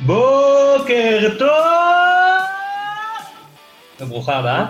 בוקר 0.00 1.38
טוב! 1.38 2.42
וברוכה 4.00 4.36
הבאה. 4.36 4.66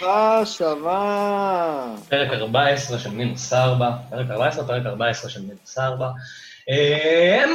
ברוכה 0.00 0.46
שווה. 0.46 1.94
פרק 2.08 2.30
14 2.32 2.98
של 2.98 3.10
מינוס 3.10 3.52
4, 3.52 3.90
פרק 4.10 4.30
14, 4.30 4.66
פרק 4.66 4.86
14 4.86 5.30
של 5.30 5.42
מינוס 5.42 5.78
4. 5.78 6.10
אמ, 6.68 7.54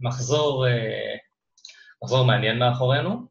מחזור, 0.00 0.66
אה, 0.66 0.72
מחזור 2.02 2.24
מעניין 2.24 2.58
מאחורינו. 2.58 3.22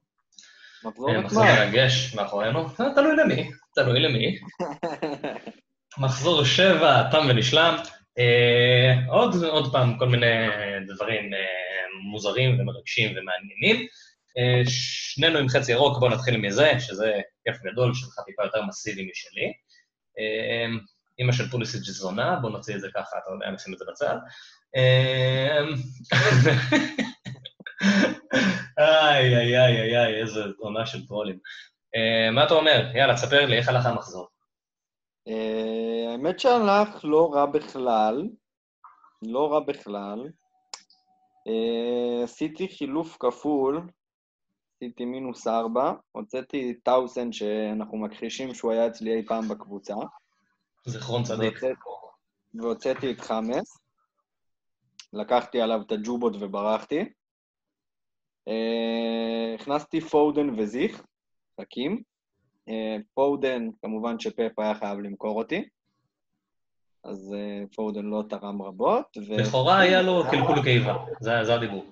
מחזור 0.83 1.09
אה, 1.15 1.21
מחזור. 1.21 1.43
מרגש 1.43 2.15
מאחורינו. 2.15 2.59
אה, 2.79 2.93
תלוי 2.95 3.15
למי, 3.15 3.49
תלוי 3.75 3.99
למי. 3.99 4.39
מחזור 6.03 6.43
שבע, 6.43 7.03
תם 7.11 7.25
ונשלם. 7.29 7.75
עוד, 9.07 9.43
עוד 9.43 9.71
פעם, 9.71 9.97
כל 9.97 10.07
מיני 10.09 10.47
דברים 10.87 11.31
מוזרים 12.01 12.59
ומרגשים 12.59 13.09
ומעניינים. 13.09 13.87
אה, 14.37 14.61
שנינו 14.65 15.39
עם 15.39 15.49
חצי 15.49 15.71
ירוק, 15.71 15.99
בואו 15.99 16.11
נתחיל 16.11 16.37
מזה, 16.37 16.71
שזה 16.79 17.21
כיף 17.43 17.57
גדול, 17.63 17.93
שלך 17.93 18.19
טיפה 18.25 18.43
יותר 18.43 18.61
מסיבי 18.61 19.09
משלי. 19.11 19.53
אה, 20.19 20.65
אימא 21.19 21.31
של 21.31 21.49
פוליסיץ' 21.49 21.89
זונה, 21.89 22.35
בואו 22.41 22.51
נוציא 22.51 22.75
את 22.75 22.81
זה 22.81 22.87
ככה, 22.95 23.17
אתה 23.17 23.31
יודע, 23.33 23.51
נשים 23.51 23.73
את 23.73 23.79
זה 23.79 23.85
בצד. 23.91 24.17
אה, 24.75 25.59
איי, 28.77 29.37
איי, 29.37 29.59
איי, 29.59 29.81
איי, 29.81 29.97
איי, 29.97 30.21
איזה 30.21 30.43
עונה 30.57 30.85
של 30.85 31.07
טרולים. 31.07 31.39
אה, 31.95 32.31
מה 32.31 32.45
אתה 32.45 32.53
אומר? 32.53 32.91
יאללה, 32.95 33.13
תספר 33.13 33.45
לי, 33.45 33.57
איך 33.57 33.69
הלך 33.69 33.85
המחזור? 33.85 34.27
אה, 35.27 36.11
האמת 36.11 36.39
שהלך 36.39 36.89
לא 37.03 37.33
רע 37.33 37.45
בכלל, 37.45 38.27
לא 39.21 39.53
רע 39.53 39.59
בכלל. 39.59 40.29
אה, 41.47 42.23
עשיתי 42.23 42.67
חילוף 42.67 43.17
כפול, 43.19 43.81
עשיתי 44.75 45.05
מינוס 45.05 45.47
ארבע, 45.47 45.93
הוצאתי 46.11 46.73
טאוסן 46.83 47.31
שאנחנו 47.31 47.97
מכחישים 47.97 48.53
שהוא 48.53 48.71
היה 48.71 48.87
אצלי 48.87 49.13
אי 49.13 49.25
פעם 49.25 49.47
בקבוצה, 49.47 49.93
זיכרון 50.85 51.23
צדיק. 51.23 51.53
והוצאתי- 52.53 53.11
את 53.11 53.21
חמאס, 53.21 53.77
לקחתי 55.13 55.61
עליו 55.61 55.81
את 55.81 55.91
הג'ובות 55.91 56.33
וברחתי. 56.39 56.99
אה, 58.47 59.55
הכנסתי 59.59 60.01
פודן 60.01 60.59
וזיך, 60.59 61.03
חכים. 61.61 62.01
אה, 62.69 62.97
פודן, 63.13 63.67
כמובן 63.81 64.19
שפפ 64.19 64.59
היה 64.59 64.75
חייב 64.75 64.99
למכור 64.99 65.37
אותי, 65.37 65.69
אז 67.07 67.33
אה, 67.37 67.63
פודן 67.75 68.05
לא 68.05 68.23
תרם 68.29 68.61
רבות. 68.61 69.17
ו- 69.17 69.37
לכאורה 69.37 69.79
היה 69.79 70.01
לו 70.01 70.23
קלקול 70.31 70.63
קיבה, 70.63 70.97
זה 71.19 71.43
זה 71.43 71.53
הדיבור. 71.53 71.85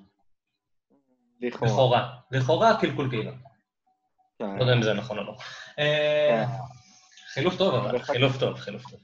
לכאורה. 1.41 1.71
לכאורה. 1.71 2.15
לכאורה 2.31 2.81
קלקול 2.81 3.09
קיבה. 3.09 3.31
כן. 4.39 4.55
לא 4.55 4.61
יודע 4.61 4.73
אם 4.73 4.81
זה 4.81 4.93
נכון 4.93 5.17
או 5.17 5.23
לא. 5.23 5.35
אה, 5.79 6.45
חילוף 7.33 7.57
טוב, 7.57 7.75
אבל. 7.75 7.99
חילוף 7.99 8.37
טוב, 8.39 8.55
חילוף 8.55 8.83
טוב. 8.91 8.99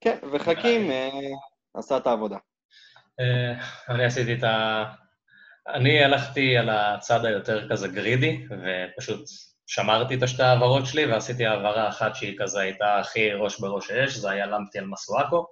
כן, 0.00 0.18
וחכים 0.32 0.90
אה, 0.90 1.10
עשה 1.74 1.96
את 1.96 2.06
העבודה. 2.06 2.38
אה, 3.20 3.64
אני 3.88 4.04
עשיתי 4.04 4.34
את 4.34 4.44
ה... 4.44 4.84
אני 5.68 6.04
הלכתי 6.04 6.56
על 6.56 6.68
הצד 6.68 7.24
היותר 7.24 7.68
כזה 7.70 7.88
גרידי, 7.88 8.46
ופשוט 8.50 9.24
שמרתי 9.66 10.14
את 10.14 10.22
השתי 10.22 10.42
העברות 10.42 10.86
שלי, 10.86 11.06
ועשיתי 11.06 11.46
העברה 11.46 11.88
אחת 11.88 12.14
שהיא 12.14 12.38
כזה 12.38 12.60
הייתה 12.60 12.98
הכי 12.98 13.32
ראש 13.32 13.60
בראש 13.60 13.86
שיש, 13.86 14.16
זה 14.16 14.30
היה 14.30 14.46
למפטי 14.46 14.78
על 14.78 14.86
מסואקו. 14.86 15.46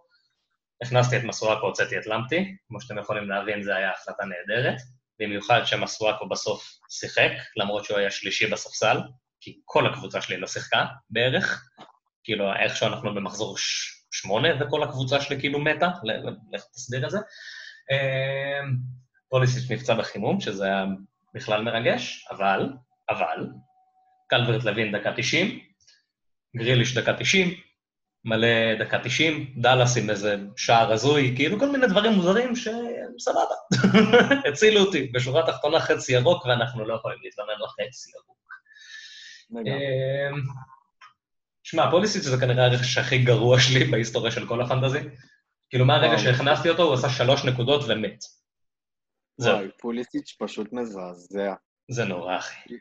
הכנסתי 0.83 1.17
את 1.17 1.25
מסואקו, 1.25 1.67
הוצאתי 1.67 1.99
את 1.99 2.07
למפטי, 2.07 2.57
כמו 2.69 2.81
שאתם 2.81 2.99
יכולים 2.99 3.29
להבין, 3.31 3.63
זו 3.63 3.73
הייתה 3.73 3.93
החלטה 3.93 4.25
נהדרת, 4.25 4.77
במיוחד 5.21 5.61
שמסואקו 5.65 6.29
בסוף 6.29 6.79
שיחק, 6.91 7.31
למרות 7.57 7.85
שהוא 7.85 7.99
היה 7.99 8.11
שלישי 8.11 8.47
בספסל, 8.47 8.99
כי 9.41 9.61
כל 9.65 9.87
הקבוצה 9.87 10.21
שלי 10.21 10.37
לא 10.37 10.47
שיחקה 10.47 10.85
בערך, 11.11 11.65
כאילו 12.25 12.53
איכשהו 12.53 12.87
אנחנו 12.87 13.15
במחזור 13.15 13.59
ש- 13.59 14.05
שמונה, 14.11 14.49
וכל 14.61 14.83
הקבוצה 14.83 15.21
שלי 15.21 15.41
כאילו 15.41 15.59
מתה, 15.59 15.89
לך 16.53 16.65
תסביר 16.75 17.05
את 17.05 17.11
זה. 17.11 17.19
אמ, 17.91 18.77
פוליסיץ' 19.29 19.71
נפצע 19.71 19.95
בחימום, 19.95 20.41
שזה 20.41 20.65
היה 20.65 20.85
בכלל 21.35 21.63
מרגש, 21.63 22.29
אבל, 22.31 22.69
אבל, 23.11 23.47
קלברט 24.35 24.65
לוין 24.65 24.99
דקה 24.99 25.13
90, 25.17 25.61
גריליש 26.57 26.99
דקה 26.99 27.13
90, 27.19 27.55
מלא 28.25 28.75
דקה 28.79 28.99
90, 29.05 29.55
דאלאס 29.57 29.97
עם 29.97 30.11
איזה 30.11 30.37
שער 30.57 30.93
הזוי, 30.93 31.33
כאילו 31.37 31.59
כל 31.59 31.71
מיני 31.71 31.87
דברים 31.87 32.13
מוזרים 32.13 32.57
שסבבה. 32.57 33.55
הצילו 34.49 34.81
אותי, 34.81 35.07
בשורה 35.07 35.45
התחתונה 35.45 35.81
חצי 35.81 36.13
ירוק, 36.13 36.47
ואנחנו 36.47 36.85
לא 36.85 36.95
יכולים 36.95 37.19
להתלונן 37.23 37.51
על 37.51 37.69
חצי 37.69 38.11
ירוק. 38.11 38.35
אמ, 39.51 40.41
שמע, 41.63 41.91
פוליסיץ' 41.91 42.23
זה 42.23 42.37
כנראה 42.41 42.67
הרכש 42.67 42.99
הכי 42.99 43.19
גרוע 43.19 43.61
שלי 43.61 43.85
בהיסטוריה 43.85 44.31
של 44.31 44.49
כל 44.49 44.63
הפנטזי. 44.63 44.99
כאילו, 45.71 45.85
מהרגע. 45.85 46.19
שהכנסתי 46.19 46.69
אותו, 46.69 46.83
הוא 46.83 46.95
עשה 46.95 47.09
שלוש 47.09 47.45
נקודות 47.45 47.85
ומת. 47.89 48.19
זהו, 49.37 49.59
פוליסיץ' 49.81 50.37
פשוט 50.39 50.73
מזעזע. 50.73 51.55
זה 51.91 52.05
נורא, 52.05 52.39
אחי. 52.39 52.75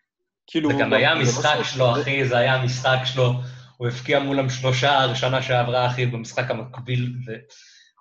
כאילו... 0.47 0.69
זה 0.69 0.75
גם 0.79 0.93
היה 0.93 1.13
לא 1.13 1.19
המשחק 1.19 1.57
שלו, 1.63 1.91
אחי, 1.91 2.25
זה 2.25 2.37
היה 2.37 2.55
המשחק 2.55 2.97
שלו. 3.05 3.33
הוא 3.77 3.87
הבקיע 3.87 4.19
מולם 4.19 4.49
שלושה 4.49 5.15
שנה 5.15 5.41
שעברה, 5.41 5.87
אחי, 5.87 6.05
במשחק 6.05 6.51
המקביל, 6.51 7.13
ו... 7.27 7.31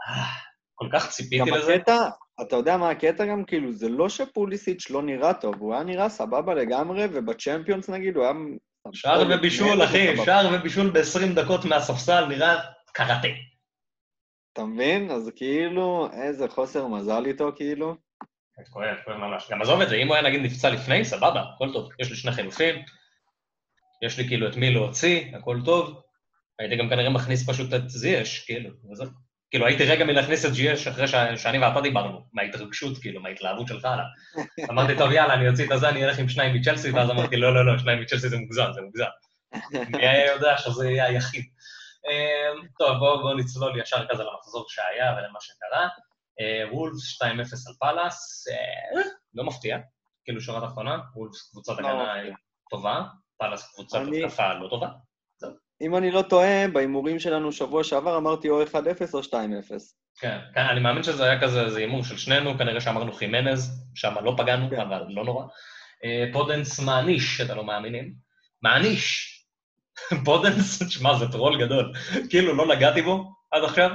אה, 0.09 0.25
כל 0.75 0.89
כך 0.93 1.05
גם 1.05 1.11
ציפיתי 1.11 1.51
לזה. 1.51 1.75
הקטע, 1.75 2.09
אתה 2.43 2.57
יודע 2.57 2.77
מה 2.77 2.91
הקטע 2.91 3.27
גם? 3.27 3.45
כאילו, 3.45 3.73
זה 3.73 3.89
לא 3.89 4.09
שפוליסיץ' 4.09 4.91
לא 4.91 5.03
נראה 5.03 5.35
טוב, 5.35 5.55
הוא 5.59 5.75
היה 5.75 5.83
נראה 5.83 6.09
סבבה 6.09 6.55
לגמרי, 6.55 7.05
ובצ'מפיונס 7.13 7.89
נגיד, 7.89 8.17
הוא 8.17 8.25
היה... 8.25 8.33
שער 8.93 9.23
ובישול, 9.31 9.85
אחי. 9.85 10.17
שער 10.25 10.51
ובישול 10.55 10.91
ב-20 10.91 11.35
דקות 11.35 11.65
מהספסל, 11.65 12.27
נראה 12.27 12.59
קראטה. 12.93 13.29
אתה 14.53 14.65
מבין? 14.65 15.11
אז 15.11 15.31
כאילו, 15.37 16.09
איזה 16.13 16.49
חוסר 16.49 16.87
מזל 16.87 17.27
איתו, 17.27 17.53
כאילו. 17.57 17.97
כואב, 18.71 18.97
כואב 19.05 19.17
ממש. 19.17 19.49
גם 19.51 19.63
עזוב 19.63 19.81
את 19.81 19.89
זה, 19.89 19.97
אם 19.97 20.07
הוא 20.07 20.15
היה 20.15 20.25
נגיד 20.25 20.41
נפצע 20.41 20.71
לפני, 20.71 21.05
סבבה, 21.05 21.45
הכל 21.55 21.73
טוב. 21.73 21.91
יש 21.99 22.11
לי 22.11 22.17
שני 22.17 22.33
חילופים, 22.33 22.83
יש 24.03 24.19
לי 24.19 24.29
כאילו 24.29 24.49
את 24.49 24.57
מי 24.57 24.71
להוציא, 24.71 25.37
הכל 25.37 25.61
טוב. 25.65 26.03
הייתי 26.59 26.77
גם 26.77 26.89
כנראה 26.89 27.11
מכניס 27.11 27.51
פשוט 27.51 27.75
את 27.75 27.91
זייש, 27.91 28.45
כאילו, 28.45 28.71
וזהו. 28.91 29.07
כאילו, 29.51 29.67
הייתי 29.67 29.85
רגע 29.85 30.05
מלהכניס 30.05 30.47
את 30.47 30.55
זייש 30.55 30.87
אחרי 30.87 31.09
ש... 31.09 31.15
שאני 31.37 31.59
ואתה 31.59 31.81
דיברנו, 31.81 32.21
מההתרגשות, 32.33 32.99
כאילו, 32.99 33.21
מההתלהבות 33.21 33.69
שלך 33.69 33.85
עליו. 33.85 34.05
אמרתי, 34.71 34.97
טוב, 34.99 35.11
יאללה, 35.11 35.35
אני 35.35 35.49
אוציא 35.49 35.67
את 35.67 35.73
הזה, 35.73 35.89
אני 35.89 36.05
אלך 36.05 36.19
עם 36.19 36.29
שניים 36.29 36.55
מצ'לסי, 36.55 36.91
ואז 36.91 37.11
אמרתי, 37.11 37.37
לא, 37.37 37.55
לא, 37.55 37.67
לא, 37.67 37.79
שניים 37.79 38.01
מצ'לסי 38.01 38.29
זה 38.29 38.37
מוגזם, 38.37 38.73
זה 38.75 38.81
מוגזם. 38.81 39.05
מי 39.97 40.07
היה 40.07 40.33
יודע 40.33 40.59
שזה 40.59 40.91
יהיה 40.91 41.07
היחיד. 41.07 41.45
אמ, 42.09 42.67
טוב, 42.79 42.99
בואו 42.99 43.23
בוא 43.23 43.35
נצלול 43.35 43.81
ישר 43.81 44.07
כזה 44.09 44.23
למחזור 44.23 44.65
שהיה 44.69 45.13
ולמה 45.13 45.39
שקרה. 45.41 45.89
אה, 46.41 46.75
וולפס 46.75 47.23
2-0 47.23 47.27
על 47.69 47.75
פאלאס, 47.81 48.47
אה, 48.49 49.03
לא 49.35 49.45
מפתיע, 49.45 49.79
כאילו 50.25 50.41
שורה 50.41 50.69
תחתונה, 50.69 50.99
וולפס 51.17 51.51
קבוצת 51.51 51.73
לא 51.79 51.89
הגנה. 51.89 52.35
טובה, 52.71 53.03
פאלאס 53.39 53.75
קבוצת 53.75 53.99
התקפה 54.13 54.55
לא 54.55 54.69
טובה. 54.69 54.89
אם 55.83 55.97
אני 55.97 56.11
לא 56.11 56.23
טועה, 56.23 56.69
בהימורים 56.69 57.19
שלנו 57.19 57.53
שבוע 57.53 57.85
שעבר 57.85 58.17
אמרתי 58.17 58.49
או 58.49 58.63
1-0 58.63 58.67
או 59.15 59.21
2-0. 59.21 59.33
כן, 60.21 60.39
כן, 60.55 60.61
אני 60.61 60.81
מאמין 60.81 61.03
שזה 61.03 61.25
היה 61.25 61.41
כזה, 61.41 61.71
זה 61.71 61.79
הימור 61.79 62.05
של 62.05 62.17
שנינו, 62.17 62.59
כנראה 62.59 62.81
שאמרנו 62.81 63.13
חימנז, 63.13 63.87
שם 63.95 64.15
לא 64.25 64.35
פגענו, 64.39 64.71
כן. 64.71 64.81
אבל 64.81 65.05
לא 65.09 65.25
נורא. 65.25 65.45
אה, 66.05 66.25
פודנס 66.33 66.81
מעניש, 66.81 67.41
אתם 67.41 67.57
לא 67.57 67.65
מאמינים. 67.65 68.15
מעניש. 68.63 69.29
פודנס, 70.25 70.91
שמע, 70.91 71.15
זה 71.19 71.33
טרול 71.33 71.65
גדול. 71.65 71.93
כאילו, 72.31 72.55
לא 72.55 72.77
נגעתי 72.77 73.03
בו 73.03 73.33
עד 73.51 73.65
עכשיו, 73.65 73.91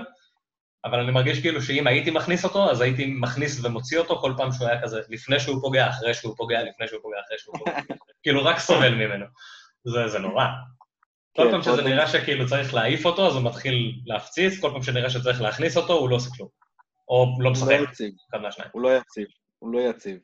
אבל 0.90 1.00
אני 1.00 1.12
מרגיש 1.12 1.42
כאילו 1.42 1.62
שאם 1.62 1.88
הייתי 1.88 2.12
מכניס 2.12 2.44
אותו, 2.44 2.72
אז 2.72 2.82
הייתי 2.82 3.06
מכניס 3.06 3.66
ומוציא 3.66 4.00
אותו 4.00 4.18
כל 4.22 4.34
פעם 4.38 4.52
שהוא 4.52 4.68
היה 4.68 4.82
כזה, 4.82 5.02
לפני 5.10 5.40
שהוא 5.40 5.62
פוגע, 5.62 5.90
אחרי 5.90 6.14
שהוא 6.14 6.34
פוגע, 6.38 6.64
לפני 6.64 6.88
שהוא 6.88 7.02
פוגע, 7.02 7.18
אחרי 7.26 7.38
שהוא 7.38 7.56
פוגע. 7.58 7.80
כאילו, 8.24 8.46
רק 8.46 8.60
סובל 8.60 8.96
ממנו. 8.96 9.26
זה, 9.84 10.08
זה 10.08 10.20
נורא. 10.20 10.46
כל 11.36 11.44
כן, 11.44 11.52
פעם 11.52 11.62
שזה 11.62 11.82
נראה 11.82 12.08
שכאילו 12.08 12.48
צריך 12.48 12.74
להעיף 12.74 13.06
אותו, 13.06 13.28
אז 13.28 13.36
הוא 13.36 13.44
מתחיל 13.44 14.02
להפציץ, 14.06 14.60
כל 14.60 14.70
פעם 14.74 14.84
שנראה 14.84 15.10
שצריך 15.10 15.42
להכניס 15.42 15.78
אותו, 15.78 15.94
הוא 15.94 16.10
לא 16.10 16.16
עושה 16.16 16.30
כלום. 16.38 16.50
או 17.10 17.26
לא 17.26 17.32
הוא 17.36 17.44
לא 17.44 17.52
משחק, 17.52 17.80
יציב, 17.92 18.14
אחד 18.30 18.42
מהשניים. 18.42 18.70
הוא 18.74 18.82
לא 18.82 18.98
יציב, 18.98 19.28
הוא 19.60 19.74
לא 19.74 19.80
יציב. 19.80 20.18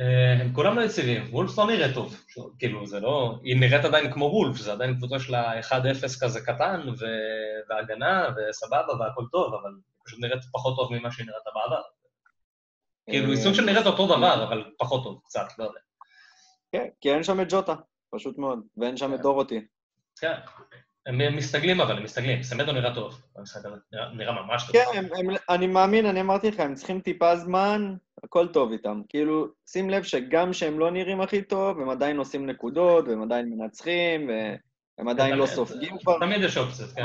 אה, 0.00 0.42
הם 0.42 0.52
כולם 0.52 0.78
לא 0.78 0.82
יציבים, 0.82 1.28
וולף 1.30 1.58
לא 1.58 1.66
נראה 1.66 1.94
טוב. 1.94 2.24
כאילו, 2.58 2.86
זה 2.86 3.00
לא... 3.00 3.38
היא 3.42 3.56
נראית 3.60 3.84
עדיין 3.84 4.12
כמו 4.12 4.24
וולף, 4.24 4.56
זה 4.56 4.72
עדיין 4.72 4.96
קבוצה 4.96 5.18
של 5.18 5.34
ה-1-0 5.34 6.20
כזה 6.20 6.40
קטן. 6.40 6.80
והגנה, 7.70 8.28
וסבבה, 8.36 8.92
והכל 9.00 9.24
טוב, 9.32 9.54
אבל 9.54 9.70
פשוט 10.08 10.20
נראית 10.20 10.42
פחות 10.52 10.76
טוב 10.76 10.92
ממה 10.94 11.10
שהיא 11.12 11.26
נראתה 11.26 11.50
בעבר. 11.54 11.82
כאילו, 13.10 13.28
היא 13.32 13.36
סוג 13.36 13.54
של 13.54 13.64
נראית 13.64 13.86
אותו 13.86 14.06
דבר, 14.06 14.44
אבל 14.48 14.64
פחות 14.78 15.04
טוב, 15.04 15.20
קצת, 15.24 15.46
לא 15.58 15.64
יודע. 15.64 15.80
כן, 16.72 16.88
כי 17.00 17.12
אין 17.12 17.22
שם 17.24 17.40
את 17.40 17.46
ג'וטה, 17.50 17.74
פשוט 18.14 18.38
מאוד, 18.38 18.60
ואין 18.76 18.96
שם 18.96 19.14
את 19.14 19.20
דורותי. 19.20 19.66
כן. 20.20 20.34
הם 21.06 21.36
מסתגלים 21.36 21.80
אבל, 21.80 21.96
הם 21.96 22.02
מסתגלים. 22.02 22.42
סמדו 22.42 22.72
נראה 22.72 22.94
טוב 22.94 23.22
נראה- 24.14 24.42
ממש 24.42 24.62
טוב. 24.66 24.72
כן, 24.72 24.98
הם, 24.98 25.26
אני 25.50 25.66
מאמין, 25.66 26.06
אני 26.06 26.20
אמרתי 26.20 26.50
לך, 26.50 26.60
הם 26.60 26.74
צריכים 26.74 27.00
טיפה 27.00 27.36
זמן 27.36 27.94
הכל 28.24 28.48
טוב 28.48 28.72
איתם. 28.72 29.00
כאילו, 29.08 29.46
שים 29.66 29.90
לב 29.90 30.02
שגם 30.02 30.52
שהם 30.52 30.78
לא 30.78 30.90
נראים 30.90 31.20
הכי 31.20 31.42
טוב, 31.42 31.80
הם 31.80 31.90
עדיין 31.90 32.18
עושים 32.18 32.46
נקודות, 32.46 33.04
והם 33.08 33.22
עדיין 33.22 33.48
מנצחים, 33.48 34.28
והם 34.28 35.08
עדיין 35.08 35.34
לא 35.34 35.46
סופגים 35.46 35.98
כבר. 35.98 36.18
תמיד 36.18 36.42
יש 36.42 36.56
אופציות, 36.56 36.90
כן. 36.90 37.02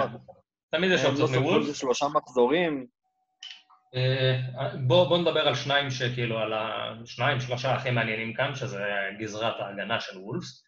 תמיד 0.76 0.92
יש 0.92 1.06
אופציות 1.06 1.30
מוולף. 1.30 1.46
הם 1.46 1.54
לא 1.54 1.58
סופגים 1.58 1.74
שלושה 1.74 2.06
מחזורים. 2.14 2.86
אה, 3.96 4.40
בוא, 4.88 5.08
בוא 5.08 5.18
נדבר 5.18 5.48
על 5.48 5.56
שניים 5.56 5.92
שכאילו, 5.92 6.40
על 6.40 6.54
השניים, 6.54 7.40
שלושה 7.40 7.74
הכי 7.74 7.92
מעניינים 7.92 8.34
כאן, 8.34 8.56
שזה 8.56 8.84
גזרת 9.20 9.60
ההגנה 9.60 10.00
של 10.00 10.18
וולפס. 10.18 10.64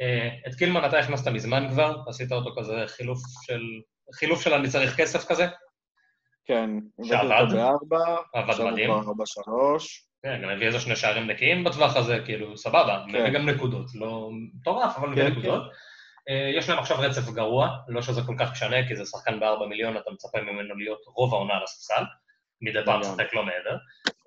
אה, 0.00 0.28
את 0.46 0.54
קילמן 0.54 0.84
אתה 0.84 0.98
הכנסת 0.98 1.28
מזמן 1.28 1.68
כבר, 1.70 1.96
עשית 2.08 2.32
אותו 2.32 2.50
כזה 2.58 2.84
חילוף 2.86 3.18
של, 3.46 3.60
חילוף 4.14 4.42
של 4.42 4.54
אני 4.54 4.68
צריך 4.68 4.96
כסף 4.96 5.28
כזה. 5.28 5.46
כן, 6.46 6.70
שעבד, 7.04 7.46
בארבע, 7.52 8.16
עבד 8.34 8.64
מדהים. 8.64 8.90
עכשיו 8.90 9.06
הוא 9.06 9.14
כבר 9.14 9.24
שלוש. 9.24 10.04
כן, 10.22 10.42
גם 10.42 10.48
הביא 10.48 10.66
איזה 10.66 10.80
שני 10.80 10.96
שערים 10.96 11.26
נקיים 11.26 11.64
בטווח 11.64 11.96
הזה, 11.96 12.18
כאילו, 12.24 12.56
סבבה, 12.56 13.04
כן. 13.06 13.20
מביא 13.20 13.30
גם 13.30 13.48
נקודות, 13.48 13.86
לא 13.94 14.30
מטורף, 14.32 14.96
אבל 14.96 15.08
מביא 15.08 15.22
כן, 15.22 15.30
נקודות. 15.30 15.62
כן. 16.28 16.58
יש 16.58 16.68
להם 16.68 16.78
עכשיו 16.78 16.96
רצף 17.00 17.30
גרוע, 17.30 17.76
לא 17.88 18.02
שזה 18.02 18.22
כל 18.26 18.34
כך 18.38 18.52
משנה, 18.52 18.88
כי 18.88 18.96
זה 18.96 19.04
שחקן 19.04 19.40
בארבע 19.40 19.66
מיליון, 19.66 19.96
אתה 19.96 20.10
מצפה 20.10 20.40
ממנו 20.40 20.74
להיות 20.74 20.98
רוב 21.06 21.34
העונה 21.34 21.54
על 21.54 21.62
הספסל, 21.62 22.02
מדי 22.60 22.78
פעם 22.84 23.00
משחק 23.00 23.34
לא 23.34 23.42
מעבר. 23.44 23.76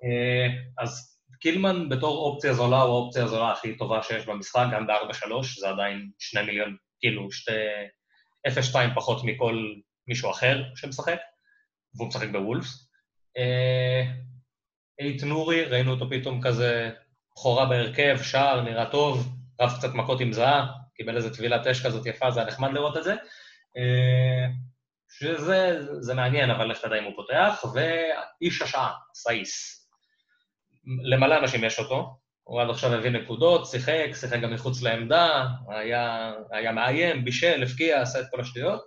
אה, 0.04 0.46
אז 0.78 1.18
קילמן 1.40 1.88
בתור 1.88 2.18
אופציה 2.18 2.54
זולה 2.54 2.80
הוא 2.80 2.94
האופציה 2.94 3.24
הזולה 3.24 3.52
הכי 3.52 3.76
טובה 3.76 4.02
שיש 4.02 4.26
במשחק, 4.26 4.66
גם 4.72 4.86
ב-4-3, 4.86 5.60
זה 5.60 5.68
עדיין 5.68 6.10
שני 6.18 6.42
מיליון, 6.42 6.76
כאילו, 7.00 7.32
שתי... 7.32 7.52
0-2 8.48 8.94
פחות 8.94 9.24
מכל 9.24 9.74
מישהו 10.08 10.30
אחר 10.30 10.62
שמשחק, 10.76 11.18
והוא 11.94 12.08
משחק 12.08 12.28
בוולפס. 12.32 12.90
אה, 13.38 14.02
אייט 15.00 15.22
נורי, 15.22 15.64
ראינו 15.64 15.90
אותו 15.90 16.10
פתאום 16.10 16.42
כזה 16.42 16.90
בכורה 17.32 17.66
בהרכב, 17.66 18.18
שער, 18.22 18.60
נראה 18.60 18.90
טוב, 18.90 19.36
רב 19.60 19.70
קצת 19.78 19.94
מכות 19.94 20.20
עם 20.20 20.32
זהה, 20.32 20.81
קיבל 20.96 21.16
איזה 21.16 21.34
טבילת 21.34 21.66
אש 21.66 21.86
כזאת 21.86 22.06
יפה, 22.06 22.30
זה 22.30 22.40
היה 22.40 22.48
נחמד 22.48 22.72
לראות 22.72 22.96
את 22.96 23.04
זה. 23.04 23.12
אה, 23.76 24.46
שזה 25.18 25.86
זה 26.00 26.14
מעניין, 26.14 26.50
אבל 26.50 26.70
לך 26.70 26.80
תדע 26.80 26.98
אם 26.98 27.04
הוא 27.04 27.12
פותח, 27.16 27.64
ואיש 27.74 28.62
השעה, 28.62 28.92
סאיס. 29.14 29.82
למלא 31.04 31.38
אנשים 31.38 31.64
יש 31.64 31.78
אותו, 31.78 32.16
הוא 32.42 32.62
עד 32.62 32.70
עכשיו 32.70 32.94
הביא 32.94 33.10
נקודות, 33.10 33.66
שיחק, 33.66 34.10
שיחק 34.20 34.40
גם 34.40 34.54
מחוץ 34.54 34.82
לעמדה, 34.82 35.46
היה, 35.68 36.32
היה 36.50 36.72
מאיים, 36.72 37.24
בישל, 37.24 37.62
הפקיע, 37.62 38.02
עשה 38.02 38.20
את 38.20 38.26
כל 38.30 38.40
השטויות. 38.40 38.82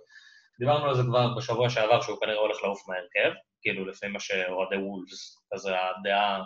דיברנו 0.58 0.84
על 0.84 0.94
זה 0.94 1.02
כבר 1.02 1.34
בשבוע 1.36 1.70
שעבר, 1.70 2.00
שהוא 2.00 2.20
כנראה 2.20 2.38
הולך 2.38 2.56
לעוף 2.62 2.88
מהרכב, 2.88 3.36
כאילו 3.62 3.86
לפי 3.86 4.06
מה 4.06 4.20
שאוהדי 4.20 4.76
וולפס, 4.76 5.46
כזה 5.54 5.70
הדעה 5.80 6.42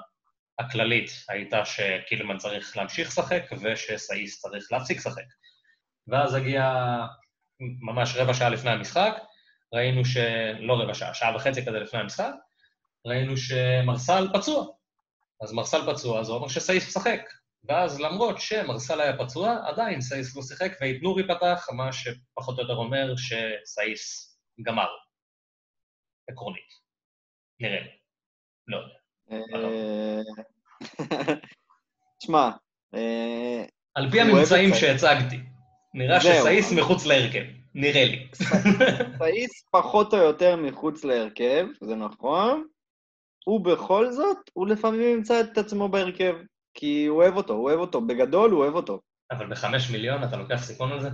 הכללית 0.59 1.11
הייתה 1.29 1.65
שקילמן 1.65 2.39
צריך 2.39 2.77
להמשיך 2.77 3.09
לשחק, 3.09 3.43
ושסאיס 3.63 4.41
צריך 4.41 4.73
להפסיק 4.73 4.99
לשחק. 4.99 5.23
ואז 6.09 6.35
הגיע 6.35 6.75
ממש 7.61 8.17
רבע 8.17 8.35
שעה 8.35 8.49
לפני 8.49 8.71
המשחק, 8.71 9.13
ראינו 9.75 10.05
ש... 10.05 10.17
לא 10.61 10.75
רבע 10.83 10.95
שעה, 10.95 11.15
שעה 11.15 11.37
וחצי 11.37 11.67
כזה 11.67 11.79
לפני 11.79 12.01
המשחק, 12.01 12.33
ראינו 13.07 13.37
שמרסל 13.37 14.29
פצוע. 14.35 14.67
אז 15.43 15.53
מרסל 15.53 15.93
פצוע, 15.93 16.23
זה 16.23 16.33
אומר 16.33 16.49
שסאיס 16.49 16.89
משחק. 16.89 17.21
ואז 17.65 18.01
למרות 18.01 18.41
שמרסל 18.41 19.01
היה 19.01 19.19
פצוע, 19.19 19.57
עדיין 19.67 20.01
סאיס 20.01 20.37
לא 20.37 20.43
שיחק, 20.43 20.73
ואיתנורי 20.81 21.23
פתח, 21.29 21.67
מה 21.77 21.93
שפחות 21.93 22.59
או 22.59 22.63
יותר 22.63 22.75
אומר 22.75 23.15
שסאיס 23.17 24.37
גמר. 24.67 24.89
עקרונית. 26.31 26.71
נראה 27.61 27.81
לי. 27.81 27.91
לא 28.69 28.77
יודע. 28.77 28.95
אה, 29.33 30.21
תשמע, 32.21 32.51
אה, 32.95 33.65
על 33.95 34.11
פי 34.11 34.21
הממצאים 34.21 34.75
שהצגתי, 34.75 35.37
נראה 35.95 36.21
שסאיס 36.21 36.73
מחוץ 36.73 37.07
להרכב. 37.07 37.43
נראה 37.75 38.05
לי. 38.05 38.29
סאיס 39.19 39.51
פחות 39.71 40.15
או 40.15 40.19
יותר 40.19 40.57
מחוץ 40.57 41.05
להרכב, 41.05 41.67
זה 41.81 41.95
נכון. 41.95 42.67
הוא 43.45 43.65
בכל 43.65 44.13
זאת, 44.13 44.37
הוא 44.53 44.67
לפעמים 44.67 45.01
ימצא 45.01 45.41
את 45.41 45.59
עצמו 45.59 45.89
בהרכב, 45.89 46.35
כי 46.75 47.07
הוא 47.07 47.23
אוהב 47.23 47.37
אותו, 47.37 47.53
הוא 47.53 47.65
אוהב 47.65 47.79
אותו. 47.79 48.01
בגדול 48.01 48.51
הוא 48.51 48.61
אוהב 48.61 48.75
אותו. 48.75 49.01
אבל 49.31 49.47
בחמש 49.47 49.91
מיליון 49.91 50.25
אתה 50.25 50.37
לוקח 50.37 50.63
סיכון 50.63 50.93
על 50.93 51.01
זה? 51.01 51.09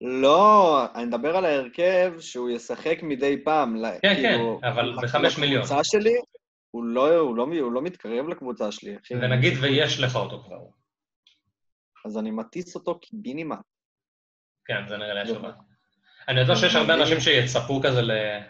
לא, 0.00 0.84
אני 0.94 1.04
מדבר 1.04 1.36
על 1.36 1.44
ההרכב 1.44 2.12
שהוא 2.20 2.50
ישחק 2.50 2.98
מדי 3.02 3.44
פעם. 3.44 3.76
כן, 4.02 4.14
כאילו, 4.14 4.58
כן, 4.62 4.68
אבל 4.68 4.96
בחמש 5.02 5.38
מיליון. 5.38 5.62
לקבוצה 5.62 5.84
שלי, 5.84 6.14
הוא 6.70 6.84
לא, 6.84 7.18
הוא, 7.18 7.36
לא, 7.36 7.46
הוא 7.60 7.72
לא 7.72 7.82
מתקרב 7.82 8.28
לקבוצה 8.28 8.72
שלי. 8.72 8.96
ונגיד 9.10 9.52
ויש 9.60 10.00
לך 10.00 10.16
אותו 10.16 10.42
כבר. 10.42 10.60
אז 12.06 12.18
אני 12.18 12.30
מטיס 12.30 12.74
אותו 12.74 12.98
קיבינימט. 12.98 13.71
כן, 14.64 14.88
זה 14.88 14.96
נראה 14.96 15.14
לי 15.14 15.20
התשובה. 15.20 15.50
אני 16.28 16.40
יודע 16.40 16.56
שיש 16.56 16.74
הרבה 16.74 16.94
אנשים 16.94 17.20
שיצפו 17.20 17.80
כזה 17.82 18.00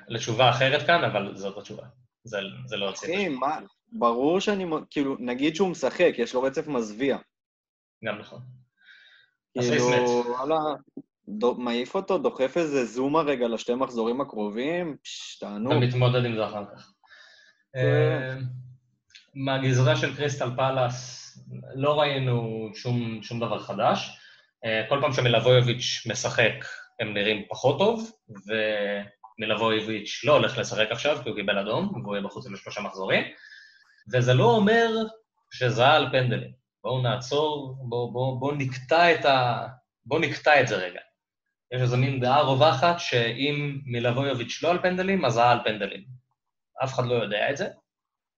לתשובה 0.09 0.51
אחרת 0.51 0.87
כאן, 0.87 1.05
אבל 1.05 1.37
זאת 1.37 1.59
התשובה. 1.59 1.83
זה, 2.25 2.77
לא 2.77 2.89
רציתי. 2.89 3.15
אחי, 3.15 3.29
מה? 3.29 3.59
ברור 3.93 4.41
שאני, 4.41 4.67
כאילו, 4.91 5.17
נגיד 5.19 5.57
שהוא 5.57 5.69
משחק, 5.69 6.13
יש 6.19 6.35
לו 6.35 6.43
רצף 6.43 6.67
מזוויע. 6.67 7.19
גם 8.05 8.19
נכון. 8.19 8.41
כאילו, 9.59 9.85
וואלה, 10.29 10.59
מעיף 11.59 11.95
אותו, 11.95 12.19
דוחף 12.19 12.57
איזה 12.57 12.85
זומה 12.85 13.21
רגע 13.21 13.49
לשתי 13.49 13.75
מחזורים 13.75 14.21
הקרובים, 14.21 14.97
פשש, 15.03 15.39
תענוג. 15.39 15.73
אתה 15.73 15.87
מתמודד 15.87 16.25
עם 16.25 16.37
זה 16.37 16.47
אחר 16.47 16.65
כך. 16.75 16.93
כן. 17.73 17.79
אה, 17.79 18.35
מהגזרה 19.35 19.97
של 19.97 20.17
קריסטל 20.17 20.51
פאלאס 20.57 21.23
לא 21.75 22.01
ראינו 22.01 22.69
שום 23.23 23.41
דבר 23.41 23.59
חדש. 23.59 24.22
אה, 24.65 24.83
כל 24.89 24.99
פעם 25.01 25.13
שמלבויוביץ' 25.13 26.07
משחק, 26.11 26.55
הם 27.01 27.15
נראים 27.15 27.45
פחות 27.49 27.79
טוב, 27.79 28.13
ומלבויביץ' 29.39 30.21
לא 30.25 30.33
הולך 30.33 30.59
לשחק 30.59 30.89
עכשיו 30.91 31.19
כי 31.23 31.29
הוא 31.29 31.37
קיבל 31.37 31.59
אדום, 31.59 31.93
והוא 32.03 32.15
יהיה 32.15 32.27
בחוץ 32.27 32.47
לשלושה 32.47 32.81
מחזורים, 32.81 33.25
וזה 34.13 34.35
לא 34.35 34.45
אומר 34.45 34.89
שזה 35.53 35.89
על 35.89 36.09
פנדלים. 36.13 36.53
בואו 36.85 37.03
נעצור, 37.03 37.77
בואו 37.89 38.13
בוא, 38.13 38.41
בוא 38.41 38.53
נקטע 38.53 39.15
את 39.15 39.25
ה... 39.25 39.67
בואו 40.05 40.21
נקטע 40.21 40.61
את 40.61 40.69
זה 40.69 40.77
רגע. 40.77 41.01
יש 41.75 41.81
איזו 41.81 41.97
מין 41.97 42.21
דעה 42.21 42.43
רווחת 42.43 42.95
שאם 42.99 43.79
מלבויוביץ' 43.85 44.63
לא 44.63 44.71
על 44.71 44.83
פנדלים, 44.83 45.25
אז 45.25 45.33
זהה 45.33 45.53
על 45.53 45.59
פנדלים. 45.65 46.05
אף 46.85 46.95
אחד 46.95 47.07
לא 47.07 47.15
יודע 47.15 47.51
את 47.51 47.57
זה, 47.57 47.69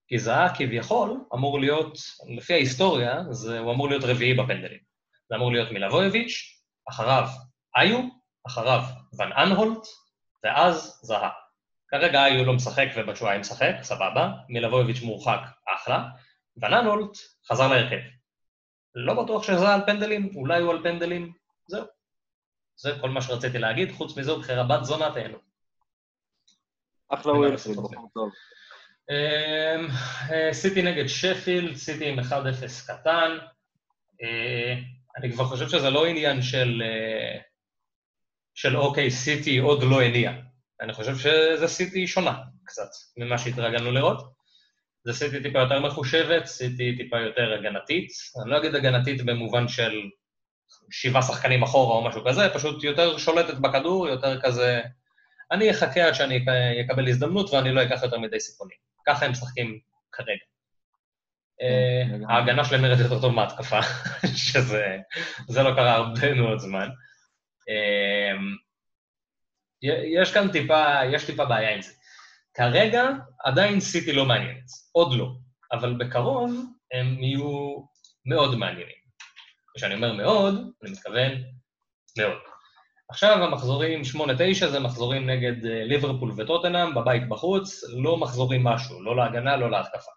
כי 0.07 0.19
זהה 0.19 0.55
כביכול 0.55 1.17
אמור 1.33 1.59
להיות, 1.59 1.97
לפי 2.37 2.53
ההיסטוריה, 2.53 3.23
זה, 3.29 3.59
הוא 3.59 3.73
אמור 3.73 3.89
להיות 3.89 4.03
רביעי 4.03 4.33
בפנדלים. 4.33 4.84
זה 5.29 5.35
אמור 5.35 5.51
להיות 5.51 5.71
מלבויביץ', 5.71 6.61
אחריו 6.89 7.27
איו, 7.77 7.99
אחריו 8.47 8.81
ון 9.19 9.33
אנהולט, 9.33 9.87
ואז 10.43 10.99
זהה. 11.01 11.29
כרגע 11.87 12.25
איו 12.25 12.45
לא 12.45 12.53
משחק 12.53 12.87
ובצ'ואי 12.95 13.37
משחק, 13.37 13.75
סבבה, 13.81 14.31
מלבויביץ' 14.49 15.01
מורחק, 15.01 15.39
אחלה, 15.75 16.09
ון 16.57 16.73
אנהולט 16.73 17.17
חזר 17.47 17.67
להרכב. 17.67 17.99
לא 18.95 19.23
בטוח 19.23 19.43
שזה 19.43 19.73
על 19.73 19.81
פנדלים, 19.85 20.29
אולי 20.35 20.61
הוא 20.61 20.71
על 20.71 20.83
פנדלים, 20.83 21.33
זהו. 21.67 21.85
זה 22.75 22.91
כל 23.01 23.09
מה 23.09 23.21
שרציתי 23.21 23.57
להגיד, 23.57 23.91
חוץ 23.91 24.17
מזה 24.17 24.31
הוא 24.31 24.39
בחירה 24.39 24.63
בת 24.63 24.83
זונה 24.83 25.13
תהנו. 25.13 25.37
אחלה 27.09 27.33
ווילפריד, 27.33 27.77
בחור 27.77 28.09
טוב. 28.13 28.29
אמ, 29.09 29.87
אה, 30.31 30.53
סיטי 30.53 30.81
נגד 30.81 31.07
שפילד, 31.07 31.75
סיטי 31.75 32.09
עם 32.09 32.19
1-0 32.19 32.87
קטן. 32.87 33.37
אני 35.17 35.31
כבר 35.31 35.45
חושב 35.45 35.69
שזה 35.69 35.89
לא 35.89 36.05
עניין 36.05 36.41
של, 36.41 36.83
אה, 36.85 37.39
של 38.53 38.77
אוקיי, 38.77 39.11
סיטי 39.11 39.57
עוד 39.57 39.83
לא 39.83 40.01
הניע. 40.01 40.31
אני 40.81 40.93
חושב 40.93 41.15
שזה 41.17 41.67
סיטי 41.67 42.07
שונה 42.07 42.41
קצת 42.65 42.89
ממה 43.17 43.37
שהתרגלנו 43.37 43.91
לראות. 43.91 44.35
זה 45.03 45.13
סיטי 45.13 45.43
טיפה 45.43 45.59
יותר 45.59 45.79
מחושבת, 45.79 46.45
סיטי 46.45 46.97
טיפה 46.97 47.19
יותר 47.19 47.53
הגנתית. 47.53 48.07
אני 48.43 48.51
לא 48.51 48.57
אגיד 48.57 48.75
הגנתית 48.75 49.25
במובן 49.25 49.67
של 49.67 50.01
שבעה 50.91 51.21
שחקנים 51.21 51.63
אחורה 51.63 51.95
או 51.95 52.07
משהו 52.07 52.25
כזה, 52.25 52.49
פשוט 52.53 52.83
יותר 52.83 53.17
שולטת 53.17 53.57
בכדור, 53.57 54.07
יותר 54.07 54.41
כזה... 54.41 54.81
אני 55.51 55.71
אחכה 55.71 56.07
עד 56.07 56.13
שאני 56.13 56.45
אקבל 56.85 57.07
הזדמנות 57.07 57.49
ואני 57.49 57.71
לא 57.71 57.83
אקח 57.83 58.03
יותר 58.03 58.19
מדי 58.19 58.39
סיכונים. 58.39 58.77
ככה 59.07 59.25
הם 59.25 59.31
משחקים 59.31 59.79
כרגע. 60.11 60.54
אה, 61.61 62.35
ההגנה 62.35 62.65
שלהם 62.65 62.81
נראית 62.81 62.99
יותר 62.99 63.21
טוב 63.21 63.33
מההתקפה, 63.33 63.79
שזה 64.45 65.63
לא 65.63 65.75
קרה 65.75 65.95
הרבה 65.95 66.33
מאוד 66.33 66.59
זמן. 66.59 66.89
אה, 67.69 68.37
יש 70.21 70.33
כאן 70.33 70.51
טיפה, 70.51 71.05
יש 71.13 71.25
טיפה 71.25 71.45
בעיה 71.45 71.75
עם 71.75 71.81
זה. 71.81 71.91
כרגע 72.53 73.03
עדיין 73.43 73.79
סיטי 73.79 74.13
לא 74.13 74.25
מעניינת, 74.25 74.65
עוד 74.91 75.13
לא, 75.17 75.27
אבל 75.71 75.93
בקרוב 75.93 76.51
הם 76.93 77.23
יהיו 77.23 77.75
מאוד 78.25 78.55
מעניינים. 78.55 79.05
כשאני 79.77 79.95
אומר 79.95 80.13
מאוד, 80.13 80.53
אני 80.83 80.91
מתכוון 80.91 81.31
מאוד. 82.17 82.37
עכשיו 83.09 83.43
המחזורים 83.43 84.01
8-9 84.61 84.67
זה 84.67 84.79
מחזורים 84.79 85.29
נגד 85.29 85.65
אה, 85.65 85.83
ליברפול 85.83 86.31
וטוטנאם, 86.37 86.95
בבית 86.95 87.29
בחוץ, 87.29 87.83
לא 87.89 88.17
מחזורים 88.17 88.63
משהו, 88.63 89.03
לא 89.03 89.15
להגנה, 89.15 89.57
לא 89.57 89.71
להתקפה. 89.71 90.11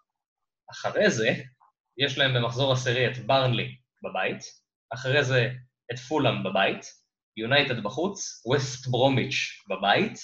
אחרי 0.71 1.11
זה, 1.11 1.29
יש 1.97 2.17
להם 2.17 2.33
במחזור 2.33 2.73
עשירי 2.73 3.07
את 3.07 3.17
ברנלי 3.17 3.77
בבית, 4.03 4.39
אחרי 4.93 5.23
זה 5.23 5.49
את 5.91 5.99
פולאם 5.99 6.43
בבית, 6.43 6.85
יונייטד 7.37 7.83
בחוץ, 7.83 8.41
ווסט 8.45 8.87
ברומיץ' 8.87 9.63
בבית, 9.69 10.19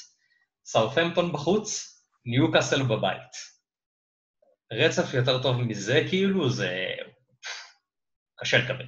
סאות'מפטון 0.66 1.32
בחוץ, 1.32 1.96
ניוקאסל 2.26 2.84
בבית. 2.84 3.56
רצף 4.74 5.14
יותר 5.14 5.44
טוב 5.44 5.62
מזה, 5.62 6.02
כאילו, 6.10 6.50
זה 6.50 6.86
קשה 8.40 8.58
לקבל. 8.58 8.86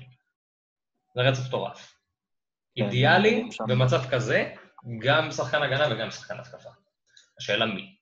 זה 1.16 1.22
רצף 1.22 1.48
מטורף. 1.48 1.94
כן, 2.76 2.84
אידיאלי. 2.84 3.50
במצב 3.68 4.10
כזה, 4.12 4.54
גם 5.00 5.32
שחקן 5.32 5.62
הגנה 5.62 5.96
וגם 5.96 6.12
שחקן 6.12 6.40
התקפה. 6.40 6.70
השאלה 7.40 7.66
מי. 7.66 7.98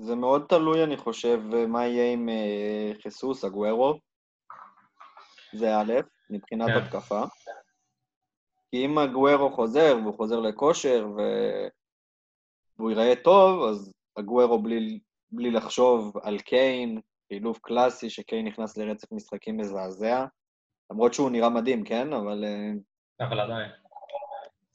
זה 0.00 0.14
מאוד 0.14 0.46
תלוי, 0.48 0.84
אני 0.84 0.96
חושב, 0.96 1.40
מה 1.68 1.86
יהיה 1.86 2.12
עם 2.12 2.28
אה, 2.28 2.92
חיסוס, 3.02 3.44
אגוורו. 3.44 3.98
זה 5.54 5.76
א', 5.76 5.92
מבחינת 6.30 6.68
כן. 6.68 6.76
התקפה. 6.76 7.22
כי 8.70 8.84
אם 8.84 8.98
אגוורו 8.98 9.50
חוזר, 9.50 9.96
והוא 10.02 10.16
חוזר 10.16 10.40
לכושר, 10.40 11.08
ו... 11.16 11.20
והוא 12.78 12.90
ייראה 12.90 13.12
טוב, 13.24 13.68
אז 13.68 13.92
אגוורו 14.18 14.62
בלי, 14.62 15.00
בלי 15.30 15.50
לחשוב 15.50 16.16
על 16.22 16.38
קיין, 16.38 17.00
חילוף 17.28 17.58
קלאסי, 17.58 18.10
שקיין 18.10 18.46
נכנס 18.46 18.76
לרצף 18.76 19.12
משחקים 19.12 19.56
מזעזע. 19.56 20.24
למרות 20.90 21.14
שהוא 21.14 21.30
נראה 21.30 21.50
מדהים, 21.50 21.84
כן? 21.84 22.12
אבל, 22.12 22.44
אה, 22.44 23.26
אבל 23.26 23.40
עדיין. 23.40 23.70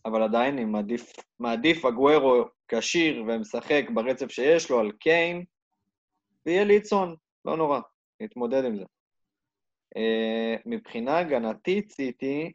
אבל 0.05 0.23
עדיין 0.23 0.53
אני 0.53 0.65
מעדיף, 0.65 1.11
מעדיף 1.39 1.85
אגוורו 1.85 2.43
כשיר 2.67 3.23
ומשחק 3.27 3.83
ברצף 3.93 4.31
שיש 4.31 4.69
לו 4.71 4.79
על 4.79 4.91
קיין, 4.91 5.43
ויהיה 6.45 6.63
ליצון, 6.63 7.15
לא 7.45 7.57
נורא, 7.57 7.79
נתמודד 8.21 8.65
עם 8.65 8.77
זה. 8.77 8.83
Uh, 9.95 10.59
מבחינה 10.65 11.17
הגנתית, 11.17 11.91
סיטי, 11.91 12.51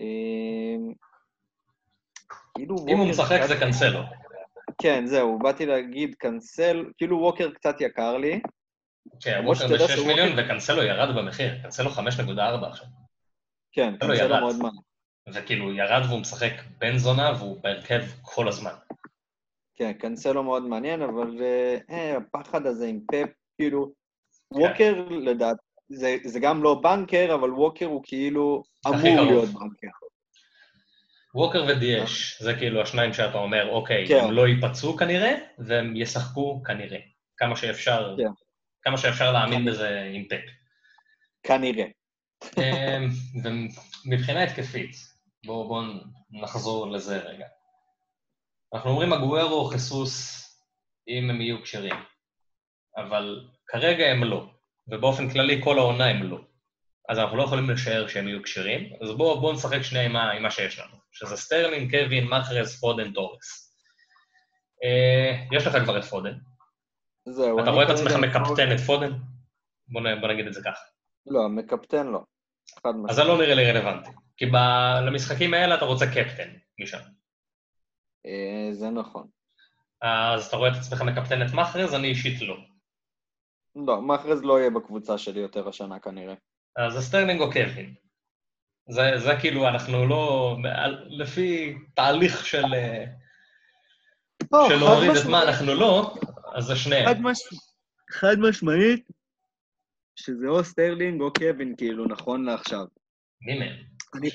uh, 0.00 0.94
כאילו 2.54 2.76
אם 2.88 2.96
הוא 2.98 3.08
משחק 3.08 3.38
קצת- 3.40 3.48
זה 3.48 3.56
קנסלו. 3.60 4.00
כן, 4.82 5.06
זהו, 5.06 5.38
באתי 5.38 5.66
להגיד 5.66 6.14
קנסל, 6.14 6.84
כאילו 6.96 7.18
ווקר 7.18 7.50
קצת 7.54 7.80
יקר 7.80 8.16
לי. 8.16 8.40
כן, 9.20 9.40
ווקר 9.44 9.58
שתדע 9.58 9.76
ב-6 9.76 9.88
שווקר- 9.88 10.06
מיליון 10.06 10.38
וקנסלו 10.38 10.82
ירד 10.82 11.16
במחיר. 11.16 11.62
קנסלו 11.62 11.90
5.4 11.90 12.66
עכשיו. 12.68 12.86
כן, 13.72 13.96
קנסלו 14.00 14.14
ירד. 14.14 14.40
מאוד 14.40 14.56
מעניין. 14.56 14.82
וכאילו, 15.32 15.72
ירד 15.72 16.02
והוא 16.08 16.20
משחק 16.20 16.52
בן 16.78 16.98
זונה 16.98 17.32
והוא 17.38 17.62
בהרכב 17.62 18.02
כל 18.22 18.48
הזמן. 18.48 18.74
כן, 19.74 19.92
קנסלו 19.92 20.42
מאוד 20.42 20.62
מעניין, 20.62 21.02
אבל 21.02 21.42
אה, 21.42 21.78
אה, 21.90 22.16
הפחד 22.16 22.66
הזה 22.66 22.86
עם 22.86 23.00
פפ, 23.12 23.28
כאילו, 23.56 23.92
כן. 24.54 24.60
ווקר 24.60 25.04
לדעת, 25.10 25.56
זה, 25.88 26.16
זה 26.24 26.40
גם 26.40 26.62
לא 26.62 26.80
בנקר, 26.82 27.34
אבל 27.34 27.50
ווקר 27.52 27.86
הוא 27.86 28.02
כאילו 28.04 28.62
אמור 28.86 29.00
קרוב. 29.00 29.28
להיות 29.28 29.48
בנקר. 29.48 29.88
ווקר 31.34 31.64
ודיאש, 31.68 32.42
זה 32.42 32.54
כאילו 32.54 32.82
השניים 32.82 33.12
שאתה 33.12 33.38
אומר, 33.38 33.70
אוקיי, 33.70 34.06
כן. 34.08 34.20
הם 34.24 34.30
לא 34.30 34.48
ייפצעו 34.48 34.96
כנראה, 34.96 35.34
והם 35.58 35.96
ישחקו 35.96 36.62
כנראה. 36.62 36.98
כמה 37.36 37.56
שאפשר, 37.56 38.14
כן. 38.18 38.30
כמה 38.82 38.98
שאפשר 38.98 39.32
להאמין. 39.32 39.64
בזה 39.64 40.10
עם 40.14 40.24
פפ. 40.24 40.50
כנראה. 41.42 41.84
אמ, 42.58 43.08
ומבחינה 43.44 44.42
התקפית, 44.42 45.13
בואו 45.46 45.68
בוא 45.68 45.82
נחזור 46.30 46.90
לזה 46.90 47.18
רגע. 47.18 47.46
אנחנו 48.74 48.90
אומרים 48.90 49.12
אגוארו, 49.12 49.64
חיסוס, 49.64 50.40
אם 51.08 51.30
הם 51.30 51.40
יהיו 51.40 51.62
כשרים, 51.62 51.94
אבל 52.96 53.48
כרגע 53.66 54.04
הם 54.06 54.24
לא, 54.24 54.46
ובאופן 54.88 55.30
כללי 55.30 55.60
כל 55.64 55.78
העונה 55.78 56.06
הם 56.06 56.22
לא. 56.22 56.38
אז 57.08 57.18
אנחנו 57.18 57.36
לא 57.36 57.42
יכולים 57.42 57.70
לשער 57.70 58.08
שהם 58.08 58.28
יהיו 58.28 58.42
כשרים, 58.42 58.92
אז 59.02 59.10
בואו 59.16 59.40
בוא 59.40 59.52
נשחק 59.52 59.82
שנייה 59.82 60.04
עם, 60.04 60.12
מה- 60.12 60.32
עם 60.32 60.42
מה 60.42 60.50
שיש 60.50 60.78
לנו, 60.78 60.96
שזה 61.12 61.36
סטרלינג, 61.36 61.90
קווין, 61.90 62.26
מאחרז, 62.26 62.80
פודן, 62.80 63.12
טורס. 63.12 63.74
אה, 64.84 65.56
יש 65.58 65.66
לך 65.66 65.76
כבר 65.84 65.98
את 65.98 66.04
פודן. 66.04 66.34
זהו. 67.28 67.62
אתה 67.62 67.70
רואה 67.70 67.84
את 67.84 67.90
עצמך 67.90 68.12
מקפטן 68.12 68.72
את 68.74 68.80
פודן? 68.86 69.12
בוא, 69.88 70.00
בוא 70.20 70.28
נגיד 70.28 70.46
את 70.46 70.52
זה 70.54 70.60
ככה. 70.64 70.84
לא, 71.26 71.48
מקפטן 71.48 72.06
לא. 72.06 72.20
אז. 73.08 73.16
זה 73.16 73.24
לא 73.24 73.38
נראה 73.38 73.54
לי 73.54 73.70
רלוונטי. 73.72 74.10
כי 74.36 74.46
ב- 74.46 75.00
למשחקים 75.06 75.54
האלה 75.54 75.74
אתה 75.74 75.84
רוצה 75.84 76.06
קפטן 76.06 76.48
משם. 76.80 76.98
אה, 78.26 78.68
זה 78.72 78.90
נכון. 78.90 79.26
אז 80.02 80.46
אתה 80.46 80.56
רואה 80.56 80.70
את 80.70 80.76
עצמך 80.76 81.02
מקפטן 81.02 81.46
את 81.46 81.52
מאחרז, 81.54 81.94
אני 81.94 82.08
אישית 82.08 82.40
לא. 82.40 82.56
לא, 83.86 84.02
מאחרז 84.02 84.44
לא 84.44 84.60
יהיה 84.60 84.70
בקבוצה 84.70 85.18
שלי 85.18 85.40
יותר 85.40 85.68
השנה 85.68 85.98
כנראה. 85.98 86.34
אז 86.76 86.92
זה 86.92 87.00
סטרלינג 87.00 87.40
או 87.40 87.52
קווין. 87.52 87.94
זה, 88.88 89.02
זה 89.16 89.32
כאילו, 89.40 89.68
אנחנו 89.68 90.06
לא... 90.06 90.56
לפי 91.08 91.74
תהליך 91.94 92.46
של, 92.46 92.74
אה, 92.74 93.04
לא, 94.52 94.68
של 94.68 94.76
להוריד 94.76 95.10
את. 95.10 95.26
מה 95.30 95.42
אנחנו 95.42 95.74
לא, 95.74 96.14
אז 96.54 96.64
זה 96.64 96.76
שניהם. 96.76 97.06
חד, 97.06 97.20
מש... 97.20 97.38
חד 98.10 98.36
משמעית, 98.38 99.08
שזה 100.16 100.48
או 100.48 100.64
סטרלינג 100.64 101.20
או 101.20 101.32
קווין, 101.32 101.74
כאילו, 101.76 102.06
נכון 102.06 102.44
לעכשיו. 102.44 102.84
מי 103.40 103.58
מהם? 103.58 103.93
אני, 104.14 104.30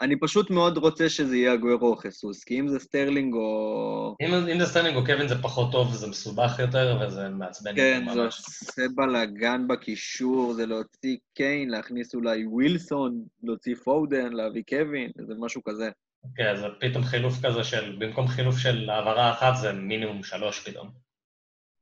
אני 0.00 0.20
פשוט 0.20 0.50
מאוד 0.50 0.78
רוצה 0.78 1.08
שזה 1.08 1.36
יהיה 1.36 1.54
אגוארו 1.54 1.90
או 1.90 1.96
חיסוס, 1.96 2.44
כי 2.44 2.60
אם 2.60 2.68
זה 2.68 2.78
סטרלינג 2.78 3.34
או... 3.34 4.16
אם, 4.22 4.34
אם 4.34 4.60
זה 4.60 4.66
סטרלינג 4.66 4.96
או 4.96 5.04
קווין 5.04 5.28
זה 5.28 5.42
פחות 5.42 5.72
טוב, 5.72 5.94
זה 5.94 6.06
מסובך 6.06 6.58
יותר 6.58 6.98
וזה 7.00 7.28
מעצבן 7.28 7.76
כן, 7.76 8.04
זה. 8.14 8.20
עושה 8.22 8.82
בלאגן 8.94 9.68
בקישור, 9.68 10.52
זה 10.52 10.66
להוציא 10.66 11.16
קיין, 11.34 11.70
להכניס 11.70 12.14
אולי 12.14 12.46
ווילסון, 12.46 13.24
להוציא 13.42 13.74
פודן, 13.74 14.32
להביא 14.32 14.62
קווין, 14.68 15.10
זה 15.26 15.34
משהו 15.38 15.62
כזה. 15.64 15.90
כן, 16.36 16.56
זה 16.56 16.66
פתאום 16.80 17.04
חילוף 17.04 17.34
כזה 17.46 17.64
של, 17.64 17.96
במקום 17.98 18.28
חילוף 18.28 18.58
של 18.58 18.90
העברה 18.90 19.32
אחת 19.32 19.56
זה 19.60 19.72
מינימום 19.72 20.22
שלוש 20.22 20.68
פתאום. 20.68 20.90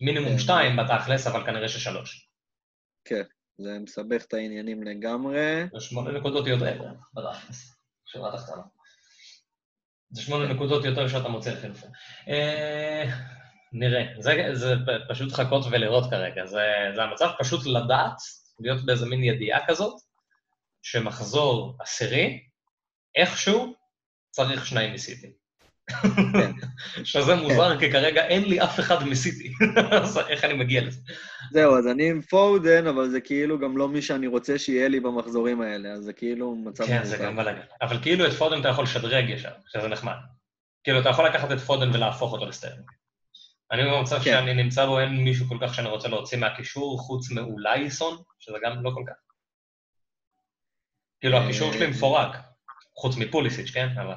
מינימום 0.01 0.33
כן. 0.33 0.39
שתיים 0.39 0.77
בתכלס, 0.77 1.27
אבל 1.27 1.47
כנראה 1.47 1.69
ששלוש. 1.69 2.29
כן, 3.05 3.23
זה 3.63 3.79
מסבך 3.79 4.25
את 4.25 4.35
העניינים 4.35 4.83
לגמרי. 4.83 5.67
זה 5.73 5.81
שמונה 5.81 6.13
נקודות 6.19 6.47
יותר 6.47 6.93
בתכלס, 7.15 7.77
שורה 8.07 8.37
תחתונה. 8.37 8.63
זה 10.11 10.23
שמונה 10.23 10.53
נקודות 10.53 10.85
יותר 10.85 11.09
שאתה 11.09 11.29
מוצא 11.29 11.53
לחילופים. 11.53 11.91
אה, 12.29 13.05
נראה, 13.73 14.03
זה, 14.19 14.49
זה 14.53 14.75
פשוט 15.09 15.33
חכות 15.33 15.65
ולראות 15.71 16.11
כרגע, 16.11 16.47
זה, 16.47 16.67
זה 16.95 17.03
המצב 17.03 17.29
פשוט 17.39 17.67
לדעת, 17.67 18.17
להיות 18.61 18.87
באיזה 18.87 19.07
מין 19.07 19.25
ידיעה 19.25 19.67
כזאת, 19.67 20.01
שמחזור 20.83 21.77
עשירי, 21.81 22.43
איכשהו, 23.17 23.75
צריך 24.31 24.67
שניים 24.67 24.95
מסיטי. 24.95 25.33
שזה 27.05 27.35
מוזר, 27.35 27.79
כי 27.79 27.93
כרגע 27.93 28.27
אין 28.27 28.45
לי 28.45 28.63
אף 28.63 28.81
אחד 28.81 29.05
מסיטי, 29.05 29.53
אז 30.03 30.19
איך 30.29 30.45
אני 30.45 30.55
מגיע 30.55 30.81
לזה? 30.81 31.01
זהו, 31.53 31.79
אז 31.79 31.87
אני 31.87 32.11
עם 32.11 32.21
פודן, 32.21 32.87
אבל 32.87 33.11
זה 33.11 33.21
כאילו 33.21 33.59
גם 33.59 33.77
לא 33.77 33.89
מי 33.89 34.03
שאני 34.03 34.27
רוצה 34.27 34.59
שיהיה 34.59 34.89
לי 34.89 35.01
במחזורים 35.01 35.61
האלה, 35.61 35.93
אז 35.93 36.05
זה 36.05 36.13
כאילו 36.13 36.57
מצב 36.57 36.87
כן, 36.87 37.05
זה 37.05 37.17
גם 37.17 37.37
בלאגן. 37.37 37.61
אבל 37.83 37.99
כאילו 38.03 38.27
את 38.27 38.33
פודן 38.33 38.61
אתה 38.61 38.69
יכול 38.69 38.85
לשדרג 38.85 39.29
ישר, 39.29 39.53
שזה 39.73 39.89
נחמד. 39.89 40.17
כאילו, 40.85 41.01
אתה 41.01 41.09
יכול 41.09 41.27
לקחת 41.27 41.53
את 41.53 41.59
פודן 41.59 41.91
ולהפוך 41.95 42.33
אותו 42.33 42.47
לסטרלינג. 42.47 42.91
אני 43.73 43.83
במצב 43.85 44.19
כן. 44.19 44.25
שאני 44.25 44.55
נמצא 44.55 44.87
בו, 44.87 45.01
אין 45.01 45.25
מישהו 45.25 45.47
כל 45.49 45.59
כך 45.61 45.75
שאני 45.75 45.89
רוצה 45.89 46.09
להוציא 46.09 46.39
מהקישור, 46.39 46.99
חוץ 46.99 47.31
מאולי 47.31 47.91
סון, 47.91 48.23
שזה 48.39 48.57
גם 48.65 48.85
לא 48.85 48.91
כל 48.95 49.03
כך. 49.07 49.15
כאילו, 51.21 51.37
הקישור 51.37 51.73
שלי 51.73 51.85
אה, 51.85 51.91
מפורק, 51.91 52.37
חוץ 52.97 53.17
מפוליסיץ', 53.17 53.71
כן? 53.71 53.89
אבל... 53.99 54.15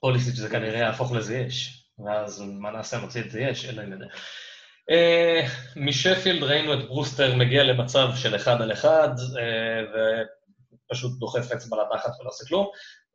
פוליסיץ' 0.00 0.34
זה 0.34 0.48
כנראה 0.48 0.78
יהפוך 0.78 1.12
לזייש, 1.12 1.84
ואז 1.98 2.40
מה 2.40 2.70
נעשה, 2.70 2.98
נוציא 2.98 3.20
את 3.20 3.30
זייש? 3.30 3.64
אין 3.64 3.78
לי 3.78 3.94
יודע. 3.94 4.06
אה, 4.90 5.46
משפילד 5.76 6.42
ראינו 6.42 6.74
את 6.74 6.88
ברוסטר 6.88 7.36
מגיע 7.36 7.64
למצב 7.64 8.08
של 8.16 8.36
אחד 8.36 8.62
על 8.62 8.72
אחד, 8.72 9.08
אה, 9.38 9.82
ופשוט 10.90 11.18
דוחף 11.18 11.52
אצבע 11.52 11.76
לתחת 11.76 12.10
ולא 12.20 12.28
עושה 12.28 12.44
כלום, 12.48 12.66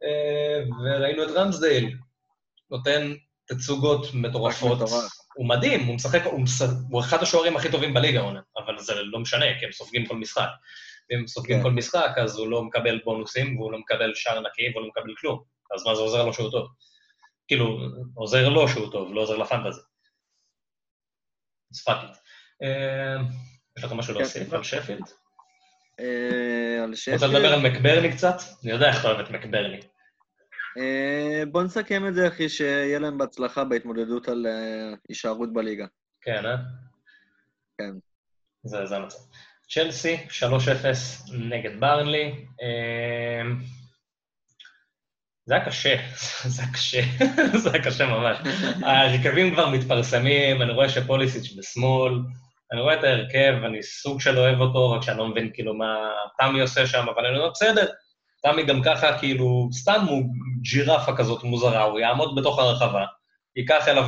אה, 0.03 0.63
וראינו 0.83 1.23
את 1.23 1.29
רמסדייל 1.35 1.97
נותן 2.71 3.13
תצוגות 3.47 4.07
מטורפות. 4.13 4.77
הוא 5.35 5.47
מדהים, 5.47 5.85
הוא 5.85 5.95
משחק, 5.95 6.25
הוא, 6.25 6.41
מש... 6.41 6.61
הוא 6.89 7.01
אחד 7.01 7.23
השוערים 7.23 7.57
הכי 7.57 7.71
טובים 7.71 7.93
בליגה 7.93 8.21
עונה, 8.21 8.39
אבל 8.57 8.79
זה 8.79 8.93
לא 8.95 9.19
משנה, 9.19 9.45
כי 9.59 9.65
הם 9.65 9.71
סופגים 9.71 10.05
כל 10.05 10.15
משחק. 10.15 10.49
ואם 11.09 11.19
הם 11.19 11.27
סופגים 11.27 11.57
כן. 11.57 11.63
כל 11.63 11.71
משחק, 11.71 12.09
אז 12.17 12.37
הוא 12.37 12.47
לא 12.47 12.63
מקבל 12.63 12.99
בונוסים, 13.05 13.59
והוא 13.59 13.71
לא 13.71 13.79
מקבל 13.79 14.11
שער 14.15 14.39
נקי, 14.39 14.69
והוא 14.73 14.81
לא 14.81 14.87
מקבל 14.87 15.13
כלום. 15.19 15.54
אז 15.75 15.85
מה 15.85 15.95
זה 15.95 16.01
עוזר 16.01 16.25
לו 16.25 16.33
שהוא 16.33 16.51
טוב? 16.51 16.67
כאילו, 17.47 17.79
עוזר 18.13 18.49
לו 18.49 18.67
שהוא 18.67 18.91
טוב, 18.91 19.13
לא 19.13 19.21
עוזר 19.21 19.37
לפנטזי. 19.37 19.81
אז 21.71 21.83
fuck 21.83 21.97
it. 22.03 22.17
יש 23.77 23.83
לך 23.83 23.91
משהו 23.91 24.13
להוסיף 24.13 24.49
כן. 24.49 24.55
על 24.55 24.63
שפילד? 24.63 25.03
אה, 25.99 26.83
על 26.83 26.89
רוצה 26.89 27.01
שפילד, 27.01 27.23
לדבר 27.23 27.53
על 27.53 27.61
מקברני 27.61 28.11
קצת? 28.11 28.35
אני 28.63 28.71
יודע 28.71 28.87
איך 28.87 28.99
אתה 28.99 29.07
אוהב 29.07 29.19
את 29.19 29.31
מקברני. 29.31 29.79
אה, 30.77 31.43
בוא 31.51 31.63
נסכם 31.63 32.07
את 32.07 32.15
זה, 32.15 32.27
אחי, 32.27 32.49
שיהיה 32.49 32.99
להם 32.99 33.17
בהצלחה 33.17 33.63
בהתמודדות 33.63 34.27
על 34.27 34.47
אה, 34.47 34.93
הישארות 35.09 35.53
בליגה. 35.53 35.85
כן, 36.21 36.45
אה? 36.45 36.55
כן. 37.77 37.91
זה, 38.63 38.85
זה 38.85 38.95
המצב. 38.95 39.17
צ'לסי, 39.69 40.17
3-0 40.29 41.33
נגד 41.33 41.79
ברנלי. 41.79 42.45
זה 45.45 45.55
היה 45.55 45.65
קשה, 45.65 45.95
זה 46.53 46.61
היה 46.61 46.71
קשה, 46.73 47.01
זה 47.63 47.71
היה 47.73 47.83
קשה 47.83 48.05
ממש. 48.05 48.37
ההרכבים 48.83 49.53
כבר 49.53 49.69
מתפרסמים, 49.69 50.61
אני 50.61 50.71
רואה 50.71 50.89
שפוליסיץ' 50.89 51.53
בשמאל, 51.57 52.13
אני 52.71 52.81
רואה 52.81 52.99
את 52.99 53.03
ההרכב, 53.03 53.63
אני 53.65 53.83
סוג 53.83 54.21
של 54.21 54.37
אוהב 54.37 54.61
אותו, 54.61 54.91
רק 54.91 55.01
שאני 55.01 55.17
לא 55.17 55.27
מבין 55.27 55.51
כאילו 55.53 55.73
מה 55.73 56.09
תמי 56.37 56.61
עושה 56.61 56.87
שם, 56.87 57.05
אבל 57.15 57.25
אני 57.25 57.37
אומר, 57.37 57.49
בסדר, 57.49 57.85
תמי 58.43 58.63
גם 58.63 58.81
ככה, 58.83 59.19
כאילו, 59.19 59.69
סתם 59.73 60.05
הוא 60.09 60.23
ג'ירפה 60.61 61.15
כזאת 61.15 61.43
מוזרה, 61.43 61.83
הוא 61.83 61.99
יעמוד 61.99 62.35
בתוך 62.35 62.59
הרחבה, 62.59 63.05
ייקח 63.55 63.87
אליו 63.87 64.05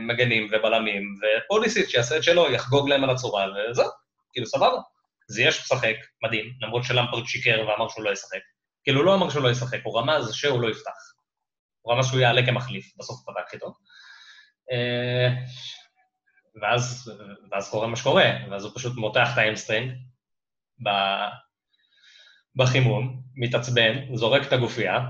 מגנים 0.00 0.48
ובלמים, 0.52 1.02
ופוליסיץ' 1.20 1.88
שיעשה 1.88 2.16
את 2.16 2.22
שלו, 2.22 2.50
יחגוג 2.50 2.88
להם 2.88 3.04
על 3.04 3.10
הצורה, 3.10 3.46
וזהו, 3.70 3.90
כאילו, 4.32 4.46
סבבה. 4.46 4.78
זיאש 5.28 5.60
משחק, 5.60 5.96
מדהים, 6.22 6.44
למרות 6.62 6.84
שלמפרד 6.84 7.26
שיקר 7.26 7.64
ואמר 7.68 7.88
שהוא 7.88 8.04
לא 8.04 8.10
ישחק. 8.10 8.38
כאילו, 8.86 9.02
לא 9.02 9.14
אמר 9.14 9.30
שהוא 9.30 9.42
לא 9.42 9.50
ישחק, 9.50 9.78
הוא 9.84 9.98
רמז 9.98 10.34
שהוא 10.34 10.60
לא 10.62 10.70
יפתח. 10.70 11.12
הוא 11.82 11.94
רמז 11.94 12.06
שהוא 12.06 12.20
יעלה 12.20 12.46
כמחליף, 12.46 12.92
בסוף 12.98 13.16
הוא 13.26 13.34
פתח 13.34 13.54
איתו. 13.54 13.74
ואז, 16.62 17.12
ואז 17.52 17.70
קורה 17.70 17.86
מה 17.86 17.96
שקורה, 17.96 18.30
ואז 18.50 18.64
הוא 18.64 18.72
פשוט 18.74 18.96
מותח 18.96 19.30
את 19.32 19.38
ה 19.38 19.43
hamstring 19.43 19.92
בחימום, 22.56 23.22
מתעצבן, 23.34 24.14
זורק 24.14 24.46
את 24.46 24.52
הגופייה, 24.52 25.00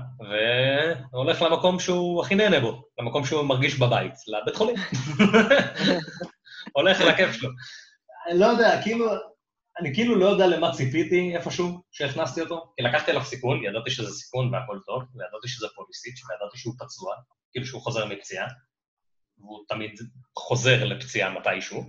והולך 1.11 1.41
למקום 1.41 1.79
שהוא 1.79 2.23
הכי 2.23 2.35
נהנה 2.35 2.59
בו, 2.59 2.83
למקום 2.99 3.25
שהוא 3.25 3.43
מרגיש 3.43 3.79
בבית, 3.79 4.13
לבית 4.27 4.55
חולים. 4.55 4.75
הולך 6.75 7.01
לכיף 7.01 7.31
שלו. 7.31 7.49
לא 8.33 8.45
יודע, 8.45 8.81
כאילו, 8.81 9.05
אני 9.79 9.93
כאילו 9.93 10.15
לא 10.15 10.25
יודע 10.25 10.47
למה 10.47 10.71
ציפיתי 10.71 11.35
איפשהו 11.35 11.83
שהכנסתי 11.91 12.41
אותו, 12.41 12.73
כי 12.77 12.83
לקחתי 12.83 13.11
עליו 13.11 13.23
סיכון, 13.23 13.63
ידעתי 13.63 13.91
שזה 13.91 14.13
סיכון 14.13 14.53
והכל 14.53 14.79
טוב, 14.85 15.03
וידעתי 15.15 15.47
שזה 15.47 15.67
פוליסיץ', 15.75 16.23
וידעתי 16.29 16.57
שהוא 16.57 16.73
פצוע, 16.79 17.15
כאילו 17.51 17.65
שהוא 17.65 17.81
חוזר 17.81 18.05
מפציעה, 18.05 18.47
והוא 19.37 19.65
תמיד 19.67 19.91
חוזר 20.37 20.83
לפציעה 20.83 21.39
מתישהו. 21.39 21.83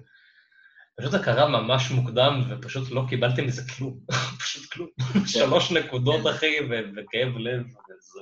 פשוט 0.98 1.12
זה 1.12 1.18
קרה 1.18 1.48
ממש 1.48 1.90
מוקדם, 1.90 2.42
ופשוט 2.48 2.90
לא 2.90 3.04
קיבלתי 3.08 3.42
מזה 3.42 3.62
כלום. 3.76 4.00
פשוט 4.40 4.72
כלום. 4.72 4.88
כן. 5.12 5.26
שלוש 5.26 5.72
נקודות, 5.72 6.26
אחי, 6.30 6.56
וכאב 6.70 7.38
לב, 7.38 7.62
וזה... 7.62 8.20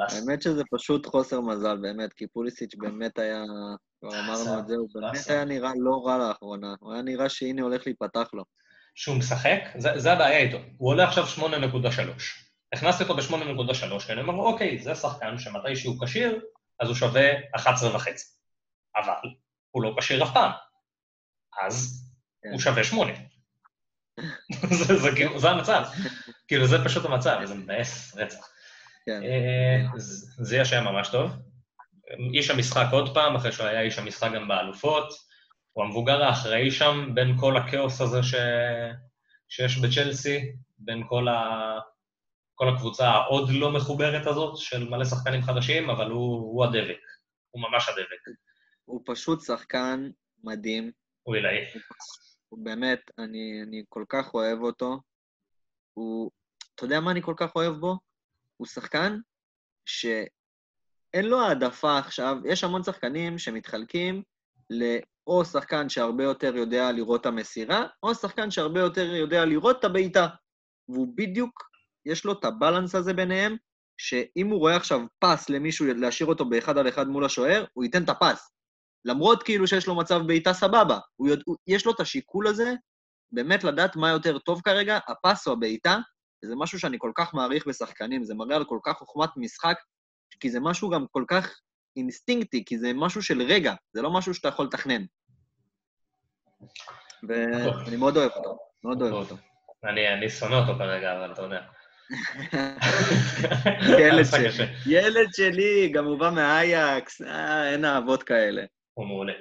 האמת 0.00 0.42
שזה 0.42 0.62
פשוט 0.72 1.06
חוסר 1.06 1.40
מזל, 1.40 1.76
באמת, 1.76 2.12
כי 2.12 2.26
פוליסיץ' 2.26 2.74
באמת 2.78 3.18
היה, 3.18 3.44
כבר 4.00 4.20
אמרנו 4.20 4.58
את 4.58 4.68
זה, 4.68 4.74
הוא 4.74 4.88
באמת 4.94 5.26
היה 5.28 5.44
נראה 5.44 5.70
לא 5.76 6.06
רע 6.06 6.18
לאחרונה. 6.18 6.74
הוא 6.80 6.92
היה 6.92 7.02
נראה 7.02 7.28
שהנה 7.28 7.62
הולך 7.62 7.82
להיפתח 7.86 8.28
לו. 8.32 8.44
שהוא 8.94 9.16
משחק, 9.16 9.60
זה, 9.78 9.90
זה 9.96 10.12
הבעיה 10.12 10.38
איתו. 10.38 10.58
הוא 10.76 10.90
עולה 10.90 11.04
עכשיו 11.04 11.24
8.3. 11.24 11.42
הכנסתי 12.72 13.02
אותו 13.02 13.16
ב-8.3, 13.16 14.06
כי 14.06 14.12
אני 14.12 14.20
אומר, 14.20 14.34
אוקיי, 14.34 14.82
זה 14.82 14.94
שחקן 14.94 15.38
שמתי 15.38 15.76
שהוא 15.76 15.96
כשיר, 16.04 16.40
אז 16.80 16.88
הוא 16.88 16.96
שווה 16.96 17.30
11 17.56 17.96
וחצי. 17.96 18.24
אבל 18.96 19.30
הוא 19.70 19.82
לא 19.82 19.94
כשיר 19.98 20.24
אף 20.24 20.32
פעם. 20.34 20.50
אז 21.62 22.06
כן. 22.42 22.48
הוא 22.52 22.60
שווה 22.60 22.84
8. 22.84 23.12
זה, 24.70 24.84
זה, 24.84 24.98
זה, 24.98 25.10
זה 25.36 25.50
המצב. 25.50 25.84
כאילו, 26.48 26.66
זה 26.66 26.84
פשוט 26.84 27.04
המצב, 27.04 27.40
זה 27.44 27.54
מבאס 27.54 28.16
רצח. 28.16 28.48
כן. 29.06 29.22
אה, 29.22 29.98
זה 30.38 30.56
יהיה 30.56 30.80
ממש 30.80 31.08
טוב. 31.08 31.30
איש 32.34 32.50
המשחק 32.50 32.86
עוד 32.92 33.14
פעם, 33.14 33.36
אחרי 33.36 33.52
שהוא 33.52 33.66
היה 33.66 33.80
איש 33.80 33.98
המשחק 33.98 34.30
גם 34.34 34.48
באלופות. 34.48 35.12
הוא 35.72 35.84
המבוגר 35.84 36.22
האחראי 36.22 36.70
שם 36.70 37.10
בין 37.14 37.36
כל 37.40 37.56
הכאוס 37.56 38.00
הזה 38.00 38.22
ש... 38.22 38.34
שיש 39.48 39.78
בצ'לסי, 39.78 40.52
בין 40.78 41.02
כל, 41.08 41.28
ה... 41.28 41.78
כל 42.54 42.68
הקבוצה 42.68 43.08
העוד 43.08 43.50
לא 43.50 43.72
מחוברת 43.72 44.26
הזאת 44.26 44.56
של 44.56 44.88
מלא 44.88 45.04
שחקנים 45.04 45.42
חדשים, 45.42 45.90
אבל 45.90 46.10
הוא, 46.10 46.36
הוא 46.36 46.64
הדבק, 46.64 47.00
הוא 47.50 47.62
ממש 47.62 47.88
הדבק. 47.88 48.38
הוא 48.84 49.02
פשוט 49.06 49.40
שחקן 49.40 50.10
מדהים. 50.44 50.92
הוא 51.22 51.34
עילאי. 51.34 51.64
הוא 52.48 52.64
באמת, 52.64 53.10
אני, 53.18 53.62
אני 53.62 53.84
כל 53.88 54.04
כך 54.08 54.34
אוהב 54.34 54.58
אותו. 54.58 55.00
הוא... 55.94 56.30
אתה 56.74 56.84
יודע 56.84 57.00
מה 57.00 57.10
אני 57.10 57.22
כל 57.22 57.34
כך 57.36 57.56
אוהב 57.56 57.72
בו? 57.72 57.98
הוא 58.56 58.66
שחקן 58.66 59.18
שאין 61.16 61.26
לו 61.26 61.40
העדפה 61.40 61.98
עכשיו, 61.98 62.36
יש 62.44 62.64
המון 62.64 62.82
שחקנים 62.82 63.38
שמתחלקים 63.38 64.22
לאו 64.70 65.44
שחקן 65.44 65.88
שהרבה 65.88 66.24
יותר 66.24 66.56
יודע 66.56 66.92
לראות 66.92 67.20
את 67.20 67.26
המסירה, 67.26 67.86
או 68.02 68.14
שחקן 68.14 68.50
שהרבה 68.50 68.80
יותר 68.80 69.14
יודע 69.14 69.44
לראות 69.44 69.78
את 69.78 69.84
הבעיטה. 69.84 70.26
והוא 70.88 71.08
בדיוק, 71.16 71.62
יש 72.06 72.24
לו 72.24 72.32
את 72.32 72.44
הבלנס 72.44 72.94
הזה 72.94 73.12
ביניהם, 73.12 73.56
שאם 74.00 74.46
הוא 74.46 74.58
רואה 74.58 74.76
עכשיו 74.76 75.00
פס 75.18 75.50
למישהו, 75.50 75.86
להשאיר 75.86 76.28
אותו 76.28 76.44
באחד 76.44 76.78
על 76.78 76.88
אחד 76.88 77.08
מול 77.08 77.24
השוער, 77.24 77.64
הוא 77.72 77.84
ייתן 77.84 78.04
את 78.04 78.08
הפס. 78.08 78.50
למרות 79.04 79.42
כאילו 79.42 79.66
שיש 79.66 79.86
לו 79.86 79.94
מצב 79.94 80.20
בעיטה 80.26 80.52
סבבה. 80.52 80.98
הוא 81.16 81.28
יודע, 81.28 81.42
יש 81.66 81.86
לו 81.86 81.92
את 81.92 82.00
השיקול 82.00 82.46
הזה, 82.46 82.74
באמת 83.32 83.64
לדעת 83.64 83.96
מה 83.96 84.10
יותר 84.10 84.38
טוב 84.38 84.60
כרגע, 84.64 84.98
הפס 85.08 85.46
או 85.46 85.52
הבעיטה, 85.52 85.98
וזה 86.44 86.54
משהו 86.56 86.78
שאני 86.78 86.96
כל 87.00 87.12
כך 87.14 87.34
מעריך 87.34 87.66
בשחקנים, 87.66 88.24
זה 88.24 88.34
מראה 88.34 88.56
על 88.56 88.64
כל 88.64 88.78
כך 88.84 88.96
חוכמת 88.98 89.30
משחק, 89.36 89.76
כי 90.40 90.50
זה 90.50 90.60
משהו 90.60 90.90
גם 90.90 91.06
כל 91.10 91.24
כך 91.28 91.60
אינסטינקטי, 91.96 92.64
כי 92.64 92.78
זה 92.78 92.92
משהו 92.94 93.22
של 93.22 93.42
רגע, 93.42 93.74
זה 93.92 94.02
לא 94.02 94.10
משהו 94.10 94.34
שאתה 94.34 94.48
יכול 94.48 94.66
לתכנן. 94.66 95.02
ואני 97.28 97.96
מאוד 97.96 98.16
אוהב 98.16 98.30
אותו, 98.36 98.58
מאוד 98.84 99.02
אוהב 99.02 99.14
אותו. 99.14 99.36
אני 99.84 100.30
שונא 100.30 100.54
אותו 100.54 100.78
כרגע, 100.78 101.16
אבל 101.18 101.32
אתה 101.32 101.42
יודע. 101.42 101.60
ילד 104.00 104.24
שלי, 104.24 104.66
ילד 104.86 105.28
שלי, 105.36 105.88
גם 105.88 106.04
הוא 106.04 106.18
בא 106.18 106.30
מהאייקס, 106.30 107.22
אה, 107.22 107.72
אין 107.72 107.84
אהבות 107.84 108.22
כאלה. 108.22 108.64
הוא 108.94 109.06
מעולה. 109.06 109.32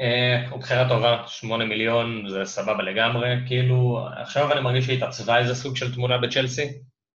אה, 0.00 0.48
הוא 0.50 0.60
בחירה 0.60 0.88
טובה, 0.88 1.22
שמונה 1.26 1.64
מיליון, 1.64 2.28
זה 2.28 2.44
סבבה 2.44 2.82
לגמרי. 2.82 3.28
כאילו, 3.46 4.06
עכשיו 4.16 4.52
אני 4.52 4.60
מרגיש 4.60 4.86
שהתעצבה 4.86 5.38
איזה 5.38 5.54
סוג 5.54 5.76
של 5.76 5.94
תמונה 5.94 6.18
בצ'לסי, 6.18 6.68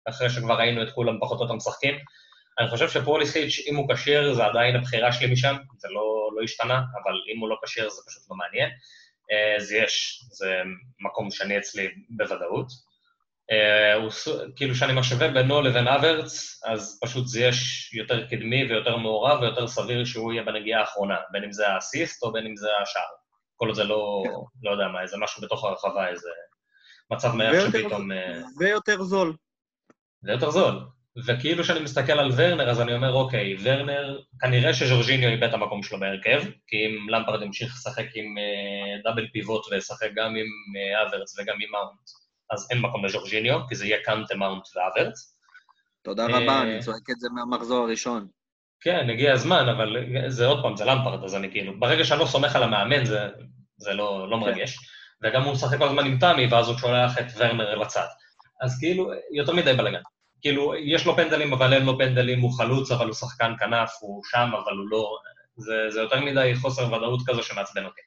אחרי 0.08 0.30
שכבר 0.30 0.54
ראינו 0.54 0.82
את 0.82 0.90
כולם 0.90 1.18
פחות 1.20 1.38
או 1.38 1.44
יותר 1.44 1.54
משחקים. 1.54 1.94
אני 2.58 2.68
חושב 2.68 2.88
שפוליסיץ', 2.88 3.66
אם 3.66 3.76
הוא 3.76 3.94
כשיר, 3.94 4.34
זה 4.34 4.44
עדיין 4.44 4.76
הבחירה 4.76 5.12
שלי 5.12 5.32
משם, 5.32 5.56
זה 5.78 5.88
לא, 5.90 6.30
לא 6.36 6.42
השתנה, 6.42 6.74
אבל 6.74 7.12
אם 7.34 7.40
הוא 7.40 7.48
לא 7.48 7.56
כשיר 7.64 7.90
זה 7.90 8.02
פשוט 8.06 8.22
לא 8.30 8.36
מעניין. 8.36 8.70
אז 9.58 9.72
אה, 9.72 9.78
יש, 9.78 10.24
זה 10.30 10.62
מקום 11.00 11.30
שני 11.30 11.58
אצלי 11.58 11.88
בוודאות. 12.16 12.66
אה, 13.50 13.94
הוא, 13.94 14.10
כאילו, 14.56 14.74
כשאני 14.74 15.00
משווה 15.00 15.28
בינו 15.28 15.62
לבין 15.62 15.88
אברץ, 15.88 16.60
אז 16.66 16.98
פשוט 17.02 17.26
זה 17.26 17.40
יש 17.40 17.90
יותר 17.94 18.26
קדמי 18.26 18.64
ויותר 18.64 18.96
מעורב 18.96 19.40
ויותר 19.40 19.66
סביר 19.66 20.04
שהוא 20.04 20.32
יהיה 20.32 20.42
בנגיעה 20.42 20.80
האחרונה, 20.80 21.16
בין 21.32 21.44
אם 21.44 21.52
זה 21.52 21.68
האסיסט 21.68 22.22
או 22.22 22.32
בין 22.32 22.46
אם 22.46 22.56
זה 22.56 22.68
השער. 22.82 23.02
כל 23.56 23.66
עוד 23.66 23.76
זה 23.76 23.84
לא. 23.84 24.22
לא 24.62 24.70
יודע 24.70 24.88
מה, 24.88 25.02
איזה 25.02 25.16
משהו 25.20 25.42
בתוך 25.42 25.64
הרחבה, 25.64 26.08
איזה 26.08 26.28
מצב 27.10 27.34
מעט 27.34 27.54
שפתאום... 27.66 28.12
אה, 28.12 28.40
ויותר 28.58 29.02
זול. 29.02 29.36
ויותר 30.22 30.50
זול. 30.50 30.93
וכאילו 31.26 31.62
כשאני 31.62 31.80
מסתכל 31.80 32.12
על 32.12 32.30
ורנר, 32.36 32.70
אז 32.70 32.80
אני 32.80 32.94
אומר, 32.94 33.12
אוקיי, 33.12 33.56
ורנר, 33.62 34.20
כנראה 34.40 34.74
שז'ורג'יניו 34.74 35.30
איבד 35.30 35.48
את 35.48 35.54
המקום 35.54 35.82
שלו 35.82 36.00
בהרכב, 36.00 36.42
כי 36.66 36.76
אם 36.76 37.08
למפרד 37.08 37.42
ימשיך 37.42 37.74
לשחק 37.74 38.06
עם 38.14 38.34
uh, 38.38 39.04
דאבל 39.04 39.28
פיבוט 39.32 39.72
וישחק 39.72 40.08
גם 40.14 40.30
עם 40.30 40.36
uh, 40.36 41.08
אברץ 41.08 41.38
וגם 41.38 41.54
עם 41.60 41.70
מאונט, 41.72 42.10
אז 42.50 42.68
אין 42.70 42.78
מקום 42.78 43.04
לז'ורג'יניו, 43.04 43.60
כי 43.68 43.74
זה 43.74 43.86
יהיה 43.86 44.02
קאנטה, 44.04 44.34
מאונט 44.34 44.62
ואברץ. 44.76 45.36
תודה 46.02 46.26
רבה, 46.26 46.62
אני 46.62 46.80
צועק 46.80 47.10
את 47.10 47.20
זה 47.20 47.28
מהמחזור 47.34 47.84
הראשון. 47.84 48.26
כן, 48.80 49.10
הגיע 49.10 49.32
הזמן, 49.32 49.68
אבל 49.68 49.96
זה 50.28 50.46
עוד 50.46 50.62
פעם, 50.62 50.76
זה 50.76 50.84
למפרד, 50.84 51.24
אז 51.24 51.34
אני 51.34 51.50
כאילו, 51.50 51.80
ברגע 51.80 52.04
שאני 52.04 52.20
לא 52.20 52.26
סומך 52.26 52.56
על 52.56 52.62
המאמן, 52.62 53.04
זה, 53.04 53.28
זה 53.76 53.94
לא, 53.94 54.30
לא. 54.30 54.40
מרגש. 54.40 54.78
וגם 55.22 55.42
הוא 55.42 55.52
משחק 55.52 55.78
כל 55.78 55.88
הזמן 55.88 56.06
עם 56.06 56.18
תמי, 56.18 56.46
ואז 56.46 56.68
הוא 56.68 56.78
שולח 56.78 57.18
את 57.18 57.24
ורנר 57.36 57.74
לצד. 57.74 58.06
אז 58.62 58.78
כאילו, 58.80 59.10
יותר 59.32 59.52
מדי 59.52 59.72
בלאגן. 59.72 60.00
כאילו, 60.44 60.74
יש 60.74 61.06
לו 61.06 61.16
פנדלים, 61.16 61.52
אבל 61.52 61.72
אין 61.72 61.84
לו 61.84 61.98
פנדלים, 61.98 62.40
הוא 62.40 62.52
חלוץ, 62.58 62.90
אבל 62.90 63.06
הוא 63.06 63.14
שחקן 63.14 63.52
כנף, 63.58 63.90
הוא 64.00 64.22
שם, 64.30 64.50
אבל 64.64 64.72
הוא 64.72 64.86
לא... 64.90 65.16
זה, 65.56 65.90
זה 65.90 66.00
יותר 66.00 66.20
מדי 66.20 66.54
חוסר 66.54 66.92
ודאות 66.92 67.20
כזו 67.26 67.42
שמעצבן 67.42 67.84
אותי. 67.84 68.00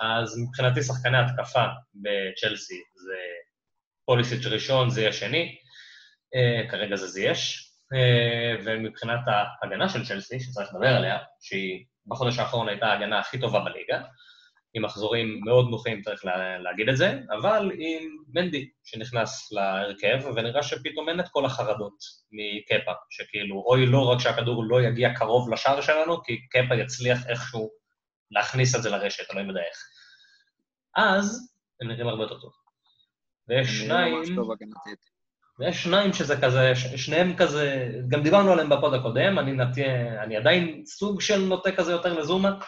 אז 0.00 0.38
מבחינתי 0.38 0.82
שחקני 0.82 1.18
התקפה 1.18 1.64
בצ'לסי 1.94 2.82
זה 2.94 3.16
פוליסיץ' 4.04 4.46
ראשון, 4.46 4.90
זה 4.90 5.00
יהיה 5.00 5.12
שני, 5.12 5.56
uh, 6.34 6.70
כרגע 6.70 6.96
זה 6.96 7.06
זייש, 7.06 7.72
uh, 7.94 8.62
ומבחינת 8.64 9.20
ההגנה 9.26 9.88
של 9.88 10.04
צ'לסי, 10.06 10.40
שצריך 10.40 10.68
לדבר 10.74 10.96
עליה, 10.96 11.18
שהיא 11.40 11.84
בחודש 12.06 12.38
האחרון 12.38 12.68
הייתה 12.68 12.86
ההגנה 12.86 13.18
הכי 13.18 13.40
טובה 13.40 13.60
בליגה, 13.60 14.00
עם 14.74 14.84
מחזורים 14.84 15.40
מאוד 15.44 15.68
נוחים, 15.70 16.02
צריך 16.02 16.24
לה, 16.24 16.58
להגיד 16.58 16.88
את 16.88 16.96
זה, 16.96 17.20
אבל 17.40 17.70
עם 17.74 18.16
מנדי 18.34 18.68
שנכנס 18.84 19.52
להרכב, 19.52 20.18
ונראה 20.36 20.62
שפתאום 20.62 21.08
אין 21.08 21.20
את 21.20 21.28
כל 21.28 21.44
החרדות 21.44 21.94
מקפה, 22.32 22.92
שכאילו, 23.10 23.64
אוי 23.66 23.86
לא 23.86 24.10
רק 24.10 24.20
שהכדור 24.20 24.64
לא 24.64 24.82
יגיע 24.82 25.14
קרוב 25.14 25.52
לשער 25.52 25.80
שלנו, 25.80 26.22
כי 26.22 26.36
קפה 26.48 26.74
יצליח 26.74 27.26
איכשהו 27.28 27.70
להכניס 28.30 28.76
את 28.76 28.82
זה 28.82 28.90
לרשת, 28.90 29.30
אלוהים 29.30 29.48
יודע 29.48 29.60
איך. 29.60 29.78
אז 30.96 31.54
הם 31.80 31.88
נראים 31.88 32.08
הרבה 32.08 32.22
יותר 32.22 32.40
טוב. 32.40 32.52
ויש 33.48 33.68
שניים... 33.68 34.14
ויש 35.60 35.82
שניים 35.82 36.12
שזה 36.12 36.40
כזה, 36.42 36.72
שניהם 36.96 37.36
כזה, 37.36 37.88
גם 38.08 38.22
דיברנו 38.22 38.52
עליהם 38.52 38.68
בפוד 38.68 38.94
הקודם, 38.94 39.38
אני, 39.38 39.52
נת... 39.52 39.78
אני 40.22 40.36
עדיין 40.36 40.82
סוג 40.86 41.20
של 41.20 41.40
נוטה 41.40 41.72
כזה 41.72 41.92
יותר 41.92 42.18
לזומה, 42.18 42.58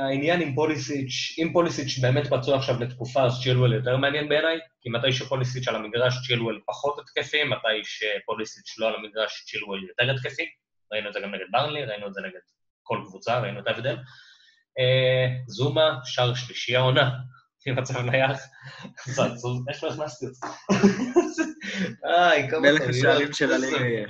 העניין 0.00 0.40
עם 0.40 0.54
פוליסיץ', 0.54 1.38
אם 1.38 1.50
פוליסיץ' 1.52 1.98
באמת 1.98 2.26
פצוע 2.26 2.56
עכשיו 2.56 2.80
לתקופה, 2.80 3.24
אז 3.24 3.42
צ'ילואל 3.42 3.72
יותר 3.72 3.96
מעניין 3.96 4.28
בעיניי, 4.28 4.58
כי 4.80 4.88
מתי 4.90 5.12
שפוליסיץ' 5.12 5.68
על 5.68 5.76
המגרש, 5.76 6.26
צ'ילואל 6.26 6.58
פחות 6.66 6.98
התקפי, 6.98 7.44
מתי 7.44 7.82
שפוליסיץ' 7.84 8.78
לא 8.78 8.88
על 8.88 8.94
המגרש, 8.94 9.44
צ'ילואל 9.46 9.80
יותר 9.82 10.14
התקפי. 10.14 10.46
ראינו 10.92 11.08
את 11.08 11.14
זה 11.14 11.20
גם 11.20 11.34
נגד 11.34 11.44
ברנלי, 11.52 11.84
ראינו 11.84 12.06
את 12.06 12.14
זה 12.14 12.20
נגד 12.20 12.40
כל 12.82 13.02
קבוצה, 13.06 13.40
ראינו 13.40 13.60
את 13.60 13.66
ההבדל. 13.66 13.96
Uh, 13.96 15.44
זומה, 15.46 15.98
שער 16.04 16.34
שלישי 16.34 16.76
העונה, 16.76 17.10
לפי 17.60 17.70
מצב 17.70 18.00
נייח. 18.00 18.38
איך 19.68 19.84
לא 19.84 19.88
הכנסתי 19.88 20.26
זה? 20.26 20.46
איי, 22.04 22.50
כמה 22.50 22.60
מלך 22.60 22.82
השערים 22.88 23.32
של 23.32 23.52
הליגה. 23.52 23.78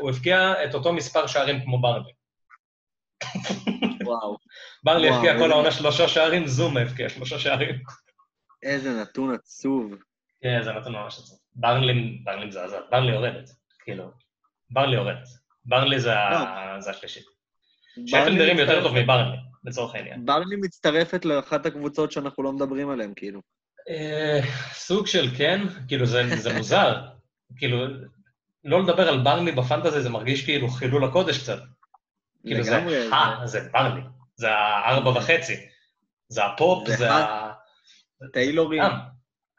הוא 0.00 0.10
הבקיע 0.10 0.64
את 0.64 0.74
אותו 0.74 0.92
מספר 0.92 1.26
שערים 1.26 1.60
כמו 1.64 1.82
ברנלי. 1.82 2.12
וואו. 4.04 4.36
ברלי 4.84 5.08
הבקיע 5.08 5.38
כל 5.38 5.52
העונה 5.52 5.70
שלושה 5.70 6.08
שערים, 6.08 6.46
זום 6.46 6.76
הבקיע 6.76 7.08
שלושה 7.08 7.38
שערים. 7.38 7.74
איזה 8.62 9.00
נתון 9.00 9.34
עצוב. 9.34 9.94
כן, 10.42 10.62
זה 10.62 10.72
נתון 10.72 10.92
ממש 10.92 11.18
עצוב. 11.18 11.38
ברלי, 11.54 12.20
ברלי 12.24 12.46
מזעזע, 12.46 12.80
ברלי 12.90 13.12
יורדת, 13.12 13.50
כאילו. 13.84 14.10
ברלי 14.70 14.96
יורדת. 14.96 15.28
ברלי 15.64 16.00
זה 16.00 16.10
לא. 16.10 16.90
השלישית. 16.90 17.24
שפל 18.06 18.30
נראים 18.30 18.58
יותר 18.58 18.82
טוב 18.82 18.98
מברלי, 18.98 19.36
לצורך 19.64 19.94
העניין. 19.94 20.26
ברלי 20.26 20.56
מצטרפת 20.56 21.24
לאחת 21.24 21.66
הקבוצות 21.66 22.12
שאנחנו 22.12 22.42
לא 22.42 22.52
מדברים 22.52 22.90
עליהן, 22.90 23.12
כאילו. 23.16 23.40
אה, 23.88 24.40
סוג 24.72 25.06
של 25.06 25.28
כן, 25.36 25.60
כאילו 25.88 26.06
זה 26.06 26.54
מוזר. 26.56 26.94
כאילו, 27.58 27.86
לא 28.64 28.82
לדבר 28.82 29.08
על 29.08 29.20
ברלי 29.24 29.52
בפנטזי 29.52 30.00
זה 30.00 30.10
מרגיש 30.10 30.44
כאילו 30.44 30.68
חילול 30.68 31.04
הקודש 31.04 31.38
קצת. 31.42 31.58
כאילו 32.46 32.62
זה, 32.62 32.76
אה, 33.12 33.46
זה 33.46 33.68
ברלי, 33.72 34.00
זה 34.34 34.50
הארבע 34.50 35.10
וחצי, 35.10 35.66
זה 36.28 36.44
הפופ, 36.44 36.88
זה 36.88 37.12
ה... 37.12 37.52
טיילורים. 38.32 38.82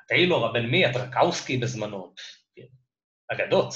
הטיילור, 0.04 0.46
הבן 0.46 0.65
מי, 0.65 0.86
הטרקאוסקי 0.86 1.58
בזמנו, 1.58 2.13
אגדות. 3.32 3.74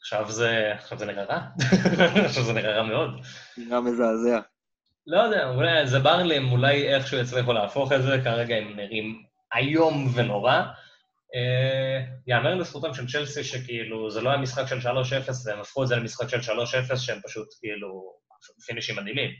עכשיו 0.00 0.32
זה, 0.32 0.72
עכשיו 0.74 0.98
זה 0.98 1.06
נראה 1.06 1.24
רע, 1.24 1.40
עכשיו 2.26 2.42
זה 2.42 2.52
נראה 2.52 2.76
רע 2.76 2.82
מאוד. 2.82 3.10
נראה 3.56 3.80
מזעזע. 3.80 4.40
לא 5.06 5.22
יודע, 5.22 5.48
אולי 5.48 5.86
זה 5.86 5.98
ברלים, 5.98 6.52
אולי 6.52 6.94
איכשהו 6.94 7.18
יצליחו 7.18 7.52
להפוך 7.52 7.92
את 7.92 8.02
זה, 8.02 8.20
כרגע 8.24 8.56
הם 8.56 8.76
נראים 8.76 9.22
איום 9.56 10.12
ונורא. 10.14 10.62
אה, 11.34 12.04
יאמר 12.26 12.54
לזכותם 12.54 12.94
של 12.94 13.06
צ'לסי 13.08 13.44
שכאילו 13.44 14.10
זה 14.10 14.20
לא 14.20 14.30
היה 14.30 14.38
משחק 14.38 14.66
של 14.66 14.78
3-0, 14.78 14.88
והם 15.46 15.60
הפכו 15.60 15.82
את 15.82 15.88
זה 15.88 15.96
למשחק 15.96 16.28
של 16.28 16.52
3-0 16.52 16.96
שהם 16.96 17.20
פשוט 17.26 17.48
כאילו 17.60 18.18
פינישים 18.66 18.96
מדהימים. 18.96 19.30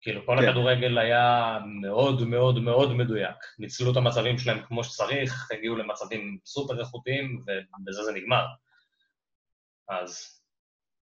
כאילו 0.00 0.26
כל 0.26 0.36
כן. 0.40 0.48
הכדורגל 0.48 0.98
היה 0.98 1.58
מאוד 1.82 2.22
מאוד 2.22 2.58
מאוד 2.58 2.92
מדויק. 2.92 3.36
ניצלו 3.58 3.92
את 3.92 3.96
המצבים 3.96 4.38
שלהם 4.38 4.62
כמו 4.62 4.84
שצריך, 4.84 5.48
הגיעו 5.52 5.76
למצבים 5.76 6.38
סופר 6.46 6.80
איכותיים, 6.80 7.40
ובזה 7.40 8.02
זה 8.02 8.12
נגמר. 8.12 8.44
אז 9.88 10.40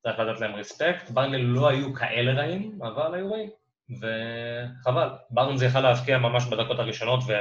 צריך 0.02 0.18
לתת 0.18 0.40
להם 0.40 0.54
רספקט. 0.54 1.10
ברנלי 1.10 1.42
לא 1.42 1.68
היו 1.68 1.94
כאלה 1.94 2.32
רעים, 2.32 2.78
אבל 2.82 3.14
היו 3.14 3.32
רעים. 3.32 3.50
וחבל. 3.90 5.08
ברנלי 5.30 5.58
זה 5.58 5.66
יכל 5.66 5.80
להבקיע 5.80 6.18
ממש 6.18 6.44
בדקות 6.44 6.78
הראשונות, 6.78 7.20
ו... 7.28 7.32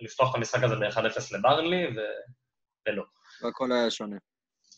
לפתוח 0.00 0.30
את 0.30 0.34
המשחק 0.34 0.62
הזה 0.62 0.76
ב-1-0 0.76 1.38
לברנלי, 1.38 1.86
ו... 1.86 2.00
ולא. 2.88 3.02
והכל 3.42 3.72
היה 3.72 3.90
שונה. 3.90 4.16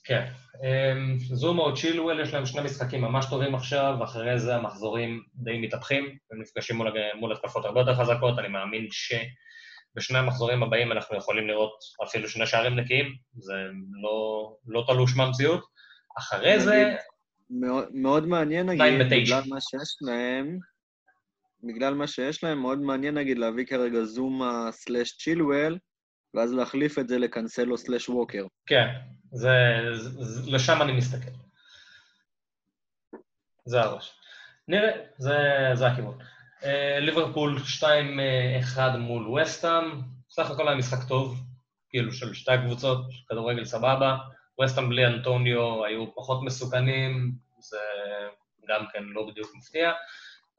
כן. 0.04 0.32
אמ, 0.64 1.18
זומה 1.18 1.62
או 1.62 1.74
צ'ילואל, 1.74 2.20
יש 2.20 2.34
להם 2.34 2.46
שני 2.46 2.62
משחקים 2.62 3.00
ממש 3.00 3.26
טובים 3.30 3.54
עכשיו, 3.54 4.04
אחרי 4.04 4.38
זה 4.38 4.56
המחזורים 4.56 5.22
די 5.34 5.58
מתהפכים, 5.58 6.18
הם 6.30 6.40
נפגשים 6.40 6.76
מול, 6.76 6.92
מול 7.14 7.32
התקפות 7.32 7.64
הרבה 7.64 7.80
יותר 7.80 7.94
חזקות, 7.94 8.38
אני 8.38 8.48
מאמין 8.48 8.86
שבשני 8.90 10.18
המחזורים 10.18 10.62
הבאים 10.62 10.92
אנחנו 10.92 11.16
יכולים 11.16 11.48
לראות 11.48 11.78
אפילו 12.04 12.28
שני 12.28 12.46
שערים 12.46 12.76
נקיים, 12.76 13.16
זה 13.34 13.54
לא, 14.02 14.50
לא 14.66 14.84
תלוש 14.86 15.16
מהמציאות. 15.16 15.64
אחרי 16.18 16.60
זה... 16.60 16.94
מאוד, 17.50 17.88
מאוד 17.92 18.26
מעניין, 18.26 18.66
נגיד, 18.66 19.10
בגלל 19.10 19.42
מה 19.48 19.60
שיש 19.60 19.96
להם, 20.00 20.58
בגלל 21.62 21.94
מה 21.94 22.06
שיש 22.06 22.44
להם, 22.44 22.58
מאוד 22.58 22.78
מעניין 22.78 23.14
נגיד 23.14 23.38
להביא 23.38 23.66
כרגע 23.66 24.04
זומה 24.04 24.68
סלאש 24.72 25.12
צ'ילואל, 25.12 25.78
ואז 26.34 26.52
להחליף 26.52 26.98
את 26.98 27.08
זה 27.08 27.18
לקנסלו 27.18 27.78
סלאש 27.78 28.08
ווקר. 28.08 28.46
כן, 28.66 28.86
זה, 29.32 29.50
זה, 30.20 30.50
לשם 30.50 30.82
אני 30.82 30.92
מסתכל. 30.92 31.30
זה 33.64 33.80
הראש. 33.80 34.14
נראה, 34.68 34.92
זה, 35.18 35.36
זה 35.74 35.86
הכיוון. 35.86 36.18
אה, 36.64 37.00
ליברפול 37.00 37.58
2-1 38.76 38.96
מול 38.98 39.28
וסטאם, 39.28 40.00
סך 40.30 40.50
הכל 40.50 40.68
היה 40.68 40.76
משחק 40.76 41.08
טוב, 41.08 41.40
כאילו 41.90 42.12
של 42.12 42.34
שתי 42.34 42.52
הקבוצות, 42.52 43.00
כדורגל 43.28 43.64
סבבה. 43.64 44.16
וסטאם 44.64 44.88
בלי 44.88 45.06
אנטוניו 45.06 45.84
היו 45.84 46.14
פחות 46.14 46.42
מסוכנים, 46.42 47.32
זה 47.58 47.78
גם 48.68 48.84
כן 48.92 49.04
לא 49.04 49.26
בדיוק 49.26 49.52
מפתיע. 49.56 49.92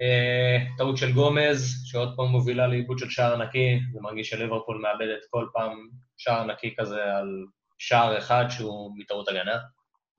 אה, 0.02 0.58
טעות 0.78 0.98
של 0.98 1.14
גומז, 1.14 1.84
שעוד 1.86 2.14
פעם 2.16 2.26
מובילה 2.26 2.68
לאיבוד 2.68 3.00
של 3.00 3.10
שער 3.10 3.38
נקי, 3.38 3.80
זה 3.94 4.00
מרגיש 4.02 4.30
שליברפול 4.30 4.82
מאבדת 4.82 5.22
כל 5.30 5.48
פעם 5.54 5.88
שער 6.18 6.44
נקי 6.44 6.76
כזה 6.78 7.04
על 7.04 7.46
שער 7.78 8.18
אחד 8.18 8.46
שהוא 8.50 8.92
מטעות 8.98 9.28
הגנה, 9.28 9.58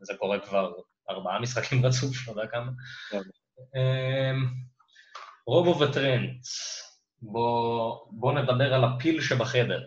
וזה 0.03 0.13
קורה 0.19 0.39
כבר 0.39 0.73
ארבעה 1.11 1.41
משחקים 1.41 1.83
רצוף, 1.87 2.29
לא 2.29 2.33
יודע 2.33 2.47
כמה. 2.47 2.71
כן. 3.11 3.21
אה, 3.77 4.33
רובו 5.47 5.81
וטרנט, 5.81 6.47
בואו 7.23 8.09
בוא 8.11 8.33
נדבר 8.33 8.75
על 8.75 8.85
הפיל 8.85 9.21
שבחדר. 9.21 9.87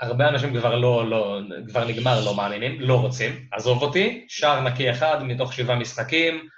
הרבה 0.00 0.28
אנשים 0.28 0.58
כבר 0.58 0.76
לא, 0.76 1.10
לא, 1.10 1.40
כבר 1.68 1.84
נגמר, 1.84 2.24
לא 2.24 2.36
מאמינים, 2.36 2.80
לא 2.80 3.00
רוצים. 3.00 3.48
עזוב 3.52 3.82
אותי, 3.82 4.26
שער 4.28 4.60
נקי 4.60 4.90
אחד 4.90 5.22
מתוך 5.22 5.52
שבעה 5.52 5.76
משחקים, 5.76 6.48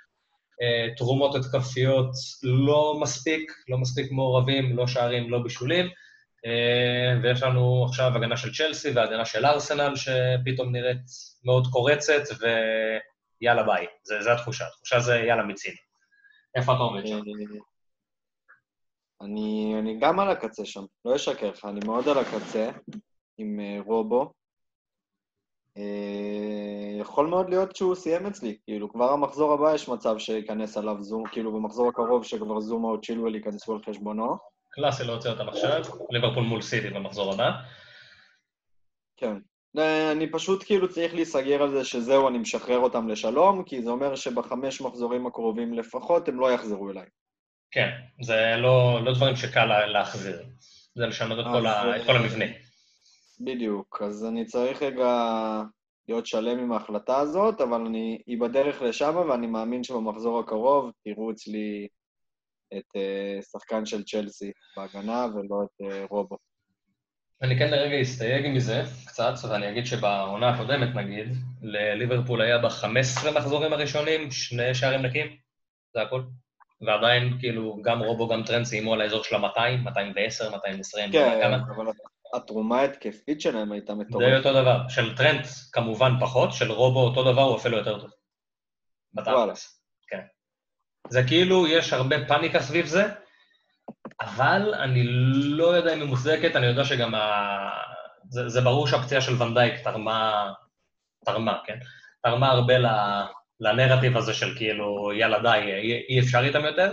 תרומות 0.96 1.34
התקפיות 1.34 2.10
לא 2.42 2.98
מספיק, 3.00 3.52
לא 3.68 3.78
מספיק 3.78 4.12
מעורבים, 4.12 4.76
לא 4.76 4.86
שערים, 4.86 5.30
לא 5.30 5.38
בישולים. 5.42 5.86
אה, 6.46 7.20
ויש 7.22 7.42
לנו 7.42 7.84
עכשיו 7.88 8.12
הגנה 8.16 8.36
של 8.36 8.54
צ'לסי 8.54 8.90
והגנה 8.90 9.24
של 9.24 9.46
ארסנל, 9.46 9.96
שפתאום 9.96 10.72
נראית 10.72 11.00
מאוד 11.44 11.66
קורצת, 11.66 12.22
ויאללה 12.40 13.62
ביי. 13.62 13.86
זה, 14.02 14.22
זה 14.22 14.32
התחושה. 14.32 14.66
התחושה 14.66 15.00
זה 15.00 15.16
יאללה 15.16 15.42
מיצינו. 15.42 15.76
איפה 16.54 16.72
אתה 16.72 16.80
עומד 16.80 17.06
שם? 17.06 17.20
אני, 19.20 19.74
אני 19.78 19.98
גם 20.00 20.20
על 20.20 20.30
הקצה 20.30 20.64
שם, 20.64 20.84
לא 21.04 21.16
אשקר 21.16 21.50
לך, 21.50 21.64
אני 21.64 21.80
מאוד 21.86 22.08
על 22.08 22.18
הקצה 22.18 22.70
עם 23.38 23.60
רובו. 23.86 24.32
אה, 25.78 27.00
יכול 27.00 27.26
מאוד 27.26 27.50
להיות 27.50 27.76
שהוא 27.76 27.94
סיים 27.94 28.26
אצלי, 28.26 28.56
כאילו 28.64 28.92
כבר 28.92 29.12
המחזור 29.12 29.52
הבא 29.52 29.74
יש 29.74 29.88
מצב 29.88 30.18
שייכנס 30.18 30.76
עליו 30.76 31.02
זום, 31.02 31.24
כאילו 31.32 31.52
במחזור 31.52 31.88
הקרוב 31.88 32.24
שכבר 32.24 32.60
זום 32.60 32.84
או 32.84 33.00
צ'ילואל 33.00 33.34
ייכנסו 33.34 33.72
על 33.72 33.78
חשבונו. 33.88 34.36
קלאסי 34.70 35.04
להוציא 35.04 35.30
אותם 35.30 35.48
עכשיו, 35.48 35.82
ליברפול 36.10 36.42
מול 36.42 36.62
סיטי 36.62 36.90
במחזור 36.90 37.32
הבא. 37.34 37.50
כן. 39.16 39.34
אה, 39.78 40.12
אני 40.12 40.30
פשוט 40.30 40.64
כאילו 40.64 40.88
צריך 40.88 41.14
להיסגר 41.14 41.62
על 41.62 41.70
זה 41.70 41.84
שזהו, 41.84 42.28
אני 42.28 42.38
משחרר 42.38 42.78
אותם 42.78 43.08
לשלום, 43.08 43.64
כי 43.64 43.82
זה 43.82 43.90
אומר 43.90 44.14
שבחמש 44.14 44.80
מחזורים 44.80 45.26
הקרובים 45.26 45.74
לפחות 45.74 46.28
הם 46.28 46.40
לא 46.40 46.52
יחזרו 46.52 46.90
אליי. 46.90 47.06
כן, 47.70 47.90
זה 48.22 48.54
לא, 48.56 49.04
לא 49.04 49.14
דברים 49.14 49.36
שקל 49.36 49.86
להחזיר, 49.86 50.42
זה 50.94 51.06
לשנות 51.06 51.38
את, 51.38 51.44
כל, 51.44 51.66
ה, 51.66 51.96
את 51.96 52.06
כל 52.06 52.16
המבנה. 52.16 52.44
בדיוק, 53.40 54.02
אז 54.02 54.24
אני 54.24 54.44
צריך 54.44 54.82
רגע 54.82 55.12
להיות 56.08 56.26
שלם 56.26 56.58
עם 56.58 56.72
ההחלטה 56.72 57.18
הזאת, 57.18 57.60
אבל 57.60 57.80
אני, 57.86 58.22
היא 58.26 58.40
בדרך 58.40 58.82
לשם, 58.82 59.16
ואני 59.30 59.46
מאמין 59.46 59.84
שבמחזור 59.84 60.40
הקרוב 60.40 60.90
תראו 61.04 61.30
אצלי 61.30 61.88
את 62.74 62.96
uh, 62.96 63.42
שחקן 63.52 63.86
של 63.86 64.04
צ'לסי 64.04 64.52
בהגנה 64.76 65.26
ולא 65.34 65.62
את 65.64 65.86
uh, 65.86 66.10
רובו. 66.10 66.36
אני 67.42 67.58
כן 67.58 67.70
לרגע 67.70 68.02
אסתייג 68.02 68.56
מזה 68.56 68.82
קצת, 69.06 69.32
ואני 69.50 69.70
אגיד 69.70 69.86
שבעונה 69.86 70.48
הקודמת, 70.48 70.94
נגיד, 70.94 71.28
לליברפול 71.62 72.40
היה 72.40 72.58
ב-15 72.58 73.30
מחזורים 73.36 73.72
הראשונים 73.72 74.30
שני 74.30 74.74
שערים 74.74 75.02
נקיים. 75.02 75.36
זה 75.94 76.02
הכל. 76.02 76.22
ועדיין, 76.80 77.38
כאילו, 77.40 77.78
גם 77.82 78.02
רובו, 78.02 78.28
גם 78.28 78.42
טרנד 78.42 78.64
סיימו 78.64 78.94
על 78.94 79.00
האזור 79.00 79.24
של 79.24 79.34
ה-200, 79.34 79.76
210, 79.84 80.50
220, 80.50 81.12
כן, 81.12 81.38
כמה. 81.42 81.56
אבל 81.76 81.86
התרומה 82.34 82.80
ההתקפית 82.80 83.40
שלהם 83.40 83.72
הייתה 83.72 83.94
זה 83.94 83.98
מטורפת. 84.00 84.46
אותו 84.46 84.52
דבר. 84.62 84.88
של 84.88 85.16
טרנד 85.16 85.46
כמובן 85.72 86.12
פחות, 86.20 86.52
של 86.52 86.72
רובו 86.72 87.00
אותו 87.00 87.32
דבר, 87.32 87.42
הוא 87.42 87.56
אפילו 87.56 87.78
יותר 87.78 88.00
טוב. 88.00 88.10
וואלה. 89.16 89.54
כן. 90.08 90.20
זה 91.08 91.22
כאילו, 91.26 91.66
יש 91.66 91.92
הרבה 91.92 92.16
פאניקה 92.28 92.60
סביב 92.60 92.86
זה, 92.86 93.04
אבל 94.20 94.74
אני 94.74 95.02
לא 95.32 95.66
יודע 95.66 95.94
אם 95.94 96.00
היא 96.00 96.08
מוצדקת, 96.08 96.56
אני 96.56 96.66
יודע 96.66 96.84
שגם 96.84 97.14
ה... 97.14 97.48
זה, 98.30 98.48
זה 98.48 98.60
ברור 98.60 98.86
שהפציעה 98.86 99.20
של 99.20 99.42
ונדייק 99.42 99.84
תרמה, 99.84 100.52
תרמה, 101.24 101.58
כן? 101.66 101.78
תרמה 102.22 102.48
הרבה 102.48 102.78
ל, 102.78 102.86
לנרטיב 103.60 104.16
הזה 104.16 104.34
של 104.34 104.56
כאילו, 104.56 105.12
יאללה 105.12 105.38
די, 105.38 105.72
אי, 105.82 106.06
אי 106.08 106.20
אפשר 106.20 106.40
איתם 106.44 106.64
יותר. 106.64 106.92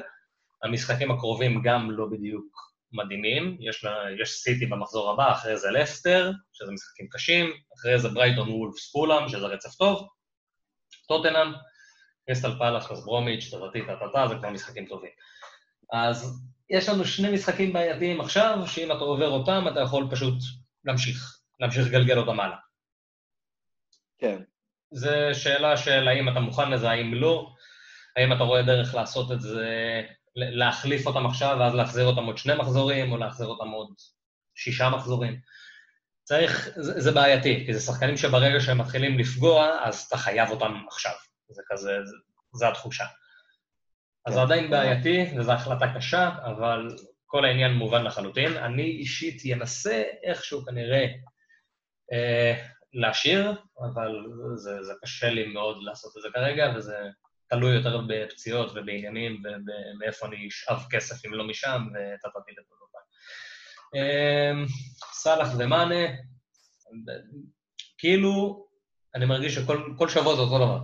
המשחקים 0.63 1.11
הקרובים 1.11 1.61
גם 1.63 1.91
לא 1.91 2.05
בדיוק 2.11 2.64
מדהימים. 2.91 3.57
יש, 3.59 3.83
לה, 3.83 3.95
יש 4.21 4.29
סיטי 4.29 4.65
במחזור 4.65 5.11
הבא, 5.11 5.31
אחרי 5.31 5.57
זה 5.57 5.71
לסטר, 5.71 6.31
שזה 6.53 6.71
משחקים 6.71 7.07
קשים, 7.11 7.53
אחרי 7.79 7.99
זה 7.99 8.09
ברייטון 8.09 8.49
וולפס 8.49 8.91
פולאם, 8.91 9.29
שזה 9.29 9.45
רצף 9.45 9.75
טוב, 9.75 10.07
טוטנאם, 11.07 11.53
קריסטל 12.25 12.57
פלאס, 12.57 12.91
אז 12.91 13.05
ברומיץ', 13.05 13.53
טטטי, 13.53 13.81
טטטה, 13.81 14.27
זה 14.27 14.35
כבר 14.35 14.49
משחקים 14.49 14.85
טובים. 14.85 15.11
אז 15.93 16.43
יש 16.69 16.89
לנו 16.89 17.05
שני 17.05 17.33
משחקים 17.33 17.73
בעייתיים 17.73 18.21
עכשיו, 18.21 18.59
שאם 18.67 18.91
אתה 18.91 18.99
עובר 18.99 19.29
אותם, 19.29 19.65
אתה 19.71 19.79
יכול 19.79 20.07
פשוט 20.11 20.35
להמשיך, 20.85 21.39
להמשיך 21.59 21.87
לגלגל 21.87 22.17
אותם 22.17 22.39
הלאה. 22.39 22.57
כן. 24.17 24.41
זו 24.91 25.09
שאלה 25.33 25.77
של 25.77 26.07
האם 26.07 26.29
אתה 26.29 26.39
מוכן 26.39 26.71
לזה, 26.71 26.89
האם 26.89 27.13
לא, 27.13 27.49
האם 28.15 28.33
אתה 28.33 28.43
רואה 28.43 28.61
דרך 28.61 28.95
לעשות 28.95 29.31
את 29.31 29.41
זה, 29.41 30.01
להחליף 30.35 31.07
אותם 31.07 31.25
עכשיו, 31.25 31.57
ואז 31.59 31.75
להחזיר 31.75 32.05
אותם 32.05 32.23
עוד 32.23 32.37
שני 32.37 32.55
מחזורים, 32.55 33.11
או 33.11 33.17
להחזיר 33.17 33.47
אותם 33.47 33.69
עוד 33.69 33.93
שישה 34.55 34.89
מחזורים. 34.89 35.39
צריך, 36.23 36.69
זה, 36.75 37.01
זה 37.01 37.11
בעייתי, 37.11 37.63
כי 37.65 37.73
זה 37.73 37.79
שחקנים 37.79 38.17
שברגע 38.17 38.59
שהם 38.59 38.77
מתחילים 38.77 39.19
לפגוע, 39.19 39.79
אז 39.83 40.05
אתה 40.07 40.17
חייב 40.17 40.49
אותם 40.49 40.73
עכשיו. 40.87 41.13
זה 41.49 41.61
כזה, 41.67 41.91
זה, 42.03 42.15
זה 42.53 42.67
התחושה. 42.67 43.05
אז 44.25 44.33
זה 44.33 44.39
כן. 44.39 44.45
עדיין 44.45 44.69
בעייתי, 44.69 45.25
וזו 45.37 45.51
החלטה 45.51 45.85
קשה, 45.95 46.29
אבל 46.45 46.87
כל 47.25 47.45
העניין 47.45 47.73
מובן 47.73 48.03
לחלוטין. 48.03 48.57
אני 48.57 48.83
אישית 48.83 49.41
אנסה 49.53 50.03
איכשהו 50.23 50.65
כנראה 50.65 51.05
אה, 52.13 52.63
להשאיר, 52.93 53.51
אבל 53.79 54.25
זה, 54.55 54.83
זה 54.83 54.93
קשה 55.01 55.29
לי 55.29 55.47
מאוד 55.47 55.77
לעשות 55.83 56.17
את 56.17 56.21
זה 56.21 56.27
כרגע, 56.33 56.73
וזה 56.75 56.97
תלוי 57.49 57.75
יותר 57.75 58.01
בפציעות 58.07 58.71
ובעניינים, 58.71 59.41
ומאיפה 59.45 60.27
אני 60.27 60.47
אשאב 60.47 60.85
כסף 60.89 61.25
אם 61.25 61.33
לא 61.33 61.47
משם, 61.47 61.81
וטטטי 61.87 62.51
לטובה. 62.51 62.99
אה, 63.95 64.51
סאלח 65.13 65.47
ומאנה, 65.59 66.05
כאילו, 67.97 68.65
אני 69.15 69.25
מרגיש 69.25 69.55
שכל 69.55 69.93
כל 69.97 70.09
שבוע 70.09 70.35
זה 70.35 70.41
אותו 70.41 70.57
דבר. 70.57 70.79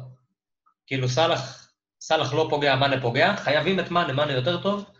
כאילו 0.87 1.09
סאלח, 1.09 1.73
סאלח 2.01 2.33
לא 2.33 2.47
פוגע, 2.49 2.75
מאנה 2.75 3.01
פוגע, 3.01 3.35
חייבים 3.35 3.79
את 3.79 3.91
מאנה, 3.91 4.13
מאנה 4.13 4.31
יותר 4.31 4.61
טוב, 4.61 4.91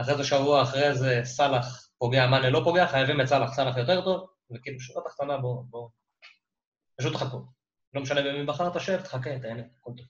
אחרי 0.00 0.16
זה 0.16 0.24
שבוע 0.24 0.62
אחרי 0.62 0.94
זה 0.94 1.20
סאלח 1.24 1.88
פוגע, 1.98 2.26
מאנה 2.26 2.50
לא 2.50 2.60
פוגע, 2.64 2.86
חייבים 2.86 3.20
את 3.20 3.26
סאלח, 3.26 3.54
סאלח 3.54 3.76
יותר 3.76 4.04
טוב, 4.04 4.26
וכאילו 4.50 4.80
שורה 4.80 5.04
תחתונה, 5.08 5.36
בואו, 5.36 5.64
בואו, 5.70 5.90
פשוט 6.98 7.16
חכו. 7.16 7.38
לא 7.94 8.02
משנה 8.02 8.22
במי 8.22 8.44
בחרת, 8.44 8.80
שב, 8.80 9.00
תחכה, 9.00 9.38
תהנה, 9.38 9.62
הכל 9.80 9.90
טוב. 9.96 10.06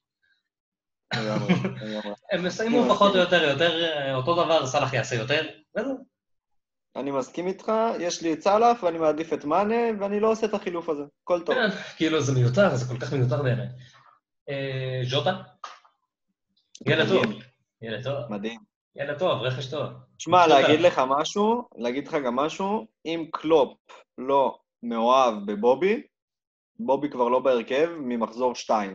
הם 2.32 2.46
יסיימו 2.46 2.88
פחות 2.88 3.14
או 3.14 3.20
יותר, 3.20 3.42
יותר, 3.42 3.84
אה, 3.84 4.14
אותו 4.14 4.44
דבר, 4.44 4.66
סאלח 4.66 4.92
יעשה 4.92 5.16
יותר, 5.16 5.46
וזהו. 5.76 6.04
אני 6.96 7.10
מסכים 7.10 7.46
איתך, 7.46 7.72
יש 8.00 8.22
לי 8.22 8.32
את 8.32 8.42
סאלח 8.42 8.82
ואני 8.82 8.98
מעדיף 8.98 9.32
את 9.32 9.44
מאנה, 9.44 10.00
ואני 10.00 10.20
לא 10.20 10.30
עושה 10.30 10.46
את 10.46 10.54
החילוף 10.54 10.88
הזה. 10.88 11.02
הכל 11.22 11.40
טוב. 11.40 11.54
כן, 11.54 11.68
כאילו 11.96 12.20
זה 12.20 12.32
מיותר, 12.32 12.76
זה 12.76 12.94
כל 12.94 13.00
כך 13.00 13.12
מיותר 13.12 13.42
בעיניי. 13.42 13.66
אה, 14.48 15.00
ז'וטה? 15.04 15.36
ילד 16.86 17.08
טוב. 17.08 17.24
ילד 17.82 18.04
טוב. 18.04 18.14
מדהים. 18.30 18.60
ילד 18.96 19.18
טוב, 19.18 19.42
רכש 19.42 19.66
טוב. 19.66 19.86
שמע. 20.18 20.46
להגיד 20.46 20.80
לך 20.80 21.02
משהו, 21.08 21.68
להגיד 21.76 22.08
לך 22.08 22.16
גם 22.24 22.36
משהו, 22.36 22.86
אם 23.04 23.24
קלופ 23.32 23.78
לא 24.18 24.58
מאוהב 24.82 25.34
בבובי, 25.46 26.02
בובי 26.78 27.10
כבר 27.10 27.28
לא 27.28 27.38
בהרכב 27.38 27.88
ממחזור 27.98 28.54
2. 28.54 28.94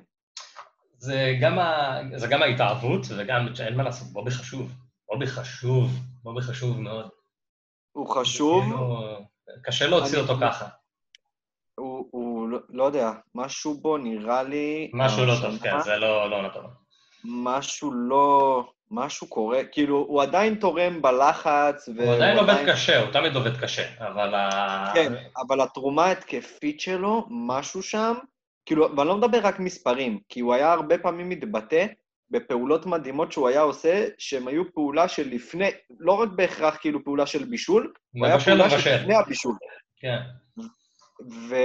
זה 1.04 1.36
גם, 1.42 1.60
ה... 1.60 2.00
זה 2.16 2.28
גם 2.28 2.42
ההתאהבות, 2.42 3.02
וגם, 3.18 3.48
אין 3.66 3.78
מה 3.78 3.84
לעשות, 3.84 4.08
בובי 4.08 4.32
חשוב. 4.32 4.72
בובי 5.10 5.28
חשוב, 5.28 5.92
בובי 6.24 6.42
חשוב 6.42 6.80
מאוד. 6.80 7.10
הוא 7.92 8.08
חשוב, 8.10 8.64
כאילו, 8.64 9.00
קשה 9.64 9.88
להוציא 9.88 10.20
אני- 10.20 10.22
אותו 10.30 10.42
ככה. 10.42 10.68
הוא, 11.76 12.08
הוא 12.12 12.50
לא- 12.50 12.60
לא 12.70 12.84
יודע, 12.84 13.12
משהו 13.36 13.74
בו 13.82 13.98
נראה 13.98 14.44
לי... 14.44 14.92
משהו 14.94 15.26
לא 15.26 15.34
טוב, 15.42 15.46
השנה, 15.56 15.72
כן, 15.72 15.80
זה 15.84 15.96
לא 15.98 16.30
לא 16.30 16.50
טובה. 16.54 16.68
משהו 17.26 17.94
לא... 17.94 18.64
משהו 18.92 19.28
קורה, 19.28 19.60
כאילו, 19.72 19.98
הוא 20.08 20.22
עדיין 20.22 20.56
תורם 20.56 21.02
בלחץ, 21.02 21.90
הוא 21.98 22.14
עדיין 22.16 22.38
עובד 22.38 22.56
קשה, 22.68 23.02
הוא 23.02 23.12
תמיד 23.12 23.36
עובד 23.36 23.58
קשה, 23.62 23.84
אבל 24.08 24.36
ה... 24.36 24.92
כן, 24.94 25.14
אבל 25.48 25.62
התרומה 25.62 26.06
ההתקפית 26.06 26.80
שלו, 26.80 27.26
משהו 27.30 27.84
שם, 27.84 28.14
כאילו, 28.66 28.96
ואני 28.98 29.08
לא 29.10 29.18
מדבר 29.18 29.40
רק 29.44 29.60
מספרים, 29.60 30.20
כי 30.30 30.40
הוא 30.40 30.54
היה 30.54 30.74
הרבה 30.74 30.98
פעמים 30.98 31.30
מתבטא 31.30 31.86
בפעולות 32.30 32.86
מדהימות 32.86 33.32
שהוא 33.32 33.48
היה 33.48 33.62
עושה, 33.62 34.08
שהן 34.18 34.48
היו 34.48 34.74
פעולה 34.74 35.08
של 35.08 35.28
לפני, 35.30 35.70
לא 36.00 36.12
רק 36.14 36.30
בהכרח 36.36 36.78
כאילו 36.82 37.04
פעולה 37.04 37.26
של 37.26 37.44
בישול, 37.46 37.94
הוא 38.14 38.26
היה 38.26 38.40
פעולה 38.40 38.70
של. 38.70 38.96
לפני 38.96 39.16
הבישול. 39.16 39.56
כן, 40.00 40.18
ו... 41.50 41.56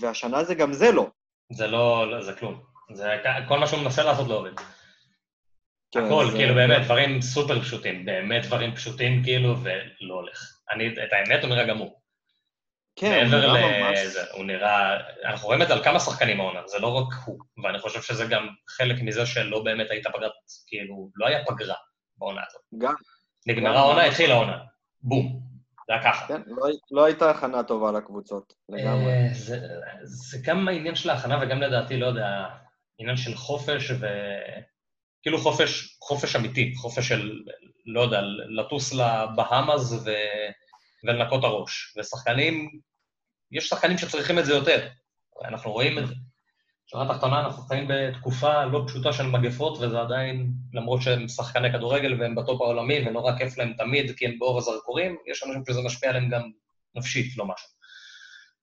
והשנה 0.00 0.44
זה 0.44 0.54
גם 0.54 0.72
זה 0.72 0.92
לא. 0.92 1.06
זה 1.52 1.66
לא, 1.66 2.10
לא- 2.10 2.22
זה 2.22 2.32
כלום. 2.32 2.60
זה 2.94 3.08
כל 3.48 3.58
מה 3.58 3.66
שהוא 3.66 3.80
מנסה 3.82 4.02
לעשות 4.04 4.28
לא 4.28 4.34
עובד. 4.38 4.52
כן, 5.94 6.04
הכל, 6.04 6.26
זה- 6.30 6.36
כאילו, 6.36 6.54
באמת, 6.54 6.82
דברים 6.84 7.20
סופר 7.22 7.60
פשוטים, 7.60 8.04
באמת 8.04 8.46
דברים 8.46 8.74
פשוטים, 8.74 9.22
כאילו, 9.24 9.56
ולא 9.62 10.14
הולך. 10.14 10.58
אני, 10.72 10.88
את 10.88 11.12
האמת, 11.12 11.44
הוא 11.44 11.50
נראה 11.50 11.66
גמור. 11.66 12.00
כן, 12.96 13.28
הוא 13.32 13.40
נראה 13.40 13.80
ממש... 13.80 13.98
לזה, 14.04 14.20
הוא 14.32 14.44
נראה... 14.44 14.96
אנחנו 15.24 15.46
רואים 15.46 15.62
את 15.62 15.68
זה 15.68 15.74
על 15.74 15.84
כמה 15.84 16.00
שחקנים 16.00 16.40
העונה, 16.40 16.60
זה 16.66 16.78
לא 16.78 16.88
רק 16.88 17.14
הוא. 17.24 17.38
ואני 17.64 17.78
חושב 17.78 18.02
שזה 18.02 18.26
גם 18.26 18.48
חלק 18.68 19.02
מזה 19.02 19.26
שלא 19.26 19.64
באמת 19.64 19.90
הייתה 19.90 20.10
פגרת, 20.10 20.32
כאילו, 20.66 21.10
לא 21.16 21.26
היה 21.26 21.44
פגרה 21.44 21.74
בעונה 22.18 22.40
הזאת. 22.48 22.60
גם, 22.78 22.94
נגמרה 23.46 23.78
העונה, 23.78 24.04
התחילה 24.04 24.34
העונה. 24.34 24.58
בום. 25.02 25.40
זה 25.88 25.94
היה 25.94 26.02
ככה. 26.04 26.26
כן, 26.28 26.40
לא, 26.46 26.66
לא 26.90 27.04
הייתה 27.04 27.30
הכנה 27.30 27.62
טובה 27.62 27.92
לקבוצות, 27.92 28.52
לגמרי. 28.68 29.12
אה, 29.12 29.28
זה, 29.32 29.58
זה 30.02 30.38
גם 30.44 30.68
העניין 30.68 30.94
של 30.94 31.10
ההכנה 31.10 31.38
וגם 31.42 31.60
לדעתי, 31.60 31.96
לא 31.96 32.06
יודע, 32.06 32.46
עניין 32.98 33.16
של 33.16 33.34
חופש 33.34 33.90
ו... 33.90 34.06
כאילו 35.22 35.38
חופש, 35.38 35.98
חופש 36.02 36.36
אמיתי, 36.36 36.74
חופש 36.76 37.08
של, 37.08 37.40
לא 37.86 38.00
יודע, 38.00 38.20
לטוס 38.48 38.94
לבהאמאז 38.94 40.06
ו... 40.06 40.10
ולנקות 41.06 41.44
הראש. 41.44 41.94
ושחקנים, 41.98 42.80
יש 43.52 43.68
שחקנים 43.68 43.98
שצריכים 43.98 44.38
את 44.38 44.44
זה 44.44 44.54
יותר. 44.54 44.88
אנחנו 45.44 45.72
רואים 45.72 45.98
את 45.98 46.06
זה. 46.06 46.14
שורה 46.86 47.14
תחתונה, 47.14 47.40
אנחנו 47.40 47.62
חיים 47.62 47.88
בתקופה 47.88 48.64
לא 48.64 48.84
פשוטה 48.86 49.12
של 49.12 49.26
מגפות, 49.26 49.78
וזה 49.78 50.00
עדיין, 50.00 50.52
למרות 50.72 51.02
שהם 51.02 51.28
שחקני 51.28 51.72
כדורגל 51.72 52.20
והם 52.20 52.34
בטופ 52.34 52.62
העולמי 52.62 53.08
ונורא 53.08 53.38
כיף 53.38 53.58
להם 53.58 53.72
תמיד 53.72 54.16
כי 54.16 54.26
הם 54.26 54.38
באור 54.38 54.58
הזרקורים, 54.58 55.16
יש 55.26 55.42
אנשים 55.42 55.62
שזה 55.68 55.80
משפיע 55.86 56.10
עליהם 56.10 56.28
גם 56.28 56.50
נפשית, 56.94 57.36
לא 57.36 57.44
משהו. 57.46 57.68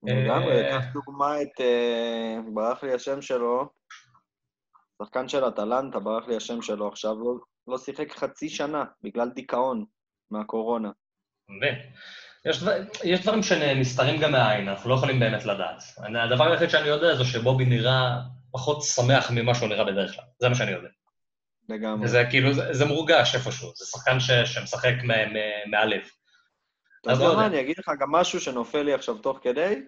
לגמרי, 0.04 0.66
אה, 0.66 0.80
קח 0.80 0.86
דוגמא 0.94 1.42
את... 1.42 1.62
אה, 1.62 2.38
ברח 2.54 2.84
לי 2.84 2.94
השם 2.94 3.22
שלו, 3.22 3.70
שחקן 5.04 5.28
של 5.28 5.48
אטלנטה, 5.48 6.00
ברח 6.00 6.28
לי 6.28 6.36
השם 6.36 6.62
שלו 6.62 6.88
עכשיו, 6.88 7.16
לא, 7.20 7.36
לא 7.68 7.78
שיחק 7.78 8.12
חצי 8.12 8.50
שנה 8.50 8.84
בגלל 9.02 9.30
דיכאון 9.30 9.86
מהקורונה. 10.32 10.92
מבין? 11.50 11.76
יש, 12.46 12.62
דבר, 12.64 12.72
יש 13.04 13.22
דברים 13.22 13.44
שנסתרים 13.44 14.22
גם 14.22 14.32
מהעין, 14.32 14.70
אנחנו 14.70 14.90
לא 14.90 14.96
יכולים 14.96 15.20
באמת 15.20 15.46
לדעת. 15.46 15.84
אני, 16.04 16.20
הדבר 16.20 16.52
היחיד 16.52 16.70
שאני 16.70 16.88
יודע 16.88 17.16
זה 17.16 17.26
שבובי 17.26 17.66
נראה 17.66 18.20
פחות 18.52 18.84
שמח 18.84 19.32
ממה 19.32 19.56
שהוא 19.56 19.70
נראה 19.70 19.84
בדרך 19.86 20.16
כלל. 20.16 20.26
זה 20.40 20.50
מה 20.50 20.56
שאני 20.56 20.72
יודע. 20.72 20.90
לגמרי. 21.70 22.06
וזה 22.06 22.24
כאילו, 22.30 22.54
זה, 22.54 22.74
זה 22.74 22.86
מורגש 22.86 23.36
איפשהו, 23.36 23.72
זה 23.76 23.86
שחקן 23.86 24.20
ש, 24.20 24.32
שמשחק 24.32 24.94
מ- 25.04 25.12
מ- 25.34 25.72
מהלב. 25.72 26.02
אז 27.08 27.20
לא 27.22 27.26
יודע. 27.26 27.46
אני 27.46 27.60
אגיד 27.62 27.76
לך 27.80 27.92
גם 28.00 28.12
משהו 28.12 28.42
שנופל 28.42 28.82
לי 28.82 28.94
עכשיו 28.94 29.18
תוך 29.18 29.40
כדי, 29.42 29.82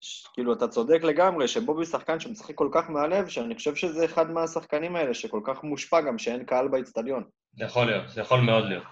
ש- 0.00 0.26
כאילו, 0.34 0.52
אתה 0.52 0.68
צודק 0.68 1.00
לגמרי, 1.02 1.48
שבובי 1.48 1.86
שחקן 1.86 2.20
שמשחק 2.20 2.54
כל 2.54 2.68
כך 2.72 2.90
מהלב, 2.90 3.28
שאני 3.28 3.54
חושב 3.54 3.74
שזה 3.74 4.04
אחד 4.04 4.30
מהשחקנים 4.30 4.96
האלה 4.96 5.14
שכל 5.14 5.40
כך 5.44 5.62
מושפע 5.64 6.00
גם 6.00 6.18
שאין 6.18 6.44
קהל 6.44 6.68
באצטדיון. 6.68 7.24
זה 7.58 7.64
יכול 7.64 7.86
להיות, 7.86 8.08
זה 8.08 8.20
יכול 8.20 8.40
מאוד 8.40 8.64
להיות. 8.64 8.84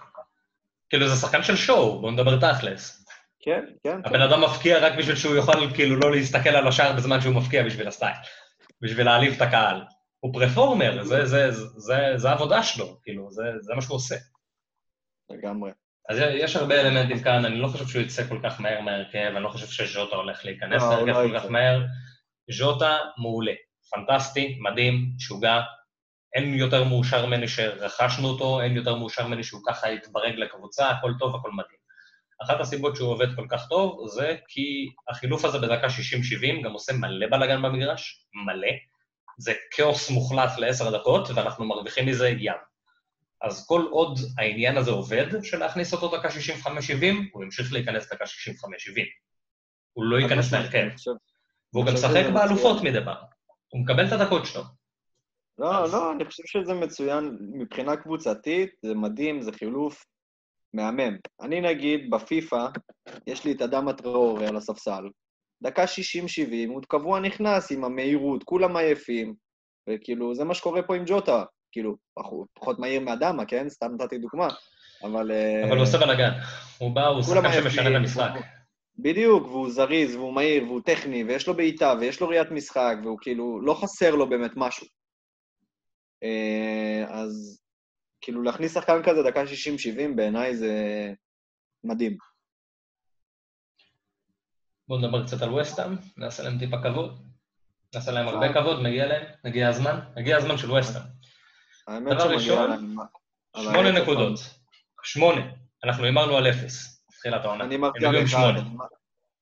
כאילו, 0.89 1.07
זה 1.07 1.15
שחקן 1.15 1.43
של 1.43 1.55
שואו, 1.55 2.01
בואו 2.01 2.11
נדבר 2.11 2.53
תכלס. 2.53 3.05
כן, 3.39 3.65
כן, 3.83 3.99
הבן 4.05 4.21
אדם 4.21 4.43
מפקיע 4.43 4.79
רק 4.79 4.93
בשביל 4.97 5.15
שהוא 5.15 5.35
יוכל 5.35 5.73
כאילו 5.73 5.95
לא 5.95 6.11
להסתכל 6.11 6.49
על 6.49 6.67
השער 6.67 6.93
בזמן 6.93 7.21
שהוא 7.21 7.35
מפקיע 7.35 7.63
בשביל 7.63 7.87
הסטייל. 7.87 8.15
בשביל 8.81 9.05
להעליב 9.05 9.33
את 9.33 9.41
הקהל. 9.41 9.81
הוא 10.19 10.33
פרפורמר, 10.33 11.03
זה, 11.03 11.25
זה, 11.25 11.51
זה, 11.51 11.65
זה, 11.77 12.13
זה 12.15 12.29
העבודה 12.29 12.63
שלו, 12.63 12.99
כאילו, 13.03 13.31
זה, 13.31 13.43
זה 13.61 13.73
מה 13.75 13.81
שהוא 13.81 13.95
עושה. 13.95 14.15
לגמרי. 15.29 15.71
אז 16.09 16.17
יש 16.19 16.55
הרבה 16.55 16.81
אלמנטים 16.81 17.23
כאן, 17.23 17.45
אני 17.45 17.59
לא 17.59 17.67
חושב 17.67 17.87
שהוא 17.87 18.01
יצא 18.01 18.27
כל 18.29 18.39
כך 18.43 18.61
מהר 18.61 18.81
מהרכב, 18.81 19.31
אני 19.35 19.43
לא 19.43 19.49
חושב 19.49 19.67
שז'וטה 19.67 20.15
הולך 20.15 20.45
להיכנס 20.45 20.81
לא, 20.81 20.89
להרכב 20.89 21.07
לא 21.07 21.13
כל 21.13 21.35
יצא. 21.35 21.39
כך 21.39 21.51
מהר. 21.51 21.85
ז'וטה 22.51 22.97
מעולה, 23.17 23.51
פנטסטי, 23.91 24.57
מדהים, 24.61 25.11
משוגע. 25.15 25.61
אין 26.33 26.53
יותר 26.53 26.83
מאושר 26.83 27.25
ממני 27.25 27.47
שרכשנו 27.47 28.27
אותו, 28.27 28.61
אין 28.61 28.75
יותר 28.75 28.95
מאושר 28.95 29.27
ממני 29.27 29.43
שהוא 29.43 29.61
ככה 29.67 29.87
התברג 29.87 30.35
לקבוצה, 30.35 30.89
הכל 30.89 31.13
טוב, 31.19 31.35
הכל 31.35 31.51
מדהים. 31.51 31.77
אחת 32.43 32.59
הסיבות 32.59 32.95
שהוא 32.95 33.09
עובד 33.11 33.35
כל 33.35 33.45
כך 33.49 33.67
טוב 33.69 34.07
זה 34.07 34.35
כי 34.47 34.89
החילוף 35.09 35.45
הזה 35.45 35.59
בדקה 35.59 35.87
60-70 35.87 36.63
גם 36.63 36.71
עושה 36.71 36.93
מלא 36.93 37.27
בלאגן 37.31 37.61
במגרש, 37.61 38.27
מלא. 38.45 38.67
זה 39.37 39.53
כאוס 39.71 40.09
מוחלט 40.09 40.57
לעשר 40.57 40.97
דקות, 40.97 41.29
ואנחנו 41.29 41.65
מרוויחים 41.65 42.05
מזה 42.05 42.29
ים. 42.29 42.53
אז 43.41 43.65
כל 43.67 43.85
עוד 43.91 44.19
העניין 44.37 44.77
הזה 44.77 44.91
עובד, 44.91 45.43
של 45.43 45.57
להכניס 45.57 45.93
אותו 45.93 46.17
דקה 46.17 46.27
65-70, 46.29 46.31
הוא 47.33 47.43
ימשיך 47.43 47.73
להיכנס 47.73 48.13
דקה 48.13 48.25
65-70. 48.25 48.27
הוא 49.93 50.05
לא 50.05 50.17
ייכנס 50.19 50.53
להרכב. 50.53 50.87
והוא 51.73 51.85
גם 51.85 51.93
משחק 51.93 52.25
באלופות. 52.33 52.83
מדי 52.83 52.99
פעם. 53.05 53.15
הוא 53.67 53.81
מקבל 53.81 54.07
את 54.07 54.11
הדקות 54.11 54.45
שלו. 54.45 54.63
לא, 55.59 55.83
אז- 55.83 55.93
לא, 55.93 56.11
אני 56.11 56.25
חושב 56.25 56.43
שזה 56.45 56.73
מצוין 56.73 57.37
מבחינה 57.53 57.95
קבוצתית, 57.95 58.69
זה 58.81 58.93
מדהים, 58.95 59.41
זה 59.41 59.51
חילוף 59.51 60.05
מהמם. 60.73 61.17
אני 61.41 61.61
נגיד, 61.61 62.09
בפיפא, 62.09 62.65
יש 63.27 63.45
לי 63.45 63.51
את 63.51 63.61
אדם 63.61 63.87
הטראורי 63.87 64.47
על 64.47 64.55
הספסל. 64.57 65.03
דקה 65.63 65.83
60-70, 65.83 65.87
הוא 66.69 66.81
קבוע 66.87 67.19
נכנס 67.19 67.71
עם 67.71 67.83
המהירות, 67.83 68.43
כולם 68.43 68.75
עייפים, 68.77 69.33
וכאילו, 69.89 70.35
זה 70.35 70.43
מה 70.43 70.53
שקורה 70.53 70.81
פה 70.81 70.95
עם 70.95 71.03
ג'וטה. 71.05 71.43
כאילו, 71.71 71.95
פחות- 72.13 72.47
פחות 72.53 72.79
מהיר 72.79 73.01
מאדמה, 73.01 73.45
כן? 73.45 73.69
סתם 73.69 73.87
נתתי 73.99 74.17
דוגמה. 74.17 74.47
אבל... 75.03 75.31
אה, 75.31 75.67
אבל 75.67 75.75
הוא 75.77 75.83
עושה 75.83 75.97
בלאגן. 75.97 76.31
הוא 76.77 76.91
בא, 76.91 77.07
הוא 77.07 77.21
שחקן 77.23 77.53
שמשנה 77.53 77.89
את 77.89 77.95
המשחק. 77.95 78.29
בדיוק, 78.99 79.43
והוא 79.47 79.69
זריז, 79.71 80.15
והוא 80.15 80.33
מהיר, 80.33 80.63
והוא 80.63 80.81
טכני, 80.85 81.23
ויש 81.23 81.47
לו 81.47 81.53
בעיטה, 81.53 81.93
ויש 81.99 82.21
לו 82.21 82.27
ראיית 82.27 82.51
משחק, 82.51 82.95
והוא 83.03 83.17
כאילו, 83.21 83.61
לא 83.61 83.73
חסר 83.73 84.15
לו 84.15 84.29
באמת 84.29 84.51
משהו. 84.55 84.87
אה, 86.23 87.05
אז 87.09 87.61
כאילו, 88.21 88.43
להכניס 88.43 88.73
שחקן 88.73 89.03
כזה 89.03 89.23
דקה 89.23 89.43
60-70, 89.43 89.45
בעיניי 90.15 90.55
זה 90.55 90.73
מדהים. 91.83 92.17
בואו 94.87 94.99
נדבר 94.99 95.25
קצת 95.25 95.41
על 95.41 95.53
וסטאם, 95.53 95.95
נעשה 96.17 96.43
להם 96.43 96.59
טיפה 96.59 96.77
כבוד. 96.83 97.23
נעשה 97.95 98.11
להם 98.11 98.27
הרבה 98.27 98.47
אה. 98.47 98.53
כבוד, 98.53 98.81
מגיע 98.83 99.05
להם, 99.07 99.23
מגיע 99.43 99.69
הזמן, 99.69 99.99
מגיע 100.17 100.37
הזמן 100.37 100.57
של 100.57 100.71
וסטאם. 100.71 101.01
דבר 101.89 102.31
ראשון, 102.33 102.97
שמונה 103.57 104.01
נקודות. 104.01 104.39
שמונה. 105.03 105.41
אנחנו 105.83 106.03
הימרנו 106.05 106.37
על 106.37 106.49
אפס, 106.49 107.03
תחילת 107.11 107.45
העונה. 107.45 107.63
אני 107.63 107.75
אמרתי 107.75 108.05
על 108.05 108.23
אחד. 108.23 108.37
אני 108.57 108.69
אמר- 108.69 108.85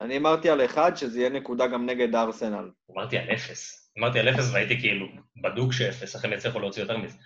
אני 0.01 0.17
אמרתי 0.17 0.49
על 0.49 0.65
אחד, 0.65 0.95
שזה 0.95 1.19
יהיה 1.19 1.29
נקודה 1.29 1.67
גם 1.67 1.85
נגד 1.85 2.15
ארסנל. 2.15 2.71
אמרתי 2.91 3.17
על 3.17 3.29
אפס. 3.33 3.84
אמרתי 3.99 4.19
על 4.19 4.29
אפס 4.29 4.53
והייתי 4.53 4.79
כאילו 4.79 5.07
בדוק 5.43 5.73
שאפס, 5.73 6.15
איך 6.15 6.25
הם 6.25 6.33
יצליחו 6.33 6.59
להוציא 6.59 6.81
יותר 6.81 6.97
מזה. 6.97 7.17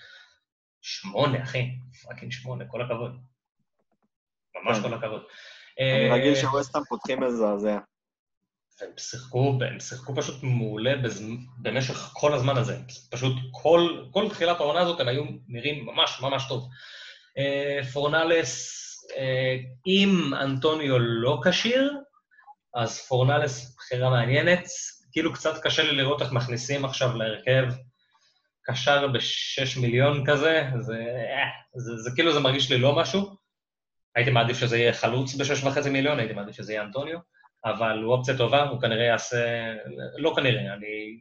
שמונה, 0.82 1.44
אחי. 1.44 1.72
fucking 2.04 2.32
שמונה, 2.32 2.66
כל 2.66 2.82
הכבוד. 2.82 3.18
ממש 4.56 4.78
כן. 4.78 4.84
כל 4.84 4.94
הכבוד. 4.94 5.22
אני 5.80 6.10
אה, 6.10 6.16
רגיל 6.16 6.36
שווסטהאם 6.36 6.84
פותחים 6.84 7.24
מזעזע. 7.24 7.80
הם 8.82 8.90
שיחקו, 8.98 9.60
הם 9.72 9.80
שיחקו 9.80 10.16
פשוט 10.16 10.44
מעולה. 10.44 10.92
במשך 11.58 11.96
כל 12.14 12.34
הזמן 12.34 12.58
הזה. 12.58 12.78
פשוט 13.12 13.34
כל, 13.52 14.06
כל 14.12 14.30
תחילת 14.30 14.60
העונה 14.60 14.80
הזאת 14.80 15.00
הם 15.00 15.08
היו 15.08 15.24
נראים 15.48 15.86
ממש 15.86 16.22
ממש 16.22 16.46
טוב. 16.50 16.70
אה, 17.38 17.80
פורנלס, 17.94 18.76
אה, 19.18 19.56
אם 19.88 20.34
אנטוניו 20.34 21.00
לא 21.00 21.42
כשיר, 21.46 21.94
אז 22.76 23.08
פורנלס 23.08 23.76
בחירה 23.76 24.10
מעניינת. 24.10 24.64
כאילו 25.12 25.34
קצת 25.34 25.64
קשה 25.64 25.84
לי 25.84 25.92
לראות 25.92 26.22
איך 26.22 26.32
מכניסים 26.32 26.86
עכשיו 26.86 27.18
להרכב 27.18 27.66
קשר 28.64 29.08
ב-6 29.08 29.80
מיליון 29.82 30.24
כזה, 30.26 30.70
זה, 30.80 30.98
אה, 31.36 31.50
זה, 31.76 31.98
זה 31.98 32.12
כאילו 32.16 32.34
זה 32.34 32.40
מרגיש 32.40 32.72
לי 32.72 32.78
לא 32.78 32.96
משהו. 32.96 33.36
הייתי 34.16 34.32
מעדיף 34.32 34.58
שזה 34.58 34.78
יהיה 34.78 34.94
חלוץ 34.94 35.36
ב-6.5 35.36 35.90
מיליון, 35.90 36.20
הייתי 36.20 36.34
מעדיף 36.34 36.56
שזה 36.56 36.74
יהיה 36.74 36.84
אנטוניו. 36.84 37.20
אבל 37.66 38.04
הוא 38.04 38.14
אופציה 38.14 38.38
טובה, 38.38 38.64
הוא 38.64 38.82
כנראה 38.82 39.06
יעשה... 39.06 39.74
לא 40.18 40.34
כנראה, 40.36 40.74
אני, 40.74 41.20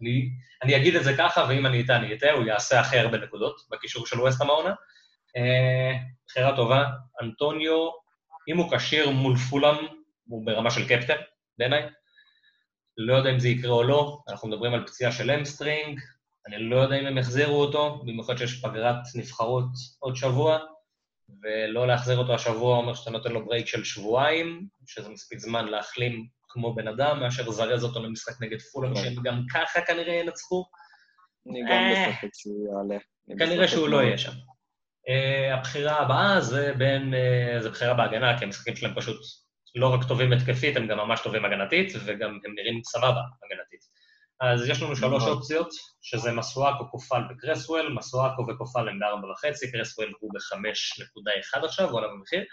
אני, 0.00 0.30
אני 0.62 0.76
אגיד 0.76 0.96
את 0.96 1.04
זה 1.04 1.14
ככה, 1.18 1.46
ואם 1.48 1.66
אני 1.66 1.82
אטעה, 1.82 1.96
אני 1.96 2.14
אטעה, 2.14 2.32
הוא 2.32 2.44
יעשה 2.44 2.80
הכי 2.80 2.98
הרבה 2.98 3.18
נקודות 3.18 3.60
בקישור 3.70 4.06
של 4.06 4.20
ווסטהאם 4.20 4.50
העונה. 4.50 4.74
אה, 5.36 5.92
בחירה 6.26 6.56
טובה, 6.56 6.84
אנטוניו, 7.22 7.88
אם 8.48 8.56
הוא 8.56 8.76
כשיר 8.76 9.10
מול 9.10 9.36
פולאם, 9.36 9.86
הוא 10.26 10.46
ברמה 10.46 10.70
של 10.70 10.88
קפטן, 10.88 11.16
בעיניי. 11.58 11.88
לא 12.98 13.14
יודע 13.14 13.30
אם 13.30 13.38
זה 13.38 13.48
יקרה 13.48 13.72
או 13.72 13.82
לא, 13.82 14.18
אנחנו 14.28 14.48
מדברים 14.48 14.74
על 14.74 14.86
פציעה 14.86 15.12
של 15.12 15.30
hamstring, 15.30 16.00
אני 16.46 16.58
לא 16.58 16.76
יודע 16.76 17.00
אם 17.00 17.06
הם 17.06 17.18
יחזירו 17.18 17.60
אותו, 17.60 18.02
במיוחד 18.06 18.36
שיש 18.36 18.60
פגרת 18.62 18.96
נבחרות 19.14 19.68
עוד 19.98 20.16
שבוע. 20.16 20.58
ולא 21.42 21.86
להחזיר 21.86 22.18
אותו 22.18 22.34
השבוע 22.34 22.76
אומר 22.76 22.94
שאתה 22.94 23.10
נותן 23.10 23.32
לו 23.32 23.46
break 23.46 23.66
של 23.66 23.84
שבועיים, 23.84 24.66
שזה 24.86 25.08
מספיק 25.08 25.38
זמן 25.38 25.66
להחלים 25.66 26.26
כמו 26.48 26.74
בן 26.74 26.88
אדם, 26.88 27.20
מאשר 27.20 27.48
לזרז 27.48 27.84
אותו 27.84 28.02
למשחק 28.02 28.42
נגד 28.42 28.60
פולאם, 28.60 28.94
כן. 28.94 29.00
שהם 29.00 29.14
גם 29.22 29.42
ככה 29.54 29.80
כנראה 29.80 30.14
ינצחו. 30.14 30.64
אני 31.50 31.60
גם 31.62 31.68
אה. 31.70 32.10
בספק 32.10 32.28
שהוא 32.34 32.66
יעלה. 32.66 33.00
כנראה 33.38 33.68
שהוא 33.68 33.88
לא. 33.88 34.02
יהיה 34.02 34.18
שם. 34.18 34.32
Uh, 34.32 35.54
הבחירה 35.54 36.00
הבאה 36.00 36.40
זה 36.40 36.72
בין, 36.78 37.14
uh, 37.14 37.62
זה 37.62 37.70
בחירה 37.70 37.94
בהגנה, 37.94 38.38
כי 38.38 38.44
המשחקים 38.44 38.76
שלהם 38.76 38.94
פשוט 38.96 39.20
לא 39.78 39.94
רק 39.94 40.04
טובים 40.08 40.32
התקפית, 40.32 40.76
הם 40.76 40.86
גם 40.86 40.98
ממש 40.98 41.20
טובים 41.20 41.44
הגנתית, 41.44 41.92
וגם 42.04 42.38
הם 42.44 42.54
נראים 42.54 42.80
סבבה 42.84 43.20
הגנתית. 43.44 43.80
אז 44.40 44.68
יש 44.68 44.82
לנו 44.82 44.96
שלוש 44.96 45.22
נכון. 45.22 45.32
אופציות, 45.32 45.70
שזה 46.02 46.32
מסואקו, 46.32 46.90
קופל 46.90 47.22
וקרסוול, 47.30 47.92
מסואקו 47.96 48.46
וקופל 48.48 48.88
הם 48.88 48.98
בארבע 48.98 49.30
וחצי, 49.30 49.72
קרסוול 49.72 50.12
הוא 50.20 50.30
בחמש 50.34 51.00
נקודה 51.00 51.30
אחד 51.40 51.64
עכשיו, 51.64 51.90
הוא 51.90 51.98
עלה 51.98 52.08
במחיר. 52.08 52.44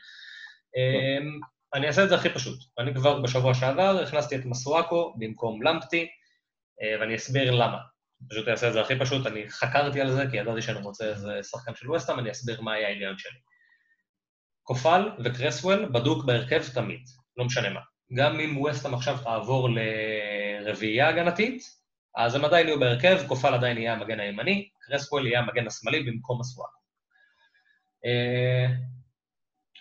אמ, 0.75 1.39
אני 1.73 1.87
אעשה 1.87 2.03
את 2.03 2.09
זה 2.09 2.15
הכי 2.15 2.29
פשוט. 2.29 2.59
אני 2.79 2.93
כבר 2.93 3.21
בשבוע 3.21 3.53
שעבר 3.53 3.99
הכנסתי 4.03 4.35
את 4.35 4.45
מסואקו 4.45 5.15
במקום 5.17 5.63
למפטי, 5.63 6.07
אה, 6.81 6.99
ואני 6.99 7.15
אסביר 7.15 7.51
למה. 7.51 7.77
פשוט 8.29 8.47
אעשה 8.47 8.67
את 8.67 8.73
זה 8.73 8.81
הכי 8.81 8.99
פשוט, 8.99 9.27
אני 9.27 9.49
חקרתי 9.49 10.01
על 10.01 10.11
זה, 10.11 10.23
כי 10.31 10.37
ידעתי 10.37 10.61
שאני 10.61 10.79
רוצה 10.79 11.05
איזה 11.05 11.43
שחקן 11.43 11.75
של 11.75 11.91
ווסטהאם, 11.91 12.19
אני 12.19 12.31
אסביר 12.31 12.61
מה 12.61 12.73
היה 12.73 12.87
ההיגיון 12.87 13.17
שלי. 13.17 13.39
קופל 14.65 15.09
וקרסוול 15.23 15.85
בדוק 15.85 16.25
בהרכב 16.25 16.63
תמיד, 16.73 17.01
לא 17.37 17.45
משנה 17.45 17.69
מה. 17.69 17.79
גם 18.13 18.39
אם 18.39 18.57
ווסטהאם 18.57 18.93
עכשיו 18.93 19.17
תעבור 19.23 19.69
לרביעייה 19.69 21.09
הגנתית, 21.09 21.61
אז 22.17 22.35
הם 22.35 22.45
עדיין 22.45 22.67
יהיו 22.67 22.79
בהרכב, 22.79 23.27
קופל 23.27 23.53
עדיין 23.53 23.77
יהיה 23.77 23.93
המגן 23.93 24.19
הימני, 24.19 24.69
קרסוול 24.81 25.27
יהיה 25.27 25.39
המגן 25.39 25.67
השמאלי 25.67 26.03
במקום 26.03 26.39
מסואקו. 26.39 26.79
אה, 28.05 28.65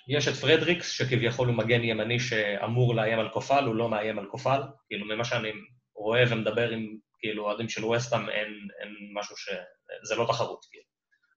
יש 0.09 0.29
את 0.29 0.35
פרדריקס, 0.35 0.91
שכביכול 0.91 1.49
הוא 1.49 1.57
מגן 1.57 1.85
ימני 1.85 2.21
שאמור 2.21 2.95
לאיים 2.95 3.19
על 3.19 3.29
קופל, 3.29 3.65
הוא 3.65 3.75
לא 3.75 3.89
מאיים 3.89 4.19
על 4.19 4.27
קופל. 4.27 4.61
כאילו, 4.87 5.07
ממה 5.07 5.25
שאני 5.25 5.51
רואה 5.97 6.23
ומדבר 6.31 6.71
עם 6.71 6.97
כאילו 7.19 7.45
אוהדים 7.45 7.69
של 7.69 7.85
ווסטהאם, 7.85 8.31
אין, 8.31 8.69
אין 8.81 8.95
משהו 9.15 9.37
ש... 9.37 9.49
זה 10.09 10.15
לא 10.17 10.27
תחרות, 10.29 10.65
כאילו. 10.71 10.94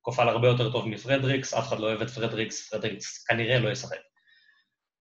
קופל 0.07 0.29
הרבה 0.29 0.47
יותר 0.47 0.71
טוב 0.71 0.87
מפרדריקס, 0.87 1.53
אף 1.53 1.67
אחד 1.67 1.79
לא 1.79 1.87
אוהב 1.87 2.01
את 2.01 2.09
פרדריקס, 2.09 2.69
פרדריקס 2.69 3.25
כנראה 3.25 3.59
לא 3.59 3.69
ישחק. 3.69 3.97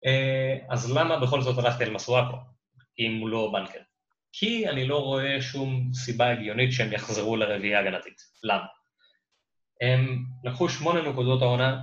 אה, 0.06 0.58
אז 0.70 0.98
למה 0.98 1.20
בכל 1.20 1.42
זאת 1.42 1.58
הלכתי 1.58 1.84
על 1.84 1.90
מסואקו, 1.90 2.38
אם 3.00 3.18
הוא 3.22 3.30
לא 3.30 3.50
banker? 3.54 3.80
כי 4.32 4.70
אני 4.70 4.88
לא 4.88 4.98
רואה 5.04 5.42
שום 5.42 5.94
סיבה 5.94 6.32
הגיונית 6.32 6.72
שהם 6.72 6.94
יחזרו 6.94 7.36
לרביעייה 7.36 7.80
הגנתית. 7.80 8.22
למה? 8.44 8.66
הם 9.82 10.26
לקחו 10.44 10.70
שמונה 10.70 11.10
נקודות 11.10 11.42
העונה, 11.42 11.82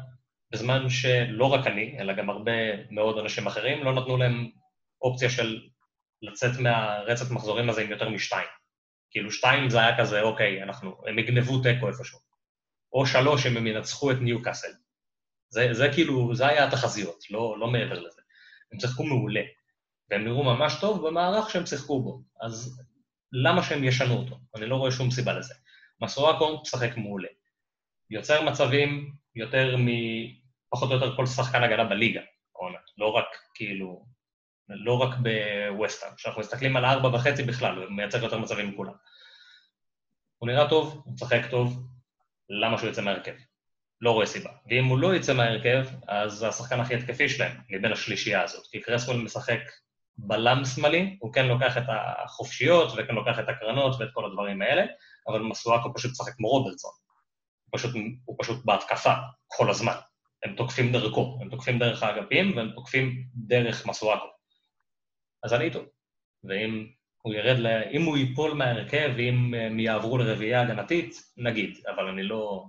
בזמן 0.52 0.88
שלא 0.88 1.44
רק 1.44 1.66
אני, 1.66 1.96
אלא 1.98 2.12
גם 2.12 2.30
הרבה 2.30 2.52
מאוד 2.90 3.18
אנשים 3.18 3.46
אחרים, 3.46 3.84
לא 3.84 3.92
נתנו 3.92 4.16
להם 4.16 4.50
אופציה 5.02 5.30
של 5.30 5.60
לצאת 6.22 6.60
מהרצף 6.60 7.30
מחזורים 7.30 7.70
הזה 7.70 7.82
עם 7.82 7.90
יותר 7.90 8.08
משתיים. 8.08 8.48
כאילו 9.10 9.32
שתיים 9.32 9.70
זה 9.70 9.78
היה 9.78 9.98
כזה, 9.98 10.22
אוקיי, 10.22 10.62
אנחנו, 10.62 11.02
הם 11.06 11.18
יגנבו 11.18 11.62
תיקו 11.62 11.88
איפשהו. 11.88 12.29
או 12.92 13.06
שלוש 13.06 13.46
אם 13.46 13.56
הם 13.56 13.66
ינצחו 13.66 14.10
את 14.10 14.16
ניוקאסל. 14.20 14.72
זה, 15.48 15.68
זה 15.72 15.88
כאילו, 15.94 16.34
זה 16.34 16.46
היה 16.46 16.64
התחזיות, 16.64 17.24
לא, 17.30 17.58
לא 17.58 17.66
מעבר 17.66 17.98
לזה. 17.98 18.20
הם 18.72 18.80
שיחקו 18.80 19.04
מעולה, 19.04 19.40
והם 20.10 20.24
נראו 20.24 20.44
ממש 20.44 20.74
טוב 20.80 21.08
במערך 21.08 21.50
שהם 21.50 21.66
שיחקו 21.66 22.02
בו. 22.02 22.22
אז 22.40 22.82
למה 23.32 23.62
שהם 23.62 23.84
ישנו 23.84 24.14
אותו? 24.14 24.38
אני 24.56 24.66
לא 24.66 24.76
רואה 24.76 24.90
שום 24.90 25.10
סיבה 25.10 25.32
לזה. 25.32 25.54
מסורקו 26.02 26.60
משחק 26.62 26.96
מעולה. 26.96 27.28
יוצר 28.10 28.42
מצבים 28.42 29.12
יותר 29.34 29.76
מ... 29.76 29.86
פחות 30.70 30.90
או 30.90 30.94
יותר 30.94 31.16
כל 31.16 31.26
שחקן 31.26 31.62
הגנה 31.62 31.84
בליגה, 31.84 32.20
עונה. 32.52 32.78
לא 32.98 33.06
רק 33.06 33.26
כאילו, 33.54 34.04
לא 34.68 34.98
רק 35.02 35.14
בווסטהאם. 35.18 36.14
כשאנחנו 36.14 36.40
מסתכלים 36.40 36.76
על 36.76 36.84
ארבע 36.84 37.08
וחצי 37.08 37.42
בכלל, 37.42 37.76
הוא 37.76 37.96
מייצר 37.96 38.24
יותר 38.24 38.38
מצבים 38.38 38.68
מכולם. 38.68 38.92
הוא 40.38 40.48
נראה 40.48 40.68
טוב, 40.68 41.02
הוא 41.04 41.14
משחק 41.14 41.40
טוב, 41.50 41.89
למה 42.50 42.78
שהוא 42.78 42.90
יצא 42.90 43.02
מהרכב? 43.02 43.32
לא 44.00 44.10
רואה 44.12 44.26
סיבה. 44.26 44.50
ואם 44.66 44.84
הוא 44.84 44.98
לא 44.98 45.14
יצא 45.14 45.34
מהרכב, 45.34 45.86
אז 46.08 46.32
זה 46.32 46.48
השחקן 46.48 46.80
הכי 46.80 46.94
התקפי 46.94 47.28
שלהם, 47.28 47.56
מבין 47.68 47.92
השלישייה 47.92 48.42
הזאת. 48.42 48.66
כי 48.66 48.80
קרסוול 48.80 49.16
משחק 49.16 49.60
בלם 50.18 50.64
שמאלי, 50.64 51.16
הוא 51.20 51.32
כן 51.32 51.46
לוקח 51.46 51.76
את 51.76 51.82
החופשיות 51.88 52.92
וכן 52.96 53.14
לוקח 53.14 53.38
את 53.38 53.48
הקרנות 53.48 54.00
ואת 54.00 54.08
כל 54.12 54.24
הדברים 54.24 54.62
האלה, 54.62 54.82
אבל 55.28 55.40
מסואקו 55.40 55.94
פשוט 55.94 56.10
משחק 56.10 56.32
כמו 56.32 56.48
רוברטסון. 56.48 56.90
פשוט, 57.72 57.94
הוא 58.24 58.36
פשוט 58.40 58.64
בהתקפה 58.64 59.14
כל 59.46 59.70
הזמן. 59.70 59.94
הם 60.44 60.56
תוקפים 60.56 60.92
דרכו, 60.92 61.38
הם 61.40 61.50
תוקפים 61.50 61.78
דרך 61.78 62.02
האגפים 62.02 62.56
והם 62.56 62.70
תוקפים 62.74 63.24
דרך 63.34 63.86
מסואקו. 63.86 64.26
אז 65.42 65.54
אני 65.54 65.64
איתו. 65.64 65.80
ואם 66.44 66.86
הוא 67.22 67.34
ירד, 67.34 67.58
ל... 67.58 67.66
אם 67.66 68.02
הוא 68.02 68.16
ייפול 68.16 68.54
מההרכב 68.54 69.10
ואם 69.16 69.54
הם 69.54 69.80
יעברו 69.80 70.18
לרביעייה 70.18 70.62
הגנתית, 70.62 71.22
נגיד, 71.36 71.78
אבל 71.94 72.08
אני 72.08 72.22
לא, 72.22 72.66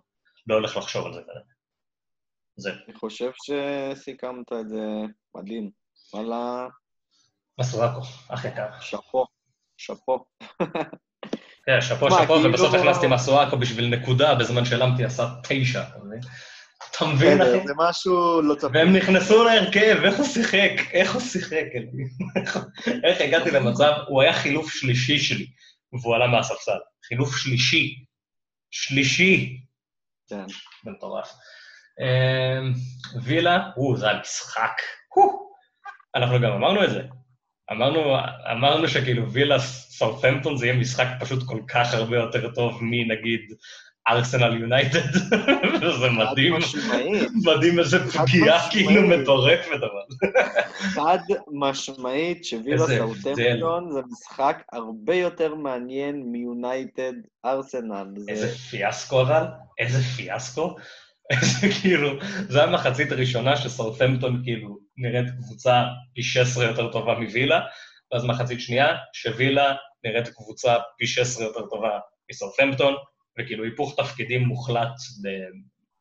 לא 0.47 0.55
הולך 0.55 0.77
לחשוב 0.77 1.05
על 1.05 1.13
זה 1.13 1.21
כרגע. 1.21 1.39
זה. 2.55 2.71
אני 2.87 2.95
חושב 2.95 3.31
שסיכמת 3.43 4.53
את 4.61 4.69
זה 4.69 4.85
מדהים. 5.35 5.71
וואלה, 6.13 6.67
מסורקו, 7.59 8.01
אח 8.29 8.45
יקר. 8.45 8.67
שאפו, 8.81 9.25
שאפו. 9.77 10.25
כן, 11.65 11.81
שאפו, 11.81 12.11
שאפו, 12.11 12.33
כאילו- 12.33 12.49
ובסוף 12.49 12.73
הכנסתי 12.73 13.07
מסואקו 13.07 13.57
בשביל 13.57 13.87
נקודה, 13.87 14.35
בזמן 14.35 14.65
שלמתי 14.65 15.05
עשה 15.05 15.27
תשע, 15.43 15.83
אתה 15.89 15.99
מבין? 15.99 16.19
אתה 16.91 17.05
מבין, 17.05 17.41
אחי? 17.41 17.67
זה 17.67 17.73
משהו 17.77 18.41
לא 18.41 18.55
צפוי. 18.55 18.69
והם 18.79 18.95
נכנסו 18.95 19.43
להרכב, 19.43 19.97
איך 20.03 20.17
הוא 20.17 20.25
שיחק? 20.25 20.71
איך 20.93 21.13
הוא 21.13 21.21
שיחק? 21.21 21.63
אלוהים? 21.75 22.09
איך- 23.03 23.21
הגעתי 23.21 23.51
למצב, 23.51 23.91
הוא 24.07 24.21
היה 24.21 24.33
חילוף 24.33 24.71
שלישי 24.73 25.19
שלי, 25.19 25.47
והוא 25.93 26.15
עלה 26.15 26.27
מהספסל. 26.27 26.77
חילוף 27.07 27.35
שלישי. 27.37 28.05
שלישי. 28.71 29.59
כן. 30.29 30.47
זה 30.85 30.91
מטורף. 30.91 31.31
אמ, 32.01 32.73
וילה, 33.23 33.59
או, 33.77 33.97
זה 33.97 34.09
היה 34.09 34.19
משחק. 34.19 34.71
אנחנו 36.15 36.39
גם 36.41 36.51
אמרנו 36.51 36.83
את 36.83 36.89
זה. 36.89 37.01
אמרנו, 37.71 38.15
אמרנו 38.51 38.87
שכאילו 38.87 39.31
וילה 39.31 39.59
סאות'מפטון 39.59 40.57
זה 40.57 40.65
יהיה 40.65 40.77
משחק 40.79 41.07
פשוט 41.19 41.43
כל 41.47 41.59
כך 41.67 41.93
הרבה 41.93 42.17
יותר 42.17 42.51
טוב 42.55 42.79
מנגיד 42.81 43.41
ארסנל 44.07 44.61
יונייטד, 44.61 44.99
וזה 45.81 46.09
מדהים, 46.09 46.53
מדהים 47.45 47.79
איזה 47.79 47.99
פגיעה. 48.11 48.69
כאילו 48.69 49.07
מטורפת, 49.07 49.77
אבל... 49.77 50.31
חד 50.95 51.19
משמעית 51.51 52.45
שווילה 52.45 52.87
סאוטמפטון 52.87 53.91
זה 53.91 53.99
משחק 54.11 54.63
הרבה 54.71 55.15
יותר 55.15 55.55
מעניין 55.55 56.23
מיונייטד 56.31 57.13
ארסנל. 57.45 58.07
איזה 58.27 58.47
זה 58.47 58.57
פיאסקו 58.57 59.21
אבל, 59.21 59.43
איזה 59.79 60.03
פיאסקו. 60.03 60.75
איזה 61.31 61.67
כאילו, 61.81 62.09
זה 62.49 62.63
המחצית 62.63 63.11
הראשונה 63.11 63.57
שסאות'מפטון 63.57 64.41
כאילו 64.43 64.77
נראית 64.97 65.29
קבוצה 65.29 65.83
פי 66.15 66.23
16 66.23 66.65
יותר 66.65 66.91
טובה 66.91 67.13
מווילה, 67.19 67.59
ואז 68.13 68.25
מחצית 68.25 68.61
שנייה, 68.61 68.87
שווילה 69.13 69.75
נראית 70.03 70.27
קבוצה 70.27 70.75
פי 70.97 71.07
16 71.07 71.45
יותר 71.45 71.61
טובה 71.69 71.99
מסאות'מפטון, 72.31 72.93
וכאילו 73.39 73.63
היפוך 73.63 73.99
תפקידים 73.99 74.41
מוחלט 74.41 74.95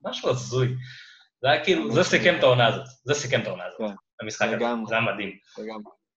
במשהו 0.03 0.31
הזוי. 0.31 0.69
זה 1.43 1.51
היה 1.51 1.65
כאילו, 1.65 1.93
זה 1.93 2.05
סיכם 2.05 2.35
את 2.39 2.43
העונה 2.43 2.67
הזאת, 2.67 2.87
זה 3.05 3.15
סיכם 3.15 3.41
את 3.41 3.47
העונה 3.47 3.65
הזאת, 3.67 3.79
כן. 3.79 3.95
המשחק 4.21 4.47
הזה. 4.47 4.65
זה 4.89 4.95
היה 4.95 5.05
מדהים. 5.05 5.39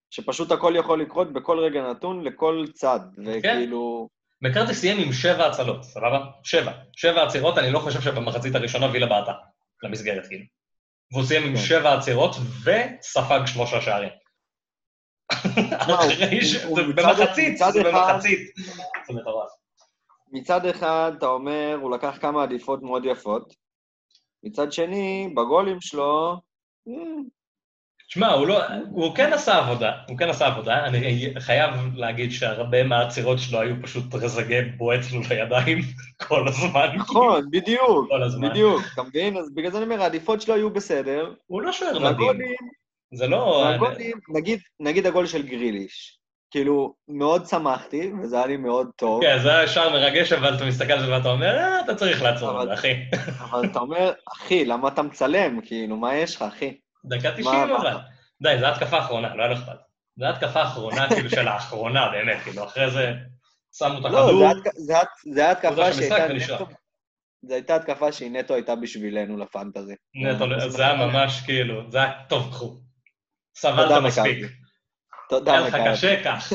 שפשוט 0.09 0.51
הכל 0.51 0.73
יכול 0.77 1.01
לקרות 1.01 1.33
בכל 1.33 1.59
רגע 1.59 1.81
נתון 1.91 2.23
לכל 2.23 2.65
צד, 2.73 2.99
וכאילו, 3.25 4.09
מקארתי 4.41 4.73
סיים 4.73 4.99
עם 4.99 5.13
שבע 5.13 5.47
הצלות, 5.47 5.83
סבבה? 5.83 6.25
שבע. 6.43 6.71
שבע 6.95 7.23
עצירות, 7.23 7.57
אני 7.57 7.71
לא 7.71 7.79
חושב 7.79 8.01
שבמחצית 8.01 8.55
הראשונה 8.55 8.91
וילה 8.91 9.05
בעטה 9.05 9.31
למסגרת, 9.83 10.27
כאילו. 10.27 10.45
והוא 11.11 11.25
סיים 11.25 11.43
עם 11.43 11.55
כן. 11.55 11.61
שבע 11.61 11.97
עצירות 11.97 12.35
וספג 12.35 13.41
שלושה 13.45 13.81
שערים. 13.81 14.09
אחרי 15.77 16.45
ש... 16.45 16.65
במחצית, 16.95 17.57
זה 17.57 17.83
במחצית. 17.83 18.53
זה 19.07 19.13
מטורף. 19.13 19.49
מצד 20.33 20.65
אחד, 20.65 21.11
אתה 21.17 21.27
אומר, 21.27 21.77
הוא 21.81 21.91
לקח 21.91 22.17
כמה 22.21 22.43
עדיפות 22.43 22.81
מאוד 22.81 23.05
יפות, 23.05 23.55
מצד 24.43 24.71
שני, 24.71 25.29
בגולים 25.35 25.81
שלו, 25.81 26.35
אה, 26.87 26.93
שמע, 28.07 28.31
הוא 28.31 28.47
לא... 28.47 28.61
הוא 28.91 29.15
כן 29.15 29.33
עשה 29.33 29.57
עבודה, 29.57 29.91
הוא 30.09 30.17
כן 30.17 30.29
עשה 30.29 30.47
עבודה. 30.47 30.85
אני 30.85 31.33
חייב 31.39 31.71
להגיד 31.95 32.31
שהרבה 32.31 32.83
מהעצירות 32.83 33.39
שלו 33.39 33.61
היו 33.61 33.75
פשוט 33.83 34.03
רזגי 34.13 34.61
בועט 34.77 35.01
לו 35.13 35.21
לידיים 35.29 35.77
כל 36.27 36.47
הזמן. 36.47 36.87
נכון, 36.95 37.45
בדיוק, 37.51 38.07
כל 38.09 38.23
הזמן. 38.23 38.49
בדיוק, 38.49 38.81
אתה 38.93 39.03
מבין? 39.03 39.37
אז 39.37 39.53
בגלל 39.53 39.71
זה 39.71 39.77
אני 39.77 39.85
אומר, 39.85 40.01
העדיפות 40.01 40.41
שלו 40.41 40.53
היו 40.53 40.69
בסדר, 40.69 41.33
הוא 41.47 41.61
לא 41.61 41.71
שוער 41.71 41.99
מדהים. 41.99 42.55
זה 43.13 43.27
לא... 43.27 43.65
והגולים, 43.65 44.19
נגיד, 44.29 44.59
נגיד 44.79 45.05
הגול 45.05 45.25
של 45.25 45.47
גריליש, 45.47 46.19
כאילו, 46.53 46.93
מאוד 47.07 47.45
שמחתי, 47.45 48.11
וזה 48.23 48.35
היה 48.37 48.45
לי 48.45 48.57
מאוד 48.57 48.89
טוב, 48.95 49.21
כן, 49.23 49.37
זה 49.43 49.57
היה 49.57 49.67
שער 49.67 49.89
מרגש, 49.89 50.33
אבל 50.33 50.55
אתה 50.55 50.65
מסתכל 50.65 50.91
על 50.93 51.05
זה 51.05 51.11
ואתה 51.11 51.29
אומר, 51.29 51.57
אה, 51.57 51.79
אתה 51.79 51.95
צריך 51.95 52.21
לעצור 52.21 52.49
את 52.51 52.55
אבל- 52.55 52.65
זה, 52.67 52.73
אחי. 52.73 52.93
אבל 53.39 53.65
אתה 53.65 53.79
אומר, 53.79 54.11
אחי, 54.33 54.65
למה 54.65 54.87
אתה 54.87 55.01
מצלם? 55.01 55.59
כאילו, 55.65 55.97
מה 55.97 56.15
יש 56.15 56.35
לך, 56.35 56.41
אחי? 56.41 56.77
דקה 57.05 57.31
90 57.31 57.45
מה- 57.45 57.63
אבל. 57.77 57.97
די, 58.43 58.55
זו 58.59 58.65
התקפה 58.65 58.99
אחרונה, 58.99 59.35
לא 59.35 59.43
היה 59.43 59.51
לו 59.51 59.57
אכפת. 59.57 59.77
זו 60.19 60.25
התקפה 60.25 60.63
אחרונה, 60.63 61.07
כאילו, 61.15 61.29
של 61.29 61.47
האחרונה, 61.47 62.09
באמת, 62.11 62.37
כאילו, 62.43 62.63
אחרי 62.63 62.91
זה 62.91 63.13
שמו 63.77 63.97
את 63.97 64.03
לא, 64.03 64.07
הכדור. 64.07 64.53
זה 64.75 64.93
הוא 65.41 65.51
התקפה 65.51 65.93
שהייתה. 65.93 66.33
נטו... 66.33 66.65
זו 67.45 67.53
הייתה 67.53 67.75
התקפה 67.75 68.11
שהיא 68.11 68.31
נטו 68.31 68.53
הייתה 68.53 68.75
בשבילנו 68.75 69.37
לפנטזי. 69.37 69.93
נטו, 70.15 70.45
זה 70.69 70.83
היה 70.85 70.95
ממש 71.07 71.41
כאילו, 71.45 71.91
זה 71.91 71.97
היה 71.97 72.11
טוב, 72.29 72.49
קחו. 72.51 72.75
סבלת 73.55 74.03
מספיק. 74.03 74.45
תודה, 75.29 75.51
היה 75.51 75.61
לך. 75.67 75.77
קשה, 75.87 76.23
קח. 76.23 76.49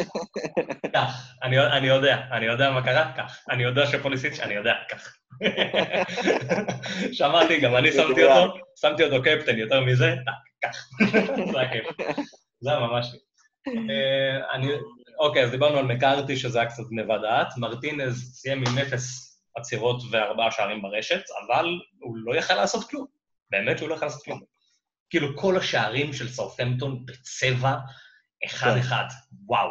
קח. 0.93 1.33
אני 1.43 1.61
אני 1.67 1.87
יודע, 1.87 2.17
אני 2.33 2.47
יודע 2.47 2.71
מה 2.71 2.83
קרה, 2.85 3.13
קח. 3.17 3.39
אני 3.51 3.63
יודע 3.63 3.87
שפוליסיץ', 3.87 4.41
אני 4.41 4.55
יודע, 4.55 4.73
קח. 4.89 5.15
שמעתי, 7.19 7.61
גם 7.61 7.77
אני 7.77 7.93
שמתי. 7.93 8.25
אותו, 8.25 8.55
שמתי 8.81 9.05
אותו 9.05 9.23
קפטן, 9.23 9.59
יותר 9.59 9.81
מזה, 9.81 10.15
קח. 10.65 10.89
זה 11.53 11.61
היה 11.61 11.73
כיף. 11.73 11.87
זה 12.61 12.71
היה 12.71 12.81
ממש 12.81 13.07
כיף. 13.13 13.21
אה, 13.91 14.55
אני- 14.55 14.73
אוקיי, 15.19 15.43
אז 15.45 15.51
דיברנו 15.51 15.79
על 15.79 15.85
מקארתי, 15.85 16.37
שזה 16.37 16.61
היה 16.61 16.69
קצת 16.69 16.83
גניבת 16.91 17.21
דעת. 17.23 17.49
מרטינז 17.57 18.33
סיים 18.35 18.65
עם 18.69 18.79
אפס 18.79 19.25
עצירות 19.57 20.03
וארבעה 20.11 20.51
שערים 20.51 20.83
ברשת, 20.83 21.23
אבל 21.47 21.67
הוא 22.01 22.17
לא 22.17 22.37
יכל 22.37 22.55
לעשות 22.55 22.91
כלום. 22.91 23.07
באמת 23.51 23.79
שהוא 23.79 23.89
לא 23.89 23.95
יכל 23.95 24.07
לעשות 24.07 24.25
כלום. 24.25 24.41
כאילו, 25.11 25.37
כל 25.37 25.57
השערים 25.57 26.13
של 26.13 26.29
סאות'מפטון 26.29 27.07
בצבע 27.07 27.75
אחד-אחד. 28.47 29.05
וואו. 29.47 29.69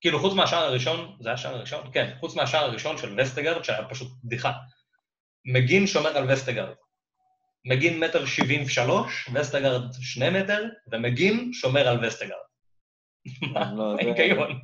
כאילו, 0.00 0.20
חוץ 0.20 0.34
מהשער 0.34 0.64
הראשון, 0.64 1.16
זה 1.20 1.28
היה 1.28 1.34
השער 1.34 1.54
הראשון? 1.54 1.90
כן, 1.92 2.14
חוץ 2.20 2.36
מהשער 2.36 2.64
הראשון 2.64 2.98
של 2.98 3.20
וסטגרד, 3.20 3.62
שהיה 3.64 3.88
פשוט 3.88 4.08
בדיחה. 4.24 4.52
מגין 5.44 5.86
שומר 5.86 6.16
על 6.16 6.30
וסטגרד. 6.32 6.74
מגין 7.64 8.00
מטר 8.04 8.26
שבעים 8.26 8.62
ושלוש, 8.66 9.28
וסטגרד 9.34 9.82
שני 10.00 10.30
מטר, 10.30 10.62
ומגין 10.92 11.52
שומר 11.52 11.88
על 11.88 12.04
וסטגרד. 12.04 12.36
מה 13.52 13.72
לא, 13.74 13.94
זה- 13.96 14.02
ההיגיון? 14.20 14.60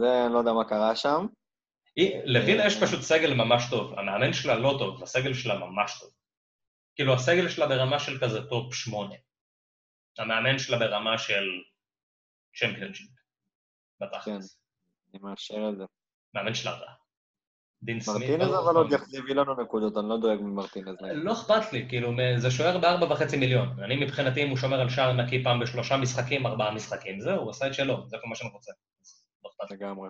זה, 0.00 0.24
אני 0.26 0.32
לא 0.32 0.38
יודע 0.38 0.52
מה 0.52 0.64
קרה 0.68 0.96
שם. 0.96 1.26
לווילה 2.24 2.66
יש 2.66 2.82
פשוט 2.82 3.00
סגל 3.00 3.34
ממש 3.34 3.64
טוב. 3.70 3.98
המאמן 3.98 4.32
שלה 4.32 4.54
לא 4.54 4.76
טוב, 4.78 5.02
הסגל 5.02 5.34
שלה 5.34 5.58
ממש 5.58 5.98
טוב. 6.00 6.10
כאילו, 6.96 7.14
הסגל 7.14 7.48
שלה 7.48 7.66
ברמה 7.66 7.98
של 7.98 8.18
כזה 8.20 8.42
top 8.48 8.74
שמונה. 8.74 9.14
המאמן 10.18 10.58
שלה 10.58 10.78
ברמה 10.78 11.18
של 11.18 11.44
צ'מפיונשיפ. 12.54 13.10
בתכלס. 14.00 14.24
כן. 14.24 14.38
אני 15.12 15.22
מאשר 15.22 15.68
את 15.72 15.76
זה. 15.76 15.84
מאמן 16.34 16.52
רע. 16.64 16.92
דין 17.82 18.00
סמית. 18.00 18.30
מרטינז 18.30 18.54
אבל 18.54 18.76
עוד. 18.76 18.92
יחזיב 18.92 19.26
לנו 19.26 19.62
נקודות, 19.62 19.96
אני 19.96 20.08
לא 20.08 20.20
דואג 20.20 20.40
ממרטינז. 20.40 20.96
לא 21.14 21.32
אכפת 21.32 21.72
לי, 21.72 21.88
כאילו, 21.88 22.12
זה 22.36 22.50
שוער 22.50 22.78
בארבע 22.78 23.12
וחצי 23.12 23.36
מיליון. 23.36 23.82
אני 23.84 24.04
מבחינתי, 24.04 24.42
אם 24.42 24.48
הוא 24.48 24.56
שומר 24.56 24.80
על 24.80 24.88
שער 24.88 25.12
נקי 25.12 25.44
פעם 25.44 25.60
בשלושה 25.60 25.96
משחקים, 25.96 26.46
ארבעה 26.46 26.74
משחקים, 26.74 27.20
זהו, 27.20 27.40
הוא 27.40 27.50
עשה 27.50 27.66
את 27.66 27.74
שלו, 27.74 28.08
זה 28.08 28.16
כל 28.22 28.28
מה 28.28 28.34
שאני 28.34 28.50
רוצה. 28.50 28.72
לא 29.44 29.50
אכפת. 29.50 29.70
לגמרי. 29.70 30.08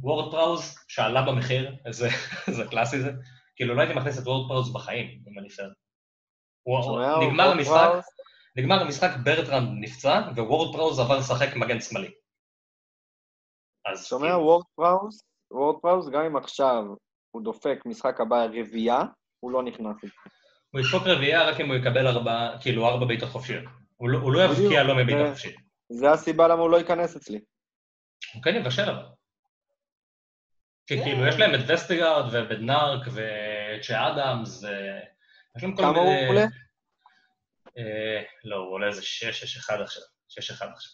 וורד 0.00 0.32
פראוז, 0.32 0.78
שעלה 0.88 1.22
במחיר, 1.22 1.76
איזה 1.86 2.64
קלאסי 2.70 3.00
זה. 3.00 3.12
כאילו, 3.56 3.74
לא 3.74 3.80
הייתי 3.80 3.94
מכניס 3.94 4.18
את 4.18 4.26
וורד 4.26 4.48
פראוז 4.48 4.72
בחיים, 4.72 5.22
אם 5.28 5.38
אני 5.38 5.48
פייר. 5.48 5.72
נגמר 7.28 7.50
המשחק? 7.50 7.90
נגמר 8.56 8.80
המשחק, 8.80 9.10
ברטרנד 9.24 9.68
נפצע, 9.80 10.20
ווורד 10.36 10.76
פראוז 10.76 10.98
עבר 11.00 11.18
לשחק 11.18 11.56
מגן 11.56 11.80
שמאלי. 11.80 12.10
אז 13.92 14.06
שומע, 14.06 14.26
כאילו, 14.26 14.40
וורד 14.42 14.64
פראוז? 14.76 15.20
וורד 15.50 15.76
פראוז, 15.82 16.08
גם 16.08 16.22
אם 16.24 16.36
עכשיו 16.36 16.84
הוא 17.30 17.42
דופק 17.44 17.78
משחק 17.86 18.20
הבא 18.20 18.44
רביעייה, 18.44 18.98
הוא 19.40 19.50
לא 19.52 19.62
נכנס. 19.62 19.96
הוא 20.70 20.80
ידפוק 20.80 21.02
רביעייה 21.06 21.48
רק 21.48 21.60
אם 21.60 21.68
הוא 21.68 21.76
יקבל 21.76 22.06
ארבע, 22.06 22.56
כאילו, 22.60 22.86
ארבע 22.88 23.06
בעיטות 23.06 23.28
חופשיות. 23.28 23.64
הוא 23.96 24.08
לא- 24.10 24.18
הוא 24.18 24.32
לא 24.32 24.40
יבקיע 24.44 24.82
לא 24.82 24.94
מבעיטה 24.96 25.24
זה- 25.24 25.30
חופשית. 25.30 25.56
זה 25.88 26.10
הסיבה 26.10 26.48
למה 26.48 26.62
הוא 26.62 26.70
לא 26.70 26.76
ייכנס 26.76 27.16
אצלי. 27.16 27.40
הוא 28.34 28.42
כן 28.42 28.54
יבשל 28.54 28.90
אבל. 28.90 29.06
כי 30.86 31.02
כאילו 31.02 31.26
יש 31.26 31.34
להם 31.38 31.54
את 31.54 31.60
וסטיגארד 31.70 32.24
ובדנארק 32.32 33.06
וצ'ה 33.08 34.08
אדמס, 34.08 34.64
ו... 34.64 34.66
יש 35.56 35.62
להם 35.62 35.76
כל 35.76 35.82
כמה 35.82 35.98
הוא 35.98 36.04
מיני- 36.14 36.26
עולה? 36.28 36.44
אה, 37.78 38.22
לא, 38.44 38.56
הוא 38.56 38.72
עולה 38.72 38.86
איזה 38.86 39.02
6-6-1 39.02 39.04
עכשיו. 39.82 40.02
6-1 40.30 40.66
עכשיו. 40.72 40.92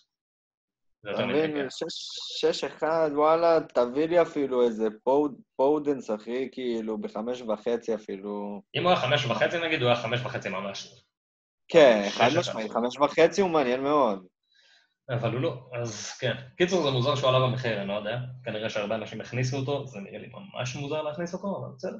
אתה 1.14 1.26
מבין? 1.26 1.50
מדי, 1.50 1.60
כן. 1.62 1.66
שש- 1.70 2.40
שש 2.40 2.64
אחד, 2.64 3.10
וואלה, 3.14 3.58
תביא 3.74 4.06
לי 4.06 4.22
אפילו 4.22 4.62
איזה 4.62 4.88
פוד- 5.04 5.40
פודנס, 5.56 6.10
אחי, 6.10 6.48
כאילו, 6.52 6.98
בחמש 6.98 7.40
וחצי 7.42 7.94
אפילו. 7.94 8.62
אם 8.76 8.82
הוא 8.82 8.90
היה 8.90 9.00
חמש 9.00 9.24
וחצי 9.24 9.58
נגיד, 9.60 9.82
הוא 9.82 9.90
היה 9.90 10.02
חמש 10.02 10.20
וחצי 10.20 10.48
ממש. 10.48 11.04
כן, 11.68 12.06
חד. 12.10 12.28
משמעית, 12.38 12.70
חמש 12.72 12.98
וחצי 12.98 13.40
הוא 13.40 13.50
מעניין 13.50 13.82
מאוד. 13.82 14.26
אבל 15.10 15.32
הוא 15.32 15.40
לא, 15.40 15.68
אז 15.82 16.18
כן. 16.18 16.32
קיצור, 16.56 16.82
זה 16.82 16.90
מוזר 16.90 17.14
שהוא 17.16 17.28
עלה 17.28 17.46
במחיר, 17.46 17.80
אני 17.80 17.88
לא 17.88 17.92
יודע. 17.94 18.18
כנראה 18.44 18.70
שהרבה 18.70 18.94
אנשים 18.94 19.20
הכניסו 19.20 19.56
אותו, 19.56 19.86
זה 19.86 20.00
נראה 20.00 20.18
לי 20.18 20.28
ממש 20.32 20.76
מוזר 20.76 21.02
להכניס 21.02 21.34
אותו, 21.34 21.46
אבל 21.56 21.74
בסדר. 21.76 21.96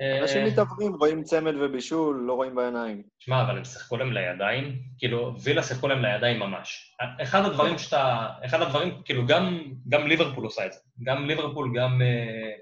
אה, 0.00 0.18
אנשים 0.22 0.44
מתעוורים, 0.44 0.94
רואים 0.94 1.22
צמד 1.22 1.54
ובישול, 1.60 2.24
לא 2.26 2.32
רואים 2.32 2.54
בעיניים. 2.54 3.02
שמע, 3.18 3.42
אבל 3.42 3.56
הם 3.56 3.64
שיחקו 3.64 3.96
להם 3.96 4.12
לידיים, 4.12 4.78
כאילו, 4.98 5.34
וילה 5.42 5.62
שיחקו 5.62 5.88
להם 5.88 6.02
לידיים 6.02 6.38
ממש. 6.38 6.96
אחד 7.22 7.44
הדברים 7.44 7.78
שאתה, 7.78 8.28
אחד 8.44 8.62
הדברים, 8.62 9.02
כאילו, 9.04 9.26
גם, 9.26 9.62
גם 9.88 10.06
ליברפול 10.06 10.44
עושה 10.44 10.66
את 10.66 10.72
זה. 10.72 10.78
גם 11.02 11.26
ליברפול, 11.26 11.72
גם, 11.76 12.02
אה, 12.02 12.52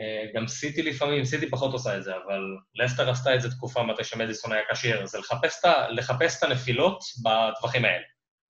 אה, 0.00 0.32
גם 0.34 0.46
סיטי 0.46 0.82
לפעמים, 0.82 1.24
סיטי 1.24 1.50
פחות 1.50 1.72
עושה 1.72 1.96
את 1.96 2.04
זה, 2.04 2.12
אבל 2.16 2.40
לסטר 2.74 3.10
עשתה 3.10 3.34
את 3.34 3.40
זה 3.40 3.50
תקופה 3.50 3.82
מתי 3.82 4.04
שמדיסון 4.04 4.52
היה 4.52 4.62
כשיר, 4.72 5.06
זה 5.06 5.18
לחפש 5.18 5.64
לחפש 5.90 6.38
את 6.38 6.42
הנפילות 6.42 6.98
בטווחים 7.24 7.84
האלה, 7.84 8.04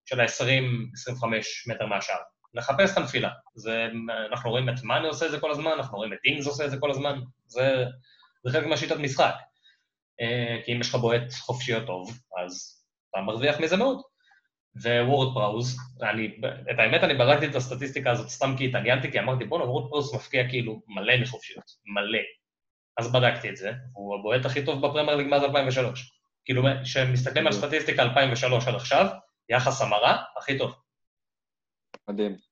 של 0.05 0.19
ה-20-25 0.19 1.25
מטר 1.67 1.85
מהשאר. 1.85 2.15
לחפש 2.57 2.91
את 2.93 2.97
הנפילה. 2.97 3.29
זה, 3.55 3.87
אנחנו 4.31 4.49
רואים 4.49 4.69
את 4.69 4.83
מאני 4.83 5.07
עושה 5.07 5.25
את 5.25 5.31
זה 5.31 5.39
כל 5.39 5.51
הזמן, 5.51 5.71
אנחנו 5.71 5.97
רואים 5.97 6.13
את 6.13 6.17
אינגס 6.25 6.47
עושה 6.47 6.65
את 6.65 6.71
זה 6.71 6.77
כל 6.79 6.91
הזמן, 6.91 7.19
זה, 7.47 7.85
זה 8.43 8.51
חלק 8.51 8.65
מהשיטת 8.65 8.97
משחק. 8.97 9.33
אה, 10.21 10.57
כי 10.65 10.73
אם 10.73 10.81
יש 10.81 10.89
לך 10.89 10.95
בועט 10.95 11.33
חופשי 11.33 11.75
או 11.75 11.85
טוב, 11.85 12.19
אז 12.43 12.83
אתה 13.09 13.21
מרוויח 13.21 13.59
מזה 13.59 13.77
מאוד. 13.77 14.01
ווורד 14.75 15.33
פראוז, 15.33 15.77
אני, 16.01 16.37
את 16.71 16.79
האמת, 16.79 17.03
אני 17.03 17.13
בדקתי 17.13 17.47
את 17.47 17.55
הסטטיסטיקה 17.55 18.11
הזאת 18.11 18.29
סתם 18.29 18.55
כי 18.57 18.67
התעניינתי, 18.69 19.11
כי 19.11 19.19
אמרתי, 19.19 19.45
בואנה, 19.45 19.65
וורד 19.65 19.89
פראוז 19.89 20.15
מפקיע 20.15 20.49
כאילו 20.49 20.81
מלא 20.87 21.17
מחופשיות, 21.21 21.63
מלא. 21.85 22.19
אז 22.97 23.11
בדקתי 23.11 23.49
את 23.49 23.55
זה, 23.55 23.71
הוא 23.93 24.19
הבועט 24.19 24.45
הכי 24.45 24.65
טוב 24.65 24.87
בפרמייר 24.87 25.17
ליג 25.17 25.27
מאז 25.27 25.43
2003. 25.43 26.19
כאילו, 26.45 26.63
כשמסתכלים 26.83 27.47
על 27.47 27.53
סטטיסטיקה 27.53 28.03
2003 28.03 28.67
עד 28.67 28.75
עכשיו, 28.75 29.07
יחס 29.49 29.81
המרה, 29.81 30.23
הכי 30.37 30.57
טוב. 30.57 30.75
מדהים. 32.09 32.46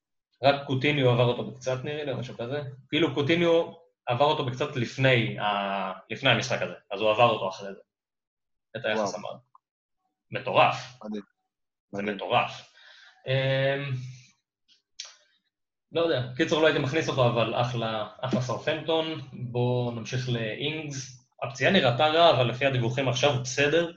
רק 0.46 0.66
קוטיניו 0.68 1.10
עבר 1.10 1.24
אותו 1.24 1.52
בקצת, 1.52 1.84
נראה 1.84 2.04
לי, 2.04 2.12
או 2.12 2.18
משהו 2.18 2.38
כזה. 2.38 2.62
כאילו 2.90 3.14
קוטיניו 3.14 3.72
עבר 4.06 4.26
אותו 4.26 4.46
בקצת 4.46 4.76
לפני, 4.76 5.40
ה... 5.40 5.92
לפני 6.10 6.30
המשחק 6.30 6.62
הזה, 6.62 6.74
אז 6.92 7.02
הוא 7.02 7.12
עבר 7.12 7.30
אותו 7.30 7.50
אחרי 7.50 7.74
זה. 7.74 7.80
את 8.78 8.86
היחס. 8.86 9.16
המרה. 9.16 9.38
מטורף. 10.32 11.00
מדהים. 11.06 11.24
זה. 11.92 12.02
מטורף. 12.02 12.74
אמ, 13.28 13.92
לא 15.92 16.02
יודע, 16.02 16.28
קיצור 16.36 16.62
לא 16.62 16.68
הייתי 16.68 16.82
מכניס 16.82 17.10
אותו, 17.10 17.28
אבל 17.28 17.56
אחלה, 17.56 18.08
אחלה 18.22 18.42
סרפנטון. 18.42 19.22
בואו 19.34 19.92
נמשיך 19.92 20.30
לאינגס. 20.30 21.28
הפציעה 21.44 21.72
נראתה 21.72 22.08
רע, 22.08 22.30
אבל 22.30 22.48
לפי 22.50 22.66
הדיווחים 22.66 23.08
עכשיו 23.08 23.42
בסדר, 23.42 23.92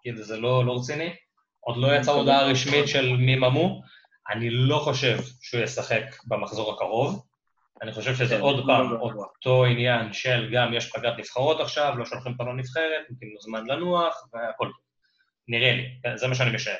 כאילו 0.00 0.22
זה 0.22 0.36
לא, 0.36 0.64
לא 0.64 0.76
רציני. 0.76 1.14
עוד 1.60 1.76
לא 1.76 1.96
יצאה 1.96 2.14
הודעה 2.14 2.42
רשמית 2.42 2.88
של 2.88 3.16
מי 3.16 3.36
ממו. 3.36 3.82
אני 4.30 4.50
לא 4.50 4.78
חושב 4.78 5.18
שהוא 5.40 5.62
ישחק 5.62 6.04
במחזור 6.26 6.72
הקרוב. 6.72 7.24
אני 7.82 7.92
חושב 7.92 8.14
שזה 8.14 8.34
כן, 8.34 8.40
עוד 8.40 8.56
לא 8.58 8.64
פעם. 8.66 8.92
אותו 8.92 9.64
עניין 9.64 10.12
של 10.12 10.50
גם 10.52 10.74
יש 10.74 10.90
פגרת 10.90 11.18
נבחרות 11.18 11.60
עכשיו, 11.60 11.94
לא 11.98 12.04
שולחים 12.04 12.32
אותו 12.32 12.44
לנבחרת, 12.44 13.10
נותנים 13.10 13.30
לו 13.34 13.40
זמן 13.40 13.66
לנוח, 13.66 14.28
והכל. 14.32 14.70
נראה 15.48 15.72
לי, 15.72 16.16
זה 16.16 16.28
מה 16.28 16.34
שאני 16.34 16.54
משער. 16.54 16.76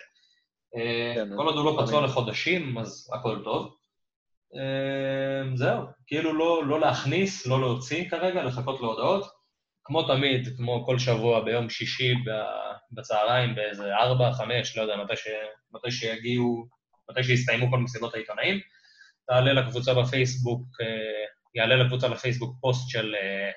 אה, 0.77 1.13
כן, 1.15 1.37
כל 1.37 1.47
עוד 1.47 1.57
הוא 1.57 1.65
לא 1.65 1.83
פצוע 1.83 2.05
לחודשים, 2.05 2.79
אז 2.79 3.11
הכל 3.15 3.41
טוב. 3.45 3.77
אה, 4.57 5.57
זהו, 5.57 5.83
כאילו 6.07 6.33
לא, 6.33 6.67
לא 6.67 6.81
להכניס, 6.81 7.47
לא 7.47 7.61
להוציא 7.61 8.11
כרגע, 8.11 8.43
לחכות 8.43 8.81
להודעות. 8.81 9.25
כמו 9.85 10.03
תמיד, 10.03 10.49
כמו 10.57 10.87
כל 10.87 10.99
שבוע 10.99 11.45
ביום 11.45 11.71
שישי 11.71 12.15
בצהריים, 12.93 13.55
באיזה 13.55 13.95
ארבע, 13.97 14.33
חמש, 14.33 14.77
לא 14.77 14.83
יודע, 14.83 14.97
מתי, 14.97 15.17
ש... 15.17 15.27
מתי 15.73 15.91
שיגיעו, 15.91 16.67
מתי 17.11 17.25
שיסתיימו 17.25 17.71
כל 17.71 17.79
מסיבות 17.79 18.15
העיתונאים, 18.15 18.61
תעלה 19.27 19.53
לקבוצה 19.53 19.95
בפייסבוק, 19.95 20.63
אה, 20.81 21.25
יעלה 21.55 21.77
לקבוצה 21.77 22.09
בפייסבוק 22.09 22.57
פוסט 22.61 22.89
של, 22.89 23.15
אה, 23.15 23.51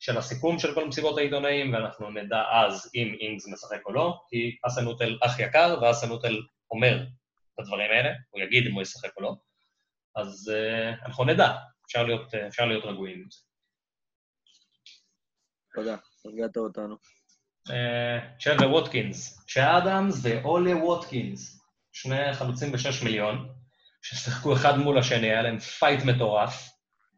של 0.00 0.18
הסיכום 0.18 0.58
של 0.58 0.74
כל 0.74 0.88
מסיבות 0.88 1.18
העיתונאים, 1.18 1.74
ואנחנו 1.74 2.10
נדע 2.10 2.42
אז 2.52 2.90
אם 2.94 3.16
אינגס 3.20 3.48
משחק 3.48 3.80
או 3.86 3.92
לא, 3.92 4.20
כי 4.28 4.56
אסנוטל 4.66 5.18
אח 5.22 5.38
יקר, 5.38 5.78
ואסנוטל 5.82 6.36
אומר 6.70 7.02
את 7.54 7.58
הדברים 7.58 7.90
האלה, 7.90 8.10
הוא 8.30 8.42
יגיד 8.42 8.66
אם 8.66 8.72
הוא 8.72 8.82
ישחק 8.82 9.16
או 9.16 9.22
לא. 9.22 9.34
אז 10.16 10.52
uh, 10.54 11.06
אנחנו 11.06 11.24
נדע, 11.24 11.56
אפשר 11.86 12.02
להיות, 12.02 12.34
אפשר 12.34 12.66
להיות 12.66 12.84
רגועים 12.84 13.20
עם 13.20 13.28
זה. 13.30 13.38
תודה, 15.74 15.96
הרגעת 16.24 16.56
אותנו. 16.56 16.96
צ'ה 18.38 18.70
ווטקינס, 18.70 19.44
צ'ה 19.46 19.83
אדמס 19.83 20.20
ואולה 20.22 20.76
ווטקינס, 20.76 21.55
שני 21.98 22.34
חלוצים 22.34 22.72
בשש 22.72 23.02
מיליון, 23.02 23.48
ששיחקו 24.02 24.54
אחד 24.54 24.78
מול 24.78 24.98
השני, 24.98 25.26
היה 25.26 25.42
להם 25.42 25.58
fight 25.58 26.04
מטורף. 26.04 26.68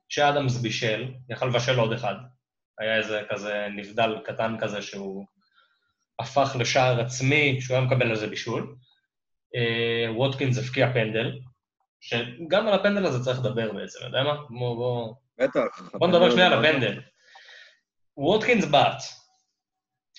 צ'ה 0.08 0.32
אדמס 0.32 0.56
בישל, 0.56 1.12
יכל 1.30 1.46
לבשל 1.46 1.78
עוד 1.78 1.92
אחד. 1.92 2.14
היה 2.78 2.96
איזה 2.96 3.22
כזה 3.30 3.66
נבדל 3.76 4.18
קטן 4.24 4.56
כזה 4.60 4.82
שהוא 4.82 5.26
הפך 6.18 6.56
לשער 6.58 7.00
עצמי, 7.00 7.60
שהוא 7.60 7.76
היה 7.76 7.86
מקבל 7.86 8.10
על 8.10 8.16
זה 8.16 8.26
בישול. 8.26 8.76
Uh, 9.56 10.16
ווטקינס 10.16 10.58
הבקיע 10.58 10.92
פנדל, 10.92 11.38
שגם 12.00 12.68
על 12.68 12.74
הפנדל 12.74 13.06
הזה 13.06 13.24
צריך 13.24 13.38
לדבר 13.38 13.72
בעצם, 13.72 13.98
אתה 13.98 14.06
יודע 14.06 14.22
מה? 14.22 14.34
בוא, 14.34 14.76
בוא, 14.76 15.14
בטח. 15.38 15.82
בוא 15.92 16.08
נדבר 16.08 16.30
שנייה 16.30 16.46
על 16.46 16.64
הפנדל. 16.64 17.00
ווטקינס 18.16 18.64
בעט, 18.64 19.02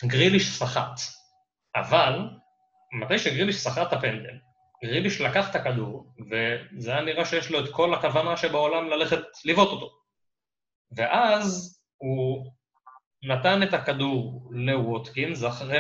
גריליש 0.03 0.57
סחט, 0.57 0.99
אבל 1.75 2.19
מתי 3.01 3.19
שגריליש 3.19 3.55
סחט 3.55 3.87
את 3.87 3.93
הפנדל, 3.93 4.37
גריליש 4.83 5.21
לקח 5.21 5.49
את 5.49 5.55
הכדור, 5.55 6.13
וזה 6.29 6.91
היה 6.91 7.01
נראה 7.01 7.25
שיש 7.25 7.51
לו 7.51 7.65
את 7.65 7.69
כל 7.71 7.93
הכוונה 7.93 8.37
שבעולם 8.37 8.89
ללכת 8.89 9.21
לבעוט 9.45 9.69
אותו. 9.69 9.99
ואז 10.91 11.79
הוא 11.97 12.51
נתן 13.23 13.63
את 13.63 13.73
הכדור 13.73 14.49
לווטקינס, 14.51 15.45
אחרי 15.45 15.79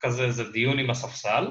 כזה 0.00 0.24
איזה 0.24 0.52
דיון 0.52 0.78
עם 0.78 0.90
הספסל, 0.90 1.50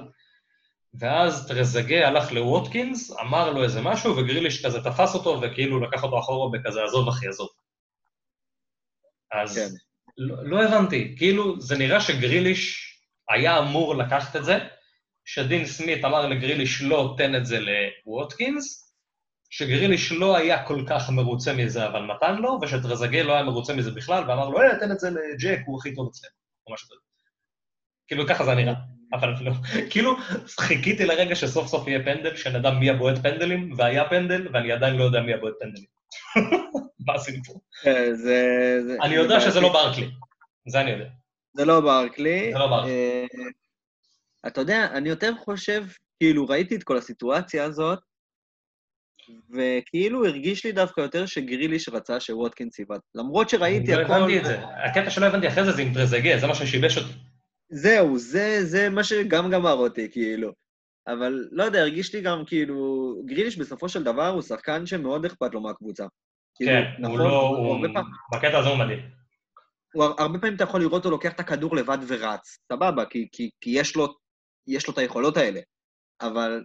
ואז 0.93 1.47
טרזגה 1.47 2.08
הלך 2.08 2.32
לווטקינס, 2.32 3.12
אמר 3.22 3.52
לו 3.52 3.64
איזה 3.64 3.82
משהו, 3.82 4.18
וגריליש 4.18 4.66
כזה 4.66 4.84
תפס 4.84 5.16
אותו, 5.16 5.41
וכאילו 5.41 5.80
לקח 5.80 6.04
אותו 6.04 6.20
אחורה 6.20 6.52
בכזה, 6.52 6.84
עזוב 6.84 7.08
אחי, 7.08 7.28
עזוב. 7.28 7.50
אז 9.32 9.56
כן. 9.56 9.76
לא, 10.18 10.45
לא 10.45 10.64
הבנתי, 10.64 11.16
כאילו, 11.18 11.62
זה 11.62 11.78
נראה 11.78 12.02
שגריליש 12.02 12.89
היה 13.30 13.60
אמור 13.60 13.95
לקחת 13.95 14.36
את 14.36 14.45
זה, 14.45 14.58
שדין 15.34 15.66
סמית 15.66 16.06
אמר 16.06 16.28
לגריליש 16.28 16.82
לא 16.82 17.16
תן 17.18 17.36
את 17.36 17.46
זה 17.46 17.60
לווטקינס, 17.60 18.94
שגריליש 19.50 20.12
לא 20.12 20.38
היה 20.38 20.64
כל 20.64 20.84
כך 20.90 21.10
מרוצה 21.10 21.54
מזה, 21.54 21.88
אבל 21.88 22.02
נתן 22.02 22.36
לו, 22.36 22.60
ושטרזגה 22.62 23.24
לא 23.24 23.34
היה 23.34 23.44
מרוצה 23.44 23.74
מזה 23.74 23.92
בכלל, 23.92 24.24
ואמר 24.30 24.50
לו, 24.50 24.62
אה, 24.62 24.80
תן 24.80 24.92
את 24.92 25.00
זה 25.00 25.10
לג'ק, 25.10 25.60
הוא 25.66 25.80
הכי 25.80 25.96
טוב 25.96 26.08
אצלנו, 26.12 26.34
או 26.68 26.74
משהו 26.74 26.88
כזה. 26.88 27.00
כאילו, 28.08 28.28
ככה 28.28 28.44
זה 28.46 28.54
נראה. 28.56 28.74
אבל 29.14 29.30
לא, 29.42 29.52
כאילו, 29.92 30.16
חיכיתי 30.60 31.06
לרגע 31.06 31.36
שסוף 31.36 31.68
סוף 31.68 31.88
יהיה 31.88 32.04
פנדל, 32.04 32.36
שנדע 32.36 32.72
מי 32.72 32.90
הבועט 32.90 33.18
פנדלים, 33.18 33.74
והיה 33.78 34.10
פנדל, 34.10 34.48
ואני 34.54 34.72
עדיין 34.72 34.96
לא 34.96 35.04
יודע 35.04 35.22
מי 35.22 35.34
הבועט 35.34 35.54
פנדלים. 35.60 35.86
מה 37.08 37.14
הסיפור? 37.14 37.62
כן, 37.84 38.14
זה... 38.14 38.44
זה- 38.88 38.98
אני 39.02 39.16
יודע 39.16 39.40
שזה. 39.40 39.62
לא 39.62 39.74
ברקלי, 39.74 40.10
זה 40.68 40.82
אני 40.82 40.92
יודע. 40.92 41.06
זה 41.54 41.66
לא 41.66 41.82
ברקלי. 41.82 42.50
זה 42.54 42.60
לא 42.60 42.68
ברקלי. 42.68 43.28
אתה 44.48 44.62
יודע, 44.62 44.88
אני 44.94 45.10
יותר 45.10 45.34
חושב, 45.38 45.84
כאילו, 46.20 46.46
ראיתי 46.48 46.76
את 46.76 46.84
כל 46.84 46.98
הסיטואציה 46.98 47.64
הזאת, 47.64 48.00
וכאילו 49.56 50.26
הרגיש 50.26 50.66
לי 50.66 50.72
דווקא 50.72 51.02
יותר 51.02 51.26
שגריליש 51.26 51.90
רצה 51.90 52.20
שווטקינס 52.20 52.80
יבעט. 52.80 53.02
למרות 53.16 53.50
שראיתי 53.50 53.92
לא 53.96 54.02
הכל... 54.02 54.14
הבנתי 54.14 54.40
את 54.40 54.46
זה. 54.46 54.60
הקטע 54.86 55.10
שלא 55.10 55.26
הבנתי 55.26 55.48
אחרי 55.48 55.66
זה 55.66 55.72
זה 55.72 55.82
עם 55.82 55.94
טרזגה, 55.94 56.38
זה 56.40 56.48
מה 56.48 56.56
ששיבש 56.56 56.98
אותי. 56.98 57.14
זהו, 57.72 58.18
זה, 58.18 58.60
זה 58.66 58.90
מה 58.90 59.04
שגם 59.04 59.52
גמר 59.52 59.74
אותי, 59.74 60.12
כאילו. 60.12 60.52
אבל 61.08 61.48
לא 61.52 61.64
יודע, 61.64 61.80
הרגיש 61.80 62.16
לי 62.16 62.22
גם 62.22 62.44
כאילו, 62.46 63.16
גריליש 63.26 63.58
בסופו 63.58 63.90
של 63.90 64.04
דבר 64.04 64.28
הוא 64.28 64.42
שחקן 64.42 64.86
שמאוד 64.86 65.26
אכפת 65.26 65.54
לו 65.54 65.62
מהקבוצה. 65.62 66.06
כאילו, 66.56 66.72
כן, 66.72 67.04
הוא 67.04 67.14
נכון, 67.14 67.20
לא... 67.20 67.40
הוא 67.42 67.58
הוא- 67.58 67.88
פעם- 67.94 68.12
בקטע 68.34 68.58
הזה 68.58 68.70
הוא 68.70 68.78
מדהים. 68.78 69.00
הוא 69.94 70.04
הר- 70.04 70.14
הרבה 70.18 70.40
פעמים 70.40 70.56
אתה 70.56 70.64
יכול 70.64 70.80
לראות 70.82 70.94
אותו 70.94 71.12
לוקח 71.12 71.32
את 71.34 71.40
הכדור 71.40 71.76
לבד 71.76 71.98
ורץ, 72.08 72.58
סבבה, 72.74 73.06
כי, 73.06 73.28
כי, 73.32 73.50
כי 73.62 73.70
יש, 73.70 73.96
לו, 73.96 74.16
יש 74.70 74.88
לו 74.88 74.94
את 74.94 74.98
היכולות 74.98 75.38
האלה. 75.38 75.60
אבל 76.22 76.64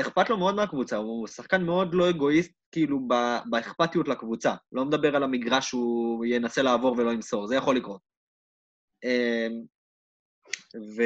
אכפת 0.00 0.30
לו 0.30 0.38
מאוד 0.38 0.54
מהקבוצה, 0.54 0.96
הוא 0.96 1.26
שחקן 1.26 1.62
מאוד 1.62 1.94
לא 1.94 2.10
אגואיסט, 2.10 2.52
כאילו 2.72 3.08
באכפתיות 3.50 4.08
לקבוצה. 4.08 4.54
לא 4.72 4.84
מדבר 4.84 5.16
על 5.16 5.22
המגרש 5.22 5.68
שהוא 5.68 6.24
ינסה 6.24 6.62
לעבור 6.62 6.94
ולא 6.98 7.10
ימסור, 7.10 7.46
זה 7.46 7.56
יכול 7.56 7.76
לקרות. 7.76 8.00
אמ, 9.04 9.62
ו... 10.96 11.02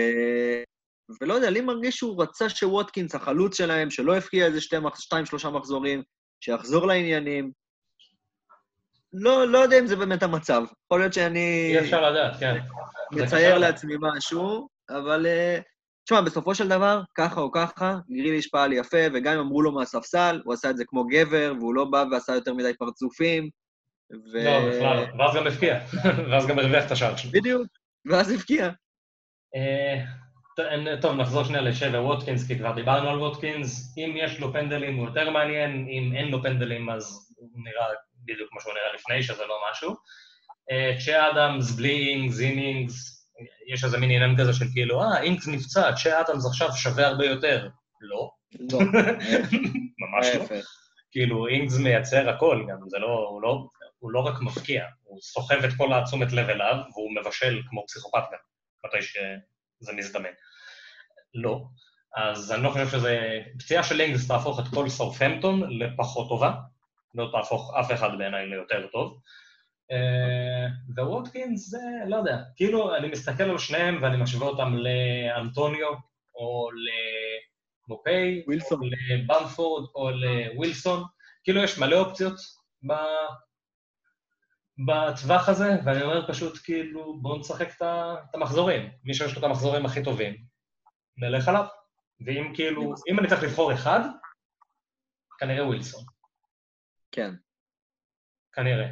ולא 1.21 1.35
יודע, 1.35 1.51
לי 1.51 1.61
מרגיש 1.61 1.97
שהוא 1.97 2.23
רצה 2.23 2.49
שווטקינס, 2.49 3.15
החלוץ 3.15 3.57
שלהם, 3.57 3.91
שלא 3.91 4.17
יפקיע 4.17 4.47
איזה 4.47 4.61
שתי, 4.61 4.77
שתיים, 4.97 5.27
שלושה 5.27 5.51
מחזורים, 5.51 6.03
שיחזור 6.41 6.87
לעניינים. 6.87 7.53
לא, 9.13 9.49
לא 9.49 9.59
יודע 9.59 9.79
אם 9.79 9.87
זה 9.87 9.97
באמת 9.97 10.23
המצב. 10.23 10.63
יכול 10.85 11.01
להיות 11.01 11.13
שאני 11.13 11.73
אי 11.75 11.81
אפשר 11.81 12.11
לדעת, 12.11 12.41
כן. 12.41 12.59
מצייר. 13.13 13.59
לעצמי 13.59 13.95
משהו, 14.01 14.69
אבל... 14.91 15.27
אה, 15.27 15.59
תשמע, 16.05 16.21
בסופו 16.21 16.55
של 16.55 16.69
דבר, 16.69 17.01
ככה 17.15 17.41
או 17.41 17.53
ככה, 17.53 17.97
גריליש 18.11 18.47
פעל 18.47 18.73
יפה, 18.73 18.99
וגם 19.15 19.35
אם 19.35 19.39
אמרו 19.39 19.63
לו 19.63 19.73
מהספסל, 19.73 20.41
הוא 20.45 20.55
עשה 20.55 20.71
את 20.71 20.77
זה 20.77 20.85
כמו 20.87 21.05
גבר, 21.07 21.53
והוא 21.59 21.75
לא 21.75 21.85
בא 21.85 22.05
ועשה 22.11 22.35
יותר 22.35 22.55
מדי 22.55 22.75
פרצופים. 22.79 23.49
ו... 24.33 24.45
לא, 24.45 24.71
בכלל 24.71 24.97
לא. 24.97 25.23
ואז 25.23 25.37
גם 25.37 25.47
הבקיע. 25.47 25.81
ואז 26.31 26.47
גם 26.47 26.59
הרוויח 26.59 26.87
את 26.87 26.91
השער 26.91 27.17
שלו. 27.17 27.31
בדיוק, 27.33 27.63
ואז 28.11 28.31
הבקיע. 28.31 28.71
אה, 29.55 30.05
טוב, 31.01 31.17
נחזור 31.17 31.45
שנייה 31.45 31.63
לצ'ה 31.63 32.05
ווטקינס, 32.05 32.47
כי 32.47 32.59
כבר 32.59 32.73
דיברנו 32.73 33.09
על 33.09 33.19
ווטקינס. 33.19 33.95
אם 33.99 34.15
יש 34.17 34.41
לו 34.41 34.53
פנדלים 34.53 34.97
הוא 34.97 35.07
יותר 35.07 35.31
מעניין, 35.31 35.71
אם 35.71 36.13
אין 36.17 36.29
לו 36.29 36.43
פנדלים 36.43 36.91
אז 36.91 37.35
הוא 37.37 37.51
נראה 37.55 37.87
בדיוק 38.25 38.51
כמו 38.51 38.61
שהוא 38.61 38.73
נראה 38.73 38.95
לפני, 38.95 39.23
שזה 39.23 39.47
לא 39.47 39.55
משהו. 39.71 39.95
אה, 40.71 40.97
צ'ה 41.05 41.31
אדמס, 41.31 41.71
בלי 41.71 42.09
אינגס, 42.09 42.41
אינגס, 42.41 43.22
יש 43.67 43.85
איזה 43.85 43.99
מין 43.99 44.11
עניין 44.11 44.39
כזה 44.39 44.53
של 44.53 44.65
כאילו, 44.73 45.03
אה, 45.03 45.23
אינגס 45.23 45.49
נפצע, 45.49 45.93
צ'ה 45.93 46.21
אדמס 46.21 46.47
עכשיו 46.47 46.73
שווה 46.77 47.07
הרבה 47.07 47.27
יותר. 47.27 47.69
לא, 48.01 48.31
לא, 48.73 48.79
ממש 50.03 50.27
לא. 50.35 50.57
כאילו, 51.11 51.49
אינגס 51.49 51.79
מייצר 51.79 52.31
הכל 52.31 52.65
גם, 52.69 52.77
זה 52.89 52.99
לא, 52.99 53.27
הוא 53.31 53.43
לא, 53.43 53.69
הוא 53.99 54.13
לא 54.13 54.21
רק 54.21 54.41
מבקיע, 54.41 54.85
הוא 55.03 55.21
סוחב 55.23 55.65
את 55.65 55.71
כל 55.77 55.93
התשומת 55.93 56.33
לב 56.33 56.49
אליו, 56.49 56.77
והוא 56.93 57.15
מבשל 57.15 57.63
כמו 57.71 57.85
פסיכופת 57.87 58.23
גם, 58.33 58.39
מתי 58.87 59.03
שזה 59.03 59.93
מזדמן. 59.97 60.31
לא. 61.35 61.65
אז 62.17 62.53
אני 62.53 62.63
לא 62.63 62.71
חושב 62.71 62.89
שזה... 62.89 63.41
פציעה 63.59 63.83
של 63.83 64.01
אינגס 64.01 64.29
תהפוך 64.29 64.61
את 64.61 64.65
כל 64.75 64.89
סאות'המפטון 64.89 65.79
לפחות 65.79 66.29
טובה, 66.29 66.53
לא 67.15 67.29
תהפוך 67.33 67.75
אף 67.81 67.93
אחד 67.93 68.19
בעיניי 68.19 68.47
ליותר 68.47 68.87
טוב. 68.93 69.21
אה, 69.91 70.67
וווטקינס 70.97 71.69
זה, 71.69 71.79
לא 72.07 72.17
יודע, 72.17 72.39
כאילו, 72.57 72.97
אני 72.97 73.09
מסתכל 73.09 73.43
על 73.43 73.59
שניהם 73.59 74.03
ואני 74.03 74.23
משווה 74.23 74.47
אותם 74.47 74.75
לאנטוניו, 74.75 75.93
או 76.35 76.69
למופי. 77.89 78.45
או 78.47 78.79
לבמפורד, 78.83 79.89
או 79.95 80.11
לווילסון. 80.11 81.05
כאילו, 81.45 81.63
יש 81.63 81.79
מלא 81.79 81.97
אופציות 81.97 82.35
ב... 82.89 82.93
בטווח 84.87 85.49
הזה, 85.49 85.71
ואני 85.85 86.03
אומר 86.03 86.29
פשוט, 86.29 86.59
כאילו, 86.65 87.21
בואו 87.23 87.39
נשחק 87.39 87.69
את 87.77 88.35
המחזורים. 88.35 88.91
מי 89.05 89.15
שיש 89.15 89.33
לו 89.33 89.39
את 89.39 89.45
המחזורים 89.45 89.87
הכי 89.87 90.05
טובים, 90.05 90.45
נלך 91.17 91.49
עליו. 91.49 91.67
ואם 92.27 92.53
כאילו, 92.55 92.95
אם 93.09 93.19
אני 93.19 93.29
צריך 93.29 93.43
לבחור 93.43 93.73
אחד, 93.73 94.01
כנראה 95.39 95.67
ווילסון. 95.67 96.05
כן, 97.13 97.31
כנראה. 98.53 98.87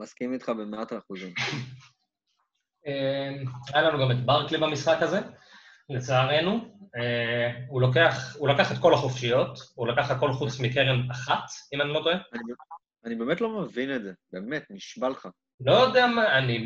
מסכים 0.00 0.32
איתך 0.32 0.48
במאת 0.48 0.92
האחוזים. 0.92 1.34
אה, 2.86 3.30
היה 3.74 3.88
לנו 3.88 3.98
גם 3.98 4.10
את 4.10 4.26
ברקלי 4.26 4.58
במשחק 4.58 4.96
הזה, 5.00 5.20
לצערנו. 5.90 6.74
אה, 6.96 7.50
הוא 7.68 7.80
לוקח, 7.80 8.36
הוא 8.38 8.48
לקח 8.48 8.72
את 8.72 8.78
כל 8.78 8.94
החופשיות, 8.94 9.58
הוא 9.74 9.88
לקח 9.88 10.10
הכל 10.10 10.32
חוץ 10.32 10.60
מקרן 10.60 11.10
אחת, 11.10 11.44
אם 11.74 11.80
אני 11.80 11.88
לא 11.88 12.00
טועה. 12.04 12.16
אני, 12.32 12.52
אני 13.04 13.14
באמת 13.14 13.40
לא 13.40 13.60
מבין 13.62 13.96
את 13.96 14.02
זה, 14.02 14.12
באמת, 14.32 14.64
נשבע 14.70 15.08
לך. 15.08 15.28
לא 15.60 15.72
יודע 15.72 16.06
מה, 16.06 16.38
אני... 16.38 16.56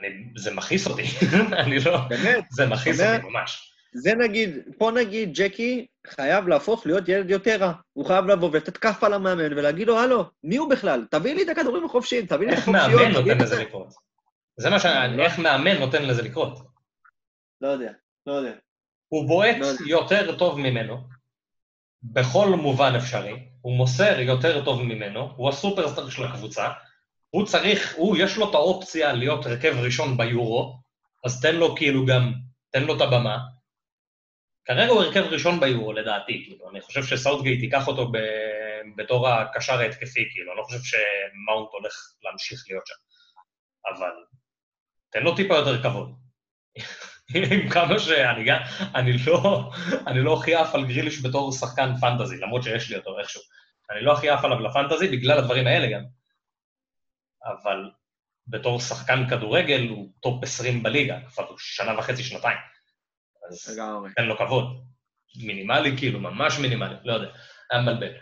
אני 0.00 0.32
זה 0.36 0.54
מכעיס 0.54 0.86
אותי. 0.86 1.02
אני 1.62 1.76
לא... 1.84 1.98
באמת, 2.08 2.44
זה 2.50 2.66
מכעיס 2.66 3.00
אותי 3.00 3.26
ממש. 3.26 3.71
זה 3.94 4.14
נגיד, 4.14 4.50
פה 4.78 4.90
נגיד 4.90 5.30
ג'קי 5.34 5.86
חייב 6.06 6.48
להפוך 6.48 6.86
להיות 6.86 7.08
ילד 7.08 7.30
יותר 7.30 7.56
רע. 7.60 7.72
הוא 7.92 8.06
חייב 8.06 8.26
לבוא 8.26 8.50
ולתת 8.52 8.76
כף 8.76 9.04
על 9.04 9.12
המאמן 9.12 9.52
ולהגיד 9.52 9.86
לו, 9.86 9.98
הלו, 9.98 10.24
מי 10.44 10.56
הוא 10.56 10.70
בכלל? 10.70 11.06
תביא 11.10 11.34
לי 11.34 11.42
את 11.42 11.48
הכדורים 11.48 11.84
החופשיים, 11.84 12.26
תביא 12.26 12.46
לי 12.46 12.52
את 12.52 12.58
איך 12.58 12.68
החופשיות. 12.68 13.00
מאמן 13.00 13.12
תביא 13.14 13.32
נותן 13.32 13.44
לזה 13.44 13.54
את 13.54 13.58
זה." 13.58 13.64
לקרות? 13.64 13.88
זה 14.56 14.70
מה 14.70 14.80
ש... 14.80 14.86
לא. 14.86 15.22
איך 15.22 15.38
מאמן 15.38 15.78
נותן 15.78 16.06
לזה 16.06 16.22
לקרות? 16.22 16.58
לא 17.60 17.68
יודע, 17.68 17.92
לא 18.26 18.32
יודע. 18.32 18.52
הוא 19.08 19.28
בועט 19.28 19.56
לא. 19.60 19.66
יותר 19.86 20.38
טוב 20.38 20.58
ממנו, 20.58 20.96
בכל 22.02 22.48
מובן 22.48 22.94
אפשרי, 22.96 23.46
הוא 23.60 23.76
מוסר 23.76 24.20
יותר 24.20 24.64
טוב 24.64 24.82
ממנו, 24.82 25.32
הוא 25.36 25.48
הסופרסטאר 25.48 26.10
של 26.10 26.24
הקבוצה, 26.24 26.68
הוא 27.30 27.46
צריך, 27.46 27.94
הוא, 27.96 28.16
יש 28.16 28.36
לו 28.36 28.50
את 28.50 28.54
האופציה 28.54 29.12
להיות 29.12 29.46
הרכב 29.46 29.74
ראשון 29.78 30.16
ביורו, 30.16 30.78
אז 31.24 31.40
תן 31.40 31.56
לו 31.56 31.76
כאילו 31.76 32.06
גם, 32.06 32.32
תן 32.70 32.84
לו 32.84 32.96
את 32.96 33.00
הבמה. 33.00 33.38
כרגע 34.64 34.90
הוא 34.92 35.02
הרכב 35.02 35.20
ראשון 35.20 35.60
ביורו, 35.60 35.92
לדעתי, 35.92 36.44
כאילו, 36.46 36.70
אני 36.70 36.80
חושב 36.80 37.02
שסאוטגייט 37.04 37.62
ייקח 37.62 37.88
אותו 37.88 38.12
ב, 38.12 38.18
בתור 38.96 39.28
הקשר 39.28 39.80
ההתקפי, 39.80 40.28
כאילו, 40.30 40.52
אני 40.52 40.58
לא 40.58 40.62
חושב 40.62 40.78
שמאונט 40.82 41.68
הולך 41.72 41.94
להמשיך 42.22 42.64
להיות 42.68 42.86
שם. 42.86 42.94
אבל 43.94 44.12
תן 45.12 45.22
לו 45.22 45.36
טיפה 45.36 45.54
יותר 45.54 45.82
כבוד. 45.82 46.14
עם 47.34 47.70
כמה 47.70 47.98
שאני 47.98 48.50
אני 48.94 49.12
לא, 49.26 49.70
אני 50.06 50.20
לא 50.20 50.38
הכי 50.40 50.54
עף 50.54 50.74
על 50.74 50.86
גריליש 50.86 51.24
בתור 51.24 51.52
שחקן 51.52 51.94
fantasy, 52.00 52.36
למרות 52.36 52.62
שיש 52.62 52.90
לי 52.90 52.96
אותו 52.96 53.18
איכשהו. 53.18 53.42
אני 53.90 54.00
לא 54.04 54.12
הכי 54.12 54.28
עף 54.28 54.44
עליו 54.44 54.60
ל 54.60 54.66
fantasy 54.66 55.08
בגלל 55.08 55.38
הדברים 55.38 55.66
האלה 55.66 55.86
גם. 55.92 56.04
אבל 57.44 57.90
בתור 58.46 58.80
שחקן 58.80 59.28
כדורגל 59.30 59.88
הוא 59.88 60.12
top 60.20 60.42
20 60.42 60.82
בליגה, 60.82 61.18
כבר 61.34 61.54
שנה 61.58 61.98
וחצי, 61.98 62.22
שנתיים. 62.22 62.58
אז 63.48 63.68
לגמרי. 63.68 64.10
תן 64.16 64.24
לו 64.24 64.38
כבוד. 64.38 64.64
מינימלי, 65.36 65.98
כאילו, 65.98 66.20
ממש 66.20 66.58
מינימלי, 66.58 66.94
לא 67.04 67.12
יודע, 67.12 67.28
היה 67.70 67.82
מבלבל. 67.82 68.12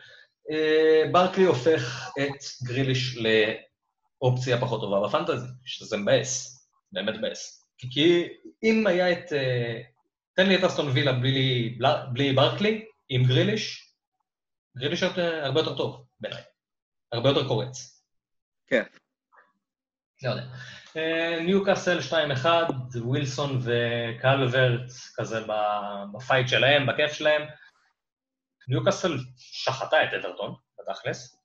אה, 0.51 1.03
ברקלי 1.13 1.45
הופך 1.45 2.11
את 2.21 2.67
גריליש 2.67 3.17
לאופציה 3.17 4.61
פחות 4.61 4.81
טובה 4.81 5.09
בפנטזי, 5.09 5.47
שזה 5.65 5.97
מבאס, 5.97 6.61
באמת 6.93 7.15
מבאס. 7.19 7.67
כי 7.79 8.29
אם 8.63 8.87
היה 8.87 9.13
את... 9.13 9.33
אה, 9.33 9.81
תן 10.37 10.47
לי 10.47 10.59
את 10.59 10.65
אסטון 10.65 10.89
וילה 10.89 11.13
בלי, 11.13 11.79
בלי 12.13 12.33
ברקלי, 12.33 12.85
עם 13.09 13.25
גריליש, 13.25 13.95
גריליש 14.77 15.03
הרבה 15.03 15.61
יותר 15.61 15.77
טוב 15.77 16.07
בעיניי. 16.21 16.43
הרבה 17.13 17.29
יותר 17.29 17.49
קורץ. 17.49 18.05
כן. 18.67 18.83
לא 20.23 20.31
יודע. 20.31 20.43
ניוקאסל 21.41 21.99
2-1, 22.45 22.47
ווילסון 22.97 23.59
וקלוורט 23.61 24.91
כזה 25.17 25.41
ב 26.15 26.20
fight 26.20 26.49
שלהם, 26.49 26.87
בכיף 26.87 27.13
שלהם. 27.13 27.43
ניוקאסל 28.69 29.19
שחטה 29.37 30.05
את 30.05 30.09
אברטון, 30.15 30.55
בתכלס. 30.79 31.37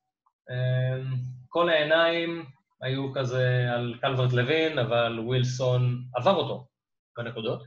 אה, 0.49 1.01
כל 1.49 1.69
העיניים 1.69 2.45
היו 2.81 3.13
כזה 3.13 3.67
על 3.75 3.97
קלוורט 4.01 4.33
לוין, 4.33 4.79
אבל 4.79 5.19
ווילסון 5.19 6.03
עבר 6.15 6.35
אותו 6.35 6.67
בנקודות, 7.17 7.63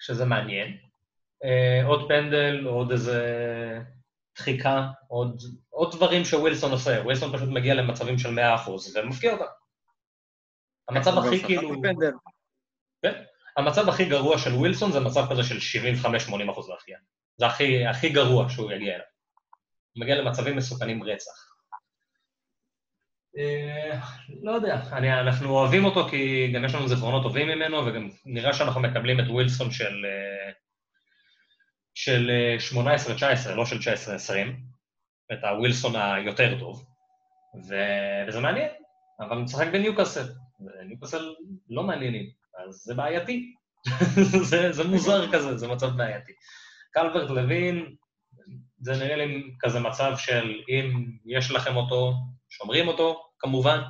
שזה 0.00 0.24
מעניין. 0.24 0.76
אה, 1.44 1.86
עוד 1.86 2.08
פנדל, 2.08 2.66
עוד 2.66 2.90
איזה 2.90 3.20
דחיקה, 4.36 4.88
עוד, 5.08 5.42
עוד 5.70 5.96
דברים 5.96 6.24
שווילסון 6.24 6.72
עושה. 6.72 7.00
ווילסון 7.02 7.32
פשוט 7.32 7.48
מגיע 7.48 7.74
למצבים 7.74 8.18
של 8.18 8.28
100% 8.28 8.70
ומבקיע 8.94 9.32
אותם. 9.32 9.57
המצב 10.88 11.10
גם 11.10 11.18
הכי 11.18 11.44
כאילו... 11.44 11.82
כן. 13.02 13.22
המצב 13.56 13.88
הכי 13.88 14.04
גרוע 14.04 14.38
של 14.38 14.54
ווילסון 14.54 14.92
זה 14.92 15.00
מצב 15.00 15.30
כזה 15.30 15.42
של 15.42 15.80
75-80 16.48 16.52
אחוז 16.52 16.68
להפקיע. 16.68 16.98
זה 17.36 17.46
הכי, 17.46 17.86
הכי 17.86 18.08
גרוע 18.08 18.48
שהוא 18.48 18.72
יגיע 18.72 18.94
אליו. 18.94 19.06
הוא 19.92 20.02
מגיע 20.02 20.14
למצבים 20.14 20.56
מסוכנים 20.56 21.02
רצח. 21.02 21.48
אה, 23.38 24.00
לא 24.42 24.52
יודע, 24.52 24.80
אני, 24.92 25.20
אנחנו 25.20 25.50
אוהבים 25.50 25.84
אותו 25.84 26.08
כי 26.08 26.52
גם 26.54 26.64
יש 26.64 26.74
לנו 26.74 26.88
זיכרונות 26.88 27.22
טובים 27.22 27.48
ממנו, 27.48 27.86
וגם 27.86 28.08
נראה 28.26 28.52
שאנחנו 28.52 28.80
מקבלים 28.80 29.20
את 29.20 29.24
ווילסון 29.28 29.70
של, 29.70 30.06
אה, 30.06 30.52
של 31.94 32.30
אה, 32.30 32.56
18-19, 33.46 33.50
לא 33.54 33.66
של 33.66 33.76
19-20, 33.76 33.80
את 35.32 35.44
הווילסון 35.44 35.96
היותר 35.96 36.58
טוב, 36.58 36.86
ו, 37.68 37.74
וזה 38.28 38.40
מעניין, 38.40 38.68
אבל 39.20 39.36
הוא 39.36 39.44
משחק 39.44 39.66
בניוקאסל, 39.72 40.28
וניוקאסל 40.60 41.34
לא 41.68 41.82
מעניינים, 41.82 42.30
אז 42.58 42.74
זה 42.74 42.94
בעייתי. 42.94 43.54
זה, 44.50 44.72
זה 44.72 44.84
מוזר 44.84 45.32
כזה, 45.32 45.56
זה 45.56 45.68
מצב 45.68 45.96
בעייתי. 45.96 46.32
קלברט 46.90 47.30
לוין, 47.30 47.96
זה 48.80 48.92
נראה 48.92 49.16
לי 49.16 49.42
כזה 49.60 49.80
מצב 49.80 50.12
של 50.16 50.60
אם 50.68 51.12
יש 51.26 51.50
לכם 51.50 51.76
אותו, 51.76 52.14
שומרים 52.48 52.88
אותו, 52.88 53.24
כמובן. 53.38 53.80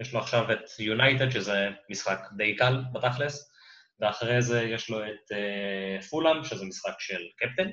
יש 0.00 0.14
לו 0.14 0.20
עכשיו 0.20 0.52
את 0.52 0.58
יונייטד, 0.78 1.30
שזה 1.30 1.68
משחק 1.90 2.18
די 2.36 2.56
קל 2.56 2.82
בתכלס, 2.92 3.52
ואחרי 4.00 4.42
זה 4.42 4.62
יש 4.62 4.90
לו 4.90 5.04
את 5.04 5.32
uh, 5.32 6.04
פולאם, 6.04 6.44
שזה 6.44 6.64
משחק 6.64 6.94
של 6.98 7.20
קפטן, 7.36 7.70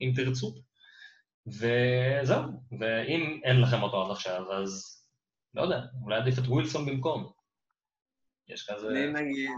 אם 0.00 0.12
תרצו. 0.16 0.54
וזהו, 1.46 2.42
ואם 2.80 3.40
אין 3.44 3.60
לכם 3.60 3.82
אותו 3.82 4.04
עד 4.04 4.10
עכשיו, 4.10 4.52
אז 4.52 4.98
לא 5.54 5.62
יודע, 5.62 5.80
אולי 6.02 6.16
עדיף 6.16 6.38
את 6.38 6.44
ווילסון 6.46 6.86
במקום. 6.86 7.32
יש 8.48 8.70
כזה... 8.70 8.88
אני 8.88 9.12
נגיד... 9.12 9.50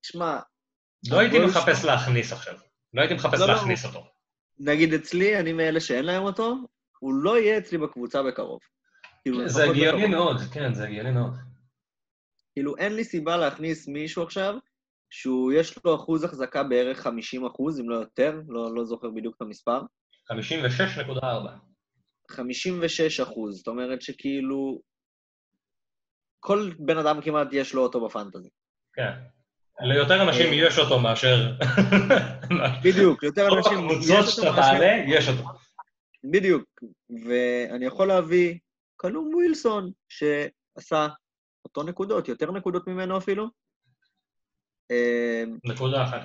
תשמע, 0.00 0.38
לא 1.10 1.18
הייתי 1.18 1.38
מחפש 1.38 1.84
להכניס 1.84 2.32
עכשיו. 2.32 2.54
לא 2.94 3.00
הייתי 3.00 3.14
מחפש 3.14 3.40
לא, 3.40 3.46
לא. 3.46 3.54
להכניס 3.54 3.84
אותו. 3.84 4.06
נגיד 4.58 4.94
אצלי, 4.94 5.38
אני 5.40 5.52
מאלה 5.52 5.80
שאין 5.80 6.04
להם 6.04 6.22
אותו, 6.22 6.54
הוא 6.98 7.14
לא 7.14 7.38
יהיה 7.38 7.58
אצלי 7.58 7.78
בקבוצה 7.78 8.22
בקרוב. 8.22 8.60
כאילו, 9.22 9.48
זה 9.48 9.64
הגיוני. 9.64 10.06
מאוד, 10.06 10.36
כן, 10.52 10.74
זה 10.74 10.84
הגיוני 10.84 11.10
מאוד. 11.10 11.32
כאילו, 12.52 12.76
אין 12.76 12.96
לי 12.96 13.04
סיבה 13.04 13.36
להכניס 13.36 13.88
מישהו 13.88 14.22
עכשיו, 14.22 14.54
שהוא, 15.10 15.52
יש 15.52 15.84
לו 15.84 15.94
אחוז 15.94 16.24
החזקה 16.24 16.62
בערך 16.62 17.00
50 17.00 17.46
אחוז, 17.46 17.80
אם 17.80 17.90
לא 17.90 17.96
יותר, 17.96 18.40
לא, 18.48 18.74
לא 18.74 18.84
זוכר 18.84 19.10
בדיוק 19.10 19.36
את 19.36 19.42
המספר. 19.42 19.80
56.4. 20.32 21.24
56 22.30 23.20
אחוז, 23.20 23.56
זאת 23.56 23.68
אומרת 23.68 24.02
שכאילו... 24.02 24.80
כל 26.40 26.70
בן 26.78 26.98
אדם 26.98 27.20
כמעט 27.20 27.48
יש 27.52 27.74
לו 27.74 27.82
אותו 27.82 28.06
בפנטזי. 28.06 28.48
כן. 28.92 29.12
ליותר 29.80 30.22
אנשים. 30.22 30.46
יש 30.52 30.78
אותו 30.78 31.00
מאשר... 31.00 31.52
בדיוק, 32.84 33.22
יותר 33.22 33.58
אנשים... 33.58 33.88
יש 34.00 34.10
אותו 34.10 34.30
שאתה 34.30 34.52
תעלה, 34.56 35.04
יש 35.06 35.28
אותו. 35.28 35.48
בדיוק. 36.24 36.64
ואני 37.26 37.86
יכול 37.86 38.08
להביא 38.08 38.58
קלום 38.96 39.34
ווילסון, 39.34 39.90
שעשה 40.08 41.08
אותו 41.64 41.82
נקודות, 41.82 42.28
יותר 42.28 42.50
נקודות 42.50 42.86
ממנו 42.86 43.18
אפילו. 43.18 43.46
אה, 44.90 45.44
נקודה 45.64 46.04
אחת. 46.04 46.20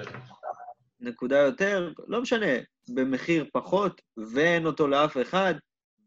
נקודה 0.99 1.37
יותר, 1.37 1.91
לא 2.07 2.21
משנה, 2.21 2.51
במחיר 2.95 3.45
פחות, 3.53 4.01
ואין 4.33 4.65
אותו 4.65 4.87
לאף 4.87 5.17
אחד, 5.21 5.53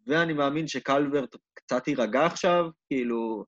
ואני 0.07 0.33
מאמין 0.33 0.69
שקלברט 0.69 1.37
קצת 1.55 1.89
יירגע 1.89 2.27
עכשיו, 2.27 2.69
כאילו, 2.89 3.45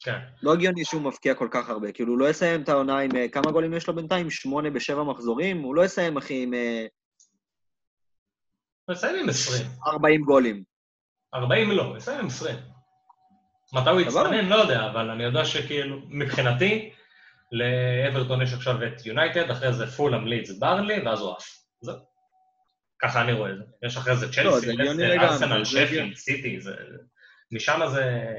כן. 0.00 0.18
לא 0.42 0.52
הגיוני 0.52 0.84
שהוא 0.84 1.02
מבקיע 1.02 1.34
כל 1.34 1.48
כך 1.50 1.68
הרבה, 1.68 1.92
כאילו, 1.92 2.12
הוא 2.12 2.18
לא 2.18 2.30
יסיים 2.30 2.62
את 2.62 2.68
העונה 2.68 2.98
עם... 2.98 3.16
אה, 3.16 3.28
כמה 3.28 3.52
גולים 3.52 3.74
יש 3.74 3.88
לו 3.88 3.94
בינתיים? 3.94 4.30
שמונה 4.30 4.70
בשבע 4.70 5.02
מחזורים? 5.02 5.60
הוא 5.60 5.74
לא 5.74 5.84
יסיים, 5.84 6.16
אחי, 6.16 6.42
עם 6.42 6.54
אה, 6.54 6.86
נסיים 8.88 9.16
עם 9.22 9.28
20. 9.28 9.66
40 9.86 10.24
גולים. 10.24 10.62
40 11.34 11.70
לא, 11.70 11.96
נסיים 11.96 12.18
עם 12.18 12.26
20. 12.26 12.56
מתי 13.74 13.90
הוא. 13.90 14.00
יצטנן? 14.00 14.46
לא 14.46 14.54
יודע, 14.54 14.86
אבל 14.90 15.10
אני 15.10 15.24
יודע 15.24 15.44
שכאילו, 15.44 16.00
מבחינתי, 16.08 16.92
לאברטון 17.52 18.42
יש 18.42 18.52
עכשיו 18.52 18.86
את 18.86 19.06
יונייטד, 19.06 19.50
אחרי 19.50 19.72
זה 19.72 19.86
פולאם, 19.86 20.26
לידס, 20.26 20.58
ברלי, 20.58 21.06
ואז 21.06 21.20
הוא 21.20 21.32
עף. 21.32 21.58
זהו. 21.80 21.96
ככה 23.02 23.22
אני 23.22 23.32
רואה 23.32 23.50
את 23.50 23.56
זה. 23.56 23.64
יש 23.86 23.96
אחרי 23.96 24.16
זה 24.16 24.26
לא, 24.26 24.32
צ'לסי, 24.32 24.72
לגמרי, 24.72 25.18
ארסנל. 25.18 25.64
שפילד, 25.64 26.16
סיטי, 26.16 26.60
זה... 26.60 26.74
משם 27.52 27.80
זה... 27.86 28.34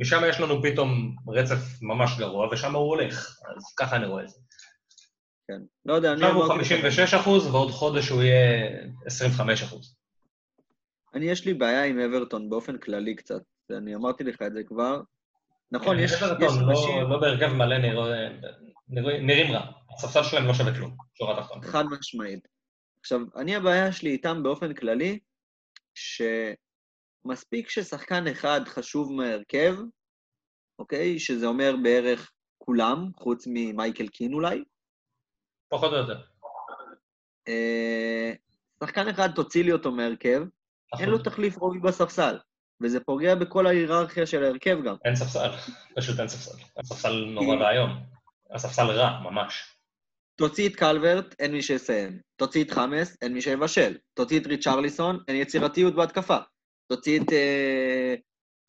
משם 0.00 0.22
יש 0.28 0.40
לנו 0.40 0.62
פתאום 0.62 1.16
רצף 1.28 1.82
ממש 1.82 2.18
גרוע, 2.18 2.48
ושם 2.52 2.74
הוא 2.74 2.88
הולך. 2.88 3.38
אז 3.56 3.74
ככה 3.76 3.96
אני 3.96 4.06
רואה 4.06 4.22
את 4.22 4.28
זה. 4.28 4.38
כן. 5.48 5.60
לא 5.86 5.94
יודע, 5.94 6.12
אני 6.12 6.22
עכשיו 6.22 6.36
הוא 6.36 6.44
אמרתי 6.44 6.60
לך, 6.60 6.68
56 6.68 7.14
אחוז, 7.14 7.46
ועוד 7.46 7.70
חודש 7.70 8.08
הוא 8.08 8.22
יהיה 8.22 8.70
25 9.06 9.62
אחוז. 9.62 9.96
אני, 11.14 11.30
יש 11.30 11.46
לי 11.46 11.54
בעיה 11.54 11.84
עם 11.84 11.98
אברטון 12.00 12.50
באופן 12.50 12.78
כללי 12.78 13.14
קצת, 13.14 13.42
אני 13.70 13.94
אמרתי 13.94 14.24
לך 14.24 14.42
את 14.42 14.52
זה 14.52 14.62
כבר. 14.64 15.00
נכון, 15.72 15.98
יש 15.98 16.12
יש 16.12 16.22
אברטון 16.22 16.68
אנשים... 16.68 17.02
לא- 17.02 17.10
לא 17.10 17.20
בהרכב 17.20 17.46
מלא 17.46 17.76
נראים 19.20 19.52
רע. 19.52 19.66
הספסל 19.94 20.22
שלהם 20.22 20.46
לא 20.46 20.54
שווה 20.54 20.74
כלום, 20.74 20.96
שורה 21.18 21.42
תחתונה. 21.42 21.66
חד 21.66 21.84
משמעית. 21.98 22.48
עכשיו, 23.00 23.20
אני 23.36 23.56
הבעיה 23.56 23.92
שלי 23.92 24.10
איתם 24.10 24.42
באופן 24.42 24.74
כללי, 24.74 25.18
שמספיק 27.22 27.70
ששחקן 27.70 28.26
אחד 28.26 28.60
חשוב 28.66 29.12
מההרכב, 29.12 29.74
אוקיי? 30.78 31.18
שזה 31.18 31.46
אומר 31.46 31.74
בערך 31.82 32.32
כולם, 32.58 33.10
חוץ 33.16 33.44
ממייקל 33.46 34.08
קין 34.08 34.32
אולי. 34.32 34.64
פחות 35.68 35.92
או 35.92 35.96
יותר. 35.96 36.20
אה, 37.48 38.32
שחקן 38.84 39.08
אחד, 39.08 39.28
תוציא 39.34 39.64
לי 39.64 39.72
אותו 39.72 39.92
מההרכב, 39.92 40.42
אין 41.00 41.08
לו 41.08 41.18
תחליף 41.18 41.56
רובי 41.56 41.78
בספסל, 41.78 42.38
וזה 42.82 43.00
פוגע 43.00 43.34
בכל 43.34 43.66
ההיררכיה 43.66 44.26
של 44.26 44.44
ההרכב 44.44 44.78
גם. 44.84 44.96
אין 45.04 45.16
ספסל, 45.16 45.50
פשוט 45.96 46.20
אין 46.20 46.28
ספסל. 46.28 46.58
הספסל 46.76 47.24
נורא 47.24 47.56
ואיום. 47.56 47.90
הספסל 48.54 48.86
רע, 48.86 49.20
ממש. 49.20 49.78
תוציא 50.36 50.68
את 50.68 50.76
קלברט, 50.76 51.34
אין 51.38 51.52
מי 51.52 51.62
שיסיים. 51.62 52.20
תוציא 52.36 52.64
את 52.64 52.70
חמאס, 52.70 53.16
אין 53.22 53.34
מי 53.34 53.40
שיבשל. 53.40 53.96
תוציא 54.14 54.40
את 54.40 54.46
ריצ'רליסון, 54.46 55.18
אין 55.28 55.36
יצירתיות 55.36 55.94
בהתקפה. 55.94 56.38
תוציא 56.88 57.20
את 57.20 57.32
אה, 57.32 58.14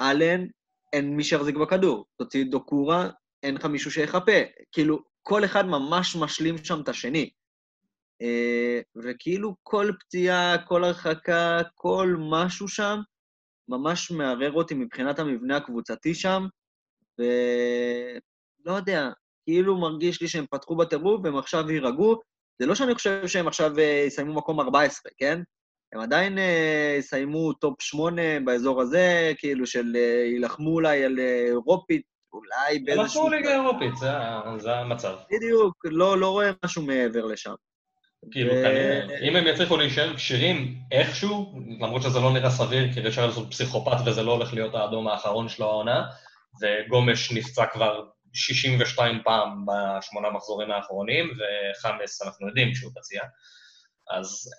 אלן, 0.02 0.46
אין 0.94 1.16
מי 1.16 1.24
שיחזיק 1.24 1.56
בכדור. 1.56 2.06
תוציא 2.18 2.44
את 2.44 2.50
דוקורה, 2.50 3.10
אין 3.44 3.56
לך 3.56 3.66
מישהו 3.66 3.92
שיחפה. 3.92 4.42
כאילו, 4.72 5.00
כל 5.22 5.46
אחד 5.46 5.66
ממש 5.66 6.16
משלים 6.16 6.58
שם 6.58 6.82
את 6.82 6.90
השני. 6.90 7.30
אה, 8.22 8.82
וכאילו 8.96 9.56
כל 9.64 9.92
פציעה, 10.00 10.58
כל 10.68 10.84
הרחקה, 10.84 11.60
כל 11.76 12.16
משהו 12.20 12.68
שם, 12.68 13.00
ממש 13.68 14.12
מערער 14.12 14.52
אותי 14.52 14.74
מבחינת 14.74 15.20
המבנה 15.20 15.58
הקבוצתי 15.58 16.16
שם, 16.16 16.46
ולא 17.20 18.76
יודע, 18.76 19.10
כאילו 19.46 19.78
מרגיש 19.78 20.22
לי 20.22 20.28
שהם 20.28 20.46
פתחו 20.52 20.76
בטירוף 20.76 21.22
והם 21.24 21.38
עכשיו 21.38 21.72
יירגעו. 21.72 22.20
זה 22.60 22.66
לא 22.66 22.76
שאני 22.76 22.96
חושב 22.96 23.28
שהם 23.28 23.48
עכשיו 23.48 23.80
אה, 23.80 24.04
יסיימו 24.08 24.34
מקום 24.34 24.60
14, 24.60 25.12
כן? 25.18 25.42
הם 25.94 26.02
עדיין 26.02 26.38
אה, 26.38 26.96
יסיימו 27.00 27.54
top 27.54 27.82
8 27.82 28.22
באזור 28.46 28.82
הזה, 28.82 29.34
כאילו 29.38 29.68
של 29.68 29.96
אה, 29.96 30.24
יילחמו 30.26 30.70
אולי 30.70 31.04
על 31.04 31.20
אה, 31.20 31.46
אירופית, 31.48 32.02
אולי 32.34 32.80
באיזשהו... 32.80 33.24
הלכו 33.24 33.36
ליגה 33.36 33.54
אירופית, 33.54 33.98
זה 34.58 34.76
המצב. 34.76 35.16
בדיוק, 35.32 35.86
לא, 35.86 36.18
לא 36.18 36.30
רואה 36.30 36.52
משהו 36.66 36.82
מעבר 36.82 37.26
לשם. 37.26 37.54
כאילו, 38.32 38.54
ו- 38.54 38.64
כנראה, 38.64 39.20
אם 39.20 39.36
הם 39.36 39.48
יצליחו 39.48 39.78
להישאר 39.78 40.16
כשירים 40.16 40.76
איכשהו, 40.92 41.54
למרות 41.80 42.02
שזה 42.02 42.20
לא 42.20 42.34
נראה 42.34 42.50
סביר, 42.50 42.94
כי 42.94 43.00
ריצ'רלסון 43.00 43.50
פסיכופת 43.50 43.98
וזה 44.06 44.24
לא 44.24 44.32
הולך 44.32 44.54
להיות 44.54 44.76
האדום 44.76 45.08
האחרון 45.08 45.50
שלו 45.50 45.66
העונה, 45.66 46.06
וגומש 46.62 47.32
נפצע 47.32 47.66
כבר 47.66 48.04
62 48.34 49.22
פעם 49.24 49.66
בשמונה 49.66 50.30
מחזורים 50.30 50.72
האחרונים, 50.72 51.32
וחמאס, 51.32 52.22
אנחנו 52.22 52.48
יודעים 52.48 52.76
שהוא 52.76 52.92
פציע, 52.96 53.22
אז 54.10 54.50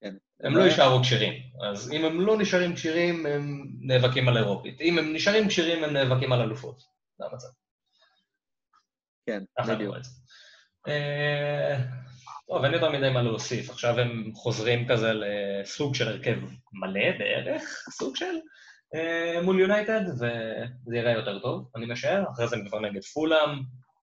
כן. 0.00 0.14
הם 0.40 0.56
לא 0.56 0.62
יישארו 0.62 1.02
כשירים. 1.02 1.32
אז 1.70 1.92
אם 1.92 2.04
הם 2.04 2.20
לא 2.20 2.38
נשארים 2.38 2.74
כשירים, 2.74 3.26
הם 3.26 3.66
נאבקים 3.80 4.28
על 4.28 4.36
אירופית. 4.36 4.80
אם 4.80 4.98
הם 4.98 5.12
נשארים 5.12 5.48
כשירים, 5.48 5.84
הם 5.84 5.92
נאבקים 5.92 6.32
על 6.32 6.40
אלופות. 6.40 6.82
זה 7.18 7.24
המצב. 7.26 7.48
כן, 9.26 9.42
בדיוק. 9.68 9.96
אה, 10.88 11.78
טוב, 12.48 12.64
אין 12.64 12.74
יותר 12.74 12.90
מדי 12.90 13.10
מה 13.10 13.22
להוסיף. 13.22 13.70
עכשיו 13.70 13.98
הם 13.98 14.32
חוזרים 14.34 14.88
כזה 14.88 15.12
לסוג 15.12 15.94
של 15.94 16.08
הרכב 16.08 16.38
מלא 16.72 17.18
בערך, 17.18 17.62
סוג 17.90 18.16
של, 18.16 18.34
אה, 18.94 19.42
מול 19.42 19.60
יונייטד, 19.60 20.00
וזה 20.14 20.96
יראה 20.96 21.12
יותר 21.12 21.38
טוב, 21.38 21.70
אני 21.76 21.86
משער. 21.86 22.24
אחרי 22.32 22.48
זה 22.48 22.56
הם 22.56 22.68
כבר 22.68 22.80
נגד 22.80 23.04
פולאם, 23.04 23.50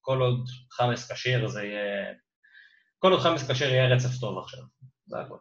כל 0.02 0.22
עוד 0.22 0.46
חמאס 0.72 1.12
כשיר 1.12 1.48
זה 1.48 1.64
יהיה... 1.64 2.14
כל 3.00 3.12
עוד 3.12 3.22
חמאס 3.22 3.52
כשיר 3.52 3.70
יהיה 3.70 3.96
רצף 3.96 4.20
טוב 4.20 4.38
עכשיו, 4.43 4.60
זה 5.06 5.20
הכול. 5.20 5.39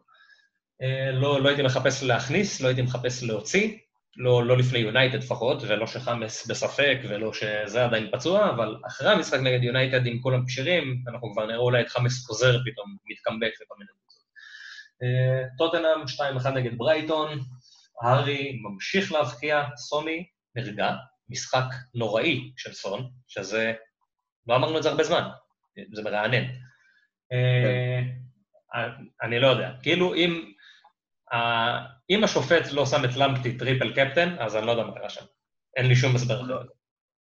אה, 0.85 1.12
לא, 1.12 1.43
לא 1.43 1.49
הייתי 1.49 1.62
מחפש 1.62 2.03
להכניס, 2.03 2.61
לא 2.61 2.68
הייתי 2.68 2.82
מחפש 2.82 3.22
להוציא, 3.22 3.78
לא, 4.16 4.47
לא 4.47 4.57
לפני 4.57 4.78
יונייטד 4.78 5.18
לפחות, 5.18 5.62
ולא 5.62 5.87
שחמאס 5.87 6.47
בספק, 6.47 6.99
ולא 7.09 7.32
שזה 7.32 7.85
עדיין 7.85 8.11
פצוע, 8.12 8.51
אבל 8.51 8.76
אחרי 8.87 9.12
המשחק 9.12 9.39
נגד 9.41 9.62
יונייטד 9.62 10.07
עם 10.07 10.20
כולם 10.20 10.47
כשירים, 10.47 11.05
אנחנו 11.09 11.32
כבר 11.32 11.47
נראה 11.47 11.59
אולי 11.59 11.80
את 11.80 11.89
חמאס 11.89 12.26
חוזר 12.26 12.59
פתאום, 12.64 12.97
מתקמבק 13.07 13.53
לכל 13.62 13.74
מיני 13.78 13.91
קבוצות. 13.91 14.24
אה, 15.03 15.49
טוטנאם 15.59 16.05
2-1 16.47 16.49
נגד 16.49 16.78
ברייטון, 16.78 17.39
הארי 18.03 18.61
ממשיך 18.62 19.12
להבקיע, 19.12 19.62
סוני 19.76 20.26
נרגע, 20.57 20.93
משחק 21.28 21.64
נוראי 21.95 22.53
של 22.57 22.72
סון, 22.72 23.11
שזה, 23.28 23.72
לא 24.47 24.57
אמרנו 24.57 24.78
את 24.78 24.82
זה 24.82 24.91
הרבה 24.91 25.05
זמן, 25.05 25.28
זה 25.93 26.03
מרענן. 26.03 26.45
אה, 27.32 28.01
אני 29.22 29.41
לא 29.41 29.47
יודע, 29.47 29.72
כאילו 29.82 30.14
אם... 30.14 30.53
אם 32.10 32.24
השופט 32.24 32.72
לא 32.72 32.86
שם 32.86 33.04
את 33.04 33.16
למפטי 33.16 33.58
triple 33.59 33.92
captain, 33.92 34.36
אז 34.38 34.56
אני 34.56 34.66
לא 34.66 34.70
יודע 34.70 34.84
מה 34.84 34.94
קרה 34.94 35.10
שם. 35.10 35.24
אין 35.76 35.86
לי 35.86 35.96
שום 35.96 36.14
הסבר 36.14 36.44
אחר. 36.44 36.62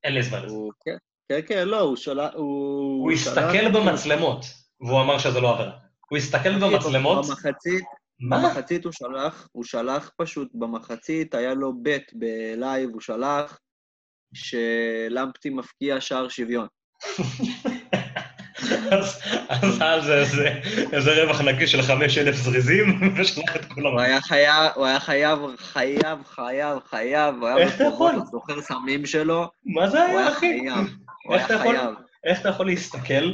אין 0.04 0.14
לי 0.14 0.20
הסבר 0.20 0.46
לזה. 0.46 0.56
כן, 0.86 0.98
כן, 1.30 1.40
כן, 1.48 1.68
לא, 1.68 1.80
הוא 1.80 1.96
שלח... 1.96 2.34
הוא... 2.34 3.12
הסתכל 3.12 3.72
במצלמות, 3.74 4.46
והוא 4.82 5.02
אמר 5.02 5.18
שזה 5.18 5.40
לא 5.40 5.54
עבירה. 5.54 5.78
הוא 6.10 6.18
הסתכל 6.18 6.60
במצלמות, 6.60 7.26
במחצית, 7.26 7.84
מה? 8.20 8.38
במחצית 8.38 8.86
הוא 8.86 8.94
שלח, 8.94 9.48
הוא 9.52 9.64
שלח 9.64 10.12
פשוט, 10.18 10.50
במחצית 10.54 11.36
היה 11.36 11.54
לו 11.54 11.74
bet 11.84 12.14
ב 12.14 12.26
live, 12.26 12.90
הוא 12.94 13.02
שלח 13.02 13.60
שלמפטי 14.34 15.50
מפקיע 15.50 16.02
שער 16.02 16.30
שוויון. 16.30 16.68
אז 18.92 19.22
זה 20.06 20.24
איזה- 20.94 21.24
רווח 21.24 21.42
נקי 21.42 21.68
של 21.68 21.82
5,000 21.82 22.36
זריזים, 22.36 23.00
ושלח 23.18 23.56
את 23.56 23.66
כולם. 23.66 23.92
הוא 23.92 24.02
היה 24.02 24.22
חייב, 24.22 24.72
הוא 24.76 24.86
היה 24.86 25.00
חייב, 25.00 25.40
חייב, 25.58 26.18
חייב, 26.36 26.78
חייב, 26.90 27.36
הוא 27.40 27.48
היה 27.48 27.68
יכול? 27.88 28.14
לסוחר 28.28 28.62
סמים 28.62 29.06
שלו, 29.06 29.48
מה 29.66 29.90
זה 29.90 30.04
היה, 30.04 30.30
אחי? 30.30 30.60
הוא 31.26 31.36
היה 31.36 31.48
חייב. 31.48 31.90
איך 32.24 32.42
אתה 32.42 32.50
יכול 32.50 32.66
להסתכל 32.66 33.32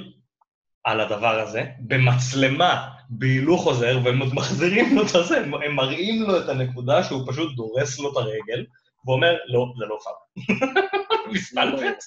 על 0.83 0.99
הדבר 1.01 1.39
הזה 1.39 1.63
במצלמה, 1.79 2.87
בהילוך 3.09 3.63
חוזר, 3.63 3.99
והם 4.03 4.19
עוד 4.19 4.33
מחזירים 4.35 4.95
לו 4.95 5.05
את 5.05 5.15
הזה, 5.15 5.37
הם 5.37 5.75
מראים 5.75 6.23
לו 6.23 6.39
את 6.39 6.49
הנקודה 6.49 7.03
שהוא 7.03 7.31
פשוט 7.31 7.55
דורס 7.55 7.99
לו 7.99 8.11
את 8.11 8.17
הרגל, 8.17 8.65
ואומר, 9.07 9.33
לא, 9.47 9.65
זה 9.79 9.85
לא 9.85 9.97
פאול. 10.03 10.47
מסתלבט? 11.33 12.03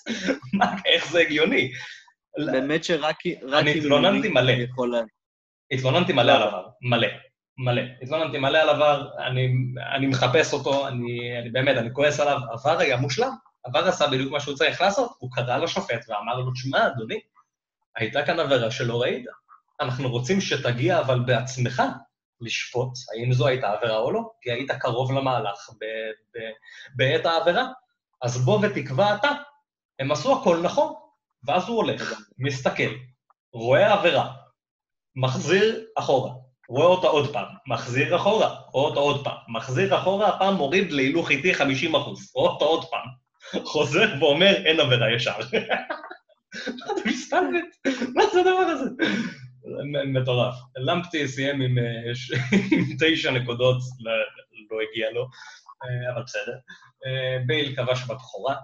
מה, 0.52 0.66
איך 0.86 1.10
זה 1.12 1.20
הגיוני? 1.20 1.72
באמת 2.38 2.84
שרק 2.84 3.16
רק 3.48 3.62
אני 3.62 3.78
התלוננתי 3.78 4.28
מלא. 4.28 4.52
התלוננתי 5.72 6.12
מלא 6.12 6.32
על 6.32 6.42
VAR, 6.42 6.68
מלא, 6.82 7.08
מלא. 7.58 7.82
התלוננתי 8.02 8.38
מלא 8.38 8.58
על 8.58 8.68
VAR, 8.68 9.08
אני, 9.18 9.48
אני 9.96 10.06
מחפש 10.06 10.52
אותו, 10.52 10.88
אני, 10.88 11.38
אני 11.40 11.50
באמת, 11.50 11.76
אני 11.76 11.88
כועס 11.92 12.20
עליו. 12.20 12.38
VAR 12.52 12.78
היה 12.78 12.96
מושלם, 12.96 13.30
VAR 13.64 13.88
עשה 13.88 14.06
בדיוק 14.06 14.32
מה 14.32 14.40
שהוא 14.40 14.56
צריך 14.56 14.80
לעשות. 14.80 15.10
הוא 15.18 15.30
קרא 15.32 15.56
לשופט 15.56 16.08
ואמר 16.08 16.38
לו, 16.38 16.52
תשמע, 16.52 16.86
אדוני, 16.86 17.20
הייתה 17.96 18.26
כאן 18.26 18.40
עבירה 18.40 18.70
שלא 18.70 19.02
ראית. 19.02 19.26
אנחנו 19.80 20.10
רוצים 20.10 20.40
שתגיע 20.40 21.00
אבל 21.00 21.20
בעצמך 21.20 21.82
לשפוט 22.40 22.92
האם 23.12 23.32
זו 23.32 23.46
הייתה 23.46 23.72
עבירה 23.72 23.96
או 23.96 24.12
לא, 24.12 24.30
כי 24.40 24.50
היית 24.52 24.70
קרוב 24.72 25.12
למהלך 25.12 25.70
ב- 25.80 26.38
ב- 26.38 26.52
בעת 26.96 27.26
העבירה. 27.26 27.66
אז 28.22 28.44
בוא 28.44 28.58
ותקבע 28.62 29.14
אתה. 29.14 29.28
הם 29.98 30.12
עשו 30.12 30.40
הכל 30.40 30.60
נכון, 30.62 30.94
ואז 31.46 31.68
הוא 31.68 31.76
הולך, 31.76 32.20
מסתכל, 32.38 32.92
רואה 33.52 33.92
עבירה, 33.92 34.32
מחזיר 35.16 35.84
אחורה, 35.98 36.32
רואה 36.68 36.86
אותה 36.86 37.06
עוד 37.06 37.32
פעם, 37.32 37.46
מחזיר 37.66 38.16
אחורה, 38.16 38.54
רואה 38.72 38.88
אותה 38.88 39.00
עוד 39.00 39.24
פעם, 39.24 39.36
מחזיר 39.48 39.98
אחורה, 39.98 40.28
הפעם 40.28 40.54
מוריד 40.54 40.92
להילוך 40.92 41.30
איטי 41.30 41.54
50 41.54 41.94
אחוז, 41.94 42.32
רואה 42.34 42.52
אותה 42.52 42.64
עוד 42.64 42.84
פעם, 42.90 43.06
חוזר 43.64 44.14
ואומר, 44.20 44.66
אין 44.66 44.80
עבירה 44.80 45.14
ישר. 45.14 45.34
אתה 46.68 46.92
מסתלבט? 47.06 47.76
מה 48.14 48.22
זה 48.32 48.40
הדבר 48.40 48.50
הזה? 48.50 48.90
מטורף. 50.12 50.54
למפטי 50.76 51.28
סיים 51.28 51.62
אה, 51.62 51.66
עם 52.72 52.84
תשע 53.00 53.30
נקודות, 53.30 53.82
לא 54.00 54.12
לא 54.70 54.78
הגיע 54.90 55.10
לו, 55.10 55.22
אה, 55.84 56.12
אבל 56.12 56.22
בסדר. 56.22 56.56
אה, 57.06 57.38
בייל 57.46 57.76
כבש 57.76 58.02
בבכורה, 58.02 58.56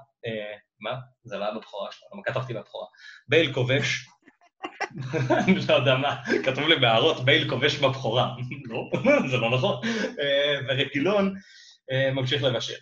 מה? 0.80 0.94
זה 1.24 1.36
לא 1.36 1.44
היה 1.44 1.54
בבכורה 1.54 1.92
שלו, 1.92 2.08
אבל 2.12 2.22
כתבתי 2.24 2.54
בבכורה. 2.54 2.86
בייל 3.28 3.52
כובש, 3.52 4.06
אני 5.30 5.66
לא 5.68 5.74
יודע 5.74 5.96
מה, 5.96 6.22
כתוב 6.44 6.68
לי 6.68 6.76
בהערות, 6.76 7.24
בייל 7.24 7.48
כובש 7.48 7.78
בבכורה. 7.78 8.34
לא, 8.64 9.28
זה 9.30 9.36
לא 9.36 9.50
נכון. 9.50 9.80
אה, 10.20 10.60
ורגילון 10.68 11.34
אה, 11.90 12.12
ממשיך 12.12 12.42
לבשל. 12.42 12.78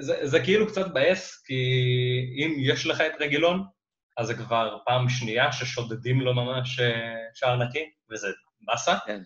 זה, 0.00 0.26
זה 0.26 0.40
כאילו 0.44 0.66
קצת 0.66 0.86
מבאס, 0.86 1.42
כי 1.46 1.54
אם 2.36 2.56
יש 2.58 2.86
לך 2.86 3.00
את 3.00 3.12
רגילון, 3.20 3.64
אז 4.18 4.26
זה 4.26 4.34
כבר 4.34 4.78
פעם 4.84 5.08
שנייה 5.08 5.52
ששודדים 5.52 6.20
לו 6.20 6.34
ממש 6.34 6.80
אה, 6.80 7.16
שער 7.34 7.56
נקי, 7.56 7.84
וזה 8.10 8.28
באסה. 8.60 8.98
כן. 9.06 9.20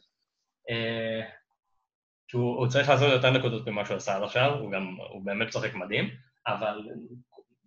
שהוא 2.30 2.56
הוא 2.56 2.68
צריך 2.68 2.88
לעשות 2.88 3.12
יותר 3.12 3.30
נקודות 3.30 3.66
ממה 3.66 3.84
שהוא 3.84 3.96
עשה 3.96 4.16
עד 4.16 4.22
עכשיו, 4.22 4.58
הוא 4.58 4.72
גם, 4.72 4.96
הוא 5.10 5.24
באמת 5.24 5.48
צוחק 5.48 5.74
מדהים, 5.74 6.10
אבל 6.46 6.80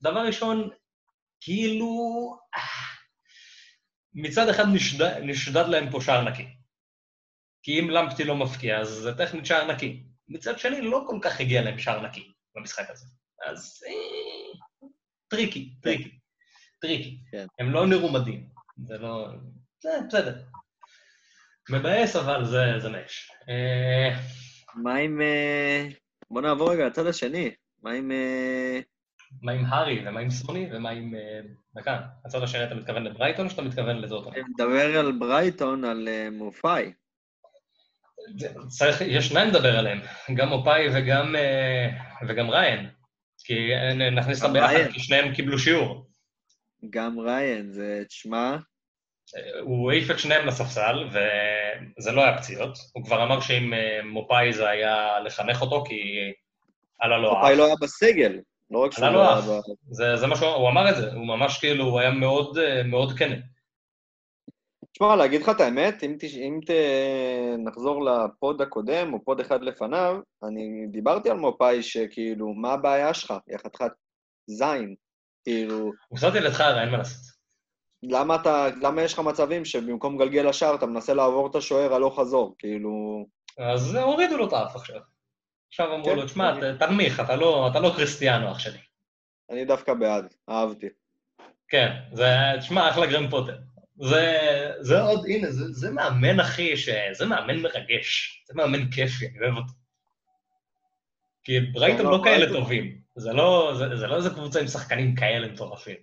דבר 0.05 0.19
ראשון, 0.27 0.69
כאילו, 1.41 1.89
מצד 4.13 4.49
אחד 4.49 4.63
נשדד, 4.73 5.19
נשדד 5.23 5.67
להם 5.67 5.91
פה 5.91 6.01
שער 6.01 6.29
נקי. 6.29 6.47
כי 7.63 7.79
אם 7.79 7.89
למפטי 7.89 8.23
לא 8.23 8.35
מפקיע, 8.35 8.79
אז 8.79 8.87
זה 8.89 9.17
טכנית 9.17 9.45
שער 9.45 9.71
נקי. 9.71 10.03
מצד 10.27 10.59
שני, 10.59 10.81
לא 10.81 11.05
כל 11.07 11.19
כך 11.21 11.39
הגיע 11.39 11.61
להם 11.61 11.79
שער 11.79 12.07
נקי 12.07 12.31
במשחק 12.55 12.89
הזה. 12.89 13.05
אז 13.45 13.83
אה, 13.87 14.83
tricky, 15.27 15.75
tricky, 15.81 16.19
tricky. 16.81 17.19
כן. 17.31 17.45
הם 17.59 17.71
לא 17.71 17.87
נראו 17.87 18.11
מדהים. 18.11 18.49
זה 18.85 18.97
לא... 18.97 19.27
זה 19.83 19.89
בסדר. 20.07 20.41
מבאס, 21.69 22.15
אבל 22.15 22.45
זה, 22.45 22.79
זה 22.79 22.89
מה 22.89 23.03
יש. 23.03 23.31
אה, 23.49 24.19
מה 24.75 24.95
עם... 24.95 25.21
אה, 25.21 25.87
בוא 26.29 26.41
נעבור 26.41 26.71
רגע 26.71 26.87
לצד 26.87 27.07
השני. 27.07 27.55
מה 27.83 27.91
עם... 27.91 28.11
מה 29.41 29.51
עם 29.51 29.65
הארי, 29.65 30.03
ומה 30.07 30.19
עם 30.19 30.29
סוני, 30.29 30.69
ומה 30.71 30.89
עם... 30.89 31.15
אה, 31.15 31.39
דקה, 31.75 31.99
הצד 32.25 32.43
השני 32.43 32.63
אתה 32.63 32.75
מתכוון 32.75 33.03
לברייטון, 33.03 33.45
או 33.45 33.49
שאתה 33.49 33.61
מתכוון 33.61 34.01
לזאת? 34.01 34.27
אני 34.33 34.41
מדבר 34.53 34.99
על 34.99 35.11
ברייטון, 35.11 35.83
על 35.83 36.07
אה, 36.07 36.27
מופאי. 36.31 36.93
צריך, 38.67 39.01
יש 39.01 39.27
שניים 39.27 39.49
לדבר 39.49 39.77
עליהם, 39.77 39.99
גם 40.35 40.49
מופאי 40.49 40.87
וגם, 40.93 41.35
אה, 41.35 41.89
וגם 42.27 42.49
ריין. 42.49 42.89
כי 43.43 43.69
נכניס 44.11 44.43
אותם 44.43 44.53
ביחד. 44.53 44.91
כי 44.93 44.99
שניהם 44.99 45.35
קיבלו 45.35 45.59
שיעור. 45.59 46.07
גם 46.89 47.19
ריין, 47.19 47.71
זה... 47.71 48.03
תשמע, 48.07 48.57
הוא 49.61 49.91
העיף 49.91 50.11
את 50.11 50.19
שניהם 50.19 50.47
לספסל, 50.47 51.07
וזה 51.09 52.11
לא 52.11 52.23
היה 52.23 52.37
פציעות. 52.37 52.77
הוא 52.93 53.05
כבר 53.05 53.23
אמר 53.23 53.41
שאם 53.41 53.73
מופאי 54.03 54.53
זה 54.53 54.69
היה 54.69 55.19
לחנך 55.19 55.61
אותו, 55.61 55.83
כי 55.87 55.95
עלה 56.99 57.17
לו 57.17 57.35
מופאי. 57.35 57.55
לא 57.55 57.65
היה 57.65 57.75
בסגל. 57.81 58.39
לא 58.71 58.79
רק 58.79 58.91
שהוא 58.91 59.07
לא. 59.07 59.41
ב... 59.41 59.61
זה, 59.89 60.15
זה 60.15 60.27
מה 60.27 60.35
שהוא 60.35 60.49
הוא 60.49 60.69
אמר 60.69 60.89
את 60.89 60.95
זה, 60.95 61.13
הוא 61.13 61.27
ממש 61.27 61.57
כאילו, 61.57 61.85
הוא 61.85 61.99
היה 61.99 62.11
מאוד, 62.11 62.57
אה, 62.57 62.83
מאוד 62.83 63.11
כן. 63.17 63.39
תשמע, 64.91 65.15
להגיד 65.15 65.41
לך 65.41 65.49
את 65.49 65.61
האמת, 65.61 66.03
אם, 66.03 66.15
תש... 66.19 66.35
אם 66.35 66.59
ת... 66.67 66.69
נחזור 67.57 68.05
לפוד 68.05 68.61
הקודם, 68.61 69.13
או 69.13 69.25
פוד 69.25 69.39
אחד 69.39 69.61
לפניו, 69.61 70.15
אני 70.43 70.87
דיברתי 70.91 71.29
על 71.29 71.37
מופאי 71.37 71.83
שכאילו, 71.83 72.53
מה 72.53 72.73
הבעיה 72.73 73.13
שלך? 73.13 73.33
יא 73.47 73.57
חתיכת 73.57 73.91
זין. 74.47 74.95
כאילו, 75.43 75.91
הופסדתי 76.07 76.39
לידך, 76.39 76.61
הרי 76.61 76.81
אין 76.81 76.89
מה 76.89 76.97
לעשות. 76.97 77.35
למה 78.03 78.35
אתה, 78.35 78.67
למה 78.81 79.01
יש 79.01 79.13
לך 79.13 79.19
מצבים 79.19 79.65
שבמקום 79.65 80.15
לגלגל 80.15 80.49
לשער 80.49 80.75
אתה 80.75 80.85
מנסה 80.85 81.13
לעבור 81.13 81.47
את 81.47 81.55
השוער 81.55 81.93
הלוך 81.93 82.19
חזור? 82.19 82.55
כאילו, 82.57 83.25
אז 83.59 83.95
הורידו 83.95 84.37
לו 84.37 84.47
את 84.47 84.53
האף 84.53 84.75
עכשיו. 84.75 84.99
עכשיו 85.75 85.95
אמרו 85.95 86.05
כן, 86.05 86.15
לו, 86.15 86.25
תשמע, 86.25 86.73
תנמיך, 86.79 87.19
אתה 87.19 87.35
לא, 87.35 87.67
אתה 87.71 87.79
לא 87.79 87.93
קריסטיאנו, 87.95 88.51
אח 88.51 88.59
שלי. 88.59 88.77
אני 89.49 89.65
דווקא 89.65 89.93
בעד, 89.93 90.33
אהבתי. 90.49 90.87
כן, 91.67 91.91
זה, 92.13 92.27
תשמע, 92.59 92.89
אחלה 92.89 93.05
גרם 93.05 93.29
פוטר. 93.29 93.57
זה, 94.01 94.37
זה 94.79 95.01
עוד, 95.01 95.25
הנה, 95.27 95.51
זה, 95.51 95.63
זה 95.71 95.91
מאמן, 95.91 96.39
אחי, 96.39 96.77
ש... 96.77 96.89
זה 97.13 97.25
מאמן 97.25 97.59
מרגש. 97.59 98.43
זה 98.47 98.53
מאמן 98.53 98.91
כיפי, 98.91 99.25
אני 99.27 99.39
אוהב 99.45 99.57
אותו. 99.57 99.73
כי 101.43 101.59
ברייטון 101.59 102.05
לא, 102.05 102.11
לא 102.11 102.21
כאלה 102.23 102.45
ברייטון- 102.45 102.61
טובים. 102.61 102.97
זה 103.15 103.33
לא, 103.33 103.73
זה, 103.77 103.97
זה 103.97 104.07
לא 104.07 104.15
איזה 104.15 104.29
קבוצה 104.29 104.59
עם 104.59 104.67
שחקנים 104.67 105.15
כאלה 105.15 105.47
מטורפים. 105.47 105.95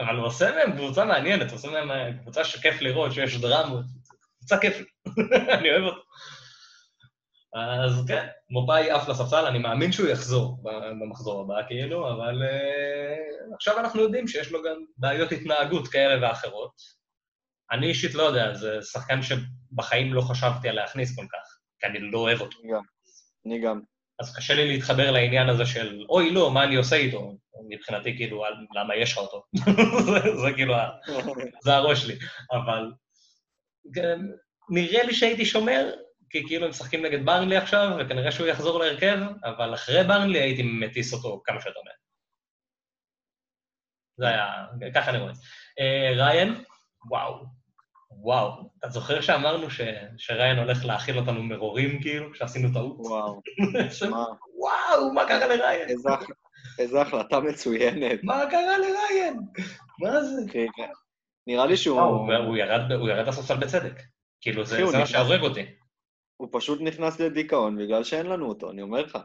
אבל 0.00 0.16
הוא 0.16 0.26
עושה 0.26 0.50
מהם 0.56 0.76
קבוצה 0.76 1.04
מעניינת, 1.04 1.50
הוא 1.50 1.56
עושה 1.56 1.70
מהם 1.70 1.90
אה, 1.90 2.10
קבוצה 2.22 2.44
שכיף 2.44 2.80
לראות, 2.80 3.12
שיש 3.12 3.36
דרמות. 3.40 3.84
קבוצה 4.38 4.58
כיפית. 4.58 4.86
אני 5.58 5.70
אוהב 5.70 5.82
אותו. 5.84 6.02
אז 7.54 8.04
כן, 8.08 8.26
מופאי 8.50 8.90
עף 8.90 9.08
לספסל, 9.08 9.46
אני 9.46 9.58
מאמין 9.58 9.92
שהוא 9.92 10.08
יחזור 10.08 10.58
במחזור 11.00 11.40
הבא, 11.40 11.68
כאילו, 11.68 12.12
אבל 12.12 12.42
uh, 12.42 13.54
עכשיו 13.54 13.78
אנחנו 13.78 14.00
יודעים 14.02 14.28
שיש 14.28 14.52
לו 14.52 14.62
גם 14.62 14.76
בעיות 14.96 15.32
התנהגות 15.32 15.88
כאלה 15.88 16.28
ואחרות. 16.28 16.72
אני 17.72 17.86
אישית 17.86 18.14
לא 18.14 18.22
יודע, 18.22 18.54
זה 18.54 18.78
שחקן 18.82 19.20
שבחיים 19.22 20.14
לא 20.14 20.20
חשבתי 20.20 20.68
על 20.68 20.74
להכניס 20.74 21.16
כל 21.16 21.26
כך, 21.32 21.58
כי 21.80 21.86
אני 21.86 21.98
לא 22.10 22.18
אוהב 22.18 22.40
אותו. 22.40 22.58
גם. 22.72 22.82
אני 23.46 23.60
גם. 23.60 23.80
אז 24.20 24.36
קשה 24.36 24.54
לי 24.54 24.68
להתחבר 24.68 25.10
לעניין 25.10 25.48
הזה 25.48 25.66
של, 25.66 26.04
אוי, 26.08 26.30
לא, 26.30 26.50
מה 26.50 26.64
אני 26.64 26.74
עושה 26.76 26.96
איתו? 26.96 27.36
מבחינתי, 27.68 28.16
כאילו, 28.16 28.46
"אל- 28.46 28.80
למה 28.80 28.96
יש 28.96 29.12
לך 29.12 29.18
אותו? 29.18 29.42
זה, 30.06 30.36
זה 30.36 30.52
כאילו, 30.56 30.74
זה 31.64 31.74
הראש 31.74 32.02
שלי. 32.02 32.14
אבל 32.52 32.92
כן, 33.94 34.20
נראה 34.70 35.02
לי 35.02 35.14
שהייתי 35.14 35.44
שומר, 35.44 35.90
כי 36.32 36.46
כאילו 36.46 36.64
הם 36.64 36.70
משחקים 36.70 37.04
נגד 37.04 37.26
ברנלי 37.26 37.56
עכשיו, 37.56 37.90
וכנראה 38.00 38.32
שהוא 38.32 38.46
יחזור 38.46 38.78
להרכב, 38.78 39.18
אבל 39.44 39.74
אחרי 39.74 40.04
ברנלי 40.04 40.40
הייתי 40.40 40.62
מטיס 40.62 41.12
אותו 41.12 41.42
כמה 41.44 41.60
שיותר 41.60 41.80
מהר. 41.84 41.94
זה 44.16 44.28
היה, 44.28 44.46
ככה 44.94 45.10
אני 45.10 45.18
רואה. 45.18 45.32
אה, 45.80 46.12
ריין, 46.26 46.64
וואו, 47.10 47.44
וואו. 48.10 48.70
אתה 48.78 48.88
זוכר 48.88 49.20
שאמרנו 49.20 49.70
ש, 49.70 49.80
שריין 50.18 50.58
הולך 50.58 50.84
להאכיל 50.84 51.18
אותנו 51.18 51.42
מרורים, 51.42 52.02
כאילו, 52.02 52.34
שעשינו 52.34 52.68
טעות? 52.72 52.96
וואו, 52.98 53.40
שמע, 53.98 54.24
וואו, 54.58 55.12
מה 55.14 55.24
קרה 55.28 55.46
לריין? 55.46 55.88
איזה 55.88 56.08
הח- 56.12 56.26
איזה 56.78 57.00
החלטה 57.00 57.40
מצוינת. 57.40 58.20
מה 58.22 58.42
קרה 58.50 58.78
לריין? 58.78 59.36
מה 60.00 60.22
זה? 60.22 60.42
נראה 61.46 61.66
לי 61.66 61.76
שהוא... 61.76 62.00
וואו, 62.00 62.44
הוא 62.46 62.56
ירד- 62.56 63.28
לספסל 63.28 63.56
בצדק. 63.56 64.02
כאילו, 64.40 64.64
זה 64.64 64.84
מה 64.98 65.06
שהורג 65.06 65.40
אותי. 65.40 65.66
הוא 66.36 66.48
פשוט 66.52 66.80
נכנס 66.80 67.20
לדיכאון 67.20 67.78
בגלל 67.78 68.04
שאין 68.04 68.26
לנו 68.26 68.48
אותו, 68.48 68.70
אני 68.70 68.82
אומר 68.82 69.02
לך. 69.02 69.18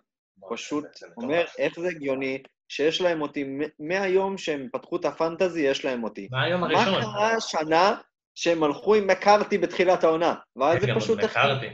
פשוט 0.50 0.86
זה 1.00 1.08
אומר. 1.18 1.46
איך 1.58 1.80
זה 1.80 1.88
הגיוני 1.88 2.42
שיש 2.70 3.02
להם 3.02 3.22
אותי, 3.22 3.46
מהיום 3.80 4.38
שהם 4.38 4.68
פתחו 4.74 4.96
את 4.96 5.06
הפנטזי, 5.06 5.62
יש 5.62 5.86
להם 5.86 6.04
אותי. 6.04 6.28
מהיום 6.32 6.62
מה 6.62 6.68
הראשון. 6.68 7.02
קרה 7.02 7.34
השנה 7.34 7.96
שהם 8.36 8.64
הלכו 8.64 8.96
עם 8.96 9.08
מקארתי 9.08 9.58
בתחילת 9.58 10.04
העונה. 10.04 10.36
ואז 10.56 10.82
זה 10.82 10.88
כן, 10.88 11.00
פשוט, 11.00 11.24
מקארתי. 11.24 11.68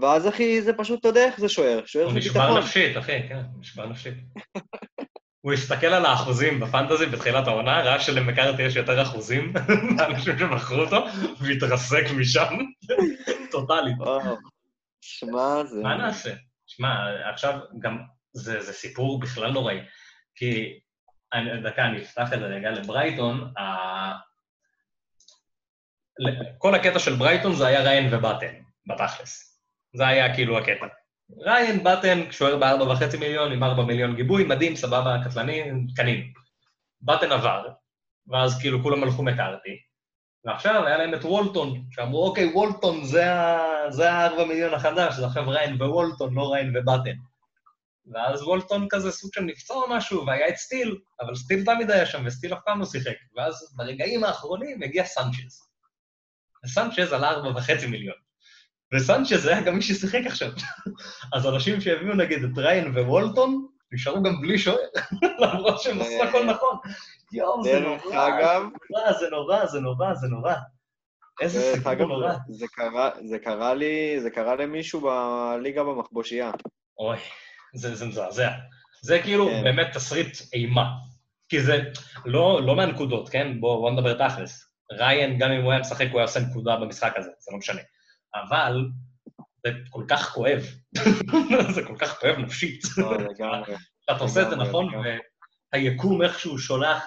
ואז 0.00 0.28
אחי, 0.28 0.62
זה 0.62 0.72
פשוט, 0.72 1.00
אתה 1.00 1.08
יודע 1.08 1.24
איך 1.24 1.40
זה 1.40 1.48
שוער, 1.48 1.86
שוער 1.86 2.04
הוא 2.04 2.12
זה 2.12 2.18
נשבר 2.18 2.40
ביטחון. 2.40 2.58
נפשית, 2.58 2.96
אחי, 2.96 3.28
כן, 3.28 3.40
נשבר 3.60 3.86
נפשית. 3.86 4.14
הוא 5.42 5.52
הסתכל 5.52 5.86
על 5.86 6.06
האחוזים 6.06 6.60
בפנטזי 6.60 7.06
בתחילת 7.06 7.46
העונה, 7.46 7.80
ראה 7.80 8.00
שלמקארתי 8.00 8.62
יש 8.62 8.76
יותר 8.76 9.02
אחוזים 9.02 9.52
מהאנשים 9.96 10.38
שמכרו 10.38 10.80
אותו, 10.80 11.06
והתרסק 11.40 12.04
משם, 12.16 12.54
טוטאלית. 13.50 13.96
שמע, 15.00 15.64
זה... 15.64 15.82
מה 15.82 15.96
נעשה? 15.96 16.34
שמע, 16.66 17.06
עכשיו 17.30 17.58
גם 17.78 17.98
זה, 18.32 18.60
זה 18.60 18.72
סיפור 18.72 19.20
בכלל 19.20 19.52
נוראי, 19.52 19.80
כי, 20.34 20.78
אני, 21.32 21.62
דקה, 21.62 21.84
אני 21.84 22.02
אפתח 22.02 22.32
את 22.32 22.38
זה 22.38 22.44
רגע 22.46 22.70
לברייטון, 22.70 23.52
ה... 23.58 23.62
כל 26.58 26.74
הקטע 26.74 26.98
של 26.98 27.14
ברייטון 27.14 27.54
זה 27.54 27.66
היה 27.66 27.82
ריין 27.82 28.14
ובטן, 28.14 28.54
בתכלס. 28.86 29.60
זה 29.94 30.06
היה 30.06 30.34
כאילו 30.34 30.58
הקטע. 30.58 30.86
ריין, 31.38 31.84
בטן, 31.84 32.32
שוער 32.32 32.56
בארבע 32.56 32.92
וחצי 32.92 33.16
מיליון, 33.16 33.52
עם 33.52 33.64
ארבע 33.64 33.82
מיליון 33.82 34.16
גיבוי, 34.16 34.44
מדהים, 34.44 34.76
סבבה, 34.76 35.16
קטלני, 35.24 35.62
קנים. 35.96 36.32
בטן 37.02 37.32
עבר, 37.32 37.68
ואז 38.26 38.60
כאילו 38.60 38.82
כולם 38.82 39.02
הלכו 39.02 39.22
מקארתי, 39.22 39.70
ועכשיו 40.44 40.86
היה 40.86 40.98
להם 40.98 41.14
את 41.14 41.24
וולטון, 41.24 41.84
שאמרו, 41.90 42.26
אוקיי, 42.28 42.52
וולטון 42.54 43.04
זה 43.04 43.32
ה- 43.34 43.90
זה 43.90 44.10
הארבע 44.12 44.44
מיליון 44.44 44.74
החדש, 44.74 45.14
זה 45.14 45.26
עכשיו 45.26 45.48
ריין 45.48 45.82
ווולטון, 45.82 46.34
לא 46.34 46.52
ריין 46.52 46.76
ובטן. 46.76 47.16
ואז 48.12 48.42
וולטון 48.42 48.86
כזה 48.90 49.12
סוג 49.12 49.30
של 49.34 49.40
נפצע 49.40 49.74
או 49.74 49.90
משהו, 49.90 50.26
והיה 50.26 50.48
את 50.48 50.56
סטיל, 50.56 50.98
אבל 51.20 51.34
סטיל 51.34 51.64
תמיד 51.64 51.90
היה 51.90 52.06
שם, 52.06 52.22
וסטיל 52.26 52.54
אף 52.54 52.58
פעם 52.64 52.80
לא 52.80 52.86
שיחק. 52.86 53.14
ואז 53.36 53.74
ברגעים 53.76 54.24
האחרונים 54.24 54.82
הגיע 54.82 55.04
סנצ'ז. 55.04 55.68
וסנצ'ז 56.64 57.12
עלה 57.12 57.30
ארבע 57.30 57.48
וחצי 57.58 57.86
מיליון. 57.86 58.16
וסנצ'ז 58.92 59.46
היה 59.46 59.60
גם 59.60 59.74
מי 59.74 59.82
ששיחק 59.82 60.20
עכשיו. 60.26 60.48
אז 61.34 61.46
אנשים 61.46 61.80
שהביאו 61.80 62.14
נגיד 62.14 62.44
את 62.44 62.58
ריין 62.58 62.98
ווולטון, 62.98 63.66
נשארו 63.92 64.22
גם 64.22 64.40
בלי 64.40 64.58
שוער, 64.58 64.76
למרות 65.38 65.80
שהם 65.80 66.00
עשו 66.00 66.22
הכל 66.22 66.46
נכון. 66.46 66.78
יואו, 67.32 67.64
זה 67.64 67.80
נורא, 67.80 68.28
נורא, 68.90 69.12
זה 69.12 69.30
נורא, 69.30 69.66
זה 69.66 69.80
נורא, 69.80 70.14
זה 70.14 70.28
נורא. 70.28 70.54
איזה 71.40 71.72
סיפור 71.74 71.94
נורא. 71.94 72.34
זה 72.48 72.66
קרה, 72.72 73.10
זה 73.24 73.38
קרה 73.38 73.74
לי, 73.74 74.20
זה 74.20 74.30
קרה 74.30 74.56
למישהו 74.56 75.00
בליגה 75.00 75.84
במחבושייה. 75.84 76.50
אוי, 76.98 77.18
זה, 77.74 77.94
זה 77.94 78.06
מזעזע. 78.06 78.50
זה 79.02 79.18
כאילו 79.22 79.48
כן. 79.48 79.62
באמת 79.64 79.86
תסריט 79.94 80.38
אימה. 80.52 80.84
כי 81.48 81.60
זה 81.60 81.78
לא, 82.24 82.60
לא 82.66 82.76
מהנקודות, 82.76 83.28
כן? 83.28 83.60
בואו 83.60 83.80
בוא 83.80 83.90
נדבר 83.90 84.28
תכלס. 84.28 84.68
ריין, 84.92 85.38
גם 85.38 85.50
אם 85.50 85.62
הוא 85.62 85.72
היה 85.72 85.80
משחק, 85.80 86.06
הוא 86.10 86.18
היה 86.18 86.26
עושה 86.26 86.40
נקודה 86.40 86.76
במשחק 86.76 87.12
הזה, 87.16 87.30
זה 87.38 87.52
לא 87.52 87.58
משנה. 87.58 87.80
אבל 88.34 88.86
זה 89.66 89.72
כל 89.90 90.04
כך 90.08 90.28
כואב. 90.34 90.60
זה 91.74 91.82
כל 91.86 91.96
כך 91.98 92.20
כואב 92.20 92.38
נפשית. 92.38 92.82
לא. 92.98 93.14
אתה 94.04 94.24
עושה 94.24 94.42
את 94.42 94.50
זה 94.50 94.56
נכון. 94.56 94.92
והיקום 95.72 96.22
איכשהו 96.22 96.58
שולח 96.58 97.06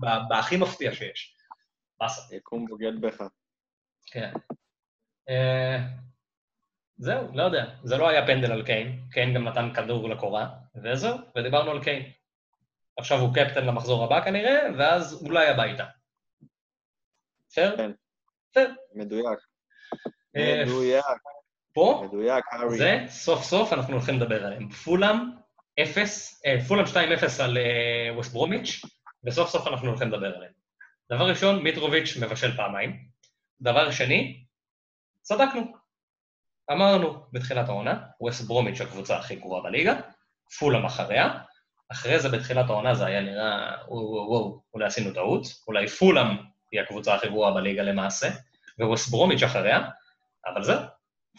ב- 0.00 0.28
בהכי 0.28 0.56
מפתיע 0.56 0.94
שיש. 0.94 1.36
באסה. 2.00 2.36
יקום 2.36 2.66
בוגד 2.66 3.00
בך. 3.00 3.22
כן. 4.06 4.32
אה, 5.28 5.78
זהו, 6.96 7.28
לא 7.34 7.42
יודע. 7.42 7.64
זה 7.84 7.96
לא 7.96 8.08
היה 8.08 8.26
פנדל 8.26 8.52
על 8.52 8.66
קיין, 8.66 9.02
קיין 9.10 9.34
גם 9.34 9.48
נתן 9.48 9.74
כדור 9.74 10.08
לקורה, 10.08 10.48
וזהו, 10.84 11.18
ודיברנו 11.36 11.70
על 11.70 11.84
קיין. 11.84 12.12
עכשיו 12.98 13.18
הוא 13.18 13.34
קפטן 13.34 13.66
למחזור 13.66 14.04
הבא 14.04 14.24
כנראה, 14.24 14.58
ואז 14.78 15.22
אולי 15.26 15.48
הביתה. 15.48 15.84
בסדר? 17.48 17.76
כן. 17.76 17.90
בסדר. 18.52 18.72
מדויק. 18.94 19.38
אה, 20.36 20.62
מדויק, 20.66 21.04
פה, 21.72 22.02
מדויק. 22.04 22.44
זה, 22.68 23.04
סוף 23.08 23.42
סוף 23.42 23.72
אנחנו 23.72 23.92
הולכים 23.92 24.16
לדבר 24.16 24.46
עליהם. 24.46 24.70
פולאם 24.70 25.16
0, 25.82 26.42
אה, 26.46 26.60
פולאם 26.68 26.84
2-0 26.84 27.42
על 27.42 27.58
אה, 27.58 28.16
ווסט 28.16 28.32
ברומיץ', 28.32 28.80
וסוף 29.24 29.50
סוף 29.50 29.66
אנחנו 29.66 29.88
הולכים 29.88 30.08
לדבר 30.08 30.36
עליהם. 30.36 30.52
דבר 31.12 31.28
ראשון, 31.28 31.62
מיטרוביץ' 31.62 32.16
מבשל 32.16 32.56
פעמיים. 32.56 33.04
דבר 33.60 33.90
שני, 33.90 34.44
צדקנו. 35.22 35.62
אמרנו 36.72 37.24
בתחילת 37.32 37.68
העונה, 37.68 38.00
ווסט 38.20 38.44
ברומיץ' 38.44 38.80
הקבוצה 38.80 39.18
הכי 39.18 39.36
גרועה 39.36 39.62
בליגה, 39.62 40.00
פולאם 40.58 40.84
אחריה, 40.84 41.38
אחרי 41.92 42.20
זה 42.20 42.28
בתחילת 42.28 42.70
העונה 42.70 42.94
זה 42.94 43.06
היה 43.06 43.20
נראה, 43.20 43.76
וואו, 43.88 44.62
אולי 44.74 44.86
עשינו 44.86 45.14
טעות, 45.14 45.42
אולי 45.68 45.88
פולאם 45.88 46.51
היא 46.72 46.80
הקבוצה 46.80 47.14
הכי 47.14 47.28
גרועה 47.28 47.54
בליגה 47.54 47.82
למעשה, 47.82 48.28
וווסט 48.80 49.10
ברומיץ' 49.10 49.42
אחריה, 49.42 49.80
אבל 50.46 50.62
זהו, 50.62 50.78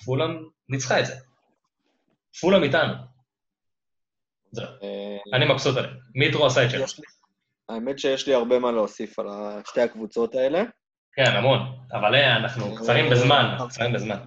פולאם 0.05 0.43
ניצחה 0.69 0.99
את 0.99 1.05
זה. 1.05 1.13
פולאם 2.41 2.63
איתנו. 2.63 2.93
זהו, 4.51 4.65
אה, 4.65 5.17
אני 5.33 5.45
מבסוט 5.45 5.77
עליהם. 5.77 5.93
מיטרו 6.15 6.45
עשה 6.45 6.65
את 6.65 6.69
שלו. 6.69 6.85
האמת 7.69 7.99
שיש 7.99 8.27
לי 8.27 8.33
הרבה 8.33 8.59
מה 8.59 8.71
להוסיף 8.71 9.19
על 9.19 9.27
שתי 9.65 9.81
הקבוצות 9.81 10.35
האלה. 10.35 10.63
כן, 11.15 11.31
המון. 11.31 11.59
אבל 11.93 12.15
אה, 12.15 12.37
אנחנו 12.37 12.75
קצרים 12.75 13.09
בזמן, 13.09 13.45
אנחנו 13.51 13.67
קצרים 13.67 13.93
בזמן. 13.93 14.17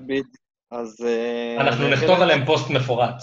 אז... 0.70 1.06
אה, 1.06 1.56
אנחנו 1.60 1.88
נכתוב 1.88 2.20
עליהם 2.20 2.46
פוסט 2.46 2.70
מפורט. 2.70 3.22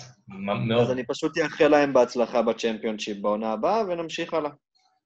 מאוד. 0.68 0.82
אז 0.82 0.92
אני 0.92 1.06
פשוט 1.06 1.38
אאחל 1.38 1.68
להם 1.68 1.94
בהצלחה 1.94 2.42
בצ'מפיונשיפ 2.42 3.18
בעונה 3.18 3.52
הבאה, 3.52 3.82
ונמשיך 3.88 4.34
הלאה. 4.34 4.52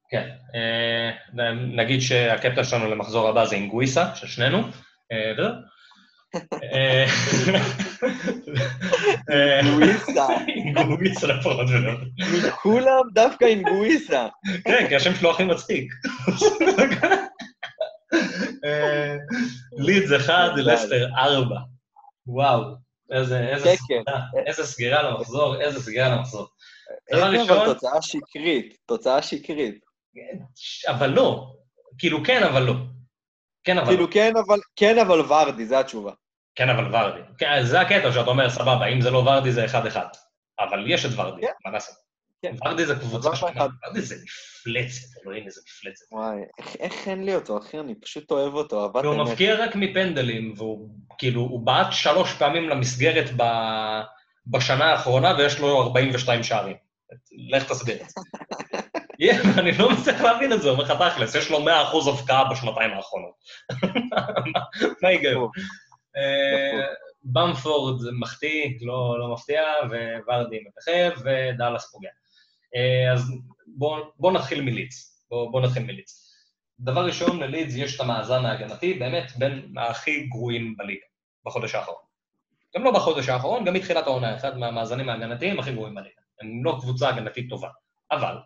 כן. 0.09 0.29
אה, 0.55 1.11
נגיד 1.53 2.01
שהקפטן 2.01 2.63
שלנו 2.63 2.91
למחזור 2.91 3.29
הבא 3.29 3.45
זה 3.45 3.55
אינגוויסה, 3.55 4.15
של 4.15 4.27
שנינו. 4.27 4.63
וזהו. 5.37 5.53
אה, 6.73 7.05
אה, 9.31 9.59
אינגוויסה. 9.59 10.27
אינגוויסה 10.47 11.27
לפחות 11.27 11.67
ולא. 11.69 11.91
כולם 12.61 13.01
דווקא 13.13 13.45
אינגוויסה. 13.45 14.27
כן, 14.63 14.85
כי 14.89 14.95
השם 14.95 15.15
שלו 15.15 15.31
הכי 15.31 15.43
מצחיק. 15.43 15.93
לידס 19.77 20.11
אחד, 20.21 20.49
לסטר 20.55 21.07
ארבע. 21.17 21.59
וואו, 22.27 22.61
איזה 23.11 23.53
כן, 23.63 23.75
סגירה, 23.75 24.21
איזה 24.45 24.65
סגירה 24.65 25.03
למחזור, 25.03 25.61
איזה 25.61 25.81
סגירה 25.81 26.09
למחזור. 26.09 26.47
איזה 27.11 27.53
אבל 27.53 27.73
תוצאה 27.73 28.01
שקרית, 28.01 28.77
תוצאה 28.85 29.21
שקרית. 29.21 29.86
אבל 30.87 31.09
לא. 31.09 31.53
כאילו 31.97 32.23
כן, 32.23 32.43
אבל 32.43 32.63
לא. 32.63 32.73
כן, 33.63 33.77
אבל 33.77 33.87
לא. 33.87 33.91
כאילו 33.93 34.11
כן, 34.11 34.31
אבל 34.47 34.59
כן, 34.75 34.99
אבל 34.99 35.19
ורדי, 35.21 35.65
זו 35.65 35.75
התשובה. 35.79 36.11
כן, 36.55 36.69
אבל 36.69 36.95
ורדי. 36.95 37.19
כן, 37.37 37.63
זה 37.63 37.81
הקטע 37.81 38.11
שאתה 38.11 38.29
אומר, 38.29 38.49
סבבה, 38.49 38.85
אם 38.85 39.01
זה 39.01 39.11
לא 39.11 39.17
ורדי 39.17 39.51
זה 39.51 39.65
אחד-אחד. 39.65 40.05
אבל 40.59 40.91
יש 40.91 41.05
את 41.05 41.11
ורדי, 41.15 41.41
כן. 41.41 41.47
מה 41.65 41.71
לעשות? 41.71 41.95
כן. 42.41 42.55
ורדי 42.65 42.85
זה 42.85 42.95
קבוצה 42.95 43.35
שלמה. 43.35 43.51
אחד. 43.51 43.69
ורדי 43.87 44.01
זה 44.01 44.15
מפלצת, 44.15 45.01
אלוהים, 45.23 45.45
איזה 45.45 45.61
מפלצת. 45.67 46.05
וואי, 46.11 46.37
איך- 46.59 46.75
איך 46.79 47.07
אין 47.07 47.23
לי 47.25 47.35
אותו, 47.35 47.57
אחי? 47.57 47.79
אני 47.79 47.95
פשוט 47.95 48.31
אוהב 48.31 48.53
אותו, 48.53 48.83
אהבת 48.83 49.05
והוא 49.05 49.15
אמת. 49.15 49.27
מבקיע 49.27 49.55
רק 49.63 49.75
מפנדלים, 49.75 50.53
והוא 50.57 50.89
כאילו, 51.17 51.41
הוא 51.41 51.65
בעט 51.65 51.87
שלוש 51.91 52.33
פעמים 52.33 52.69
למסגרת 52.69 53.29
ב... 53.37 53.43
בשנה 54.47 54.85
האחרונה, 54.85 55.33
ויש 55.37 55.59
לו 55.59 55.81
42 55.81 56.43
שערים. 56.43 56.75
לך 57.51 57.71
תסביר 57.71 57.95
את 58.01 58.09
זה. 58.09 58.21
אני 59.59 59.71
לא 59.77 59.89
מצליח 59.91 60.21
להבין 60.21 60.53
את 60.53 60.61
זה, 60.61 60.69
אומר 60.69 60.83
לך 60.83 60.91
תכלס, 60.91 61.35
יש 61.35 61.49
לו 61.51 61.65
100% 61.65 61.69
הבקעה 62.09 62.49
בשנתיים 62.51 62.91
האחרונות. 62.91 63.33
מה- 64.53 65.07
ההיגיון? 65.07 65.49
אה, 66.17 66.87
במפורד 67.23 68.01
מחטיא, 68.19 68.77
לא, 68.81 69.19
לא 69.19 69.33
מפתיע, 69.33 69.61
וורדי 70.27 70.59
מככב, 70.67 71.11
ודאלאס 71.25 71.91
פוגע. 71.91 72.09
אה, 72.75 73.13
אז 73.13 73.31
בואו 73.67 74.03
בוא 74.19 74.31
נתחיל 74.31 74.61
מלידס. 74.61 75.25
בואו 75.29 75.51
בוא 75.51 75.61
נתחיל 75.61 75.83
מלידס. 75.83 76.33
דבר 76.79 77.05
ראשון, 77.05 77.39
ללידס 77.39 77.73
יש 77.75 77.95
את 77.95 78.01
המאזן 78.01 78.45
ההגנתי, 78.45 78.93
באמת 78.93 79.31
בין 79.37 79.73
הכי 79.77 80.27
גרועים 80.27 80.77
בליגה, 80.77 81.05
בחודש 81.45 81.75
האחרון. 81.75 81.97
גם 82.75 82.83
לא 82.83 82.91
בחודש 82.91 83.29
האחרון, 83.29 83.65
גם 83.65 83.73
מתחילת 83.73 84.07
העונה, 84.07 84.35
אחד 84.35 84.57
מהמאזנים 84.57 85.09
ההגנתיים 85.09 85.59
הכי 85.59 85.71
גרועים 85.73 85.95
בליגה. 85.95 86.21
הם 86.41 86.63
לא 86.65 86.77
קבוצה 86.81 87.09
הגנתית 87.09 87.49
טובה. 87.49 87.69
אבל 88.11 88.37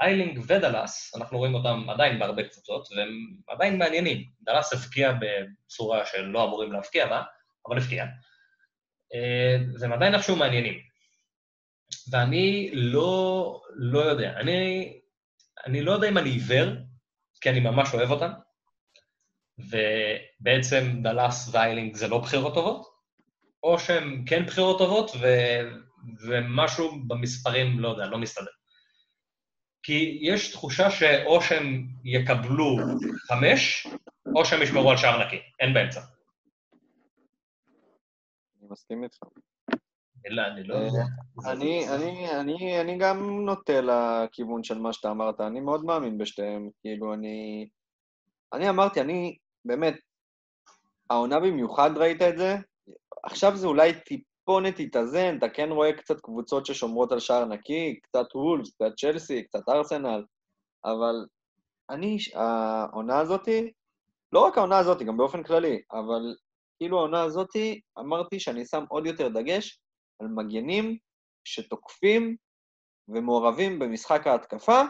איילינג 0.00 0.38
ודלס, 0.46 1.14
אנחנו 1.16 1.38
רואים 1.38 1.54
אותם 1.54 1.90
עדיין 1.90 2.18
בהרבה 2.18 2.42
קבוצות, 2.42 2.88
והם 2.96 3.36
עדיין 3.48 3.78
מעניינים. 3.78 4.24
דלס 4.42 4.72
הבקיע 4.72 5.12
בצורה 5.20 6.06
שלא 6.06 6.44
אמורים 6.44 6.72
להבקיע 6.72 7.06
בה, 7.06 7.22
אבל 7.68 7.76
הבקיע. 7.76 8.04
אה, 9.14 9.56
והם 9.80 9.92
עדיין 9.92 10.14
איכשהו 10.14 10.36
מעניינים. 10.36 10.80
ואני 12.10 12.70
לא, 12.72 13.60
לא 13.74 13.98
יודע, 13.98 14.32
אני, 14.36 14.92
אני 15.66 15.82
לא 15.82 15.92
יודע 15.92 16.08
אם 16.08 16.18
אני 16.18 16.30
עיוור, 16.30 16.68
כי 17.40 17.50
אני 17.50 17.60
ממש 17.60 17.94
אוהב 17.94 18.10
אותם, 18.10 18.30
ובעצם 19.58 21.02
דלס 21.02 21.48
ואיילינג 21.52 21.96
זה 21.96 22.08
לא 22.08 22.18
בחירות 22.18 22.54
טובות, 22.54 22.86
או 23.62 23.78
שהן 23.78 24.24
כן 24.26 24.46
בחירות 24.46 24.78
טובות, 24.78 25.10
ו, 25.20 25.26
ומשהו 26.26 26.90
במספרים, 27.06 27.80
לא 27.80 27.88
יודע, 27.88 28.06
לא 28.06 28.18
מסתדר. 28.18 28.50
כי 29.82 30.18
יש 30.22 30.52
תחושה 30.52 30.90
שאו 30.90 31.42
שהם 31.42 31.86
יקבלו 32.04 32.76
חמש, 33.28 33.86
או 34.36 34.44
שהם 34.44 34.62
ישמרו 34.62 34.90
על 34.90 34.96
שער 34.96 35.26
נקי, 35.26 35.36
אין 35.60 35.74
באמצע. 35.74 36.00
אני 38.60 38.68
מסכים 38.70 39.04
איתך. 39.04 39.18
אלא, 40.26 40.42
אני 40.42 40.64
לא... 40.64 40.74
אה, 40.74 41.52
אני, 41.52 41.88
אני, 41.88 42.30
אני, 42.40 42.80
אני 42.80 42.98
גם 42.98 43.44
נוטה 43.44 43.80
לכיוון 43.80 44.64
של 44.64 44.78
מה 44.78 44.92
שאתה 44.92 45.10
אמרת, 45.10 45.40
אני 45.40 45.60
מאוד 45.60 45.84
מאמין 45.84 46.18
בשתיהם, 46.18 46.70
כאילו, 46.80 47.14
אני... 47.14 47.68
אני 48.52 48.68
אמרתי, 48.68 49.00
אני, 49.00 49.36
באמת, 49.64 49.94
העונה 51.10 51.40
במיוחד 51.40 51.90
ראית 51.96 52.22
את 52.22 52.38
זה, 52.38 52.56
עכשיו 53.24 53.56
זה 53.56 53.66
אולי 53.66 53.92
טיפונת 54.48 54.80
התאזן, 54.80 55.38
אתה 55.38 55.48
כן 55.48 55.68
רואה 55.70 55.92
קצת 55.92 56.20
קבוצות 56.20 56.66
ששומרות 56.66 57.12
על 57.12 57.20
שער 57.20 57.44
נקי, 57.44 58.00
קצת 58.02 58.26
וולס, 58.34 58.74
קצת 58.74 58.92
צ'לסי, 58.96 59.42
קצת 59.42 59.68
ארסנל, 59.68 60.24
אבל 60.84 61.14
אני, 61.90 62.18
העונה 62.34 63.18
הזאתי, 63.18 63.72
לא 64.32 64.40
רק 64.40 64.58
העונה 64.58 64.78
הזאתי, 64.78 65.04
גם 65.04 65.16
באופן 65.16 65.42
כללי, 65.42 65.82
אבל 65.92 66.36
כאילו 66.78 66.98
העונה 66.98 67.22
הזאתי, 67.22 67.80
אמרתי 67.98 68.40
שאני 68.40 68.64
שם 68.66 68.84
עוד 68.88 69.06
יותר 69.06 69.28
דגש 69.28 69.80
על 70.20 70.28
מגנים 70.28 70.96
שתוקפים 71.44 72.36
ומעורבים 73.08 73.78
במשחק 73.78 74.26
ההתקפה, 74.26 74.80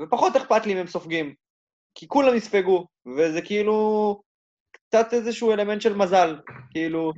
ופחות 0.00 0.36
אכפת 0.36 0.66
לי 0.66 0.72
אם 0.72 0.78
הם 0.78 0.86
סופגים. 0.86 1.34
כי 1.94 2.08
כולם 2.08 2.34
יספגו, 2.34 2.86
וזה 3.16 3.42
כאילו 3.42 4.20
קצת 4.72 5.12
איזשהו 5.12 5.52
אלמנט 5.52 5.80
של 5.80 5.96
מזל. 5.96 6.40
כאילו, 6.70 7.12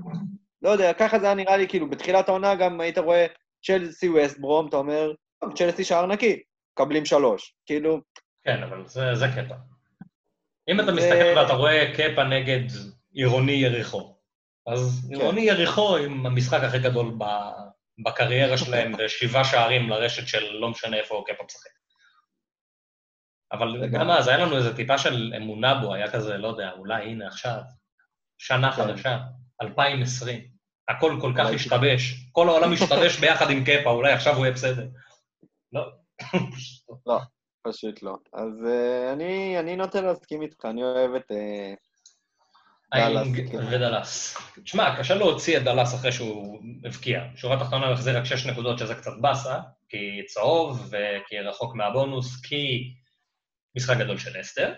לא 0.64 0.70
יודע, 0.70 0.92
ככה 0.92 1.18
זה 1.18 1.26
היה 1.26 1.34
נראה 1.34 1.56
לי, 1.56 1.68
כאילו, 1.68 1.90
בתחילת 1.90 2.28
העונה 2.28 2.54
גם 2.54 2.80
היית 2.80 2.98
רואה 2.98 3.26
צ'לסי 3.66 4.08
ווסט 4.08 4.38
ברום, 4.38 4.68
אתה 4.68 4.76
אומר, 4.76 5.12
צ'לסי 5.54 5.84
שער 5.84 6.06
נקי, 6.06 6.42
מקבלים 6.72 7.04
שלוש. 7.04 7.54
כאילו... 7.66 8.00
כן, 8.44 8.62
אבל 8.62 8.86
זה, 8.86 9.14
זה 9.14 9.26
קטע. 9.36 9.54
אם 10.68 10.80
אתה 10.80 10.92
מסתכל 10.92 11.38
ואתה 11.38 11.52
רואה 11.52 11.92
קפה 11.96 12.24
נגד 12.24 12.62
עירוני 13.12 13.52
יריחו, 13.52 14.16
אז 14.66 15.08
כן. 15.08 15.14
עירוני 15.14 15.40
יריחו 15.40 15.96
עם 15.96 16.26
המשחק 16.26 16.60
הכי 16.62 16.78
גדול 16.78 17.18
בקריירה 18.04 18.58
שלהם, 18.58 18.92
ושבעה 18.98 19.44
שערים 19.44 19.90
לרשת 19.90 20.28
של 20.28 20.52
לא 20.52 20.68
משנה 20.68 20.96
איפה 20.96 21.24
קפה 21.26 21.44
משחק. 21.44 21.70
אבל 23.52 23.88
גם 23.92 24.10
אז 24.10 24.28
היה 24.28 24.38
לנו 24.38 24.56
איזו 24.56 24.72
טיפה 24.76 24.98
של 24.98 25.32
אמונה 25.36 25.74
בו, 25.74 25.94
היה 25.94 26.12
כזה, 26.12 26.38
לא 26.38 26.48
יודע, 26.48 26.72
אולי 26.72 27.04
הנה 27.04 27.26
עכשיו, 27.26 27.60
שנה 28.38 28.72
כן. 28.72 28.82
חדשה, 28.82 29.18
2020, 29.62 30.53
הכל 30.88 31.18
כל 31.20 31.32
כך 31.36 31.46
השתבש, 31.54 32.14
כל 32.32 32.48
העולם 32.48 32.72
השתבש 32.72 33.18
ביחד 33.18 33.50
עם 33.50 33.64
קפה, 33.64 33.90
אולי 33.90 34.12
עכשיו 34.12 34.36
הוא 34.36 34.44
יהיה 34.44 34.54
בסדר. 34.54 34.86
לא. 35.72 35.82
לא, 37.06 37.18
פשוט 37.62 38.02
לא. 38.02 38.16
אז 38.32 38.52
uh, 38.62 39.12
אני, 39.58 39.76
נוטה 39.76 40.00
להסכים 40.00 40.42
איתך, 40.42 40.64
אני 40.64 40.82
אוהב 40.82 41.14
את 41.14 41.30
uh, 41.30 41.76
דאלאס. 42.94 43.28
ודאלאס. 43.70 44.36
תשמע, 44.64 44.98
קשה 44.98 45.14
להוציא 45.14 45.58
את 45.58 45.62
דאלאס 45.62 45.94
אחרי 45.94 46.12
שהוא 46.12 46.62
הבקיע. 46.84 47.24
שורה 47.36 47.60
תחתונה 47.60 47.86
הוא 47.86 47.94
החזיר 47.94 48.18
רק 48.18 48.24
שש 48.24 48.46
נקודות, 48.46 48.78
שזה 48.78 48.94
קצת 48.94 49.12
באסה, 49.20 49.58
כי 49.88 50.22
צהוב 50.26 50.90
וכי 50.90 51.40
רחוק 51.40 51.74
מהבונוס, 51.74 52.40
כי 52.42 52.94
משחק 53.76 53.96
גדול 53.96 54.18
של 54.18 54.40
אסטר, 54.40 54.74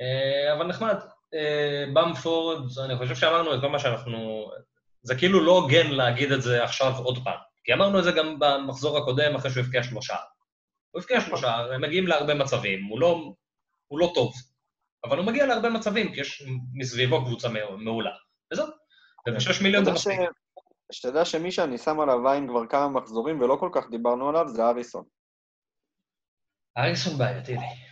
אה, 0.00 0.56
אבל 0.56 0.66
נחמד. 0.66 0.96
אה, 1.34 1.84
במפורד, 1.92 2.62
אני 2.84 2.96
חושב 2.96 3.14
שאמרנו 3.14 3.54
את 3.54 3.60
כל 3.60 3.68
מה 3.68 3.78
שאנחנו... 3.78 4.50
זה 5.08 5.14
כאילו 5.18 5.44
לא 5.44 5.52
הוגן 5.52 5.90
להגיד 5.90 6.32
את 6.32 6.42
זה 6.42 6.64
עכשיו 6.64 6.92
עוד 6.96 7.24
פעם, 7.24 7.38
כי 7.64 7.72
אמרנו 7.72 7.98
את 7.98 8.04
זה 8.04 8.12
גם 8.12 8.38
במחזור 8.38 8.98
הקודם, 8.98 9.34
אחרי 9.34 9.50
שהוא 9.50 9.62
הבקיע 9.64 9.82
שלושה. 9.82 10.16
הוא 10.90 11.00
הבקיע 11.00 11.20
שלושה, 11.20 11.56
הם 11.56 11.82
מגיעים 11.82 12.06
להרבה 12.06 12.34
מצבים, 12.34 12.84
הוא 12.84 13.00
לא, 13.00 13.32
הוא 13.88 13.98
לא 13.98 14.12
טוב, 14.14 14.32
אבל 15.04 15.18
הוא 15.18 15.26
מגיע 15.26 15.46
להרבה 15.46 15.70
מצבים, 15.70 16.14
כי 16.14 16.20
יש 16.20 16.42
מסביבו 16.74 17.24
קבוצה 17.24 17.48
מעולה. 17.78 18.10
וזהו, 18.52 18.66
ובשש 19.28 19.62
מיליון 19.62 19.84
זה 19.84 19.92
מספיק. 19.92 20.20
שתדע 20.92 21.24
שמי 21.24 21.52
שאני 21.52 21.78
שם 21.78 22.00
עליו 22.00 22.28
עין 22.28 22.48
כבר 22.48 22.66
כמה 22.66 22.88
מחזורים 22.88 23.40
ולא 23.40 23.56
כל 23.60 23.70
כך 23.72 23.90
דיברנו 23.90 24.28
עליו, 24.28 24.48
זה 24.48 24.64
אריסון. 24.64 25.04
אריסון 26.78 27.18
בעייתי 27.18 27.52
לי. 27.52 27.87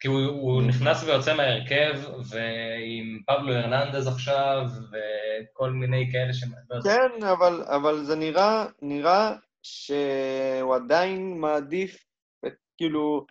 כי 0.00 0.08
הוא, 0.08 0.20
הוא 0.26 0.62
נכנס 0.62 1.04
ויוצא 1.04 1.34
מההרכב, 1.34 2.00
ועם 2.28 3.20
פבלו 3.26 3.54
הרננדז 3.54 4.06
עכשיו, 4.06 4.62
וכל 4.90 5.70
מיני 5.70 6.08
כאלה 6.12 6.32
ש... 6.32 6.44
כן, 6.84 7.24
אבל, 7.24 7.64
אבל 7.66 8.04
זה 8.04 8.16
נראה, 8.16 8.66
נראה 8.82 9.32
שהוא 9.62 10.74
עדיין 10.74 11.40
מעדיף, 11.40 12.04
את, 12.46 12.54
כאילו, 12.76 13.26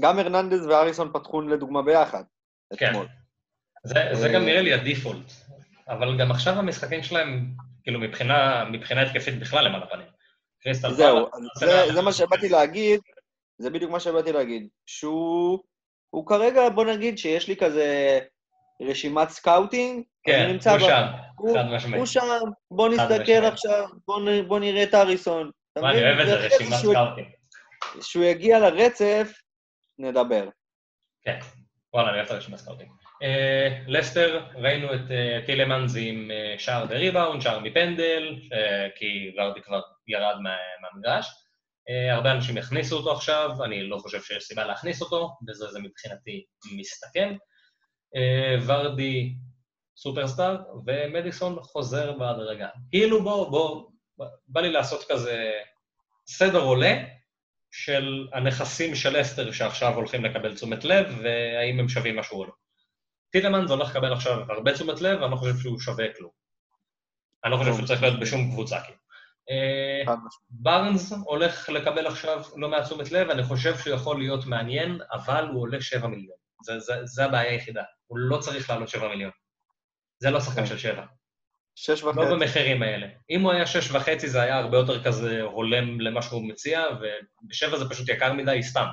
גם 0.00 0.18
הרננדז 0.18 0.66
ואריסון 0.66 1.10
פתחו 1.12 1.40
לדוגמה 1.40 1.82
ביחד. 1.82 2.22
כן. 2.76 2.92
זה, 3.84 4.00
זה 4.12 4.28
גם 4.28 4.44
נראה 4.44 4.62
לי 4.62 4.74
הדיפולט. 4.74 5.32
אבל 5.88 6.18
גם 6.18 6.30
עכשיו 6.30 6.54
המשחקים 6.54 7.02
שלהם, 7.02 7.54
כאילו, 7.82 8.00
מבחינה, 8.00 8.64
מבחינה 8.64 9.02
התקפית 9.02 9.38
בכלל 9.38 9.66
הם 9.66 9.74
על 9.74 9.82
הפנים. 9.82 10.06
זהו, 10.74 11.28
זה, 11.58 11.92
זה 11.94 12.02
מה 12.02 12.12
שבאתי 12.12 12.48
להגיד, 12.48 13.00
זה 13.58 13.70
בדיוק 13.70 13.90
מה 13.90 14.00
שבאתי 14.00 14.32
להגיד, 14.32 14.68
שהוא... 14.86 15.62
הוא 16.14 16.26
כרגע, 16.26 16.68
בוא 16.68 16.84
נגיד 16.84 17.18
שיש 17.18 17.48
לי 17.48 17.56
כזה 17.56 18.18
רשימת 18.82 19.28
scouting, 19.28 20.02
כן, 20.24 20.50
הוא 20.50 20.78
שם, 20.78 21.06
חד 21.54 21.64
משמעית. 21.70 21.96
הוא 21.96 22.06
שם, 22.06 22.20
בוא 22.70 22.88
נסתכל 22.88 23.44
עכשיו, 23.44 23.84
בוא, 24.06 24.20
בוא 24.46 24.58
נראה 24.58 24.82
את 24.82 24.94
הריסון. 24.94 25.50
מה, 25.78 25.90
אני 25.90 26.02
אוהב 26.02 26.18
את 26.18 26.26
זה, 26.26 26.34
רשימת 26.34 26.72
scouting. 26.72 27.28
כשהוא 28.00 28.24
יגיע 28.24 28.58
לרצף, 28.58 29.32
נדבר. 29.98 30.48
כן, 31.24 31.38
וואלה, 31.94 32.08
אני 32.08 32.16
אוהב 32.16 32.26
את 32.26 32.32
הרשימת 32.32 32.58
scouting. 32.58 32.90
אה, 33.22 33.78
לסטר, 33.86 34.44
ראינו 34.54 34.94
את 34.94 35.10
אה, 35.10 35.40
טילמנס 35.46 35.96
עם 35.98 36.30
אה, 36.30 36.54
שער 36.58 36.86
וריבאונד, 36.88 37.42
שער 37.42 37.58
מפנדל, 37.58 38.34
כי 38.96 39.34
ורדי 39.38 39.60
כבר 39.60 39.80
ירד 40.08 40.36
מהמגרש. 40.82 41.43
אה, 41.88 42.14
הרבה 42.14 42.32
אנשים 42.32 42.56
יכניסו 42.56 42.96
אותו 42.96 43.12
עכשיו, 43.12 43.50
אני 43.64 43.88
לא 43.88 43.98
חושב 43.98 44.22
שיש 44.22 44.44
סיבה 44.44 44.64
להכניס 44.64 45.02
אותו, 45.02 45.36
וזה 45.48 45.66
זה 45.66 45.78
מבחינתי 45.78 46.44
מסתכם. 46.76 47.36
אה, 48.16 48.56
ורדי 48.66 49.34
סופרסטאר, 49.96 50.56
ומדיסון 50.86 51.62
חוזר 51.62 52.12
בהדרגה. 52.12 52.68
כאילו 52.90 53.22
בוא, 53.22 53.50
בוא, 53.50 53.90
בא 54.48 54.60
לי 54.60 54.70
לעשות 54.72 55.04
כזה 55.08 55.52
סדר 56.26 56.60
עולה 56.60 57.04
של 57.70 58.28
הנכסים 58.32 58.94
של 58.94 59.20
אסתר 59.20 59.52
שעכשיו 59.52 59.94
הולכים 59.94 60.24
לקבל 60.24 60.54
תשומת 60.54 60.84
לב, 60.84 61.06
והאם 61.22 61.80
הם 61.80 61.88
שווים 61.88 62.16
משהו 62.16 62.38
או 62.38 62.44
לא. 62.44 62.52
טילמנס 63.30 63.70
הולך 63.70 63.90
לקבל 63.90 64.12
עכשיו 64.12 64.52
הרבה 64.52 64.72
תשומת 64.72 65.00
לב, 65.00 65.20
ואני 65.20 65.32
לא 65.32 65.36
חושב 65.36 65.56
שהוא 65.56 65.80
שווה 65.80 66.06
כלום. 66.16 66.30
אני 67.44 67.52
לא 67.52 67.56
חושב 67.56 67.74
שהוא 67.74 67.86
צריך 67.86 68.02
להיות 68.02 68.20
בשום 68.20 68.50
קבוצה, 68.50 68.80
כאילו. 68.80 68.98
אה, 69.50 70.14
בארנס 70.50 71.12
הולך 71.12 71.68
לקבל 71.68 72.06
עכשיו 72.06 72.42
לא 72.56 72.68
מעט 72.68 72.84
תשומת 72.84 73.12
לב, 73.12 73.30
אני 73.30 73.42
חושב 73.42 73.78
שהוא 73.78 73.94
יכול 73.94 74.18
להיות 74.18 74.46
מעניין, 74.46 74.98
אבל 75.12 75.48
הוא 75.52 75.62
עולה 75.62 75.80
7 75.80 76.06
מיליון. 76.06 76.36
זה 77.04 77.24
הבעיה 77.24 77.50
היחידה. 77.50 77.82
הוא 78.06 78.18
לא 78.18 78.38
צריך 78.38 78.70
לעלות 78.70 78.88
7 78.88 79.08
מיליון. 79.08 79.30
זה 80.18 80.30
לא 80.30 80.40
שחקן 80.40 80.66
של 80.66 80.78
7. 80.78 81.04
6 81.74 82.02
וחצי. 82.02 82.20
לא 82.20 82.30
במחירים 82.30 82.82
האלה. 82.82 83.06
אם 83.30 83.40
הוא 83.40 83.52
היה 83.52 83.66
6 83.66 83.90
וחצי 83.90 84.28
זה 84.28 84.42
היה 84.42 84.58
הרבה 84.58 84.76
יותר 84.76 85.04
כזה 85.04 85.42
הולם 85.42 86.00
למה 86.00 86.22
שהוא 86.22 86.48
מציע, 86.48 86.82
וב-7 87.00 87.76
זה 87.76 87.90
פשוט 87.90 88.08
יקר 88.08 88.32
מדי 88.32 88.62
סתם. 88.62 88.86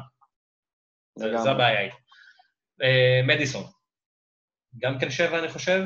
זה, 1.15 1.51
הבעיה 1.51 1.81
איתו. 1.81 1.95
אה, 2.81 3.21
מדיסון, 3.27 3.63
גם 4.77 4.99
כן 4.99 5.11
7 5.11 5.39
אני 5.39 5.49
חושב. 5.49 5.81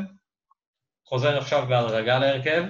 חוזר 1.08 1.38
עכשיו 1.38 1.66
בהדרגה 1.70 2.20
להרכב. 2.20 2.64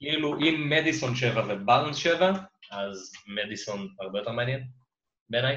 כאילו 0.00 0.38
אם 0.38 0.70
מדיסון 0.70 1.14
7 1.14 1.42
ובארנס 1.48 1.96
7, 1.96 2.32
אז 2.70 3.12
מדיסון 3.26 3.88
הרבה 4.00 4.18
יותר 4.18 4.32
מעניין, 4.32 4.66
בעיניי. 5.30 5.56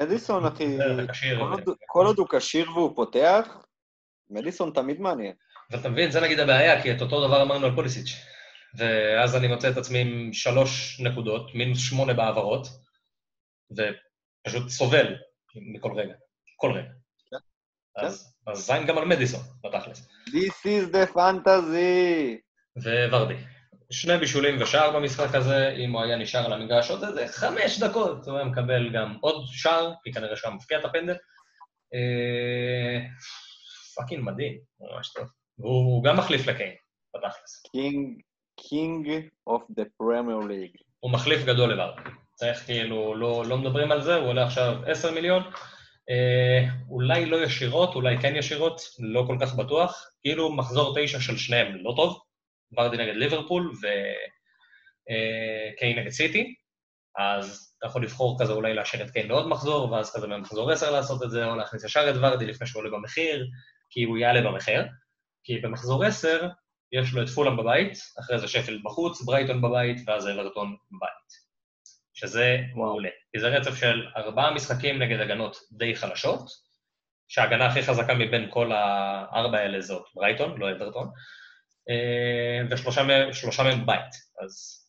מדיסון, 0.00 0.44
אחי, 0.46 0.78
כל 1.86 2.06
עוד 2.06 2.18
הוא 2.18 2.26
כשיר 2.30 2.70
והוא 2.70 2.96
פותח, 2.96 3.48
מדיסון 4.30 4.70
תמיד 4.74 5.00
מעניין. 5.00 5.34
ואתה 5.70 5.88
מבין, 5.88 6.10
זה 6.10 6.20
נגיד 6.20 6.40
הבעיה, 6.40 6.82
כי 6.82 6.92
את 6.92 7.02
אותו 7.02 7.28
דבר 7.28 7.42
אמרנו 7.42 7.66
על 7.66 7.74
פוליסיץ'. 7.74 8.12
ואז 8.78 9.36
אני 9.36 9.48
מוצא 9.48 9.70
את 9.70 9.76
עצמי 9.76 9.98
עם 9.98 10.32
שלוש 10.32 11.00
נקודות, 11.00 11.54
מינוס 11.54 11.78
שמונה 11.78 12.14
בהעברות, 12.14 12.66
ופשוט 13.70 14.68
סובל 14.68 15.14
מכל 15.54 15.92
רגע, 15.96 16.14
כל 16.56 16.72
רגע. 16.72 16.90
כן. 17.30 18.06
אז 18.06 18.34
זין 18.52 18.86
גם 18.86 18.98
על 18.98 19.04
מדיסון, 19.04 19.40
בתכלס. 19.64 20.08
This 20.28 20.66
is 20.66 20.92
the 20.92 21.14
fantasy. 21.14 22.45
וורדי. 23.10 23.34
שני 23.90 24.18
בישולים 24.18 24.62
ושער 24.62 24.96
במשחק 24.96 25.34
הזה, 25.34 25.74
אם 25.78 25.92
הוא 25.92 26.02
היה 26.02 26.16
נשאר 26.16 26.44
על 26.44 26.52
המגרש 26.52 26.90
עוד 26.90 27.04
איזה 27.04 27.26
חמש 27.28 27.78
דקות, 27.78 28.28
הוא 28.28 28.36
היה 28.36 28.44
מקבל 28.44 28.90
גם 28.94 29.16
עוד 29.20 29.44
שער, 29.46 29.92
כי 30.04 30.12
כנראה 30.12 30.36
שהוא 30.36 30.54
מבקיע 30.54 30.78
את 30.78 30.84
הפנדל. 30.84 31.16
אה, 31.94 33.06
fucking 33.94 34.24
מדהים, 34.24 34.58
ממש 34.80 35.12
טוב. 35.12 35.24
והוא 35.58 36.04
גם 36.04 36.16
מחליף 36.16 36.46
לקיין, 36.46 36.74
בתכלס. 37.16 37.62
king, 37.72 38.20
king 38.68 39.08
of 39.46 39.62
the 39.70 39.82
Premier 39.98 40.38
League. 40.38 40.70
הוא 41.00 41.12
מחליף 41.12 41.44
גדול 41.44 41.72
לוורדי. 41.72 42.10
צריך 42.34 42.64
כאילו, 42.64 43.14
לא, 43.14 43.44
לא 43.46 43.58
מדברים 43.58 43.92
על 43.92 44.02
זה, 44.02 44.14
הוא 44.14 44.28
עולה 44.28 44.46
עכשיו 44.46 44.76
10 44.86 45.10
מיליון. 45.10 45.42
אה, 46.10 46.68
אולי 46.88 47.26
לא 47.26 47.44
ישירות, 47.44 47.94
אולי 47.94 48.18
כן 48.18 48.36
ישירות, 48.36 48.80
לא 48.98 49.24
כל 49.26 49.36
כך 49.40 49.54
בטוח. 49.54 50.10
כאילו 50.22 50.52
מחזור 50.52 50.94
תשע 50.98 51.20
של 51.20 51.36
שניהם 51.36 51.76
לא 51.76 51.92
טוב, 51.96 52.20
ורדי 52.72 52.96
נגד 52.96 53.14
ליברפול 53.14 53.72
וקיי 53.78 53.94
אה, 55.94 56.00
נגד 56.00 56.10
סיטי, 56.10 56.54
אז 57.18 57.74
אתה 57.78 57.86
יכול 57.86 58.02
לבחור 58.02 58.36
כזה 58.40 58.52
אולי 58.52 58.74
להשאיר 58.74 59.04
את 59.04 59.10
קיין 59.10 59.28
לעוד 59.28 59.48
מחזור, 59.48 59.92
ואז 59.92 60.16
כזה 60.16 60.26
במחזור 60.26 60.72
10 60.72 60.90
לעשות 60.90 61.22
את 61.22 61.30
זה, 61.30 61.46
או 61.46 61.56
להכניס 61.56 61.84
ישר 61.84 62.10
את 62.10 62.14
ורדי 62.20 62.46
לפני 62.46 62.66
שהוא 62.66 62.80
עולה 62.80 62.90
במחיר, 62.98 63.46
כי 63.90 64.04
הוא 64.04 64.18
יעלה 64.18 64.50
במחיר. 64.50 64.86
כי 65.44 65.58
במחזור 65.58 66.04
10 66.04 66.48
יש 66.92 67.12
לו 67.12 67.22
את 67.22 67.28
פולאם 67.28 67.56
בבית, 67.56 67.98
אחרי 68.20 68.38
זה 68.38 68.48
שפילד 68.48 68.80
בחוץ, 68.84 69.22
ברייטון 69.22 69.62
בבית, 69.62 69.96
ואז 70.06 70.28
אברטון 70.28 70.76
בבית. 70.90 71.46
שזה 72.14 72.58
מעולה. 72.74 73.08
כי 73.32 73.40
זה 73.40 73.48
רצף 73.48 73.74
של 73.74 74.06
ארבעה 74.16 74.54
משחקים 74.54 75.02
נגד 75.02 75.20
הגנות 75.20 75.56
די 75.72 75.96
חלשות, 75.96 76.40
שההגנה 77.28 77.66
הכי 77.66 77.82
חזקה 77.82 78.14
מבין 78.14 78.50
כל 78.50 78.72
הארבע 78.72 79.58
האלה 79.58 79.80
זאת 79.80 80.04
ברייטון, 80.14 80.58
לא 80.60 80.72
אברטון, 80.72 81.08
ושלושה 82.70 83.62
מהם 83.62 83.82
בבית, 83.82 84.14
אז 84.44 84.82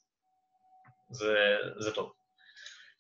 זה, 1.12 1.36
זה 1.80 1.92
טוב. 1.92 2.12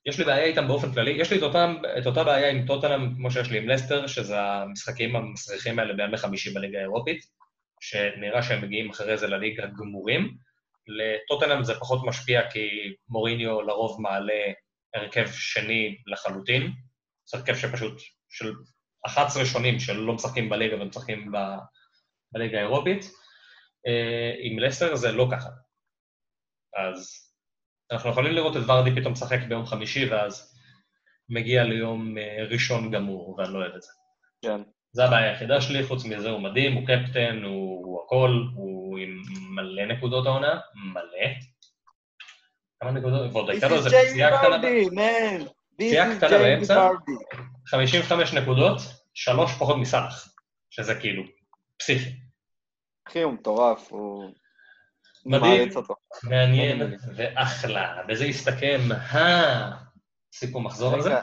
יש 0.06 0.20
לי 0.20 0.26
בעיה 0.26 0.44
איתם 0.44 0.68
באופן 0.68 0.94
כללי, 0.94 1.12
יש 1.12 1.32
לי 1.32 1.38
את, 1.38 1.44
אותם, 1.44 1.76
את 1.98 2.06
אותה 2.06 2.24
בעיה 2.24 2.50
עם 2.50 2.68
טוטנאם 2.68 3.16
כמו 3.16 3.32
שיש 3.32 3.52
לי 3.52 3.58
עם 3.58 3.70
לסטר, 3.70 4.08
שזה 4.08 4.42
המשחקים 4.42 5.16
המסריחים 5.16 5.80
האלה 5.80 5.94
בימי 5.94 6.18
חמישי 6.18 6.54
בליגה 6.54 6.78
האירופית, 6.78 7.26
שנראה 7.82 8.44
שהם 8.44 8.62
מגיעים 8.62 8.90
אחרי 8.90 9.18
זה 9.18 9.28
לליגה 9.28 9.66
גמורים. 9.66 10.38
לטוטנאם 10.88 11.64
זה 11.64 11.74
פחות 11.80 12.00
משפיע 12.06 12.50
כי 12.50 12.70
מוריניו 13.10 13.62
לרוב 13.62 14.02
מעלה 14.02 14.44
הרכב 14.96 15.28
שני 15.32 15.98
לחלוטין, 16.08 16.72
זה 17.26 17.38
הרכב 17.38 17.56
שפשוט, 17.56 18.02
של 18.30 18.54
11 19.06 19.46
שונים 19.46 19.80
שלא 19.80 20.14
משחקים 20.14 20.50
בליגה 20.50 20.82
ומשחקים 20.82 21.32
ב, 21.32 21.38
בליגה 22.32 22.58
האירופית. 22.58 23.12
אה, 23.88 24.34
עם 24.40 24.60
לסטר 24.60 24.96
זה 24.96 25.12
לא 25.12 25.28
ככה. 25.32 25.50
אז 26.78 27.28
אנחנו 27.92 28.10
יכולים 28.10 28.34
לראות 28.34 28.58
את 28.58 28.62
ורדי 28.68 29.02
פתאום 29.02 29.14
משחק 29.14 29.40
ביום 29.48 29.66
חמישי, 29.66 30.06
ואז 30.06 30.58
מגיע 31.30 31.64
ליום 31.64 32.18
אה, 32.18 32.46
ראשון 32.50 32.92
גמור, 32.92 33.36
ואני 33.38 33.54
לא 33.54 33.60
אוהב 33.60 33.76
את 33.76 33.82
זה. 33.82 33.92
כן. 34.42 34.62
זה 34.92 35.06
הבעיה 35.06 35.30
היחידה 35.30 35.62
שלי, 35.62 35.84
חוץ 35.84 36.06
מזה 36.06 36.30
הוא 36.30 36.40
מדהים, 36.40 36.74
הוא 36.74 36.84
קפטן, 36.88 37.44
הוא, 37.44 37.86
הוא 37.86 38.04
הכל, 38.06 38.44
הוא 38.56 38.98
עם 38.98 39.22
מלא 39.56 39.86
נקודות 39.86 40.26
העונה, 40.26 40.60
מלא. 40.94 41.28
כמה 42.80 42.92
נקודות? 42.92 43.32
ועוד 43.34 43.50
הייתה 43.50 43.68
לו 43.68 43.76
איזה 43.76 43.90
פציעה 43.90 44.38
קטנה. 44.38 44.58
פציעה 45.76 46.18
קטנה 46.18 46.38
באמצע, 46.38 46.90
55 47.68 48.34
נקודות, 48.34 48.78
שלוש 49.14 49.52
פחות 49.60 49.78
מסאלח, 49.78 50.34
שזה 50.70 50.96
כאילו 50.96 51.24
פסיכי. 51.80 52.27
אחי, 53.08 53.22
הוא 53.22 53.34
מטורף, 53.34 53.92
הוא... 53.92 54.32
מדהים, 55.26 55.70
מעניין 56.24 56.98
ואחלה. 57.16 58.04
בזה 58.08 58.26
יסתכם 58.26 58.80
הסיכום 59.12 60.66
מחזור 60.66 60.96
הזה. 60.96 61.16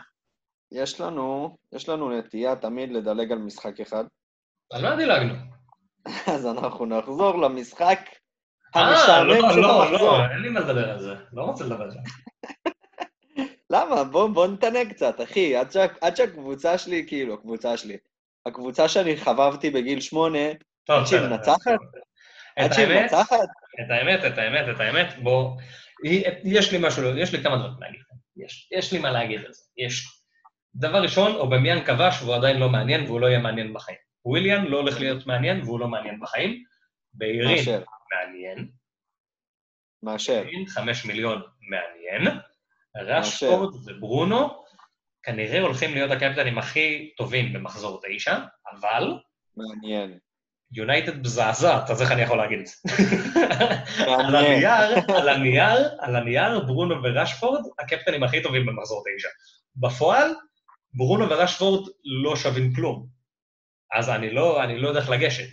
יש 0.73 1.01
לנו, 1.01 1.57
יש 1.73 1.89
לנו 1.89 2.19
נטייה 2.19 2.57
תמיד 2.57 2.93
לדלג 2.93 3.33
על 3.33 3.39
משחק 3.39 3.81
אחד. 3.81 4.05
על 4.73 4.83
מה 4.83 4.97
דילגנו? 4.97 5.35
אז 6.35 6.47
אנחנו 6.47 6.87
נחזור 6.87 7.39
למשחק 7.39 7.99
המשעמם 8.75 9.41
של 9.55 9.65
המחזור. 9.65 9.83
אה, 9.83 9.91
לא, 9.91 9.93
לא, 9.93 10.19
לא, 10.19 10.25
אין 10.33 10.43
לי 10.43 10.49
מה 10.49 10.61
לדבר 10.61 10.91
על 10.91 11.03
זה. 11.03 11.15
לא 11.33 11.43
רוצה 11.43 11.65
לדבר 11.65 11.83
על 11.83 11.91
זה. 11.91 11.99
למה? 13.73 14.05
בוא, 14.05 14.29
בוא 14.29 14.47
נתנה 14.47 14.85
קצת, 14.91 15.21
אחי. 15.21 15.57
עד, 15.57 15.73
שה, 15.73 15.87
עד 16.01 16.17
שהקבוצה 16.17 16.79
שלי, 16.79 17.05
כאילו, 17.09 17.35
הקבוצה 17.35 17.77
שלי, 17.77 17.97
הקבוצה 18.47 18.89
שאני 18.89 19.17
חבבתי 19.17 19.71
בגיל 19.71 20.01
שמונה, 20.01 20.49
עד 20.89 21.07
שהיא 21.07 21.21
מנצחת? 21.21 21.81
עד 22.57 22.73
שהיא 22.73 22.87
מנצחת? 22.87 23.49
את 23.85 23.91
האמת, 23.91 24.25
את 24.25 24.39
האמת, 24.39 24.77
את 24.77 24.81
האמת, 24.81 25.07
בוא... 25.23 25.57
יש 26.45 26.73
לי 26.73 26.79
משהו, 26.81 27.19
יש 27.19 27.35
לי 27.35 27.43
כמה 27.43 27.57
דברים 27.57 27.75
להגיד. 27.81 28.01
יש, 28.37 28.69
יש 28.73 28.93
לי 28.93 28.99
מה 28.99 29.11
להגיד 29.11 29.45
על 29.45 29.53
זה. 29.53 29.63
יש 29.77 30.23
דבר 30.75 31.03
ראשון, 31.03 31.35
אובמיאן 31.35 31.85
כבש 31.85 32.23
והוא 32.23 32.35
עדיין 32.35 32.57
לא 32.57 32.69
מעניין 32.69 33.05
והוא 33.05 33.21
לא 33.21 33.27
יהיה 33.27 33.39
מעניין 33.39 33.75
בחיים. 33.75 33.99
וויליאן 34.25 34.65
לא 34.65 34.81
הולך 34.81 35.01
להיות 35.01 35.27
מעניין 35.27 35.61
והוא 35.61 35.81
לא 35.81 35.89
מעניין 35.89 36.21
בחיים. 36.21 36.65
בעירין 37.15 37.65
מעניין. 38.13 38.69
מאשר. 40.03 40.45
חמש 40.69 41.05
מיליון 41.05 41.43
מעניין. 41.61 42.39
רשפורד 42.97 43.75
וברונו 43.87 44.65
כנראה 45.23 45.61
הולכים 45.61 45.95
להיות 45.95 46.11
הקפטנים 46.11 46.59
הכי 46.59 47.15
טובים 47.17 47.53
במחזור 47.53 48.01
תשע, 48.03 48.39
אבל... 48.73 49.19
מעניין. 49.57 50.19
יונייטד 50.75 51.21
מזעזעת, 51.21 51.91
אז 51.91 52.03
איך 52.03 52.13
אני 52.13 52.23
יכול 52.23 52.39
להגיד 52.39 52.59
את 52.59 52.67
זה? 52.67 52.75
על 54.07 54.37
הנייר, 54.37 55.17
על 55.17 55.29
הנייר, 55.29 55.89
על 56.01 56.17
הנייר, 56.17 56.61
ברונו 56.61 56.95
ורשפורד, 57.03 57.63
הקפטנים 57.79 58.23
הכי 58.23 58.43
טובים 58.43 58.67
במחזור 58.67 59.03
תשע. 59.17 59.29
בפועל, 59.77 60.35
ברונו 60.95 61.31
ורשפורד 61.31 61.89
לא 62.05 62.37
שווים 62.37 62.75
כלום. 62.75 63.07
אז 63.95 64.11
אני 64.11 64.31
לא, 64.31 64.65
אני 64.65 64.79
לא 64.79 64.89
יודע 64.89 65.01
איך 65.01 65.11
לגשת. 65.11 65.49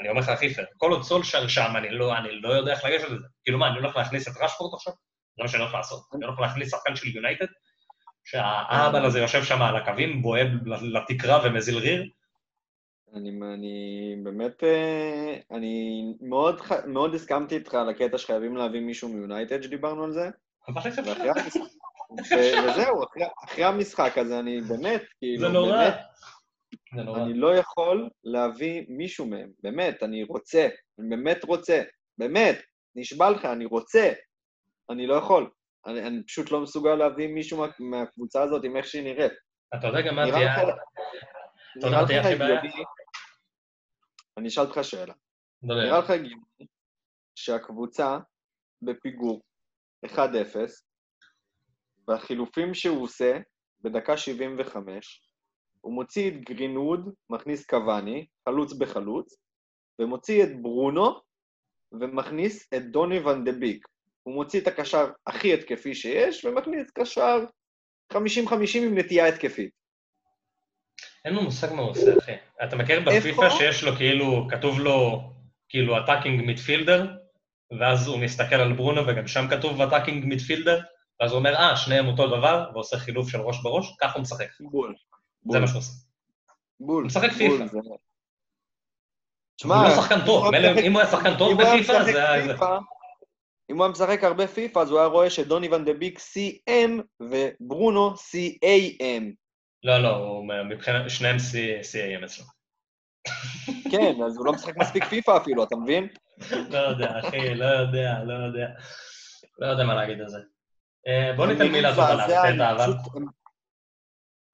אני 0.00 0.08
אומר 0.08 0.20
לך, 0.20 0.30
חיפר, 0.38 0.64
כל 0.76 0.92
עוד 0.92 1.02
סולשר 1.02 1.48
שם, 1.48 1.72
אני 1.76 1.90
לא, 1.90 2.16
אני 2.16 2.40
לא 2.40 2.48
יודע 2.48 2.72
איך 2.72 2.84
לגשת 2.84 3.04
לזה. 3.04 3.24
כאילו 3.44 3.58
מה, 3.58 3.68
אני 3.68 3.78
הולך 3.78 3.96
להכניס 3.96 4.28
את 4.28 4.32
רשפורד 4.42 4.74
עכשיו? 4.74 4.92
זה 5.36 5.42
מה 5.42 5.48
שאני 5.48 5.62
הולך 5.62 5.74
לעשות. 5.74 6.02
אני 6.14 6.24
הולך 6.24 6.40
להכניס 6.40 6.70
שחקן 6.70 6.96
של 6.96 7.16
יונייטד, 7.16 7.46
שהאהבל 8.24 9.04
הזה 9.04 9.20
יושב 9.20 9.44
שם 9.44 9.62
על 9.62 9.76
הקווים, 9.76 10.22
בועד 10.22 10.48
לתקרה 10.82 11.40
ומזיל 11.44 11.78
ריר. 11.78 12.04
אני, 13.14 13.30
אני 13.54 14.16
באמת, 14.22 14.64
אה, 14.64 15.36
אני 15.50 16.02
מאוד, 16.20 16.60
מאוד 16.86 17.14
הסכמתי 17.14 17.54
איתך 17.54 17.74
על 17.74 17.88
הקטע 17.88 18.18
שחייבים 18.18 18.56
להביא 18.56 18.80
מישהו 18.80 19.08
מיונייטד, 19.08 19.62
שדיברנו 19.62 20.04
על 20.04 20.12
זה. 20.12 20.30
אבל 20.68 20.82
איך 20.84 20.98
אפשר? 20.98 21.32
וזהו, 22.68 23.04
אחרי, 23.04 23.24
אחרי 23.44 23.64
המשחק 23.64 24.18
הזה 24.18 24.38
אני 24.38 24.60
באמת, 24.60 25.02
כאילו, 25.18 25.40
זה 25.40 25.48
נורא. 25.48 25.76
באמת, 25.76 25.94
זה 26.96 27.02
נורא. 27.02 27.22
אני 27.22 27.34
לא 27.34 27.56
יכול 27.56 28.08
להביא 28.24 28.84
מישהו 28.88 29.26
מהם, 29.26 29.50
באמת, 29.62 30.02
אני 30.02 30.22
רוצה, 30.22 30.68
אני 30.98 31.08
באמת 31.08 31.44
רוצה, 31.44 31.82
באמת, 32.18 32.58
נשבע 32.96 33.30
לך, 33.30 33.44
אני 33.44 33.64
רוצה, 33.64 34.12
אני 34.90 35.06
לא 35.06 35.14
יכול. 35.14 35.50
אני, 35.86 36.06
אני 36.06 36.22
פשוט 36.22 36.50
לא 36.50 36.60
מסוגל 36.60 36.94
להביא 36.94 37.28
מישהו 37.28 37.58
מה, 37.58 37.66
מהקבוצה 37.78 38.42
הזאת 38.42 38.64
עם 38.64 38.76
איך 38.76 38.86
שהיא 38.86 39.04
נראית. 39.04 39.32
אתה 39.74 39.86
יודע 39.86 40.00
גם 40.00 40.16
מה 40.16 40.30
תהיה... 40.30 40.56
תהיה 41.80 42.20
הכי 42.20 42.34
בעיה? 42.34 42.60
אני 44.36 44.48
אשאל 44.48 44.64
אותך 44.64 44.78
שאלה. 44.82 45.14
נראה 45.62 45.98
לך 45.98 46.10
הגיוני 46.10 46.66
שהקבוצה 47.34 48.18
בפיגור 48.82 49.42
1-0, 50.06 50.08
והחילופים 52.08 52.74
שהוא 52.74 53.02
עושה, 53.02 53.38
בדקה 53.80 54.16
75, 54.16 55.30
הוא 55.80 55.94
מוציא 55.94 56.30
את 56.30 56.40
גרינווד, 56.40 57.14
מכניס 57.30 57.66
קוואני, 57.66 58.26
חלוץ 58.48 58.72
בחלוץ, 58.72 59.36
ומוציא 59.98 60.44
את 60.44 60.62
ברונו, 60.62 61.20
ומכניס 61.92 62.72
את 62.76 62.90
דוני 62.90 63.18
ון 63.18 63.44
דה 63.44 63.52
ביק. 63.52 63.86
הוא 64.22 64.34
מוציא 64.34 64.60
את 64.60 64.66
הקשר 64.66 65.12
הכי 65.26 65.54
התקפי 65.54 65.94
שיש, 65.94 66.44
ומכניס 66.44 66.90
קשר 66.90 67.44
50-50 68.12 68.16
עם 68.76 68.98
נטייה 68.98 69.28
התקפית. 69.28 69.85
אין 71.26 71.34
לו 71.34 71.42
מושג 71.42 71.72
מה 71.72 71.82
הוא 71.82 71.90
עושה, 71.90 72.18
אחי. 72.18 72.32
אתה 72.64 72.76
מכיר 72.76 73.00
בפיפ"א 73.00 73.50
שיש 73.50 73.84
לו 73.84 73.96
כאילו, 73.96 74.46
כתוב 74.50 74.80
לו 74.80 75.22
כאילו 75.68 75.98
attacking 75.98 76.44
midfielder, 76.44 77.06
ואז 77.80 78.08
הוא 78.08 78.18
מסתכל 78.18 78.54
על 78.54 78.72
ברונו 78.72 79.06
וגם 79.06 79.26
שם 79.26 79.46
כתוב 79.50 79.80
attacking 79.80 80.24
midfielder? 80.24 80.80
ואז 81.20 81.30
הוא 81.30 81.38
אומר, 81.38 81.54
אה, 81.54 81.76
שניהם 81.76 82.06
אותו 82.06 82.26
דבר, 82.26 82.70
ועושה 82.74 82.98
חילוף 82.98 83.28
של 83.28 83.40
ראש 83.40 83.62
בראש, 83.62 83.96
ככה 84.00 84.12
הוא 84.14 84.22
משחק. 84.22 84.46
בול. 84.60 84.94
זה 85.52 85.60
מה 85.60 85.66
שהוא 85.66 85.78
עושה. 85.78 85.92
בול. 86.80 87.02
הוא 87.02 87.06
משחק 87.06 87.32
פיפא. 87.32 87.64
תשמע, 89.56 89.74
הוא 89.74 89.84
לא 89.84 89.96
שחקן 89.96 90.26
טוב, 90.26 90.54
אם 90.54 90.92
הוא 90.92 91.00
היה 91.00 91.10
שחקן 91.10 91.38
טוב 91.38 91.62
בפיפא, 91.62 92.04
זה 92.04 92.30
היה... 92.30 92.56
אם 93.70 93.76
הוא 93.76 93.84
היה 93.84 93.92
משחק 93.92 94.24
הרבה 94.24 94.46
פיפא, 94.46 94.78
אז 94.78 94.90
הוא 94.90 94.98
היה 94.98 95.08
רואה 95.08 95.30
שדוני 95.30 95.68
ון 95.68 95.84
דה 95.84 95.92
ביק 95.92 96.18
CM 96.18 96.90
וברונו 97.20 98.14
CAM. 98.14 99.45
לא, 99.86 99.98
לא, 99.98 100.42
מבחינת, 100.64 101.10
שניהם 101.10 101.36
CAM 101.36 102.24
אצלו. 102.24 102.44
כן, 103.90 104.22
אז 104.26 104.36
הוא 104.36 104.46
לא 104.46 104.52
משחק 104.52 104.76
מספיק 104.76 105.04
פיפא 105.04 105.36
אפילו, 105.36 105.64
אתה 105.64 105.76
מבין? 105.76 106.08
לא 106.70 106.78
יודע, 106.78 107.18
אחי, 107.18 107.54
לא 107.54 107.64
יודע, 107.64 108.14
לא 108.24 108.34
יודע. 108.34 108.66
לא 109.58 109.66
יודע 109.66 109.84
מה 109.84 109.94
להגיד 109.94 110.20
על 110.20 110.28
זה. 110.28 110.38
אה, 111.06 111.32
בוא 111.36 111.46
ניתן 111.46 111.68
מילה 111.68 111.90
טובה 111.90 112.14
לארטטה, 112.14 112.70
אבל... 112.70 112.92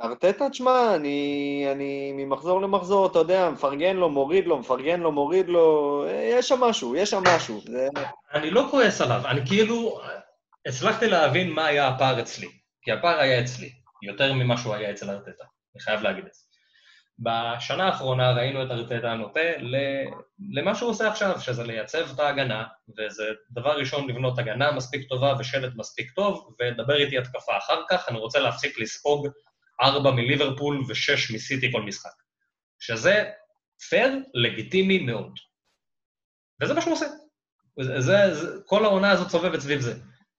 ארטטה, 0.02 0.50
תשמע, 0.50 0.94
אני, 0.94 1.66
אני 1.72 2.12
ממחזור 2.12 2.62
למחזור, 2.62 3.06
אתה 3.06 3.18
יודע, 3.18 3.50
מפרגן 3.50 3.96
לו, 3.96 4.10
מוריד 4.10 4.46
לו, 4.46 4.58
מפרגן 4.58 5.00
לו, 5.00 5.12
מוריד 5.12 5.48
לו, 5.48 6.06
יש 6.08 6.48
שם 6.48 6.60
משהו, 6.60 6.96
יש 6.96 7.10
שם 7.10 7.22
משהו. 7.36 7.60
זה... 7.66 7.88
אני 8.34 8.50
לא 8.50 8.66
כועס 8.70 9.00
עליו, 9.00 9.22
אני 9.26 9.46
כאילו... 9.46 10.00
הצלחתי 10.66 11.06
להבין 11.06 11.50
מה 11.50 11.66
היה 11.66 11.88
הפער 11.88 12.20
אצלי, 12.20 12.48
כי 12.82 12.92
הפער 12.92 13.18
היה 13.18 13.40
אצלי, 13.40 13.72
יותר 14.02 14.32
ממה 14.32 14.56
שהוא 14.56 14.74
היה 14.74 14.90
אצל 14.90 15.10
ארטטה, 15.10 15.44
אני 15.74 15.82
חייב 15.82 16.02
להגיד 16.02 16.24
את 16.26 16.34
זה. 16.34 16.42
בשנה 17.18 17.84
האחרונה 17.84 18.32
ראינו 18.32 18.62
את 18.62 18.70
ארטטה 18.70 19.14
נוטה 19.14 19.40
למה 20.52 20.74
שהוא 20.74 20.90
עושה 20.90 21.08
עכשיו, 21.08 21.40
שזה 21.40 21.64
לייצב 21.64 22.10
את 22.14 22.20
ההגנה, 22.20 22.64
וזה 22.98 23.24
דבר 23.50 23.78
ראשון 23.78 24.08
לבנות 24.08 24.38
הגנה 24.38 24.72
מספיק 24.72 25.08
טובה 25.08 25.34
ושלט 25.38 25.72
מספיק 25.76 26.10
טוב, 26.10 26.54
ודבר 26.60 26.96
איתי 26.96 27.18
התקפה. 27.18 27.58
אחר 27.58 27.82
כך 27.90 28.08
אני 28.08 28.18
רוצה 28.18 28.38
להפסיק 28.38 28.78
לספוג 28.78 29.28
ארבע 29.82 30.10
מליברפול 30.10 30.84
ושש 30.88 31.30
מסיטי 31.30 31.72
כל 31.72 31.82
משחק. 31.82 32.10
שזה 32.80 33.30
פייר, 33.88 34.12
לגיטימי 34.34 34.98
מאוד. 34.98 35.32
וזה 36.62 36.74
מה 36.74 36.80
שהוא 36.80 36.92
עושה. 36.92 37.06
זה, 37.80 38.00
זה, 38.00 38.34
זה, 38.34 38.58
כל 38.66 38.84
העונה 38.84 39.10
הזאת 39.10 39.28
סובבת 39.28 39.60
סביב 39.60 39.80
זה. 39.80 39.94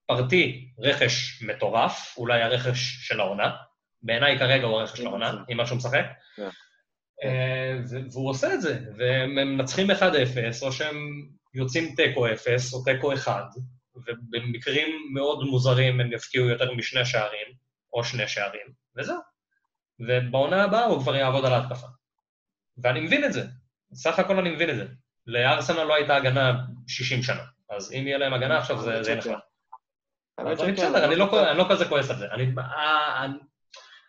פרטי, 0.06 0.70
רכש 0.80 1.44
מטורף, 1.44 2.16
אולי 2.18 2.42
הרכש 2.42 3.08
של 3.08 3.20
העונה. 3.20 3.56
בעיניי 4.02 4.40
כרגע 4.40 4.66
הוא 4.66 4.80
הרכש 4.80 4.98
של 4.98 5.08
העונה, 5.08 5.44
עם 5.48 5.58
מה 5.58 5.66
שהוא 5.66 5.78
משחק. 5.78 6.06
כן. 6.36 6.50
אה, 7.24 7.80
והוא 8.12 8.30
עושה 8.30 8.54
את 8.54 8.62
זה, 8.62 8.80
והם 8.98 9.36
מנצחים 9.36 9.92
1-0, 9.92 9.94
או 10.62 10.72
שהם 10.72 11.28
יוצאים 11.54 11.96
תיקו 11.96 12.32
0 12.34 12.74
או 12.74 12.84
תיקו 12.84 13.14
1, 13.14 13.46
ובמקרים 13.96 14.88
מאוד 15.14 15.44
מוזרים 15.44 16.00
הם 16.00 16.14
יפקיעו 16.14 16.46
יותר 16.46 16.74
משני 16.74 17.06
שערים, 17.06 17.48
או 17.94 18.04
שני 18.04 18.28
שערים, 18.28 18.68
וזהו. 18.98 19.20
ובעונה 20.00 20.64
הבאה 20.64 20.86
הוא 20.86 21.02
כבר 21.02 21.16
יעבוד 21.16 21.46
על 21.46 21.54
ההתקפה. 21.54 21.88
ואני 22.78 23.00
מבין 23.00 23.26
את 23.26 23.34
זה, 23.34 23.48
סך 23.94 24.20
הכל 24.20 24.40
אני 24.40 24.50
מבין 24.50 24.70
את 24.70 24.76
זה. 24.76 24.86
לארסנל 25.28 25.84
לא 25.84 25.96
הייתה 25.96 26.16
הגנה 26.16 26.54
60 26.88 27.24
שנה, 27.24 27.44
אז 27.70 27.94
אם 27.94 28.08
יהיה 28.08 28.18
להם 28.18 28.34
הגנה 28.34 28.58
עכשיו 28.58 28.82
זה 28.82 28.92
יהיה 28.92 29.18
נחמד. 29.18 29.34
האמת 30.38 30.60
שכן, 30.60 30.96
אני 30.96 31.16
לא, 31.16 31.54
לא 31.54 31.66
כזה 31.70 31.86
כועס 31.86 32.10
על 32.10 32.18
זה. 32.18 32.26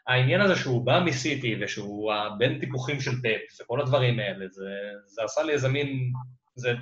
העניין 0.06 0.40
הזה 0.40 0.56
שהוא 0.56 0.86
בא 0.86 1.00
מסיטי 1.04 1.56
ושהוא 1.60 2.12
הבן 2.12 2.60
טיפוחים 2.60 3.00
של 3.00 3.10
פאפ 3.10 3.60
וכל 3.60 3.80
הדברים 3.80 4.18
האלה, 4.18 4.46
זה, 4.48 4.70
זה 5.06 5.22
עשה 5.24 5.42
לי 5.42 5.52
איזה 5.52 5.68
מין... 5.68 6.12
זה 6.54 6.72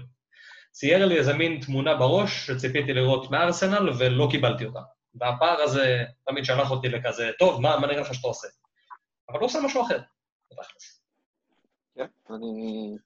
צייר 0.70 1.06
לי 1.06 1.18
איזה 1.18 1.34
מין 1.34 1.60
תמונה 1.60 1.94
בראש 1.94 2.46
שציפיתי 2.46 2.92
לראות 2.92 3.30
מארסנל 3.30 3.90
ולא 3.98 4.28
קיבלתי 4.30 4.64
אותה. 4.64 4.80
והפער 5.14 5.60
הזה 5.60 6.04
תמיד 6.26 6.44
שלח 6.44 6.70
אותי 6.70 6.88
לכזה, 6.88 7.30
טוב, 7.38 7.60
מה, 7.60 7.78
מה 7.80 7.86
נראה 7.86 8.00
לך 8.00 8.14
שאתה 8.14 8.28
עושה? 8.28 8.48
אבל 9.28 9.38
הוא 9.38 9.46
עושה 9.46 9.58
משהו 9.64 9.82
אחר, 9.82 9.98
כן, 11.94 12.06
אני... 12.30 12.96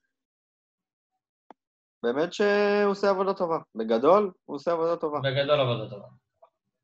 באמת 2.03 2.33
שהוא 2.33 2.91
עושה 2.91 3.09
עבודה 3.09 3.33
טובה. 3.33 3.57
בגדול, 3.75 4.31
הוא 4.45 4.55
עושה 4.55 4.71
עבודה 4.71 4.95
טובה. 4.95 5.19
בגדול 5.19 5.59
עבודה 5.59 5.89
טובה. 5.89 6.07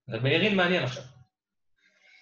ובעירין 0.07 0.57
מעניין 0.57 0.84
עכשיו. 0.84 1.03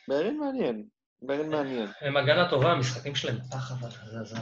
בעירין 0.07 0.39
מעניין. 0.39 0.87
בעין 1.21 1.49
מעניין. 1.49 1.87
הם 2.01 2.17
הגנה 2.17 2.49
טובה, 2.49 2.71
המשחקים 2.71 3.15
שלהם 3.15 3.37
פח, 3.51 3.71
אבל 3.71 3.89
זה 4.23 4.37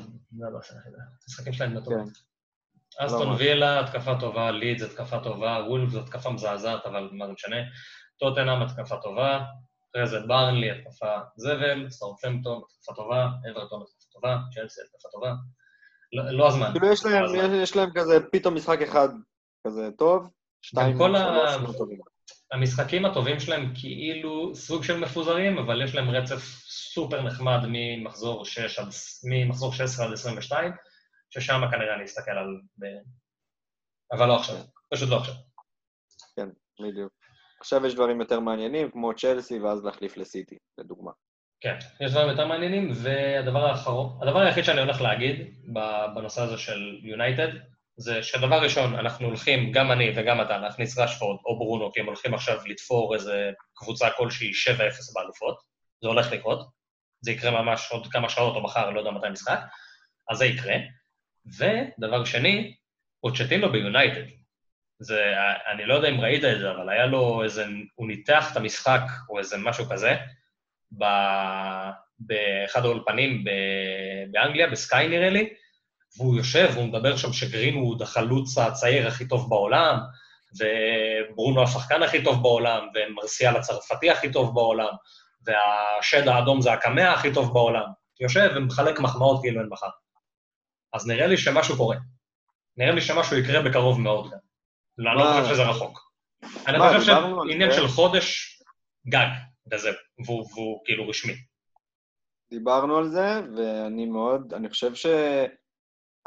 הבאסה 0.48 0.76
היחידה. 0.76 0.98
המשחקים 1.24 1.54
שלהם 1.54 1.74
לא 1.74 1.80
טובים. 1.80 2.06
כן. 2.06 3.06
אסטון 3.06 3.36
וילה, 3.38 3.80
התקפה 3.80 4.20
טובה, 4.20 4.52
לידס, 4.52 4.82
התקפה 4.82 5.20
טובה, 5.24 5.64
וולף 5.68 5.90
זו 5.90 6.00
התקפה 6.00 6.30
מזעזעת, 6.30 6.86
אבל 6.86 7.10
מה 7.12 7.28
זה 7.28 7.34
משנה. 7.34 7.58
טוטנאם, 8.20 8.62
התקפה 8.62 8.98
טובה, 8.98 9.44
אחרי 9.92 10.08
זה 10.08 10.20
ברנלי, 10.20 10.72
התקפה 10.72 11.20
זבל, 11.36 11.90
סאורפמפטון, 11.90 12.62
התקפה 12.66 12.94
טובה, 12.94 13.28
אברטון, 13.52 13.82
התקפה 13.82 14.10
טובה, 14.14 14.38
צ'לסי, 14.54 14.82
התקפה 14.82 15.10
טובה. 15.12 15.34
לא, 16.14 16.32
לא 16.32 16.48
הזמן. 16.48 16.72
כאילו 16.72 16.88
יש 17.64 17.76
להם 17.76 17.90
כזה 17.96 18.20
פתאום 18.32 18.56
משחק 18.56 18.82
אחד 18.82 19.10
כזה 19.68 19.90
טוב, 19.98 20.30
שתיים, 20.62 20.98
שלוש, 20.98 21.78
טובים. 21.78 22.00
המשחקים 22.52 23.06
הטובים 23.06 23.40
שלהם 23.40 23.74
כאילו 23.76 24.56
סוג 24.56 24.84
של 24.84 25.00
מפוזרים, 25.00 25.58
אבל 25.58 25.82
יש 25.82 25.96
להם 25.96 26.10
רצף 26.10 26.40
סופר 26.68 27.22
נחמד 27.22 27.60
ממחזור 27.68 28.46
6 28.46 28.80
עד, 28.80 28.88
ממחזור 29.24 29.74
16 29.74 30.06
עד 30.06 30.14
22, 30.14 30.72
ששם 31.30 31.62
כנראה 31.72 31.96
אני 31.96 32.06
אסתכל 32.06 32.32
על... 32.32 32.48
אבל 34.12 34.28
לא 34.28 34.36
עכשיו, 34.36 34.56
פשוט 34.94 35.10
לא 35.10 35.18
עכשיו. 35.18 35.36
כן, 36.36 36.50
בדיוק. 36.82 37.14
עכשיו 37.60 37.86
יש 37.86 37.96
דברים 37.96 38.20
יותר 38.20 38.40
מעניינים, 38.40 38.92
כמו 38.92 39.14
צ'לסי, 39.14 39.60
ואז 39.60 39.86
להחליף 39.86 40.18
לסיטי, 40.18 40.58
לדוגמה. 40.78 41.12
כן, 41.62 41.78
יש 42.02 42.12
דברים 42.12 42.30
יותר 42.30 42.48
מעניינים, 42.48 42.92
והדבר 42.94 43.66
האחרון, 43.66 44.20
הדבר 44.22 44.40
היחיד 44.40 44.64
שאני 44.64 44.82
הולך 44.82 45.02
להגיד 45.02 45.64
בנושא 46.16 46.42
הזה 46.42 46.58
של 46.58 47.00
יונייטד, 47.04 47.48
זה 48.02 48.24
שדבר 48.24 48.62
ראשון, 48.64 48.96
אנחנו 48.96 49.28
הולכים, 49.28 49.72
גם 49.72 49.92
אני 49.92 50.12
וגם 50.16 50.42
אתה, 50.42 50.58
להכניס 50.58 50.98
רשפורד 50.98 51.38
או 51.46 51.60
ברונו, 51.60 51.92
כי 51.92 52.00
הם 52.00 52.06
הולכים 52.06 52.34
עכשיו 52.34 52.60
לתפור 52.66 53.16
איזה 53.16 53.52
קבוצה 53.76 54.10
כלשהי 54.18 54.52
7-0 54.52 54.82
באלופות. 55.14 55.60
זה 56.02 56.08
הולך 56.08 56.32
לקרות. 56.32 56.68
זה 57.22 57.32
יקרה 57.32 57.62
ממש 57.62 57.92
עוד 57.92 58.08
כמה 58.12 58.30
שעות 58.30 58.56
או 58.56 58.64
מחר, 58.64 58.90
לא 58.90 59.00
יודע 59.00 59.12
מתי 59.12 59.30
משחק. 59.30 59.60
אז 60.30 60.38
זה 60.38 60.46
יקרה. 60.46 60.76
ודבר 61.46 62.26
שני, 62.26 62.76
פוצ'טינו 63.22 63.72
ביונייטד. 63.72 64.24
זה, 65.00 65.34
אני 65.74 65.86
לא 65.86 65.94
יודע 65.94 66.10
אם 66.10 66.22
ראית 66.22 66.44
את 66.44 66.60
זה, 66.60 66.72
אבל 66.72 66.90
היה 66.90 67.06
לו 67.06 67.44
איזה, 67.44 67.66
הוא 67.96 68.08
ניתח 68.08 68.52
את 68.52 68.58
המשחק 68.58 69.02
או 69.30 69.40
איזה 69.40 69.58
משהו 69.58 69.86
כזה, 69.86 70.16
ב, 71.00 71.06
באחד 72.20 72.86
האולפנים 72.86 73.44
באנגליה, 74.32 74.68
בסקאי 74.68 75.08
נראה 75.08 75.30
לי, 75.30 75.54
והוא 76.18 76.38
יושב 76.38 76.70
והוא 76.74 76.86
מדבר 76.86 77.18
שם 77.18 77.34
שגרינווד 77.34 78.02
החלוץ 78.02 78.58
הצעיר 78.58 79.08
הכי 79.08 79.28
טוב 79.28 79.50
בעולם, 79.50 79.98
וברונו 80.60 81.64
השחקן 81.64 82.04
הכי 82.04 82.24
טוב 82.24 82.44
בעולם, 82.44 82.88
ומרסיאל 82.96 83.58
הצרפתי 83.58 84.10
הכי 84.10 84.32
טוב 84.32 84.56
בעולם, 84.56 84.94
והשד 85.46 86.28
האדום 86.28 86.62
זה 86.62 86.74
הקמע 86.74 87.12
הכי 87.12 87.34
טוב 87.34 87.54
בעולם. 87.54 87.86
יושב 88.20 88.50
ומחלק 88.56 89.00
מחמאות 89.00 89.42
כאילו 89.42 89.62
אין 89.62 89.70
מחר. 89.70 89.90
אז 90.94 91.08
נראה 91.08 91.28
לי 91.28 91.38
שמשהו 91.38 91.78
קורה. 91.78 91.98
נראה 92.78 92.92
לי 92.92 93.02
שמשהו 93.02 93.38
יקרה 93.38 93.62
בקרוב 93.62 94.00
מאוד 94.00 94.32
גם. 94.32 94.38
לא, 94.98 95.12
אני 95.12 95.20
לא 95.20 95.42
חושב 95.42 95.54
שזה 95.54 95.64
רחוק. 95.64 96.12
אני 96.68 96.78
חושב 96.80 97.02
שעניין 97.02 97.72
של 97.72 97.88
חודש 97.88 98.60
גג, 99.08 99.28
וזהו, 99.72 99.94
והוא 100.26 100.82
כאילו 100.86 101.10
רשמי. 101.10 101.34
דיברנו 102.50 102.98
על 102.98 103.10
זה, 103.10 103.42
ואני 103.58 104.06
מאוד, 104.06 104.54
אני 104.54 104.70
חושב 104.70 104.96
ש... 104.96 105.06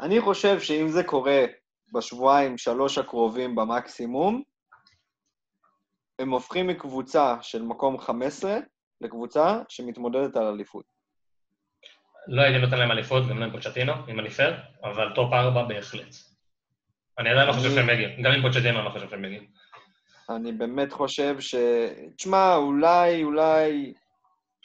אני 0.03 0.21
חושב 0.21 0.59
שאם 0.59 0.87
זה 0.87 1.03
קורה 1.03 1.45
בשבועיים, 1.93 2.57
שלוש 2.57 2.97
הקרובים 2.97 3.55
במקסימום, 3.55 4.43
הם 6.19 6.29
הופכים 6.29 6.67
מקבוצה 6.67 7.35
של 7.41 7.61
מקום 7.61 7.99
15 7.99 8.57
לקבוצה 9.01 9.59
שמתמודדת 9.69 10.35
על 10.35 10.47
אליפות. 10.47 10.85
לא 12.27 12.41
הייתי 12.41 12.59
נותן 12.59 12.77
להם 12.77 12.91
אליפות, 12.91 13.27
גם 13.29 13.39
לא 13.39 13.45
עם 13.45 13.51
פוצ'טינו, 13.51 13.93
אם 14.07 14.19
אני 14.19 14.29
פייר, 14.29 14.53
אבל 14.83 15.11
top 15.15 15.33
4 15.33 15.63
בהחלט. 15.63 16.15
אני 17.19 17.29
עדיין 17.29 17.47
לא 17.47 17.53
חושב 17.53 17.69
שהם 17.69 17.89
יגיעו, 17.89 18.11
גם 18.23 18.31
עם 18.31 18.41
פוצ'טינו 18.41 18.77
אני 18.77 18.85
לא 18.85 18.89
חושב 18.89 19.09
שהם 19.09 19.25
יגיעו. 19.25 19.43
אני 20.29 20.51
באמת 20.51 20.93
חושב 20.93 21.39
ש... 21.39 21.55
תשמע, 22.17 22.55
אולי, 22.55 23.23
אולי 23.23 23.93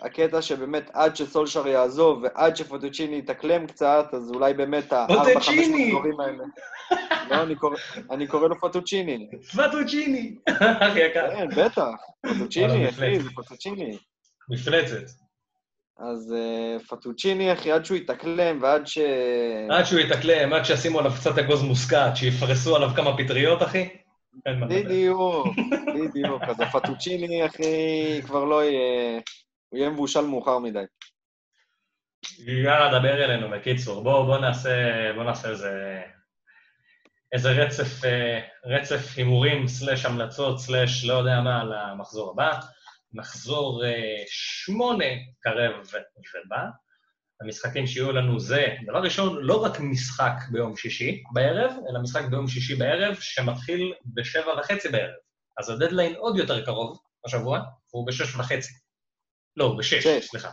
הקטע 0.03 0.43
שבאמת 0.43 0.91
עד 0.93 1.17
שסולשר 1.17 1.69
יעזוב 1.69 2.23
ועד 2.23 2.57
שפוצ'טינו 2.57 3.17
יתאקלם 3.17 3.67
קצת, 3.67 4.07
אז 4.13 4.31
אולי 4.31 4.55
באמת 4.55 4.93
הארבע, 4.93 5.41
חמש 5.41 5.49
מחזורים 5.49 6.21
האלה... 6.21 6.45
לא, 7.31 7.43
אני 7.43 7.55
קורא, 7.55 7.77
אני 8.11 8.27
קורא 8.27 8.49
לו 8.49 8.61
פוטוצ'יני. 8.61 9.29
פוטוצ'יני, 9.57 10.35
אחי 10.81 11.01
יקר. 11.01 11.31
כן, 11.31 11.49
בטח. 11.49 11.85
פוטוצ'יני, 12.29 12.89
אחי, 12.89 13.21
זה 13.21 13.31
פוטוצ'יני. 13.35 13.99
מפלצת. 14.51 15.11
אז 15.99 16.35
uh, 16.35 16.87
פטוצ'יני, 16.89 17.53
אחי, 17.53 17.73
עד 17.73 17.85
שהוא 17.85 17.97
יתאקלם 17.97 18.63
ועד 18.63 18.87
ש... 18.87 18.99
עד 19.71 19.85
שהוא 19.85 20.01
יתאקלם, 20.01 20.53
עד 20.53 20.65
שישימו 20.65 20.99
עליו 20.99 21.13
קצת 21.13 21.39
אגוז 21.39 21.63
מוסקת, 21.63 22.11
שיפרסו 22.15 22.77
עליו 22.77 22.91
כמה 22.97 23.17
פטריות, 23.17 23.63
אחי. 23.63 23.89
בדיוק, 24.69 25.47
בדיוק. 25.95 26.43
אז 26.43 26.61
הפטוצ'יני, 26.61 27.47
אחי, 27.47 28.23
כבר 28.23 28.45
לא 28.45 28.65
יהיה... 28.65 29.21
הוא 29.69 29.79
יהיה 29.79 29.91
מבושל 29.91 30.21
מאוחר 30.21 30.59
מדי. 30.59 30.85
יאללה, 32.39 32.99
דבר 32.99 33.25
אלינו, 33.25 33.51
בקיצור. 33.51 34.03
בואו 34.03 34.27
בוא 34.27 34.39
נעשה, 34.39 34.71
בוא 35.15 35.25
נעשה 35.25 35.51
איזה, 35.51 36.03
איזה 37.33 37.51
רצף, 37.51 38.05
אה, 38.05 38.41
רצף 38.65 39.17
הימורים, 39.17 39.69
סלאש 39.69 40.05
המלצות, 40.05 40.61
סלאש 40.61 41.05
לא 41.05 41.15
יודע 41.15 41.41
מה, 41.41 41.65
למחזור 41.65 42.31
הבא. 42.31 42.61
מחזור 43.13 43.85
אה, 43.85 44.23
שמונה 44.27 45.05
קרב 45.41 45.73
ובא. 45.75 46.65
המשחקים 47.43 47.87
שיהיו 47.87 48.13
לנו 48.13 48.41
זה, 48.41 48.67
דבר 48.87 48.99
ראשון, 49.03 49.39
לא 49.41 49.65
רק 49.65 49.81
משחק 49.81 50.35
ביום 50.53 50.77
שישי 50.77 51.23
בערב, 51.33 51.73
אלא 51.91 52.03
משחק 52.03 52.25
ביום 52.31 52.49
שישי 52.49 52.75
בערב 52.75 53.17
שמתחיל 53.21 53.95
בשבע 54.15 54.61
וחצי 54.61 54.89
בערב. 54.89 55.15
אז 55.59 55.71
הדדליין 55.71 56.15
עוד 56.15 56.37
יותר 56.37 56.65
קרוב 56.65 56.99
השבוע, 57.27 57.61
והוא 57.93 58.07
בשש 58.07 58.37
וחצי. 58.37 58.73
לא, 59.59 59.75
בשש, 59.79 60.07
סליחה. 60.21 60.49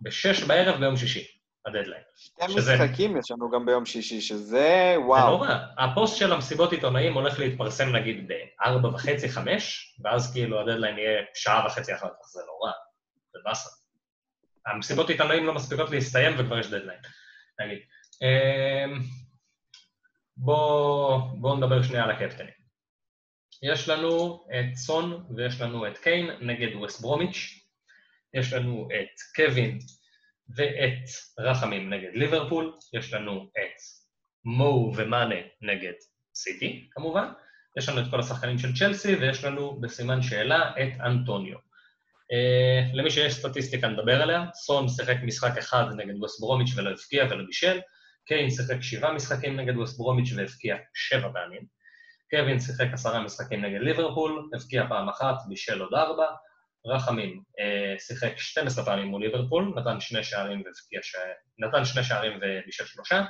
בשש 0.00 0.42
בערב 0.42 0.80
ביום 0.80 0.96
שישי. 0.96 1.26
הדדליין. 1.66 2.02
שתי 2.16 2.44
שזה- 2.52 2.74
משחקים 2.84 3.16
יש 3.16 3.30
לנו 3.30 3.50
גם 3.50 3.66
ביום 3.66 3.86
שישי, 3.86 4.20
שזה 4.20 4.40
זה 4.40 4.94
וואו. 5.06 5.30
נורא. 5.30 5.48
הפוסט 5.78 6.16
של 6.16 6.32
המסיבות 6.32 6.72
עיתונאים 6.72 7.14
הולך 7.14 7.38
להתפרסם 7.38 7.96
נגיד 7.96 8.28
בארבע 8.28 8.88
וחצי, 8.88 9.28
חמש, 9.28 9.94
ואז 10.04 10.32
כאילו 10.32 10.60
הדדליין 10.60 10.98
יהיה 10.98 11.22
שעה 11.34 11.66
וחצי 11.66 11.94
אחר 11.94 12.06
כך, 12.08 12.26
זה 12.32 12.40
נורא. 12.46 12.72
זה 13.32 13.38
באסה. 13.44 13.70
המסיבות 14.66 15.10
עיתונאים 15.10 15.46
לא 15.46 15.54
מספיקות 15.54 15.90
להסתיים 15.90 16.32
וכבר 16.38 16.58
יש 16.58 16.66
דדליין, 16.66 16.98
נגיד. 17.60 17.78
אמ, 18.22 18.98
בואו 20.36 21.20
בוא 21.40 21.56
נדבר 21.56 21.82
שנייה 21.82 22.04
על 22.04 22.10
הקפטנים. 22.10 22.62
יש 23.62 23.88
לנו 23.88 24.44
את 24.50 24.76
סון 24.76 25.24
ויש 25.36 25.60
לנו 25.60 25.86
את 25.86 25.98
קיין 25.98 26.30
נגד 26.40 26.76
ווסט 26.76 27.00
ברומיץ'. 27.00 27.61
יש 28.34 28.52
לנו 28.52 28.88
את 28.94 29.20
קווין 29.36 29.78
ואת 30.56 31.08
רחמים 31.38 31.92
נגד 31.92 32.10
ליברפול. 32.14 32.72
יש 32.94 33.12
לנו 33.12 33.42
את 33.42 33.76
מו 34.44 34.92
ומאנה 34.96 35.40
נגד 35.62 35.92
סיטי, 36.34 36.88
כמובן. 36.90 37.28
יש 37.78 37.88
לנו 37.88 38.00
את 38.00 38.06
כל 38.10 38.20
השחקנים 38.20 38.58
של 38.58 38.76
צ'לסי, 38.76 39.14
ויש 39.14 39.44
לנו 39.44 39.80
בסימן 39.80 40.22
שאלה 40.22 40.70
את 40.70 41.00
אנטוניו. 41.00 41.56
Uh, 42.32 42.96
למי 42.96 43.10
שיש 43.10 43.34
סטטיסטיקה 43.34 43.88
נדבר 43.88 44.22
עליה, 44.22 44.44
סון 44.54 44.88
שיחק 44.88 45.16
משחק 45.22 45.58
אחד 45.58 45.84
נגד 45.96 46.14
ווסט 46.20 46.40
ברומיץ' 46.40 46.76
ולא 46.76 46.90
הבקיע 46.90 47.24
ולא 47.30 47.44
בישל, 47.46 47.80
קיין 48.26 48.50
שיחק 48.50 48.80
שבעה 48.80 49.12
משחקים 49.12 49.60
נגד 49.60 49.76
ווסט 49.76 49.98
ברומיץ' 49.98 50.32
והבקיע 50.36 50.76
שבע 50.94 51.28
פעמים, 51.32 51.62
קווין 52.30 52.60
שיחק 52.60 52.86
עשרה 52.92 53.20
משחקים 53.20 53.64
נגד 53.64 53.80
ליברפול, 53.80 54.50
הבקיע 54.54 54.88
פעם 54.88 55.08
אחת, 55.08 55.34
בישל 55.48 55.80
עוד 55.80 55.94
ארבע, 55.94 56.26
רחמים 56.86 57.42
uh, 57.58 58.00
שיחק 58.00 58.38
12 58.38 58.84
פעמים 58.84 59.06
מול 59.06 59.22
ליברפול, 59.22 59.74
נתן 59.76 60.00
שני 60.00 60.24
שערים. 60.24 60.62
נתן 61.58 61.84
שני 61.84 62.04
שערים 62.04 62.38
ובישל 62.42 62.86
שלושה, 62.86 63.24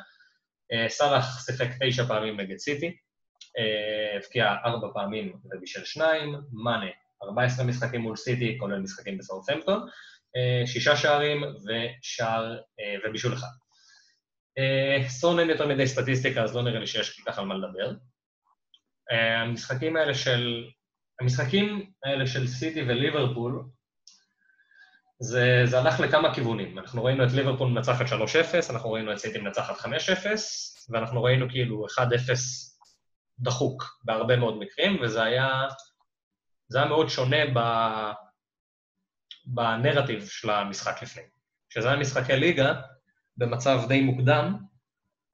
אה, 0.72 0.88
סאלח 0.88 1.46
שיחק 1.46 1.68
תשע 1.80 2.04
פעמים 2.04 2.40
נגד 2.40 2.56
סיטי, 2.56 2.96
אה, 3.58 4.16
הבקיע 4.16 4.54
ארבע 4.64 4.88
פעמים 4.94 5.36
ובישל 5.44 5.84
שניים, 5.84 6.34
מאנה, 6.52 6.90
14 7.22 7.66
משחקים 7.66 8.00
מול 8.00 8.16
סיטי, 8.16 8.56
כולל 8.58 8.78
משחקים 8.78 9.18
בסאות'המפטון, 9.18 9.88
אה, 10.36 10.66
שישה 10.66 10.96
שערים 10.96 11.42
ושער 11.42 12.56
אה, 12.80 12.96
ובישול 13.04 13.34
אחד. 13.34 13.46
אה, 14.58 15.08
סון 15.08 15.38
אין 15.38 15.50
יותר 15.50 15.66
מדי 15.66 15.86
סטטיסטיקה, 15.86 16.42
אז 16.42 16.56
לא 16.56 16.62
נראה 16.62 16.80
לי 16.80 16.86
שיש 16.86 17.20
כל 17.20 17.30
כך 17.30 17.38
על 17.38 17.44
מה 17.44 17.54
לדבר. 17.54 17.92
אה, 19.12 19.40
המשחקים 19.40 19.96
האלה 19.96 20.14
של... 20.14 20.64
המשחקים 21.20 21.90
האלה 22.04 22.26
של 22.26 22.46
סיטי 22.46 22.82
וליברפול, 22.82 23.64
זה, 25.20 25.62
זה 25.64 25.78
הלך 25.80 26.00
לכמה 26.00 26.34
כיוונים. 26.34 26.78
אנחנו 26.78 27.04
ראינו 27.04 27.24
את 27.24 27.32
ליברפול 27.32 27.68
מנצחת 27.68 28.06
3-0, 28.06 28.72
אנחנו 28.72 28.92
ראינו 28.92 29.12
את 29.12 29.18
סיטי 29.18 29.38
מנצחת 29.38 29.76
5-0, 29.76 29.86
ואנחנו 30.90 31.22
ראינו 31.22 31.48
כאילו 31.48 31.86
1-0 31.86 32.00
דחוק 33.38 34.00
בהרבה 34.04 34.36
מאוד 34.36 34.58
מקרים, 34.58 35.02
וזה 35.02 35.22
היה, 35.22 35.48
זה 36.68 36.78
היה 36.78 36.88
מאוד 36.88 37.08
שונה 37.08 37.36
ב, 37.54 37.58
בנרטיב 39.44 40.26
של 40.26 40.50
המשחק 40.50 41.02
לפני. 41.02 41.22
כשזה 41.70 41.88
היה 41.88 41.96
משחקי 41.96 42.36
ליגה, 42.36 42.80
במצב 43.36 43.80
די 43.88 44.00
מוקדם, 44.00 44.56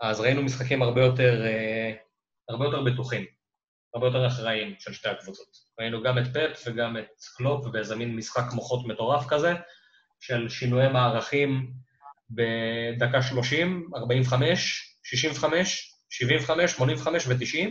אז 0.00 0.20
ראינו 0.20 0.42
משחקים 0.42 0.82
הרבה 0.82 1.00
יותר, 1.00 1.42
אה, 1.46 1.92
הרבה 2.48 2.64
יותר 2.64 2.82
בטוחים, 2.82 3.24
הרבה 3.94 4.06
יותר 4.06 4.26
אחראיים 4.26 4.74
של 4.78 4.92
שתי 4.92 5.08
הקבוצות. 5.08 5.67
ראינו 5.80 6.02
גם 6.02 6.18
את 6.18 6.24
פפ 6.34 6.62
וגם 6.66 6.96
את 6.96 7.24
קלופ 7.36 7.66
באיזה 7.66 7.96
מין 7.96 8.16
משחק 8.16 8.52
מוחות 8.52 8.86
מטורף 8.86 9.26
כזה, 9.28 9.54
של 10.20 10.48
שינויי 10.48 10.88
מערכים 10.88 11.72
בדקה 12.30 13.22
30, 13.22 13.90
45, 13.96 14.96
65, 15.02 15.94
75, 16.10 16.70
85 16.70 17.26
ו-90, 17.26 17.70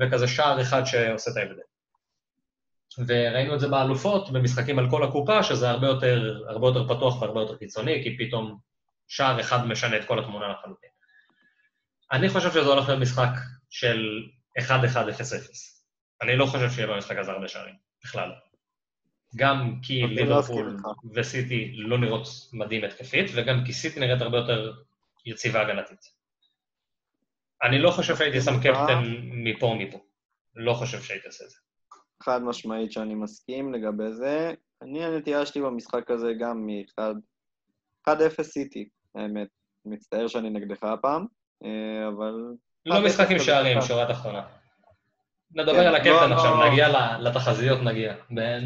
וכזה 0.00 0.28
שער 0.28 0.62
אחד 0.62 0.84
שעושה 0.84 1.30
את 1.30 1.36
ההבדל. 1.36 1.62
וראינו 3.06 3.54
את 3.54 3.60
זה 3.60 3.68
באלופות, 3.68 4.32
במשחקים 4.32 4.78
על 4.78 4.90
כל 4.90 5.04
הקופה, 5.04 5.42
שזה 5.42 5.70
הרבה 5.70 5.86
יותר, 5.86 6.44
הרבה 6.48 6.66
יותר 6.66 6.94
פתוח 6.94 7.22
והרבה 7.22 7.40
יותר 7.40 7.56
קיצוני, 7.56 8.00
כי 8.02 8.18
פתאום 8.18 8.58
שער 9.08 9.40
אחד 9.40 9.66
משנה 9.66 9.96
את 9.96 10.04
כל 10.04 10.18
התמונה 10.18 10.48
לחלוטין. 10.48 10.90
אני 12.12 12.28
חושב 12.28 12.50
שזה 12.50 12.68
הולך 12.68 12.88
להיות 12.88 13.00
משחק 13.00 13.30
של 13.70 14.22
1-1-0-0. 14.58 15.77
אני 16.22 16.36
לא 16.36 16.46
חושב 16.46 16.70
שיהיה 16.70 16.86
במשחק 16.86 17.16
הזה 17.18 17.30
הרבה 17.30 17.48
שערים, 17.48 17.74
בכלל. 18.04 18.30
גם 19.36 19.74
כי 19.82 20.02
לא 20.02 20.08
ליברפול. 20.08 20.76
וסיטי 21.14 21.72
לא 21.76 21.98
נראות 21.98 22.26
מדהים 22.52 22.84
התקפית, 22.84 23.30
וגם 23.34 23.64
כי 23.66 23.72
סיטי 23.72 24.00
נראית 24.00 24.20
הרבה 24.20 24.38
יותר 24.38 24.72
יציבה 25.26 25.60
הגנתית. 25.60 26.18
אני 27.62 27.78
לא 27.78 27.90
חושב 27.90 28.16
שהייתי 28.16 28.40
שם. 28.40 28.60
קפטן 28.62 29.02
מפה 29.30 29.66
או 29.66 29.76
מפה. 29.76 29.98
לא 30.54 30.74
חושב 30.74 31.02
שהייתי 31.02 31.26
עושה 31.26 31.44
את 31.44 31.50
זה. 31.50 31.56
חד 32.22 32.42
משמעית 32.42 32.92
שאני 32.92 33.14
מסכים 33.14 33.74
לגבי 33.74 34.12
זה. 34.12 34.54
אני, 34.82 35.04
הנטייה 35.04 35.46
שלי 35.46 35.62
במשחק 35.62 36.10
הזה 36.10 36.32
גם 36.40 36.66
מ-1-0 36.66 38.42
סיטי, 38.42 38.88
האמת. 39.14 39.48
מצטער 39.84 40.28
שאני 40.28 40.50
נגדך 40.50 40.84
הפעם, 40.84 41.26
אה, 41.64 42.08
אבל... 42.08 42.34
לא 42.86 42.94
1-0 42.94 43.04
משחק 43.04 43.26
עם 43.30 43.38
שערים. 43.38 43.80
שורה 43.80 44.12
תחתונה. 44.12 44.57
נדבר 45.50 45.74
כן, 45.74 45.86
על 45.86 45.94
הקפטן 45.94 46.30
לא, 46.30 46.34
עכשיו, 46.34 46.56
לא. 46.56 46.70
נגיע 46.70 46.88
לתחזיות 47.18 47.78
נגיע. 47.82 48.14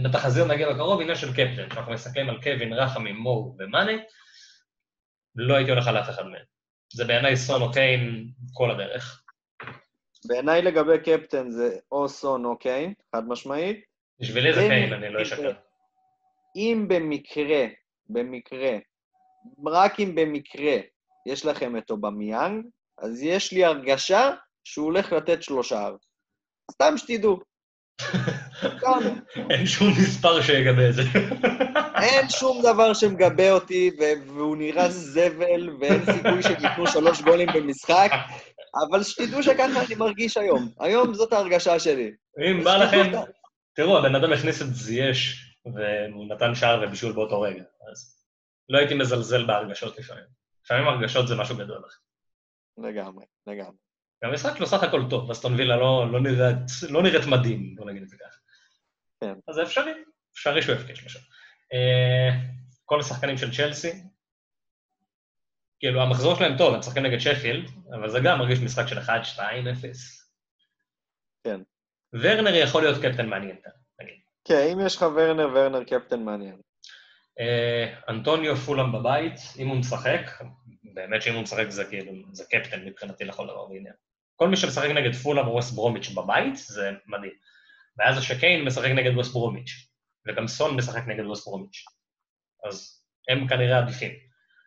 לתחזיות 0.05 0.49
נגיע 0.49 0.73
בקרוב, 0.73 1.01
עניין 1.01 1.17
של 1.17 1.33
קפטן. 1.33 1.77
אנחנו 1.77 1.93
מסתכלים 1.93 2.29
על 2.29 2.43
קווין, 2.43 2.73
רחמים, 2.73 3.17
מו 3.17 3.55
ומאנה, 3.59 3.93
לא 5.35 5.55
הייתי 5.55 5.71
הולך 5.71 5.89
על 5.89 5.99
אף 5.99 6.11
אחד 6.11 6.23
מהם. 6.27 6.45
זה 6.93 7.05
בעיניי 7.05 7.37
סון 7.37 7.63
או 7.63 7.73
קיין 7.73 8.29
כל 8.53 8.71
הדרך. 8.71 9.23
בעיניי 10.25 10.63
לגבי 10.63 10.99
קפטן 10.99 11.51
זה 11.51 11.77
או 11.93 12.09
סון 12.09 12.45
או 12.45 12.59
קיין, 12.59 12.95
חד 13.17 13.29
משמעית. 13.29 13.81
בשבילי 14.21 14.55
זה 14.55 14.61
קיין, 14.61 14.93
אני 14.93 15.09
לא 15.09 15.23
אשקר. 15.23 15.53
אם 16.57 16.87
במקרה, 16.89 17.67
במקרה, 18.09 18.79
רק 19.67 20.01
אם 20.01 20.15
במקרה 20.15 20.77
יש 21.27 21.47
לכם 21.47 21.77
את 21.77 21.91
אובמיאנג, 21.91 22.67
אז 22.99 23.23
יש 23.23 23.53
לי 23.53 23.65
הרגשה 23.65 24.31
שהוא 24.65 24.85
הולך 24.85 25.13
לתת 25.13 25.43
שלושה. 25.43 25.91
סתם 26.73 26.95
שתדעו. 26.97 27.41
אין 29.51 29.67
שום 29.67 29.89
מספר 29.91 30.43
שיגבה 30.43 30.89
את 30.89 30.95
זה. 30.95 31.03
אין 32.03 32.29
שום 32.29 32.63
דבר 32.63 32.95
שמגבה 32.95 33.53
אותי, 33.53 33.91
והוא 34.27 34.57
נראה 34.57 34.89
זבל, 34.89 35.71
ואין 35.81 36.05
סיכוי 36.05 36.43
שהם 36.43 36.65
ייתנו 36.65 36.87
שלוש 36.87 37.23
גולים 37.23 37.49
במשחק, 37.55 38.11
אבל 38.91 39.03
שתדעו 39.03 39.43
שככה 39.43 39.85
אני 39.87 39.95
מרגיש 39.95 40.37
היום. 40.37 40.69
היום 40.81 41.15
זאת 41.15 41.33
ההרגשה 41.33 41.79
שלי. 41.79 42.11
אם 42.51 42.65
בא 42.65 42.77
לכם, 42.77 43.13
תראו, 43.75 43.99
הבן 43.99 44.15
אדם 44.15 44.33
הכניס 44.33 44.63
את 44.63 44.75
זייש, 44.75 45.47
והוא 45.67 46.29
נתן 46.29 46.55
שער 46.55 46.83
ובישול 46.83 47.13
באותו 47.13 47.41
רגע, 47.41 47.63
אז 47.91 48.27
לא 48.69 48.79
הייתי 48.79 48.95
מזלזל 48.95 49.47
בהרגשות 49.47 49.99
לפעמים. 49.99 50.25
לפעמים 50.65 50.89
הרגשות 50.89 51.29
זה 51.29 51.35
משהו 51.37 51.57
גדול. 51.57 51.83
אחי. 51.87 51.99
לגמרי, 52.79 53.25
לגמרי. 53.47 53.82
והמשחק 54.23 54.61
לא 54.61 54.67
סך 54.67 54.83
הכל 54.83 55.03
טוב, 55.11 55.31
אסטון 55.31 55.55
וילה 55.55 55.77
לא, 55.77 56.13
לא, 56.13 56.21
נראית, 56.21 56.57
לא 56.91 57.03
נראית 57.03 57.27
מדהים, 57.27 57.77
בוא 57.77 57.91
נגיד 57.91 58.03
את 58.03 58.09
זה 58.09 58.17
ככה. 58.17 58.39
כן. 59.21 59.35
אז 59.49 59.55
זה 59.55 59.63
אפשרי, 59.63 59.93
אפשרי 60.33 60.63
שהוא 60.63 60.75
יפקיע 60.75 60.97
שלושה. 60.97 61.19
אה, 61.73 62.31
כל 62.85 63.01
השחקנים 63.01 63.39
של 63.39 63.55
צ'לסי, 63.57 63.93
כאילו, 65.79 66.03
המחזור 66.03 66.35
שלהם 66.35 66.59
טוב, 66.59 66.75
הם 66.75 66.81
משחקים 66.81 67.03
נגד 67.03 67.19
שפילד, 67.19 67.71
אבל 67.95 68.11
זה 68.11 68.19
גם 68.25 68.39
מרגיש 68.39 68.59
משחק 68.59 68.87
של 68.87 68.99
1-2-0. 68.99 69.09
כן. 71.45 71.61
ורנר 72.13 72.55
יכול 72.55 72.83
להיות 72.83 73.03
קפטן 73.03 73.27
מעניין 73.27 73.57
נגיד. 74.01 74.15
כן, 74.45 74.69
אם 74.73 74.87
יש 74.87 74.97
לך 74.97 75.03
ורנר, 75.03 75.49
ורנר 75.55 75.85
קפטן 75.85 76.25
מעניין. 76.25 76.61
אה, 77.41 77.95
אנטוניו 78.09 78.57
פולאם 78.57 78.93
בבית, 78.93 79.35
אם 79.59 79.69
הוא 79.69 79.77
משחק, 79.77 80.21
באמת 80.95 81.23
שאם 81.23 81.35
הוא 81.35 81.43
משחק 81.43 81.71
זה 81.71 81.85
כאילו, 81.85 82.13
זה 82.33 82.45
קפטן 82.51 82.85
מבחינתי 82.85 83.25
לכל 83.25 83.47
דבר 83.47 83.71
ועניין. 83.71 83.95
כל 84.37 84.49
מי 84.49 84.57
שמשחק 84.57 84.91
נגד 84.91 85.15
פולאם 85.15 85.47
או 85.47 85.53
ווסט 85.53 85.75
ברומיץ' 85.75 86.09
בבית, 86.09 86.57
זה 86.57 86.91
מדהים. 87.07 87.33
ואז 87.99 88.15
זה 88.15 88.23
שקיין 88.23 88.65
משחק 88.65 88.91
נגד 88.91 89.17
ווסט 89.17 89.33
ברומיץ', 89.33 89.71
וגם 90.27 90.49
סון 90.49 90.77
משחק 90.77 91.03
נגד 91.07 91.25
ווסט 91.25 91.47
ברומיץ'. 91.47 91.85
אז 92.69 93.05
הם 93.29 93.49
כנראה 93.49 93.79
עדיפים. 93.79 94.13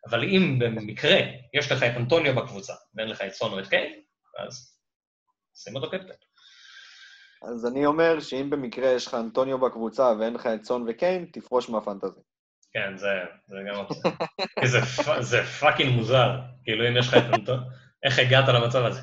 אבל 0.09 0.23
אם 0.23 0.59
במקרה 0.59 1.19
יש 1.53 1.71
לך 1.71 1.83
את 1.83 1.97
אנטוניו 1.97 2.35
בקבוצה, 2.35 2.73
ואין 2.95 3.09
לך 3.09 3.21
את 3.21 3.33
סון 3.33 3.51
או 3.51 3.59
את 3.59 3.67
קיין, 3.67 4.01
אז 4.39 4.79
שים 5.55 5.75
אותו 5.75 5.89
קפטן. 5.89 6.13
אז 7.51 7.65
אני 7.65 7.85
אומר 7.85 8.19
שאם 8.19 8.49
במקרה 8.49 8.89
יש 8.89 9.07
לך 9.07 9.13
אנטוניו 9.13 9.59
בקבוצה 9.59 10.13
ואין 10.19 10.33
לך 10.33 10.47
את 10.47 10.63
סון 10.63 10.85
וקיין, 10.87 11.25
תפרוש 11.33 11.69
מהפנטזי. 11.69 12.19
כן, 12.73 12.97
זה, 12.97 13.07
זה 13.47 13.57
גם. 13.69 13.85
כי 14.59 14.67
זה, 14.67 14.79
זה 15.19 15.43
fucking 15.43 15.95
מוזר. 15.95 16.39
כאילו, 16.63 16.87
אם 16.87 16.97
יש 16.97 17.07
לך 17.07 17.13
את 17.13 17.33
אנטון, 17.33 17.59
איך 18.05 18.19
הגעת 18.19 18.47
למצב 18.47 18.85
הזה? 18.85 19.01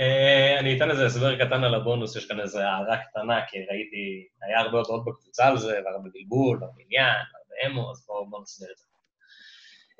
אה, 0.00 0.60
אני 0.60 0.76
אתן 0.76 0.90
איזה 0.90 1.06
הסבר 1.06 1.46
קטן 1.46 1.64
על 1.64 1.74
הבונוס, 1.74 2.16
יש 2.16 2.26
כאן 2.26 2.40
איזו 2.40 2.60
הערה 2.60 2.96
קטנה, 2.96 3.40
כי 3.48 3.58
ראיתי, 3.58 4.26
היה 4.42 4.60
הרבה 4.60 4.78
הודעות 4.78 5.04
בקבוצה 5.04 5.46
על 5.46 5.58
זה, 5.58 5.80
והרבה 5.84 6.08
בלבול, 6.14 6.58
והרבה 6.60 6.82
עניין, 6.86 7.16
והרבה 7.32 7.66
אמו, 7.66 7.90
אז 7.90 8.04
בואו 8.06 8.30
בוא 8.30 8.42
נסביר 8.42 8.68
את 8.72 8.78
זה. 8.78 8.84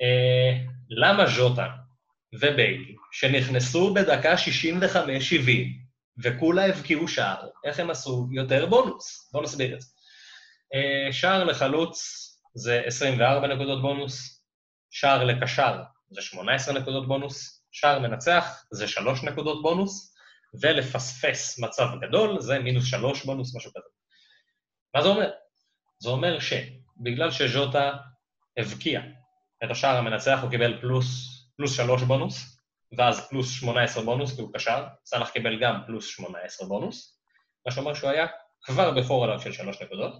אה, 0.03 0.53
למה 0.91 1.27
ז'וטה 1.27 1.69
וביילי, 2.33 2.95
שנכנסו 3.13 3.95
בדקה 3.95 4.35
65-70, 4.35 4.39
וכולה 6.23 6.67
הבקיעו 6.67 7.09
שער, 7.09 7.49
איך 7.65 7.81
הם 7.81 7.91
עשו 7.91 8.29
יותר 8.33 8.67
בונוס? 8.67 9.31
בואו 9.33 9.45
נסביר 9.45 9.75
את 9.75 9.81
זה. 9.81 9.89
אה, 10.75 11.13
שער 11.13 11.45
לחלוץ 11.45 11.99
זה 12.55 12.83
24 12.87 13.47
נקודות 13.47 13.83
בונוס, 13.83 14.45
שער 14.91 15.25
לקשר 15.25 15.83
זה 16.11 16.23
18 16.23 16.75
נקודות 16.75 17.09
בונוס, 17.09 17.65
שער 17.73 17.99
מנצח 17.99 18.65
זה 18.71 18.89
3 18.89 19.25
נקודות 19.25 19.63
בונוס, 19.63 20.15
ולפספס 20.61 21.59
מצב 21.59 21.87
גדול 22.01 22.41
זה 22.41 22.59
מינוס 22.59 22.87
3 22.87 23.25
בונוס, 23.25 23.57
משהו 23.57 23.71
כזה. 23.71 23.89
מה 24.95 25.03
זה 25.03 25.09
אומר? 25.09 25.31
זה 25.99 26.09
אומר 26.11 26.39
שבגלל 26.39 27.31
שז'וטה 27.31 27.93
הבקיע 28.57 29.01
את 29.65 29.71
השער 29.71 29.97
המנצח, 29.97 30.39
הוא 30.43 30.51
קיבל 30.51 30.81
פלוס, 30.81 31.07
פלוס 31.57 31.77
3 31.77 32.03
בונוס, 32.03 32.59
ואז 32.99 33.29
פלוס 33.29 33.51
18 33.51 34.05
בונוס, 34.05 34.35
כי 34.35 34.41
הוא 34.41 34.51
קשר, 34.55 34.85
סאלח 35.05 35.31
קיבל 35.31 35.61
גם 35.61 35.81
פלוס 35.87 36.07
18 36.07 36.69
בונוס, 36.69 37.21
מה 37.67 37.73
שאומר 37.73 37.95
שהוא 37.95 38.11
היה 38.11 38.27
כבר 38.63 38.91
בפור 38.91 39.25
עליו 39.25 39.41
של 39.41 39.53
3 39.53 39.83
נקודות, 39.83 40.13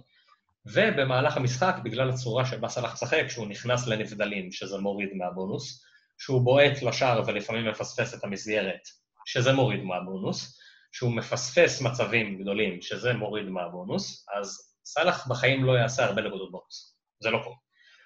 ובמהלך 0.65 1.37
המשחק, 1.37 1.75
בגלל 1.83 2.09
הצורה 2.09 2.45
שבה 2.45 2.69
סאלח 2.69 2.93
משחק, 2.93 3.25
שהוא 3.29 3.47
נכנס 3.47 3.87
לנבדלים, 3.87 4.51
שזה 4.51 4.77
מוריד 4.77 5.09
מהבונוס, 5.13 5.85
שהוא 6.17 6.41
בועט 6.41 6.81
לשער 6.81 7.21
ולפעמים 7.25 7.67
מפספס 7.67 8.13
את 8.13 8.23
המסגרת, 8.23 8.81
שזה 9.25 9.53
מוריד 9.53 9.83
מהבונוס, 9.83 10.59
שהוא 10.91 11.15
מפספס 11.15 11.81
מצבים 11.81 12.41
גדולים, 12.41 12.81
שזה 12.81 13.13
מוריד 13.13 13.45
מהבונוס, 13.45 14.27
אז 14.37 14.75
סאלח 14.85 15.27
בחיים 15.27 15.65
לא 15.65 15.71
יעשה 15.71 16.05
הרבה 16.05 16.21
נקודות 16.21 16.51
בונוס. 16.51 16.97
זה 17.23 17.29
לא 17.29 17.39
קורה. 17.43 17.55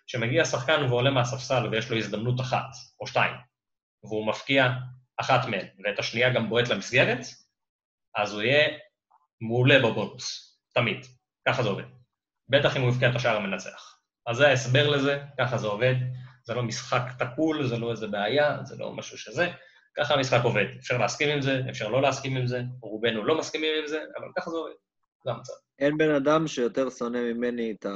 כשמגיע 0.08 0.46
שחקן 0.46 0.84
ועולה 0.90 1.12
מהספסל 1.12 1.68
ויש 1.72 1.90
לו 1.90 1.98
הזדמנות 1.98 2.42
אחת 2.42 2.70
או 3.00 3.08
שתיים, 3.08 3.36
והוא 4.04 4.28
מפקיע 4.28 4.70
אחת 5.18 5.46
מהן, 5.46 5.68
ואת 5.84 6.00
השנייה 6.00 6.34
גם 6.34 6.50
בועט 6.50 6.68
למסגרת, 6.68 7.20
אז 8.16 8.34
הוא 8.34 8.42
יהיה 8.42 8.78
מעולה 9.42 9.80
בבונוס, 9.80 10.58
תמיד. 10.74 11.06
ככה 11.48 11.64
זה 11.64 11.70
עובד. 11.70 11.99
בטח 12.50 12.78
אם 12.78 12.82
הוא 12.82 12.90
יפקיע 12.90 13.10
את 13.10 13.16
השער 13.16 13.38
המנצח. 13.38 13.96
אז 14.28 14.38
זה 14.38 14.48
ההסבר 14.48 14.90
לזה, 14.90 15.20
ככה 15.40 15.58
זה 15.58 15.68
עובד. 15.68 15.96
זה 16.44 16.54
לא 16.54 16.64
משחק 16.64 17.02
תקול, 17.18 17.68
זה 17.68 17.78
לא 17.78 17.92
איזה 17.92 18.08
בעיה, 18.08 18.58
זה 18.64 18.76
לא 18.80 18.94
משהו 18.94 19.18
שזה. 19.18 19.52
ככה 19.98 20.14
המשחק 20.14 20.44
עובד. 20.44 20.66
אפשר 20.80 20.98
להסכים 20.98 21.30
עם 21.30 21.42
זה, 21.42 21.62
אפשר 21.70 21.90
לא 21.90 22.02
להסכים 22.02 22.38
עם 22.38 22.48
זה, 22.48 22.62
רובנו 22.82 23.26
לא 23.26 23.38
מסכימים 23.38 23.72
עם 23.82 23.88
זה, 23.88 24.04
אבל 24.18 24.28
ככה 24.38 24.50
זה 24.50 24.58
עובד. 24.58 24.72
זה 25.26 25.32
המצב. 25.32 25.54
אין 25.80 25.98
בן 25.98 26.16
אדם 26.16 26.48
שיותר 26.48 26.90
שונא 26.90 27.18
ממני 27.18 27.76
את, 27.80 27.86
ה... 27.86 27.90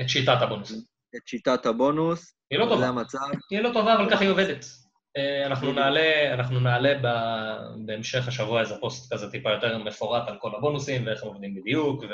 את 0.00 0.08
שיטת 0.08 0.38
הבונוס. 0.40 0.72
את 1.16 1.26
שיטת 1.26 1.66
הבונוס. 1.66 2.34
היא 2.50 2.58
לא 2.58 2.64
טובה. 2.64 2.76
זה 2.76 2.88
המצב. 2.88 3.18
היא 3.50 3.60
לא 3.60 3.70
טובה, 3.72 3.94
אבל 3.94 4.10
ככה 4.10 4.20
היא 4.20 4.30
עובדת. 4.30 4.64
אה, 5.16 5.46
אנחנו 5.46 5.72
נעלה, 5.72 6.34
אנחנו 6.34 6.60
נעלה 6.60 6.94
ב, 7.02 7.06
בהמשך 7.86 8.28
השבוע 8.28 8.60
איזה 8.60 8.74
פוסט 8.80 9.12
כזה 9.12 9.30
טיפה 9.30 9.50
יותר 9.50 9.78
מפורט 9.78 10.28
על 10.28 10.36
כל 10.38 10.50
הבונוסים 10.56 11.06
ואיך 11.06 11.22
הם 11.22 11.28
עובדים 11.28 11.54
בדיוק, 11.54 12.04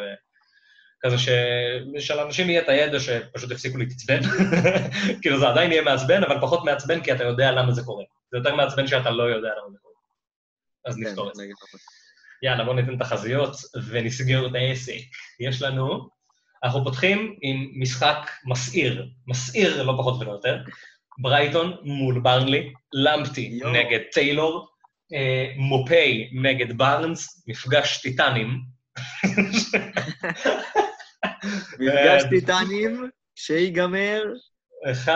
וכזה 0.98 1.18
ש... 1.18 1.28
שלאנשים 1.98 2.50
יהיה 2.50 2.62
את 2.62 2.68
הידע 2.68 3.00
שפשוט 3.00 3.50
יפסיקו 3.50 3.78
להתעצבן. 3.78 4.20
כאילו 5.22 5.38
זה 5.38 5.48
עדיין 5.48 5.72
יהיה 5.72 5.82
מעצבן, 5.82 6.22
אבל 6.22 6.40
פחות 6.40 6.64
מעצבן 6.64 7.00
כי 7.00 7.12
אתה 7.12 7.24
יודע 7.24 7.52
למה 7.52 7.72
זה 7.72 7.82
קורה. 7.82 8.04
זה 8.30 8.38
יותר 8.38 8.54
מעצבן 8.54 8.86
שאתה 8.86 9.10
לא 9.10 9.22
יודע 9.22 9.48
למה 9.48 9.70
זה 9.72 9.78
קורה. 9.82 9.94
אז 10.86 10.96
כן, 10.96 11.02
נפתור 11.02 11.30
את 11.30 11.34
זה. 11.34 11.44
יאללה, 12.42 12.64
בואו 12.64 12.76
ניתן 12.76 12.98
תחזיות 12.98 13.56
ונסגר 13.88 14.46
את 14.46 14.54
העסק. 14.54 15.00
יש 15.40 15.62
לנו, 15.62 16.08
אנחנו 16.64 16.84
פותחים 16.84 17.36
עם 17.42 17.70
משחק 17.74 18.30
מסעיר, 18.44 19.08
מסעיר 19.26 19.82
לא 19.82 19.94
פחות 19.98 20.20
ולא 20.20 20.32
יותר, 20.32 20.58
ברייטון 21.18 21.76
מול 21.82 22.20
ברנלי, 22.20 22.72
למפטי. 22.92 23.60
נגד 23.72 24.00
טיילור, 24.12 24.68
אה, 25.12 25.52
מופי 25.56 26.30
נגד 26.32 26.78
בארנס, 26.78 27.44
מפגש 27.48 28.02
טיטנים. 28.02 28.60
מפגש 31.78 32.22
טיטנים, 32.30 33.10
שיגמר. 33.34 34.24
1-0. 35.06 35.08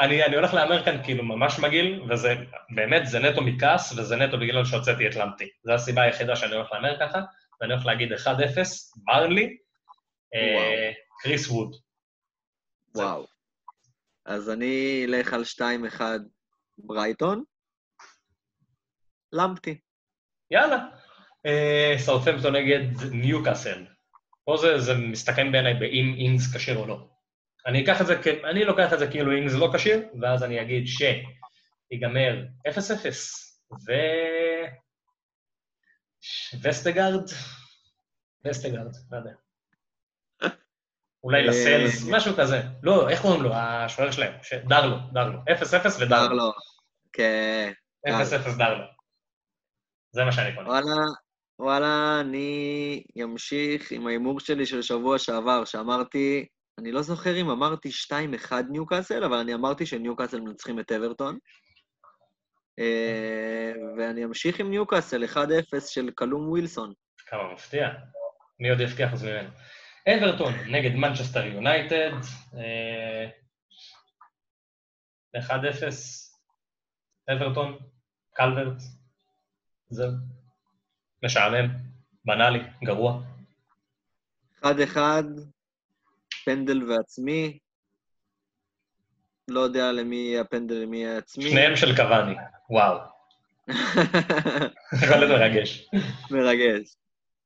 אני, 0.00 0.24
אני 0.24 0.36
הולך 0.36 0.54
להמר 0.54 0.84
כאן 0.84 1.02
כאילו 1.04 1.24
ממש 1.24 1.58
מגעיל, 1.58 2.02
וזה 2.10 2.34
באמת, 2.74 3.06
זה 3.06 3.18
נטו 3.18 3.42
מכעס, 3.42 3.92
וזה 3.92 4.16
נטו 4.16 4.38
בגלל 4.38 4.64
שהוצאתי 4.64 5.08
את 5.08 5.16
למפטי. 5.16 5.48
זו 5.64 5.72
הסיבה 5.72 6.02
היחידה 6.02 6.36
שאני 6.36 6.54
הולך 6.54 6.72
להמר 6.72 7.00
ככה, 7.00 7.20
ואני 7.60 7.72
הולך 7.72 7.86
להגיד 7.86 8.12
1-0, 8.12 8.16
ברנלי, 8.96 9.56
אה, 10.34 10.92
קריס 11.22 11.48
ווד. 11.48 11.76
וואו. 12.94 13.26
אז 14.24 14.50
אני 14.50 15.04
אלך 15.08 15.32
על 15.32 15.44
2-1 15.44 16.00
ברייטון. 16.78 17.44
למפטי. 19.32 19.78
יאללה. 20.50 20.78
אה, 21.46 21.94
סאוטהמפטון 21.98 22.56
נגד 22.56 23.12
ניוקאסל. 23.12 23.84
פה 24.46 24.56
זה, 24.56 24.78
זה 24.78 24.94
מסתכם 24.94 25.52
בעיניי 25.52 25.74
באם 25.74 26.14
אינגס 26.18 26.56
כשיר 26.56 26.78
או 26.78 26.86
לא. 26.86 27.08
אני 27.66 27.84
אקח 27.84 28.00
את 28.00 28.06
זה, 28.06 28.20
אני 28.50 28.64
לוקח 28.64 28.92
את 28.92 28.98
זה 28.98 29.06
כאילו 29.10 29.32
אינגס 29.32 29.54
לא 29.54 29.70
כשיר, 29.74 30.08
ואז 30.20 30.42
אני 30.42 30.62
אגיד 30.62 30.84
שיגמר 30.86 32.44
0-0, 32.68 32.70
ו... 33.86 33.92
וסטגרד? 36.62 37.24
וסטגרד, 38.44 38.96
לא 39.10 39.16
יודע. 39.16 39.30
אולי 41.24 41.40
אה, 41.40 41.46
לסלס, 41.46 42.08
משהו 42.10 42.34
כזה. 42.36 42.62
לא, 42.82 43.08
איך 43.08 43.22
קוראים 43.22 43.42
לו? 43.42 43.54
השוער 43.54 44.10
שלהם. 44.10 44.32
דרלו, 44.68 44.96
דרלו. 45.12 45.38
0-0 45.38 45.42
ודרלו. 46.00 46.28
דרלו. 46.28 46.52
כן. 47.12 47.72
0-0 48.08 48.58
דרלו. 48.58 48.84
זה 50.12 50.24
מה 50.24 50.32
שאני 50.32 50.54
קונה. 50.54 50.68
וואלה, 50.68 50.94
וואלה, 51.58 52.20
אני 52.20 53.02
אמשיך 53.24 53.92
עם 53.92 54.06
ההימור 54.06 54.40
שלי 54.40 54.66
של 54.66 54.82
שבוע 54.82 55.18
שעבר, 55.18 55.64
שאמרתי, 55.64 56.46
אני 56.78 56.92
לא 56.92 57.02
זוכר 57.02 57.40
אם 57.40 57.50
אמרתי 57.50 57.88
2-1 58.48 58.52
ניוקאסל, 58.70 59.24
אבל 59.24 59.36
אני 59.36 59.54
אמרתי 59.54 59.86
שניוקאסל 59.86 60.40
מנצחים 60.40 60.80
את 60.80 60.92
אברטון. 60.92 61.38
אה, 62.78 63.72
ואני 63.98 64.24
אמשיך 64.24 64.60
עם 64.60 64.70
ניוקאסל, 64.70 65.24
1-0 65.24 65.38
של 65.86 66.10
קלום 66.14 66.48
ווילסון. 66.48 66.92
כמה 67.26 67.52
מפתיע. 67.52 67.88
מי 68.60 68.70
עוד 68.70 68.80
יבטיח 68.80 69.10
חוץ 69.10 69.22
ממנו? 69.22 69.48
אברטון 70.08 70.52
נגד 70.70 70.94
מנצ'סטר 70.94 71.46
יונייטד. 71.46 72.10
אה, 72.54 73.28
1-0, 75.40 75.52
אברטון, 77.32 77.78
קלברט. 78.34 78.82
זהו. 79.88 80.45
משעמם, 81.22 81.68
בנאלי, 82.24 82.62
גרוע. 82.84 83.22
1-1, 84.64 84.66
פנדל 86.44 86.90
ועצמי. 86.90 87.58
לא 89.48 89.60
יודע 89.60 89.92
למי 89.92 90.16
יהיה 90.16 90.40
הפנדל, 90.40 90.74
למי 90.74 90.96
יהיה 90.96 91.18
עצמי. 91.18 91.50
שניהם 91.50 91.76
של 91.76 91.96
קוואני, 91.96 92.34
וואו. 92.70 92.98
יכול 95.02 95.16
להיות 95.16 95.30
מרגש. 95.30 95.88
מרגש. 96.30 96.96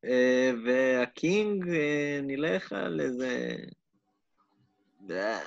אה, 0.04 0.50
והקינג, 0.64 1.68
אה, 1.68 2.20
נלך 2.22 2.72
על 2.72 3.00
איזה... 3.00 3.56
אה, 5.10 5.38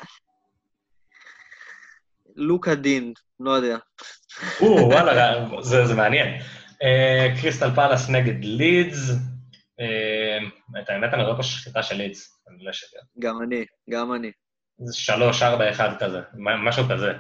לוקה 2.36 2.76
דין, 2.76 3.14
לא 3.40 3.52
יודע. 3.52 3.78
או, 4.62 4.66
וואלה, 4.66 5.46
זה 5.62 5.96
מעניין. 5.96 6.42
אה, 6.84 7.28
קריסטל 7.42 7.76
פלאס 7.76 8.10
נגד 8.10 8.44
לידס. 8.44 9.10
אה, 9.80 10.38
את 10.82 10.90
האמת, 10.90 11.14
אני 11.14 11.24
רואה 11.24 11.36
פה 11.36 11.44
שחיטה 11.44 11.84
של 11.84 11.96
לידס, 11.96 12.44
אני 12.50 12.64
לא. 12.64 12.72
גם 13.20 13.42
אני, 13.44 13.66
גם 13.90 14.14
אני. 14.14 14.32
זה 14.78 14.94
שלוש, 14.98 15.42
ארבע, 15.44 15.70
אחד 15.72 15.90
כזה, 16.00 16.20
משהו 16.64 16.84
כזה. 16.90 17.12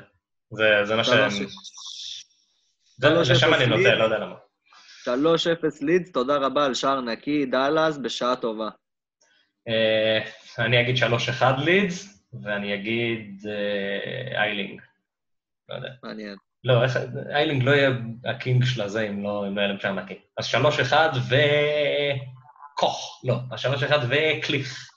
זה 0.83 0.95
מה 0.95 1.03
ש... 1.03 1.07
שלוש- 1.07 1.33
זה- 2.97 3.07
שלוש 3.09 3.29
לשם 3.29 3.53
אני 3.53 3.65
נוטה. 3.65 3.95
לא 3.95 4.03
יודע 4.03 4.17
למה. 4.19 4.35
3-0 5.05 5.07
לידס, 5.81 6.11
תודה 6.11 6.37
רבה 6.37 6.65
על 6.65 6.73
שער 6.73 7.01
נקי, 7.01 7.45
דאלאס, 7.45 7.97
בשעה 7.97 8.35
טובה. 8.35 8.69
אה, 9.67 10.19
אני 10.65 10.81
אגיד 10.81 10.97
שלוש, 10.97 11.29
אחד 11.29 11.53
לידס, 11.65 12.23
ואני 12.43 12.73
אגיד 12.75 13.45
איילינג. 14.35 14.81
לא 15.69 15.75
יודע. 15.75 15.89
מעניין. 16.03 16.35
לא, 16.63 16.83
איך, 16.83 16.97
איילינג 17.29 17.63
לא 17.63 17.71
יהיה 17.71 17.89
ה 18.25 18.33
king 18.33 18.65
של 18.65 18.81
הזה 18.81 19.07
אם 19.09 19.23
לא 19.23 19.47
אם 19.47 19.55
לא 19.55 19.61
יהיה 19.61 19.67
להם 19.67 19.79
שם 19.79 19.99
נקי. 19.99 20.19
אז 20.37 20.45
שלוש 20.45 20.79
אחד 20.79 21.09
ו... 21.29 21.35
כוך, 22.75 23.21
לא, 23.23 23.35
אז 23.51 23.59
שלוש 23.59 23.83
אחד 23.83 23.99
וקליך. 24.09 24.89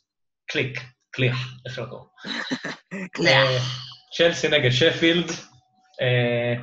קליק, 0.46 0.80
קליך, 1.10 1.36
איך 1.66 1.74
שלא 1.74 1.86
קוראים. 1.86 2.08
אה, 3.26 3.58
צ'לסי 4.16 4.48
נגד 4.48 4.70
שפילד, 4.70 5.30
אה, 6.00 6.54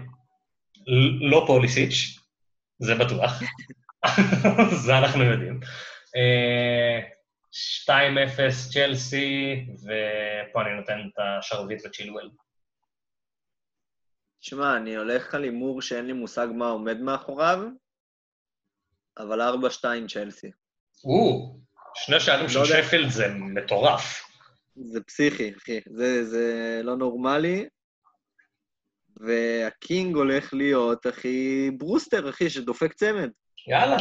לא 1.30 1.43
פוליסיץ', 1.47 2.19
זה 2.80 2.95
בטוח. 2.95 3.41
זה 4.85 4.97
אנחנו 4.97 5.23
יודעים. 5.23 5.59
אה, 6.15 6.99
2-0 7.85 8.73
צ'לסי, 8.73 9.65
ופה 9.84 10.61
אני 10.61 10.73
נותן 10.80 10.99
את 10.99 11.19
השרביט 11.19 11.85
לצ'ילואל. 11.85 12.30
שמע, 14.45 14.78
אני 14.78 14.95
הולך 14.95 15.36
על 15.36 15.44
הימור 15.44 15.82
שאין 15.82 16.06
לי 16.06 16.14
מושג 16.14 16.48
מה 16.56 16.68
עומד 16.70 17.02
מאחוריו, 17.02 17.60
אבל 19.18 19.41
4-2 19.41 19.84
צ'לסי. 20.14 20.52
או, 21.03 21.56
שני 21.95 22.20
שערים 22.20 22.49
של 22.49 22.60
לא. 22.60 22.65
שפילד 22.65 23.10
זה 23.10 23.28
מטורף. 23.28 24.24
זה 24.76 25.02
פסיכי, 25.02 25.53
אחי. 25.57 25.80
זה, 25.86 26.26
זה 26.26 26.82
לא 26.84 26.95
נורמלי. 26.95 27.65
והקינג 29.18 30.15
הולך 30.15 30.53
להיות, 30.53 31.07
אחי, 31.07 31.72
ברוסטר, 31.78 32.30
אחי, 32.30 32.49
שדופק 32.49 32.94
צמד. 32.94 33.30
יאללה. 33.68 33.98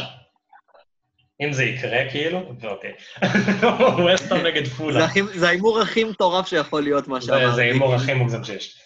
אם 1.41 1.53
זה 1.53 1.63
יקרה, 1.63 2.11
כאילו, 2.11 2.55
אוקיי. 2.63 2.93
ווסטהאם 4.11 4.45
נגד 4.45 4.67
פולה. 4.67 5.07
זה 5.33 5.47
ההימור 5.47 5.81
הכי 5.81 6.03
מטורף 6.03 6.47
שיכול 6.47 6.83
להיות, 6.83 7.07
מה 7.07 7.21
שאמרתי. 7.21 7.55
זה 7.55 7.61
ההימור 7.61 7.95
הכי 7.95 8.13
מוגזם 8.13 8.43
שיש. 8.43 8.79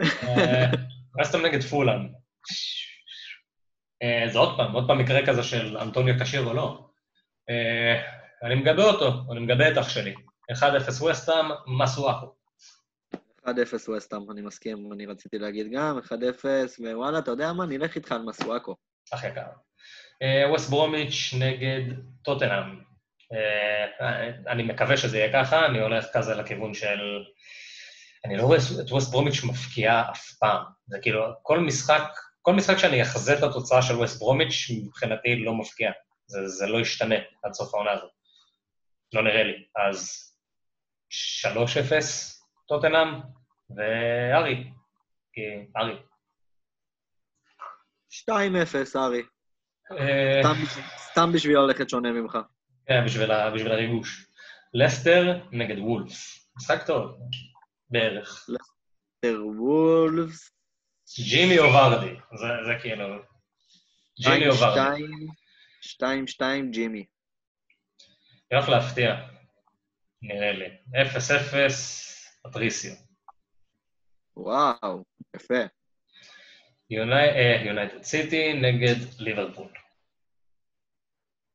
ווסטהאם 1.18 1.46
נגד 1.46 1.62
פולאם. 1.62 2.08
אה, 4.02 4.28
זה 4.32 4.38
עוד 4.38 4.56
פעם, 4.56 4.72
עוד 4.72 4.86
פעם 4.86 4.98
מקרה 4.98 5.26
כזה 5.26 5.42
של 5.42 5.78
אנטוניו 5.78 6.14
כשיר 6.20 6.44
או 6.44 6.54
לא. 6.54 6.88
אה, 7.50 8.02
אני 8.42 8.54
מגבה 8.54 8.84
אותו, 8.84 9.32
אני 9.32 9.40
מגבה 9.40 9.68
את 9.68 9.78
אח 9.78 9.88
שלי. 9.88 10.14
1-0 10.52 10.62
ווסטהאם, 11.00 11.46
מסואקו. 11.78 12.34
1-0 13.46 13.48
ווסטהאם, 13.88 14.30
אני 14.30 14.40
מסכים, 14.40 14.92
אני 14.92 15.06
רציתי 15.06 15.38
להגיד 15.38 15.66
גם, 15.72 15.98
1-0, 15.98 16.10
ווואלה, 16.80 17.18
אתה 17.18 17.30
יודע 17.30 17.52
מה? 17.52 17.66
נלך 17.66 17.94
איתך 17.96 18.12
על 18.12 18.22
מסואקו. 18.22 18.76
אח 19.14 19.24
יקר. 19.24 19.46
אה, 20.22 20.50
ווסט 20.50 20.70
ברומיץ' 20.70 21.34
נגד 21.38 21.96
טוטנאם. 22.22 22.84
אני 24.48 24.62
מקווה 24.62 24.96
שזה 24.96 25.18
יהיה 25.18 25.32
ככה, 25.32 25.66
אני 25.66 25.80
הולך 25.80 26.06
כזה 26.12 26.34
לכיוון 26.34 26.74
של... 26.74 26.98
אני 28.24 28.36
לא 28.36 28.42
רואה 28.42 28.58
את 28.58 28.90
ווסט 28.90 29.10
ברומיץ' 29.10 29.44
מפקיעה 29.44 30.10
אף 30.10 30.32
פעם. 30.40 30.73
זה 30.86 30.98
כאילו, 31.02 31.24
כל 31.42 31.60
משחק, 31.60 32.02
כל 32.42 32.52
משחק 32.54 32.78
שאני 32.78 33.02
אחזה 33.02 33.38
את 33.38 33.42
התוצאה 33.42 33.82
של 33.82 33.94
ווסט 33.94 34.18
ברומיץ', 34.20 34.66
מבחינתי 34.86 35.36
לא 35.44 35.54
מפקיע. 35.54 35.90
זה, 36.26 36.48
זה 36.48 36.66
לא 36.66 36.78
ישתנה 36.80 37.14
עד 37.44 37.52
סוף 37.52 37.74
העונה 37.74 37.90
הזאת. 37.92 38.10
לא 39.12 39.22
נראה 39.22 39.42
לי. 39.42 39.64
אז 39.88 40.20
3-0 41.10 41.54
טוטנאם, 42.68 43.08
וארי. 43.76 44.70
כי 45.32 45.40
ארי. 45.76 45.98
2-0, 48.10 48.96
ארי. 48.96 49.22
אה, 49.92 50.40
סתם 51.12 51.32
בשביל- 51.34 51.58
ללכת 51.58 51.90
שונה 51.90 52.12
ממך. 52.12 52.38
כן, 52.86 53.04
בשביל, 53.06 53.30
הריגוש. 53.30 54.26
לסטר 54.74 55.38
נגד 55.52 55.78
וולף. 55.78 56.12
משחק 56.56 56.86
טוב, 56.86 57.16
בערך. 57.90 58.46
וולפס, 59.58 60.50
ג'ימי 61.18 61.58
או 61.58 61.64
ורדי, 61.64 62.14
זה, 62.34 62.46
זה 62.66 62.72
כאילו... 62.82 63.04
ג'ימי 64.20 64.48
או 64.48 64.54
ורדי. 64.54 65.02
2-2 65.82 66.42
ג'ימי. 66.70 67.04
הולך 68.52 68.68
להפתיע, 68.68 69.14
נראה 70.22 70.52
לי. 70.52 70.66
0-0 70.92 70.94
פטריסיו. 72.42 72.92
וואו, 74.36 75.04
יפה. 75.36 75.54
יונייטד 76.90 78.02
סיטי 78.02 78.52
נגד 78.52 78.96
ליברפול. 79.18 79.68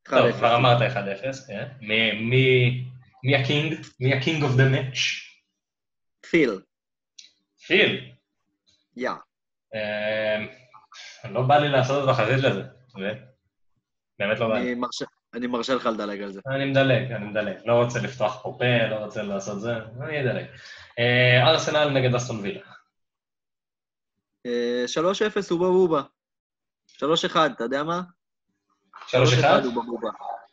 1-0. 0.08 0.10
טוב, 0.10 0.32
כבר 0.32 0.56
אמרת 0.56 0.82
1-0, 0.92 1.48
כן. 1.48 1.68
מי 3.24 3.36
ה 3.36 3.42
king? 3.42 3.74
מי 4.00 4.14
ה 4.14 4.20
king 4.20 4.44
of 4.44 4.52
the 4.58 4.70
match? 4.70 4.98
פיל, 6.30 6.62
פיל. 7.68 8.12
יא. 8.98 9.10
אה, 9.76 10.38
לא 11.30 11.42
בא 11.42 11.58
לי 11.58 11.70
לעשות 11.70 12.04
את 12.04 12.10
החזית 12.10 12.38
לזה. 12.44 12.62
באמת 14.20 14.40
לא 14.40 14.48
בא 14.48 14.54
לי. 14.54 14.60
אני 14.62 14.76
מרשה- 14.76 15.06
לך 15.76 15.86
לדלג 15.86 16.22
על 16.22 16.32
זה. 16.32 16.42
אני 16.48 16.66
מדלג, 16.66 17.12
אני 17.12 17.26
מדלג. 17.26 17.56
לא 17.66 17.74
רוצה 17.84 18.00
לפתוח 18.00 18.42
פה 18.44 18.56
פה, 18.60 18.88
לא 18.90 18.96
רוצה 18.96 19.24
לעשות 19.24 19.62
זה, 19.62 19.74
אני 20.02 20.22
אדלג. 20.22 20.46
אה, 21.00 21.48
ארסנל 21.52 21.90
נגד 21.90 22.16
אסטון 22.16 22.40
וילה. 22.40 22.62
אה, 24.46 24.84
3-0 24.88 25.52
אובה 25.52 25.68
בובה. 25.68 26.02
3-1, 26.88 27.02
אתה 27.56 27.64
יודע 27.64 27.84
מה? 27.84 28.02
3-1, 29.08 29.16
אובה 29.66 29.82
בובה. 29.82 30.10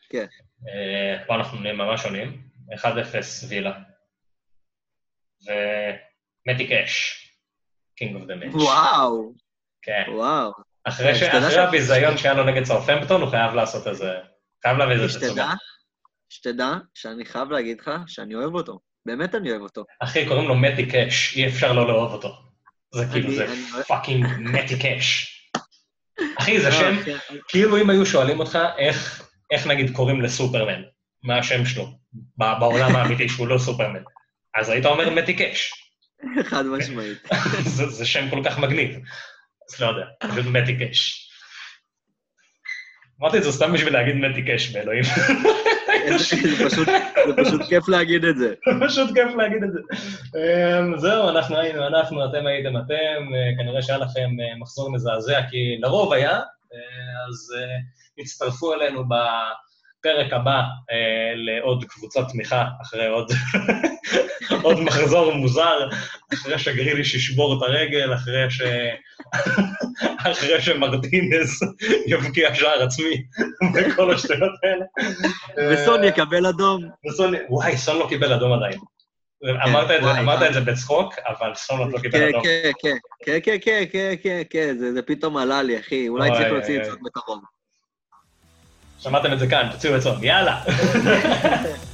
כן. 0.08 0.26
אה, 0.68 1.24
פה 1.26 1.34
אנחנו 1.34 1.58
נהיה 1.60 1.74
ממש 1.74 2.02
שונים. 2.02 2.42
1-0 2.74 3.44
וילה. 3.48 3.78
ומתי 5.42 6.68
קאש, 6.68 7.25
king 7.96 8.16
of 8.16 8.24
the 8.24 8.34
match. 8.36 8.54
וואו, 8.54 9.32
כן. 9.82 10.02
וואו. 10.08 10.52
אחרי 10.84 11.14
ש- 11.14 11.22
הביזיון 11.56 12.18
שהיה 12.18 12.34
לו 12.34 12.44
נגד 12.44 12.64
סאוטהמפטון, 12.64 13.20
הוא 13.22 13.30
חייב 13.30 13.54
לעשות 13.54 13.86
איזה... 13.86 14.12
חייב 14.62 14.78
להביא 14.78 14.94
איזה 14.94 15.20
תצוגה. 15.20 15.52
שתדע 16.28 16.72
שאני 16.94 17.24
חייב 17.24 17.50
להגיד 17.50 17.80
לך 17.80 17.90
שאני 18.06 18.34
אוהב 18.34 18.54
אותו. 18.54 18.78
באמת 19.06 19.34
אני 19.34 19.50
אוהב 19.50 19.62
אותו. 19.62 19.84
אחי, 20.00 20.26
קוראים 20.28 20.48
לו 20.48 20.54
מתי 20.54 20.86
קאש, 20.90 21.36
אי 21.36 21.46
אפשר 21.48 21.72
לא 21.72 21.86
לאהוב 21.88 22.12
אותו. 22.12 22.34
זה 22.94 23.06
כאילו, 23.12 23.32
זה 23.32 23.46
fucking 23.88 24.26
מתי 24.38 24.78
קאש. 24.82 25.32
אחי, 26.40 26.60
זה 26.60 26.68
לא, 26.68 26.74
שם, 26.74 27.02
כן, 27.04 27.16
כאילו 27.48 27.76
אם 27.80 27.90
היו 27.90 28.06
שואלים 28.06 28.40
אותך 28.40 28.58
איך, 28.78 29.28
איך 29.50 29.66
נגיד 29.66 29.96
קוראים 29.96 30.22
לסופרמן, 30.22 30.82
מה 31.22 31.38
השם 31.38 31.64
שלו, 31.66 31.86
בעולם 32.36 32.96
האמיתי 32.96 33.28
שהוא 33.28 33.48
לא 33.48 33.58
סופרמן, 33.58 34.02
אז 34.54 34.68
היית 34.68 34.86
אומר 34.86 35.10
מתי 35.10 35.36
קאש. 35.36 35.72
חד 36.50 36.66
משמעית. 36.66 37.18
זה, 37.76 37.86
זה 37.86 38.06
שם 38.06 38.30
כל 38.30 38.42
כך 38.44 38.58
מגניב. 38.58 38.96
אז 39.68 39.80
לא 39.80 39.86
יודע, 39.86 40.06
פשוט 40.34 40.46
מתי 40.46 40.78
קאש. 40.78 41.22
אמרתי 43.20 43.38
את 43.38 43.42
זה 43.42 43.52
סתם 43.52 43.72
בשביל 43.72 43.92
להגיד 43.92 44.14
מתי 44.14 44.42
קאש 44.46 44.70
באלוהים. 44.70 45.02
זה 46.08 46.70
פשוט- 46.70 46.88
זה 47.58 47.64
כיף 47.68 47.88
להגיד 47.88 48.24
את 48.24 48.36
זה. 48.36 48.54
פשוט 48.86 49.08
כיף 49.14 49.34
להגיד 49.36 49.62
את 49.62 49.72
זה. 49.72 49.78
אמ, 50.38 50.98
זהו, 50.98 51.28
אנחנו 51.28 51.56
היינו 51.58 51.86
אנחנו, 51.86 52.24
אתם 52.24 52.46
הייתם 52.46 52.76
אתם, 52.76 53.34
אה, 53.34 53.56
כנראה 53.58 53.82
שהיה 53.82 53.98
לכם 53.98 54.20
אה, 54.40 54.58
מחזור 54.60 54.92
מזעזע, 54.92 55.40
כי 55.50 55.56
לרוב 55.82 56.12
היה, 56.12 56.32
אה, 56.32 56.40
אז 57.28 57.54
הצטרפו 58.18 58.74
אלינו 58.74 59.08
פרק 60.06 60.32
הבא 60.32 60.60
אה, 60.90 61.32
לעוד 61.34 61.84
קבוצת 61.84 62.20
תמיכה, 62.32 62.64
אחרי 62.82 63.06
עוד, 63.06 63.32
עוד 64.62 64.80
מחזור 64.80 65.32
מוזר, 65.32 65.88
אחרי 66.34 66.58
שגריליש 66.58 67.14
ישבור 67.14 67.58
את 67.58 67.62
הרגל, 67.62 68.14
אחרי, 68.14 68.50
ש... 68.50 68.62
אחרי 70.32 70.60
שמרטינס 70.60 71.60
יבקיע 72.12 72.54
שער 72.54 72.82
עצמי 72.82 73.22
וכל 73.74 74.14
השטויות 74.14 74.52
האלה. 74.62 74.84
וסון 75.70 76.02
אה, 76.02 76.08
יקבל 76.08 76.46
אדום. 76.46 76.82
וסון, 77.08 77.34
וואי, 77.48 77.76
סון 77.76 77.98
לא 77.98 78.06
קיבל 78.08 78.32
אדום 78.32 78.52
עדיין. 78.52 78.78
אמרת 79.68 79.90
את 79.90 80.04
זה, 80.04 80.10
אמרת 80.10 80.42
את 80.42 80.54
זה 80.54 80.60
בצחוק, 80.60 81.14
אבל 81.26 81.54
סון 81.54 81.78
עוד 81.78 81.92
לא 81.92 81.98
קיבל 81.98 82.18
כן, 82.18 82.28
אדום. 82.28 82.42
כן, 82.42 82.70
כן, 82.82 82.96
כן, 83.24 83.38
כן, 83.42 83.58
כן, 83.62 83.84
כן, 83.92 84.14
כן, 84.22 84.42
כן 84.50 84.76
זה 84.94 85.02
פתאום 85.02 85.36
עלה 85.36 85.62
לי, 85.62 85.80
אחי, 85.80 86.08
אולי 86.08 86.30
צריך 86.30 86.52
להוציא 86.52 86.80
את 86.80 86.84
זה 86.84 86.90
בקרוב. 87.04 87.55
שמעתם 89.02 89.32
את 89.32 89.38
זה 89.38 89.46
כאן, 89.46 89.68
תוציאו 89.72 89.96
את 89.96 90.02
סון, 90.02 90.24
יאללה. 90.24 90.60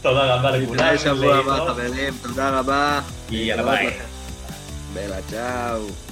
תודה 0.02 0.34
רבה 0.34 0.50
לכולם. 0.50 0.74
נתראה 0.74 0.98
שבוע 0.98 1.36
הבא. 1.36 1.56
חברים, 1.68 2.14
תודה 2.22 2.58
רבה. 2.58 3.00
יאללה, 3.30 3.62
ביי. 3.62 3.90
בלה, 4.94 5.16
צ'או. 5.30 6.11